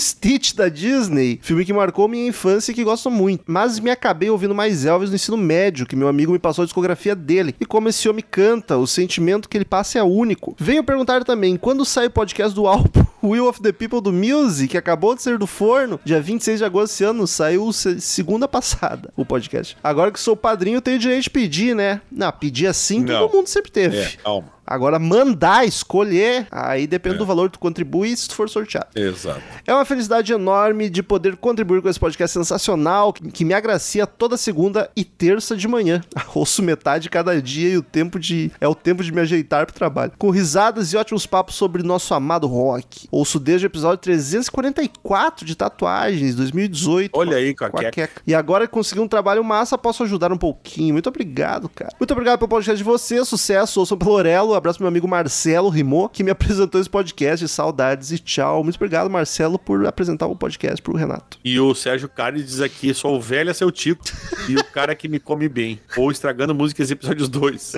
Da 0.55 0.69
Disney, 0.69 1.39
filme 1.41 1.65
que 1.65 1.73
marcou 1.73 2.07
minha 2.07 2.27
infância 2.27 2.71
e 2.71 2.75
que 2.75 2.83
gosto 2.83 3.09
muito. 3.09 3.43
Mas 3.47 3.79
me 3.79 3.89
acabei 3.89 4.29
ouvindo 4.29 4.53
mais 4.55 4.85
Elvis 4.85 5.09
no 5.09 5.15
ensino 5.15 5.37
médio, 5.37 5.85
que 5.85 5.95
meu 5.95 6.07
amigo 6.07 6.31
me 6.31 6.39
passou 6.39 6.63
a 6.63 6.65
discografia 6.65 7.15
dele. 7.15 7.55
E 7.59 7.65
como 7.65 7.89
esse 7.89 8.07
homem 8.07 8.23
canta, 8.29 8.77
o 8.77 8.85
sentimento 8.87 9.49
que 9.49 9.57
ele 9.57 9.65
passa 9.65 9.99
é 9.99 10.03
único. 10.03 10.55
Venho 10.59 10.83
perguntar 10.83 11.23
também, 11.23 11.57
quando 11.57 11.83
sai 11.85 12.07
o 12.07 12.11
podcast 12.11 12.53
do 12.53 12.67
álbum 12.67 13.03
Will 13.23 13.47
of 13.47 13.61
the 13.61 13.71
People 13.71 14.01
do 14.01 14.11
Music, 14.11 14.67
que 14.69 14.77
acabou 14.77 15.15
de 15.15 15.21
sair 15.21 15.37
do 15.37 15.47
forno, 15.47 15.99
dia 16.03 16.21
26 16.21 16.59
de 16.59 16.65
agosto 16.65 16.91
desse 16.91 17.03
ano, 17.05 17.25
saiu 17.25 17.71
se- 17.71 18.01
segunda 18.01 18.47
passada 18.47 19.11
o 19.15 19.25
podcast. 19.25 19.77
Agora 19.83 20.11
que 20.11 20.19
sou 20.19 20.35
padrinho, 20.35 20.81
tenho 20.81 20.99
direito 20.99 21.23
de 21.23 21.29
pedir, 21.29 21.75
né? 21.75 22.01
Não, 22.11 22.31
pedir 22.31 22.67
assim 22.67 23.01
Não. 23.01 23.19
todo 23.27 23.37
mundo 23.37 23.47
sempre 23.47 23.71
teve. 23.71 23.97
É, 23.97 24.11
calma. 24.23 24.47
Agora, 24.65 24.97
mandar, 24.97 25.65
escolher, 25.65 26.47
aí 26.51 26.87
depende 26.87 27.17
do 27.17 27.25
valor 27.25 27.49
que 27.49 27.57
tu 27.57 27.59
contribui 27.59 28.15
se 28.15 28.29
tu 28.29 28.35
for 28.35 28.49
sorteado. 28.49 28.87
Exato. 28.95 29.41
É 29.67 29.73
uma 29.73 29.85
felicidade 29.85 30.31
enorme 30.31 30.89
de 30.89 31.03
poder 31.03 31.35
contribuir 31.35 31.81
com 31.81 31.89
esse 31.89 31.99
podcast 31.99 32.33
sensacional, 32.33 33.11
que, 33.13 33.43
me 33.43 33.53
agracia 33.53 34.07
toda 34.07 34.37
segunda 34.37 34.89
e 34.95 35.03
terça 35.03 35.55
de 35.55 35.67
manhã. 35.67 36.01
Ouço 36.33 36.63
metade 36.63 37.09
cada 37.09 37.41
dia 37.41 37.69
e 37.69 37.77
o 37.77 37.83
tempo 37.83 38.17
de. 38.19 38.51
É 38.59 38.67
o 38.67 38.73
tempo 38.73 39.03
de 39.03 39.11
me 39.11 39.19
ajeitar 39.21 39.65
pro 39.65 39.75
trabalho. 39.75 40.13
Com 40.17 40.29
risadas 40.29 40.93
e 40.93 40.97
ótimos 40.97 41.25
papos 41.25 41.55
sobre 41.55 41.83
nosso 41.83 42.13
amado 42.13 42.47
rock. 42.47 43.07
Ouço 43.11 43.39
desde 43.39 43.65
o 43.65 43.69
episódio 43.69 43.97
344 43.97 45.45
de 45.45 45.55
tatuagens, 45.55 46.35
2018. 46.35 47.11
Olha 47.13 47.37
aí, 47.37 47.53
com 47.53 47.65
a 47.65 47.69
Com 47.69 47.77
a 47.77 47.81
queca. 47.81 48.07
queca. 48.07 48.21
E 48.25 48.33
agora 48.33 48.65
que 48.65 48.73
consegui 48.73 49.01
um 49.01 49.07
trabalho 49.07 49.43
massa, 49.43 49.77
posso 49.77 50.03
ajudar 50.03 50.31
um 50.31 50.37
pouquinho. 50.37 50.93
Muito 50.93 51.09
obrigado, 51.09 51.67
cara. 51.67 51.91
Muito 51.99 52.11
obrigado 52.11 52.39
pelo 52.39 52.49
podcast 52.49 52.77
de 52.77 52.83
você. 52.83 53.23
Sucesso. 53.25 53.79
Ouçam 53.81 53.97
pelo 53.97 54.11
Orelo. 54.11 54.52
Abraço 54.55 54.77
pro 54.77 54.83
meu 54.83 54.89
amigo 54.89 55.07
Marcelo 55.07 55.69
Rimô, 55.69 56.07
que 56.09 56.23
me 56.23 56.29
apresentou 56.31 56.79
esse 56.79 56.89
podcast. 56.89 57.47
Saudades 57.47 58.11
e 58.11 58.19
tchau. 58.19 58.63
Muito 58.63 58.75
obrigado, 58.75 59.09
Marcelo, 59.09 59.57
por 59.59 59.85
apresentar 59.85 60.27
o 60.27 60.35
podcast 60.35 60.81
pro 60.81 60.95
Renato. 60.95 61.37
E 61.43 61.59
o 61.59 61.73
Sérgio 61.75 62.09
Carnes 62.09 62.45
diz 62.45 62.61
aqui: 62.61 62.93
sou 62.93 63.15
o 63.15 63.21
velho 63.21 63.51
a 63.51 63.53
seu 63.53 63.71
tico 63.71 64.03
e 64.49 64.55
o 64.55 64.63
cara 64.63 64.95
que 64.95 65.07
me 65.07 65.19
come 65.19 65.47
bem. 65.49 65.79
Ou 65.97 66.11
estragando 66.11 66.53
músicas 66.55 66.89
episódios 66.91 67.29
2. 67.29 67.75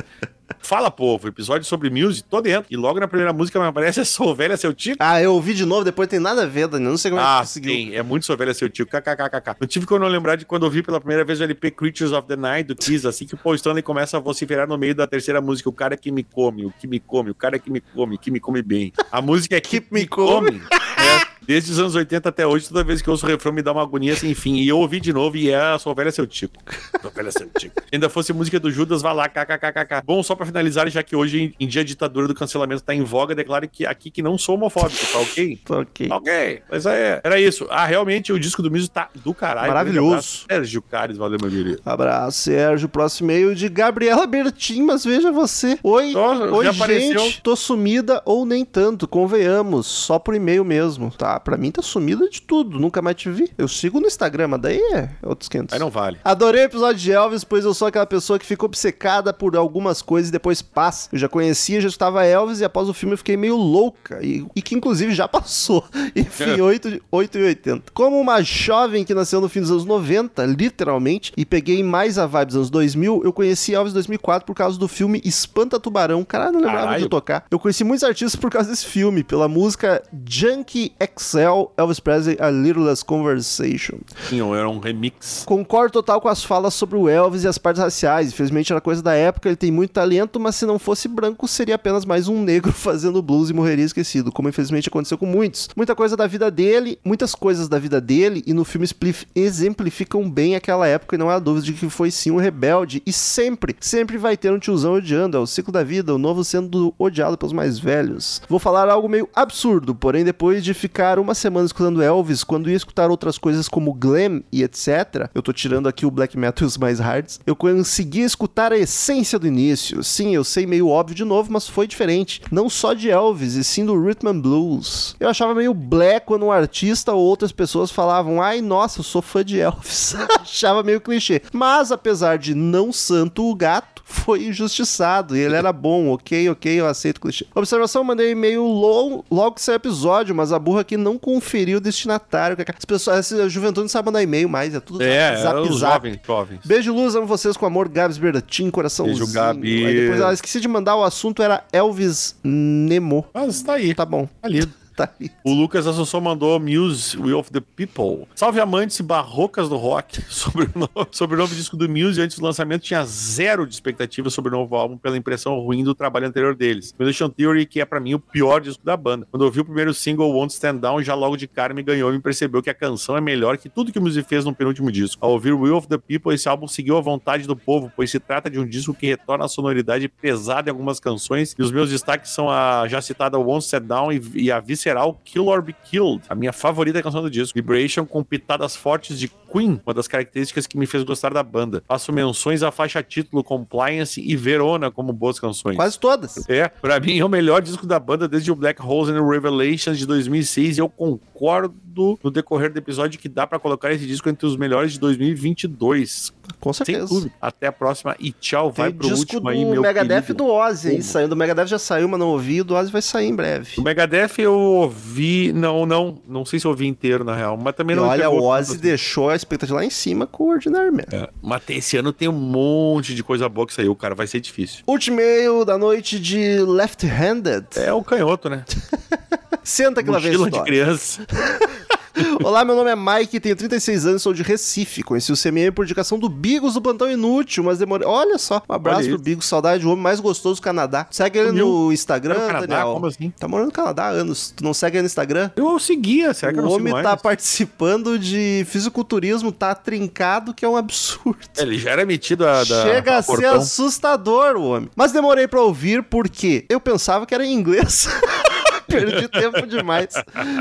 Fala, 0.60 0.92
povo, 0.92 1.28
episódio 1.28 1.66
sobre 1.66 1.90
music, 1.90 2.28
tô 2.30 2.40
dentro. 2.40 2.68
E 2.72 2.78
logo 2.78 3.00
na 3.00 3.08
primeira 3.08 3.34
música 3.34 3.60
me 3.60 3.66
aparece 3.66 4.06
Sou 4.06 4.30
o 4.30 4.36
velho 4.36 4.54
a 4.54 4.58
seu 4.58 4.74
tico. 4.76 4.98
Ah, 5.00 5.20
eu 5.20 5.34
ouvi 5.34 5.56
de 5.56 5.66
novo, 5.66 5.84
depois 5.84 6.08
tem 6.08 6.20
nada 6.20 6.44
a 6.44 6.46
ver, 6.46 6.68
Daniel. 6.68 6.92
Não 6.92 6.98
sei 7.00 7.10
como 7.10 7.20
é 7.20 7.24
que 7.24 7.30
Ah, 7.32 7.40
conseguiu. 7.40 7.72
sim, 7.74 7.96
é 7.96 8.04
muito 8.04 8.28
sou 8.28 8.38
velho 8.38 8.52
a 8.52 8.54
seu 8.54 8.70
tico. 8.70 8.92
KKKKK. 8.92 9.56
Não 9.60 9.68
tive 9.68 9.88
como 9.88 10.02
não 10.02 10.08
lembrar 10.08 10.36
de 10.36 10.46
quando 10.46 10.64
ouvi 10.64 10.84
pela 10.84 11.00
primeira 11.00 11.26
vez 11.26 11.40
o 11.40 11.44
LP 11.44 11.72
Creatures 11.72 12.12
of 12.12 12.28
the 12.28 12.36
Night 12.36 12.68
do 12.68 12.76
Kiss, 12.76 13.08
assim 13.08 13.26
que 13.26 13.34
o 13.34 13.38
Paul 13.38 13.56
Stanley 13.56 13.82
começa 13.82 14.18
a 14.18 14.20
vociferar 14.20 14.68
no 14.68 14.78
meio 14.78 14.94
da 14.94 15.08
terceira 15.08 15.42
música: 15.42 15.68
O 15.68 15.74
cara 15.74 15.98
que 15.98 16.12
me 16.12 16.24
come, 16.24 16.65
o 16.68 16.72
que 16.72 16.88
me 16.88 17.00
come, 17.00 17.32
o 17.32 17.36
cara 17.36 17.58
que 17.60 17.70
me 17.70 17.82
come, 17.82 18.18
que 18.18 18.32
me 18.32 18.40
come 18.40 18.62
bem. 18.62 18.92
A 19.12 19.22
música 19.22 19.56
é 19.56 19.62
Keep 19.66 19.88
Me 19.92 20.06
Come. 20.08 20.52
né? 20.52 21.22
Desde 21.48 21.72
os 21.72 21.78
anos 21.80 21.94
80 21.94 22.28
até 22.28 22.48
hoje, 22.48 22.68
toda 22.68 22.84
vez 22.84 23.04
que 23.04 23.08
eu 23.08 23.12
ouço 23.12 23.24
o 23.24 23.30
refrão 23.30 23.54
me 23.54 23.62
dá 23.62 23.72
uma 23.72 23.84
agonia 23.84 24.16
sem 24.16 24.34
fim. 24.34 24.56
E 24.56 24.68
eu 24.68 24.80
ouvi 24.80 25.00
de 25.00 25.14
novo 25.14 25.38
e 25.38 25.52
é 25.52 25.78
Sou 25.78 25.94
Velha 25.94 26.12
Seu 26.12 26.26
Tico. 26.26 26.56
Sou 27.00 27.12
Velha 27.12 27.32
Seu 27.32 27.48
Tico. 27.56 27.76
Ainda 27.94 28.10
fosse 28.10 28.34
música 28.34 28.60
do 28.60 28.72
Judas, 28.72 29.04
vá 29.04 29.12
lá, 29.12 29.30
kkkk. 29.30 30.02
Bom, 30.04 30.24
só 30.24 30.34
pra 30.34 30.44
finalizar, 30.44 30.90
já 30.90 31.04
que 31.04 31.16
hoje, 31.16 31.54
em 31.60 31.68
dia 31.68 31.82
a 31.82 31.86
ditadura 31.86 32.28
do 32.28 32.34
cancelamento 32.34 32.82
tá 32.82 32.96
em 32.96 33.04
voga, 33.04 33.36
declaro 33.36 33.70
que 33.70 33.86
aqui 33.86 34.10
que 34.10 34.24
não 34.24 34.40
sou 34.40 34.56
homofóbico, 34.56 35.06
tá 35.12 35.20
ok? 35.20 35.60
Ok. 35.70 36.08
Tá 36.08 36.18
ok. 36.18 36.62
Mas 36.70 36.86
é, 36.88 37.22
era 37.24 37.40
isso. 37.40 37.68
Ah, 37.70 37.86
realmente 37.86 38.34
o 38.34 38.40
disco 38.40 38.64
do 38.64 38.72
Miso 38.72 38.90
tá 38.90 39.10
do 39.14 39.32
caralho. 39.34 39.68
Maravilhoso. 39.68 40.46
Sérgio 40.50 40.82
Cares, 40.82 41.18
valeu, 41.18 41.38
meu 41.40 41.50
querido. 41.52 41.82
Abraço, 41.86 42.40
Sérgio. 42.40 42.90
Próximo 42.90 43.30
e-mail 43.30 43.54
de 43.54 43.70
Gabriela 43.70 44.26
Bertin, 44.26 44.82
mas 44.82 45.06
veja 45.06 45.32
você. 45.32 45.78
Oi, 45.84 46.12
Nossa, 46.12 46.52
oi, 46.58 46.66
já 46.66 46.72
gente. 46.72 46.82
apareceu. 46.84 47.34
Tô 47.44 47.56
sumida 47.56 48.22
ou 48.26 48.46
nem 48.46 48.64
tanto, 48.66 49.08
convenhamos. 49.08 49.86
Só 49.88 50.18
por 50.20 50.36
e-mail 50.36 50.64
mesmo. 50.66 51.12
Tá, 51.12 51.40
pra 51.40 51.58
mim 51.58 51.72
tá 51.72 51.82
sumida 51.82 52.30
de 52.30 52.42
tudo. 52.42 52.80
Nunca 52.80 53.02
mais 53.02 53.16
te 53.16 53.30
vi. 53.30 53.52
Eu 53.58 53.68
sigo 53.68 54.00
no 54.00 54.08
Instagram, 54.08 54.50
mas 54.50 54.62
daí 54.62 54.80
é 54.94 55.10
outros 55.24 55.50
500. 55.50 55.74
Aí 55.74 55.80
não 55.80 55.90
vale. 55.90 56.18
Adorei 56.24 56.64
o 56.64 56.66
episódio 56.66 57.00
de 57.02 57.12
Elvis, 57.12 57.44
pois 57.44 57.66
eu 57.66 57.74
sou 57.74 57.88
aquela 57.88 58.06
pessoa 58.06 58.40
que 58.40 58.46
fica 58.46 58.66
obcecada 58.66 59.34
por 59.34 59.56
algumas 59.56 60.02
coisas 60.02 60.30
e 60.30 60.32
depois 60.32 60.62
passa. 60.62 61.10
Eu 61.12 61.20
já 61.20 61.28
conhecia, 61.30 61.82
já 61.82 61.88
estava 61.88 62.26
Elvis 62.26 62.60
e 62.60 62.66
após 62.66 62.90
o 62.90 62.94
filme 62.94 63.14
eu 63.14 63.18
fiquei 63.18 63.38
meio 63.38 63.56
louca. 63.56 64.20
E, 64.24 64.46
e 64.56 64.62
que 64.62 64.76
inclusive 64.76 65.14
já 65.14 65.28
passou. 65.30 65.84
Enfim, 66.16 66.60
8, 66.62 66.92
de- 66.92 67.02
8 67.12 67.38
e 67.38 67.44
80. 67.44 67.92
Como 67.94 68.20
uma 68.20 68.42
jovem 68.42 69.04
que 69.04 69.14
nasceu 69.14 69.42
no 69.42 69.50
fim 69.50 69.62
dos 69.62 69.72
anos 69.72 69.86
90, 69.86 70.46
literalmente, 70.46 71.32
e 71.38 71.46
peguei 71.46 71.84
mais 71.84 72.18
a 72.18 72.26
vibe 72.26 72.48
dos 72.48 72.56
anos 72.56 72.70
2000, 72.70 73.22
eu 73.24 73.34
conheci 73.34 73.74
Elvis 73.74 73.92
em 73.92 73.96
2004 73.96 74.46
por 74.46 74.54
causa 74.56 74.78
do 74.78 74.88
filme 74.88 75.22
Espanta 75.24 75.80
Tubarão. 75.80 76.24
Caralho, 76.46 76.54
não 76.54 76.60
lembrava 76.62 76.86
Caralho. 76.86 77.04
de 77.04 77.10
tocar. 77.10 77.46
Eu 77.50 77.60
conheci 77.60 77.84
muitos 77.84 78.04
artistas 78.04 78.36
por 78.36 78.52
causa 78.52 78.70
desse 78.70 78.86
filme, 78.86 79.24
pela 79.24 79.48
música 79.48 80.04
Junkie 80.28 80.94
XL, 81.18 81.72
Elvis 81.78 82.00
Presley, 82.00 82.38
A 82.40 82.50
Little 82.50 82.84
Less 82.84 83.04
Conversation. 83.04 83.98
Sim, 84.30 84.42
era 84.54 84.70
um 84.70 84.80
remix. 84.80 85.44
Concordo 85.46 85.94
total 85.94 86.22
com 86.22 86.28
as 86.28 86.44
falas 86.44 86.74
sobre 86.74 86.98
o 86.98 87.10
Elvis 87.10 87.44
e 87.44 87.48
as 87.48 87.58
partes 87.58 87.82
raciais. 87.82 88.30
Infelizmente 88.30 88.72
era 88.72 88.82
coisa 88.82 89.02
da 89.02 89.14
época, 89.14 89.50
ele 89.50 89.56
tem 89.56 89.72
muito 89.72 89.92
talento, 89.92 90.40
mas 90.40 90.56
se 90.56 90.66
não 90.66 90.78
fosse 90.78 91.08
branco, 91.08 91.48
seria 91.48 91.76
apenas 91.76 92.06
mais 92.06 92.28
um 92.28 92.42
negro 92.42 92.72
fazendo 92.74 93.22
blues 93.22 93.50
e 93.50 93.54
morreria 93.54 93.86
esquecido, 93.86 94.32
como 94.32 94.50
infelizmente 94.50 94.90
aconteceu 94.90 95.18
com 95.18 95.26
muitos. 95.26 95.70
Muita 95.76 95.96
coisa 95.96 96.16
da 96.16 96.28
vida 96.28 96.52
dele, 96.52 97.00
muitas 97.04 97.34
coisas 97.34 97.68
da 97.68 97.80
vida 97.80 98.00
dele, 98.00 98.44
e 98.46 98.54
no 98.54 98.66
filme 98.66 98.86
Spliff 98.86 99.26
exemplificam 99.36 100.30
bem 100.30 100.56
aquela 100.56 100.88
época, 100.88 101.16
e 101.16 101.20
não 101.20 101.30
há 101.30 101.40
dúvida 101.40 101.66
de 101.66 101.74
que 101.74 101.90
foi 101.90 102.12
sim 102.12 102.32
um 102.32 102.38
rebelde. 102.38 103.02
E 103.06 103.14
sempre, 103.14 103.76
sempre 103.80 104.18
vai 104.18 104.38
ter 104.38 104.52
um 104.52 104.60
tiozão 104.60 104.94
odiando. 104.96 105.38
É 105.38 105.40
o 105.40 105.48
ciclo 105.48 105.72
da 105.72 105.84
vida, 105.84 106.14
o 106.14 106.18
novo 106.18 106.35
sendo 106.44 106.94
odiado 106.98 107.38
pelos 107.38 107.54
mais 107.54 107.80
velhos. 107.80 108.42
Vou 108.50 108.60
falar 108.60 108.90
algo 108.90 109.10
meio 109.10 109.30
absurdo, 109.36 109.96
porém, 109.96 110.24
depois 110.24 110.64
de 110.64 110.74
ficar 110.74 111.20
uma 111.20 111.34
semana 111.34 111.66
escutando 111.66 112.02
Elvis, 112.02 112.44
quando 112.44 112.70
ia 112.70 112.76
escutar 112.76 113.10
outras 113.10 113.38
coisas 113.38 113.68
como 113.68 113.94
glam 113.94 114.44
e 114.52 114.64
etc., 114.64 115.30
eu 115.34 115.42
tô 115.42 115.54
tirando 115.54 115.88
aqui 115.88 116.06
o 116.06 116.12
black 116.12 116.38
metal 116.38 116.66
e 116.66 116.68
os 116.68 116.78
mais 116.78 117.00
hards, 117.00 117.40
eu 117.46 117.56
consegui 117.56 118.22
escutar 118.22 118.72
a 118.72 118.78
essência 118.78 119.40
do 119.40 119.48
início. 119.48 120.04
Sim, 120.04 120.34
eu 120.36 120.44
sei 120.44 120.66
meio 120.66 120.88
óbvio 120.88 121.16
de 121.16 121.26
novo, 121.26 121.52
mas 121.52 121.68
foi 121.68 121.88
diferente. 121.88 122.42
Não 122.52 122.70
só 122.70 122.94
de 122.94 123.10
Elvis, 123.10 123.56
e 123.56 123.64
sim 123.64 123.86
do 123.86 124.00
Rhythm 124.00 124.28
and 124.28 124.40
Blues. 124.40 125.16
Eu 125.20 125.30
achava 125.30 125.56
meio 125.56 125.74
black 125.74 126.26
quando 126.26 126.46
um 126.46 126.52
artista 126.52 127.14
ou 127.14 127.24
outras 127.24 127.52
pessoas 127.52 127.92
falavam, 127.92 128.42
ai, 128.42 128.62
nossa, 128.62 129.00
eu 129.00 129.04
sou 129.04 129.22
fã 129.22 129.44
de 129.44 129.60
Elvis. 129.60 130.16
achava 130.42 130.84
meio 130.84 131.02
clichê. 131.02 131.42
Mas, 131.54 131.92
apesar 131.92 132.38
de 132.38 132.54
não 132.54 132.92
santo 132.92 133.50
o 133.50 133.56
gato, 133.56 134.04
foi 134.06 134.46
injustiçado. 134.46 135.36
E 135.36 135.40
ele 135.40 135.56
era 135.56 135.74
bom, 135.74 136.14
ok, 136.26 136.50
ok, 136.50 136.80
eu 136.80 136.88
aceito 136.88 137.18
o 137.18 137.22
clichê. 137.22 137.46
Observação, 137.54 138.04
mandei 138.04 138.32
e-mail 138.32 138.64
long, 138.64 139.24
logo 139.30 139.56
que 139.56 139.62
saiu 139.62 139.76
o 139.76 139.78
episódio, 139.78 140.34
mas 140.34 140.52
a 140.52 140.58
burra 140.58 140.82
aqui 140.82 140.98
não 140.98 141.18
conferiu 141.20 141.78
o 141.78 141.82
destinatário. 141.82 142.58
As 142.76 142.86
pessoas, 142.86 143.32
a 143.34 143.48
juventude 143.48 143.82
não 143.82 143.88
sabe 143.90 144.08
mandar 144.08 144.24
e-mail 144.24 144.50
mais, 144.50 144.74
é 144.74 144.80
tudo 144.80 145.04
É, 145.04 145.36
zap, 145.38 145.60
os 145.60 145.80
zap. 145.80 145.94
jovens, 145.94 146.20
jovens. 146.26 146.60
Beijo, 146.66 146.94
luz, 146.94 147.16
amo 147.16 147.28
vocês 147.28 147.56
com 147.56 147.66
amor, 147.66 147.88
Gabs 147.88 148.18
Berdatim, 148.18 148.72
coraçãozinho. 148.72 149.18
Beijo, 149.20 149.34
Gabi. 149.34 149.86
Aí 149.86 149.96
depois 150.02 150.20
ela 150.20 150.34
esqueci 150.34 150.60
de 150.60 150.68
mandar, 150.68 150.96
o 150.96 151.04
assunto 151.04 151.44
era 151.44 151.64
Elvis 151.72 152.36
Nemo. 152.44 153.26
Mas 153.34 153.62
tá 153.62 153.74
aí, 153.74 153.94
Tá 153.94 154.06
bom, 154.06 154.28
tá 154.42 154.48
lido. 154.48 154.72
Tá. 154.96 155.14
O 155.44 155.54
Lucas 155.54 155.86
Assunção 155.86 156.22
mandou 156.22 156.60
Muse, 156.60 157.18
We 157.18 157.34
of 157.34 157.52
the 157.52 157.60
People. 157.60 158.28
Salve 158.34 158.60
amantes 158.60 159.00
e 159.00 159.04
barrocas 159.04 159.68
do 159.68 159.76
rock. 159.76 160.22
Sobre 160.30 160.66
o, 160.66 160.80
novo, 160.80 161.08
sobre 161.12 161.36
o 161.36 161.40
novo 161.40 161.56
disco 161.56 161.76
do 161.76 161.90
Muse, 161.90 162.22
antes 162.22 162.40
do 162.40 162.46
lançamento 162.46 162.84
tinha 162.84 163.04
zero 163.06 163.66
de 163.66 163.74
expectativa 163.74 164.30
sobre 164.30 164.54
o 164.54 164.58
novo 164.58 164.76
álbum 164.76 164.98
pela 164.98 165.18
impressão 165.18 165.60
ruim 165.60 165.84
do 165.84 165.96
trabalho 165.96 166.28
anterior 166.28 166.56
deles. 166.56 166.94
Melodion 166.98 167.30
Theory, 167.30 167.66
que 167.66 167.82
é 167.82 167.86
pra 167.86 168.00
mim 168.00 168.14
o 168.14 168.20
pior 168.20 168.62
disco 168.62 168.86
da 168.86 168.96
banda. 168.96 169.28
Quando 169.32 169.46
eu 169.46 169.50
o 169.62 169.66
primeiro 169.66 169.94
single, 169.94 170.32
Won't 170.32 170.54
Stand 170.54 170.78
Down, 170.78 171.02
já 171.02 171.16
logo 171.16 171.38
de 171.38 171.48
cara 171.48 171.74
me 171.74 171.82
ganhou 171.82 172.12
e 172.12 172.14
me 172.14 172.22
percebeu 172.22 172.62
que 172.62 172.70
a 172.70 172.74
canção 172.74 173.18
é 173.18 173.22
melhor 173.22 173.58
que 173.58 173.70
tudo 173.70 173.92
que 173.92 174.00
o 174.00 174.02
Muse 174.02 174.22
fez 174.24 174.46
no 174.46 174.54
penúltimo 174.54 174.92
disco. 174.92 175.26
Ao 175.26 175.32
ouvir 175.32 175.54
We 175.54 175.72
of 175.72 175.88
the 175.88 175.98
People, 175.98 176.34
esse 176.34 176.48
álbum 176.48 176.68
seguiu 176.68 176.98
a 176.98 177.02
vontade 177.02 177.48
do 177.48 177.56
povo, 177.56 177.92
pois 177.96 178.12
se 178.12 178.20
trata 178.20 178.50
de 178.50 178.60
um 178.60 178.68
disco 178.68 178.94
que 178.94 179.08
retorna 179.08 179.46
a 179.46 179.48
sonoridade 179.48 180.08
pesada 180.08 180.70
em 180.70 180.72
algumas 180.72 181.00
canções, 181.00 181.56
e 181.58 181.62
os 181.62 181.72
meus 181.72 181.90
destaques 181.90 182.32
são 182.32 182.50
a 182.50 182.88
já 182.88 183.02
citada 183.02 183.38
Won't 183.38 183.66
Stand 183.66 183.82
Down 183.82 184.12
e, 184.12 184.22
e 184.36 184.52
a 184.52 184.60
visceral 184.86 185.20
Kill 185.24 185.48
or 185.48 185.62
Be 185.62 185.74
Killed, 185.74 186.24
a 186.30 186.36
minha 186.36 186.54
favorita 186.54 187.02
canção 187.02 187.22
do 187.22 187.30
disco. 187.30 187.58
Vibration 187.58 188.06
com 188.06 188.24
pitadas 188.24 188.76
fortes 188.76 189.18
de 189.20 189.28
Queen, 189.28 189.82
uma 189.86 189.94
das 189.94 190.08
características 190.08 190.68
que 190.68 190.78
me 190.78 190.86
fez 190.86 191.04
gostar 191.04 191.34
da 191.34 191.42
banda. 191.42 191.84
Faço 191.88 192.12
menções 192.14 192.62
à 192.62 192.72
faixa 192.72 193.02
título 193.02 193.44
Compliance 193.44 194.22
e 194.22 194.36
Verona 194.36 194.92
como 194.92 195.12
boas 195.12 195.40
canções. 195.40 195.76
Quase 195.76 195.98
todas. 195.98 196.48
É, 196.50 196.68
pra 196.68 197.00
mim 197.00 197.18
é 197.18 197.26
o 197.26 197.30
melhor 197.30 197.62
disco 197.62 197.88
da 197.88 198.00
banda 198.00 198.28
desde 198.28 198.52
o 198.52 198.56
Black 198.56 198.82
Holes 198.82 199.10
and 199.10 199.28
Revelations 199.28 199.98
de 199.98 200.06
2006 200.06 200.78
e 200.78 200.82
eu 200.82 200.90
concordo 200.90 201.76
no 202.24 202.30
decorrer 202.32 202.72
do 202.72 202.78
episódio 202.78 203.20
que 203.20 203.30
dá 203.30 203.46
pra 203.48 203.58
colocar 203.60 203.92
esse 203.92 204.06
disco 204.06 204.28
entre 204.30 204.46
os 204.46 204.56
melhores 204.58 204.94
de 204.94 205.00
2022. 205.00 206.34
Com 206.60 206.74
Sem 206.74 206.86
certeza. 206.86 207.08
dúvida. 207.14 207.34
Até 207.42 207.68
a 207.68 207.72
próxima 207.72 208.16
e 208.20 208.32
tchau. 208.32 208.72
Vai 208.72 208.90
Tem 208.90 208.98
pro 209.00 209.08
disco 209.08 209.20
último 209.22 209.42
do 209.42 209.50
aí, 209.50 209.66
meu 209.66 209.82
Megadeth 209.82 210.22
querido. 210.22 210.44
do 210.44 210.50
Ozzy 210.50 210.90
aí 210.90 211.02
saindo. 211.02 211.34
O 211.34 211.36
Megadeth 211.36 211.68
já 211.68 211.80
saiu, 211.80 212.08
mas 212.08 212.20
não 212.20 212.28
ouvi. 212.30 212.62
O 212.62 212.64
do 212.64 212.76
Ozzy 212.76 212.92
vai 212.92 213.02
sair 213.02 213.28
em 213.28 213.36
breve. 213.36 213.72
O 213.78 213.82
Megadeth 213.82 214.34
eu 214.40 214.54
ouvi, 214.54 215.52
não, 215.54 215.86
não, 215.86 216.20
não 216.28 216.46
sei 216.46 216.60
se 216.60 216.68
eu 216.68 216.72
ouvi 216.72 216.86
inteiro 216.88 217.24
na 217.24 217.36
real, 217.36 217.58
mas 217.58 217.76
também 217.76 217.96
E 217.96 218.00
não 218.00 218.08
olha, 218.08 218.30
o 218.30 218.44
Ozzy 218.44 218.72
assim. 218.74 218.80
deixou 218.82 219.30
a 219.30 219.36
expectativa 219.36 219.78
lá 219.80 219.86
em 219.86 219.90
cima 219.90 220.28
com 220.28 220.44
o 220.46 220.50
Ordinary 220.50 220.92
Man. 220.92 221.04
É, 221.12 221.30
Mas 221.42 221.64
tem- 221.64 221.78
esse 221.78 221.98
ano 221.98 222.12
tem 222.14 222.28
um 222.28 222.32
monte 222.32 223.16
de 223.16 223.24
coisa 223.24 223.48
boa 223.50 223.66
que 223.66 223.74
saiu, 223.74 223.96
cara, 223.96 224.14
vai 224.16 224.28
ser 224.28 224.40
difícil. 224.40 224.84
Último 224.88 225.20
e-mail 225.20 225.64
da 225.66 225.78
noite 225.78 226.20
de 226.20 226.60
Left 226.60 227.06
Handed. 227.06 227.66
É 227.76 227.92
o 227.94 228.04
canhoto, 228.04 228.50
né? 228.50 228.64
Senta 229.64 230.04
que 230.04 230.10
lá 230.12 230.20
vem 230.20 230.30
a 230.30 230.38
Mochila 230.38 230.50
de 230.52 230.58
história. 230.58 230.72
criança. 230.84 231.26
Olá, 232.44 232.64
meu 232.64 232.76
nome 232.76 232.90
é 232.90 232.96
Mike, 232.96 233.40
tenho 233.40 233.56
36 233.56 234.06
anos, 234.06 234.22
sou 234.22 234.34
de 234.34 234.42
Recife. 234.42 235.04
Conheci 235.04 235.32
o 235.32 235.36
CMM 235.36 235.72
por 235.72 235.84
indicação 235.84 236.18
do 236.18 236.30
Bigos 236.30 236.74
do 236.74 236.82
Plantão 236.82 237.10
Inútil, 237.10 237.64
mas 237.64 237.80
demorei. 237.80 238.08
Olha 238.08 238.38
só, 238.38 238.62
um 238.70 238.74
abraço 238.74 239.02
Olha 239.02 239.10
pro. 239.10 239.20
Bigos, 239.20 239.46
saudade 239.46 239.84
do 239.84 239.90
homem 239.90 240.02
mais 240.02 240.20
gostoso 240.20 240.60
do 240.60 240.64
Canadá. 240.64 241.08
Segue 241.12 241.40
ele 241.40 241.52
no 241.52 241.92
Instagram, 241.92 242.36
no 242.36 242.48
Canadá? 242.48 242.68
Daniel. 242.68 242.94
Como 242.94 243.06
assim? 243.08 243.34
Tá 243.38 243.48
morando 243.48 243.68
no 243.68 243.72
Canadá 243.72 244.06
há 244.06 244.10
anos. 244.10 244.54
Tu 244.56 244.64
não 244.64 244.74
segue 244.74 244.98
ele 244.98 245.04
no 245.04 245.08
Instagram? 245.08 245.52
Eu 245.56 245.78
seguia, 245.80 246.34
será 246.34 246.54
que 246.54 246.60
eu 246.60 246.64
o 246.64 246.66
não 246.66 246.72
sigo 246.72 246.82
homem 246.82 246.94
mais? 246.94 247.06
tá 247.06 247.18
participando 247.18 248.18
de 248.18 248.66
fisiculturismo, 248.68 249.52
tá 249.52 249.76
trincado, 249.76 250.54
que 250.54 250.64
é 250.64 250.70
um 250.70 250.78
absurdo. 250.78 251.38
Ele 251.58 251.78
já 251.78 251.92
era 251.92 252.06
metido 252.06 252.46
a, 252.48 252.64
da, 252.64 252.84
Chega 252.84 253.18
a 253.18 253.22
ser 253.22 253.28
portão. 253.28 253.56
assustador 253.56 254.56
o 254.56 254.64
homem. 254.70 254.90
Mas 254.96 255.12
demorei 255.12 255.48
pra 255.48 255.62
ouvir 255.62 256.04
porque 256.04 256.66
eu 256.70 256.80
pensava 256.80 257.26
que 257.26 257.34
era 257.34 257.46
em 257.46 257.54
inglês. 257.54 258.08
Perdi 258.96 259.28
tempo 259.28 259.66
demais. 259.68 260.10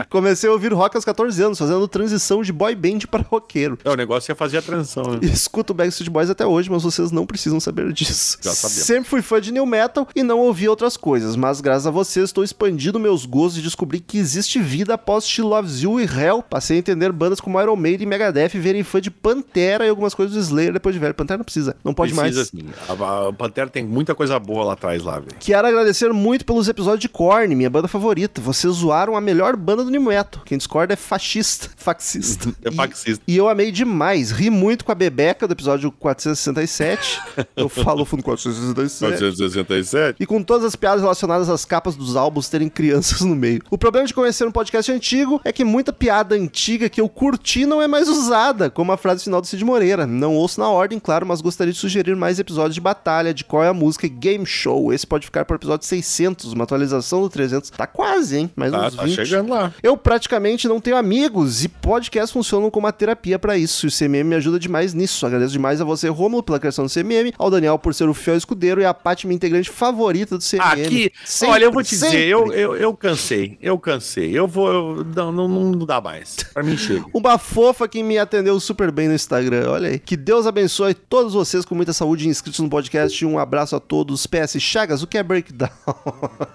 Comecei 0.09 0.49
a 0.49 0.53
ouvir 0.53 0.73
rock 0.73 0.97
aos 0.97 1.05
14 1.05 1.43
anos, 1.43 1.59
fazendo 1.59 1.87
transição 1.89 2.43
de 2.43 2.53
boy 2.53 2.75
band 2.75 3.01
para 3.11 3.23
roqueiro. 3.23 3.79
É, 3.85 3.91
o 3.91 3.95
negócio 3.95 4.31
é 4.33 4.35
fazer 4.35 4.59
a 4.59 4.63
transição, 4.63 5.03
né? 5.05 5.19
Escuto 5.23 5.75
Backstreet 5.75 6.11
Boys 6.11 6.31
até 6.31 6.47
hoje, 6.47 6.71
mas 6.71 6.83
vocês 6.83 7.11
não 7.11 7.27
precisam 7.27 7.61
saber 7.61 7.93
disso. 7.93 8.39
Já 8.41 8.53
sabemos. 8.53 8.85
Sempre 8.85 9.11
fui 9.11 9.23
fã 9.23 9.41
de 9.41 9.53
new 9.53 9.67
metal 9.67 10.09
e 10.15 10.23
não 10.23 10.41
ouvi 10.41 10.69
outras 10.69 10.97
coisas, 10.97 11.37
mas 11.37 11.61
graças 11.61 11.87
a 11.87 11.91
vocês 11.91 12.27
estou 12.27 12.45
expandindo 12.45 12.99
meus 12.99 13.27
gostos 13.27 13.59
e 13.59 13.63
descobri 13.63 14.01
que 14.01 14.19
existe 14.19 14.61
vida 14.61 14.95
após 14.95 15.27
She 15.27 15.43
Loves 15.43 15.83
You 15.83 16.01
e 16.01 16.05
Hell. 16.05 16.43
Passei 16.43 16.77
a 16.77 16.81
entender 16.81 17.13
bandas 17.13 17.41
como 17.41 17.61
Iron 17.61 17.77
Maiden 17.77 18.07
e 18.07 18.09
Megadeth 18.09 18.51
e 18.55 18.59
verem 18.59 18.83
fã 18.83 19.01
de 19.01 19.11
Pantera 19.11 19.85
e 19.87 19.89
algumas 19.89 20.15
coisas 20.15 20.35
do 20.35 20.41
Slayer 20.41 20.73
depois 20.73 20.95
de 20.95 20.99
velho. 20.99 21.15
Pantera 21.15 21.39
não 21.39 21.45
precisa, 21.45 21.77
não 21.85 21.95
pode 21.95 22.13
Precisa, 22.15 22.39
mais. 22.41 22.49
assim. 22.49 23.03
A, 23.03 23.29
a 23.29 23.33
Pantera 23.33 23.69
tem 23.69 23.85
muita 23.85 24.15
coisa 24.15 24.39
boa 24.39 24.65
lá 24.65 24.73
atrás, 24.75 25.03
lá, 25.03 25.19
velho. 25.19 25.37
Quero 25.41 25.67
agradecer 25.67 26.13
muito 26.13 26.45
pelos 26.45 26.69
episódios 26.69 27.01
de 27.01 27.09
Korn, 27.09 27.55
minha 27.55 27.71
banda 27.71 27.89
favorita. 27.89 28.14
Vocês 28.41 28.75
zoaram 28.75 29.17
a 29.17 29.21
melhor 29.21 29.57
banda 29.57 29.85
do 29.85 29.91
Metal. 30.01 30.43
Quem 30.45 30.59
discorda 30.59 30.93
é 30.93 30.97
fascista, 30.97 31.69
faxista. 31.77 32.51
É 32.65 32.69
E- 32.69 32.75
faxista. 32.75 33.23
E 33.27 33.37
eu 33.37 33.49
amei 33.49 33.71
demais. 33.71 34.31
Ri 34.31 34.51
muito 34.51 34.85
com 34.85 34.93
a 34.93 34.95
Bebeca 34.95 35.47
do 35.47 35.53
episódio 35.53 35.91
467. 35.93 37.21
eu 37.57 37.69
falo 37.69 38.05
fundo 38.05 38.23
467. 38.23 39.19
467? 39.19 40.17
E 40.23 40.27
com 40.27 40.43
todas 40.43 40.65
as 40.67 40.77
piadas 40.77 41.01
relacionadas 41.03 41.49
às 41.49 41.65
capas 41.65 41.97
dos 41.97 42.17
álbuns 42.17 42.49
terem 42.49 42.69
crianças 42.69 43.21
no 43.23 43.35
meio. 43.35 43.63
O 43.71 43.79
problema 43.79 44.07
de 44.07 44.15
conhecer 44.15 44.47
um 44.47 44.53
podcast 44.53 44.91
antigo 44.93 45.41
é 45.45 45.53
que 45.53 45.65
muita 45.65 45.93
piada 45.93 46.35
antiga 46.35 46.89
que 46.89 47.01
eu 47.01 47.09
curti 47.09 47.67
não 47.67 47.81
é 47.81 47.87
mais 47.87 48.09
usada, 48.09 48.71
como 48.71 48.93
a 48.93 48.97
frase 48.97 49.25
final 49.25 49.41
do 49.41 49.47
Cid 49.47 49.65
Moreira. 49.65 50.07
Não 50.07 50.35
ouço 50.35 50.61
na 50.61 50.69
ordem, 50.69 50.99
claro, 50.99 51.27
mas 51.27 51.41
gostaria 51.41 51.73
de 51.73 51.79
sugerir 51.79 52.15
mais 52.17 52.39
episódios 52.39 52.75
de 52.75 52.81
batalha, 52.81 53.33
de 53.35 53.45
qual 53.45 53.63
é 53.65 53.69
a 53.69 53.75
música 53.75 54.07
e 54.07 54.09
game 54.11 54.45
show. 54.47 54.93
Esse 54.93 55.07
pode 55.07 55.27
ficar 55.27 55.45
para 55.45 55.55
o 55.55 55.59
episódio 55.59 55.87
600, 55.87 56.53
uma 56.53 56.65
atualização 56.65 57.21
do 57.23 57.29
300. 57.29 57.71
Tá 57.71 57.87
quase. 57.87 58.04
Quase, 58.05 58.37
hein? 58.39 58.51
Mais 58.57 58.73
Tá, 58.73 58.87
uns 58.87 58.95
tá 58.97 59.03
20. 59.05 59.15
chegando 59.15 59.51
lá. 59.51 59.73
Eu 59.83 59.97
praticamente 59.97 60.67
não 60.69 60.81
tenho 60.81 60.97
amigos 60.97 61.65
e 61.65 61.69
podcasts 61.69 62.31
funcionam 62.33 62.71
como 62.71 62.87
uma 62.87 62.93
terapia 62.93 63.39
pra 63.39 63.57
isso. 63.57 63.87
E 63.87 63.89
o 63.89 63.93
CMM 63.93 64.25
me 64.25 64.35
ajuda 64.37 64.59
demais 64.59 64.93
nisso. 64.95 65.25
Agradeço 65.27 65.53
demais 65.53 65.81
a 65.81 65.85
você, 65.85 66.09
Romulo, 66.09 66.43
pela 66.43 66.59
criação 66.59 66.85
do 66.87 66.91
CMM, 66.93 67.33
ao 67.39 67.51
Daniel 67.51 67.79
por 67.79 67.95
ser 67.95 68.09
o 68.09 68.15
fiel 68.15 68.37
escudeiro 68.37 68.81
e 68.81 68.85
a 68.85 68.93
Paty, 68.93 69.27
minha 69.27 69.37
integrante 69.37 69.71
favorita 69.71 70.37
do 70.37 70.45
CMM. 70.45 70.83
Aqui, 70.85 71.13
Sempre, 71.25 71.55
olha, 71.55 71.65
eu 71.65 71.73
vou 71.73 71.83
te 71.83 71.95
sempre. 71.97 72.17
dizer, 72.19 72.29
eu, 72.29 72.53
eu, 72.53 72.77
eu 72.77 72.95
cansei, 72.95 73.59
eu 73.61 73.79
cansei. 73.79 74.31
Eu 74.37 74.47
vou, 74.47 74.69
eu- 74.73 75.05
não, 75.15 75.33
não, 75.33 75.49
não 75.49 75.87
dá 75.87 76.01
mais. 76.01 76.37
Pra 76.53 76.63
mim 76.63 76.77
chega. 76.77 77.05
Uma 77.15 77.39
fofa 77.39 77.87
que 77.89 78.03
me 78.03 78.19
atendeu 78.19 78.59
super 78.61 78.91
bem 78.91 79.09
no 79.09 79.15
Instagram, 79.15 79.71
olha 79.71 79.89
aí. 79.91 79.99
Que 79.99 80.17
Deus 80.17 80.47
abençoe 80.47 80.95
todos 80.95 81.33
vocês 81.35 81.65
com 81.65 81.75
muita 81.75 81.93
saúde 81.93 82.27
e 82.27 82.29
inscritos 82.29 82.61
no 82.61 82.69
podcast. 82.69 83.25
Um 83.25 83.39
abraço 83.39 83.75
a 83.77 83.81
todos. 83.81 84.27
PS 84.27 84.57
Chagas, 84.61 85.03
o 85.03 85.07
que 85.07 85.17
é 85.19 85.23
breakdown? 85.23 85.69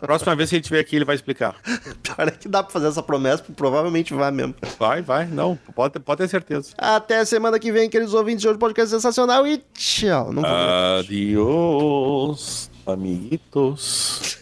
Próxima 0.01 0.35
vez 0.35 0.49
que 0.49 0.55
ele 0.55 0.61
estiver 0.61 0.79
aqui, 0.79 0.95
ele 0.95 1.05
vai 1.05 1.15
explicar. 1.15 1.38
Pior 2.03 2.27
é 2.27 2.31
que 2.31 2.47
dá 2.47 2.61
pra 2.63 2.71
fazer 2.71 2.87
essa 2.87 3.01
promessa, 3.01 3.43
provavelmente 3.55 4.13
vai 4.13 4.31
mesmo. 4.31 4.55
Vai, 4.77 5.01
vai, 5.01 5.25
não, 5.25 5.57
pode, 5.75 5.99
pode 5.99 6.19
ter 6.19 6.27
certeza. 6.27 6.69
Até 6.77 7.23
semana 7.25 7.57
que 7.59 7.71
vem, 7.71 7.89
queridos 7.89 8.13
ouvintes 8.13 8.41
de 8.41 8.47
hoje, 8.47 8.59
podcast 8.59 8.89
sensacional 8.89 9.47
e 9.47 9.61
tchau. 9.73 10.31
Não 10.33 10.43
Adiós, 10.99 12.69
amiguitos. 12.85 14.37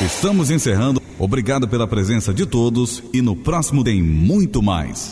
Estamos 0.00 0.50
encerrando. 0.50 1.00
Obrigado 1.18 1.68
pela 1.68 1.86
presença 1.86 2.34
de 2.34 2.46
todos 2.46 3.02
e 3.12 3.22
no 3.22 3.36
próximo 3.36 3.84
tem 3.84 4.02
muito 4.02 4.62
mais. 4.62 5.08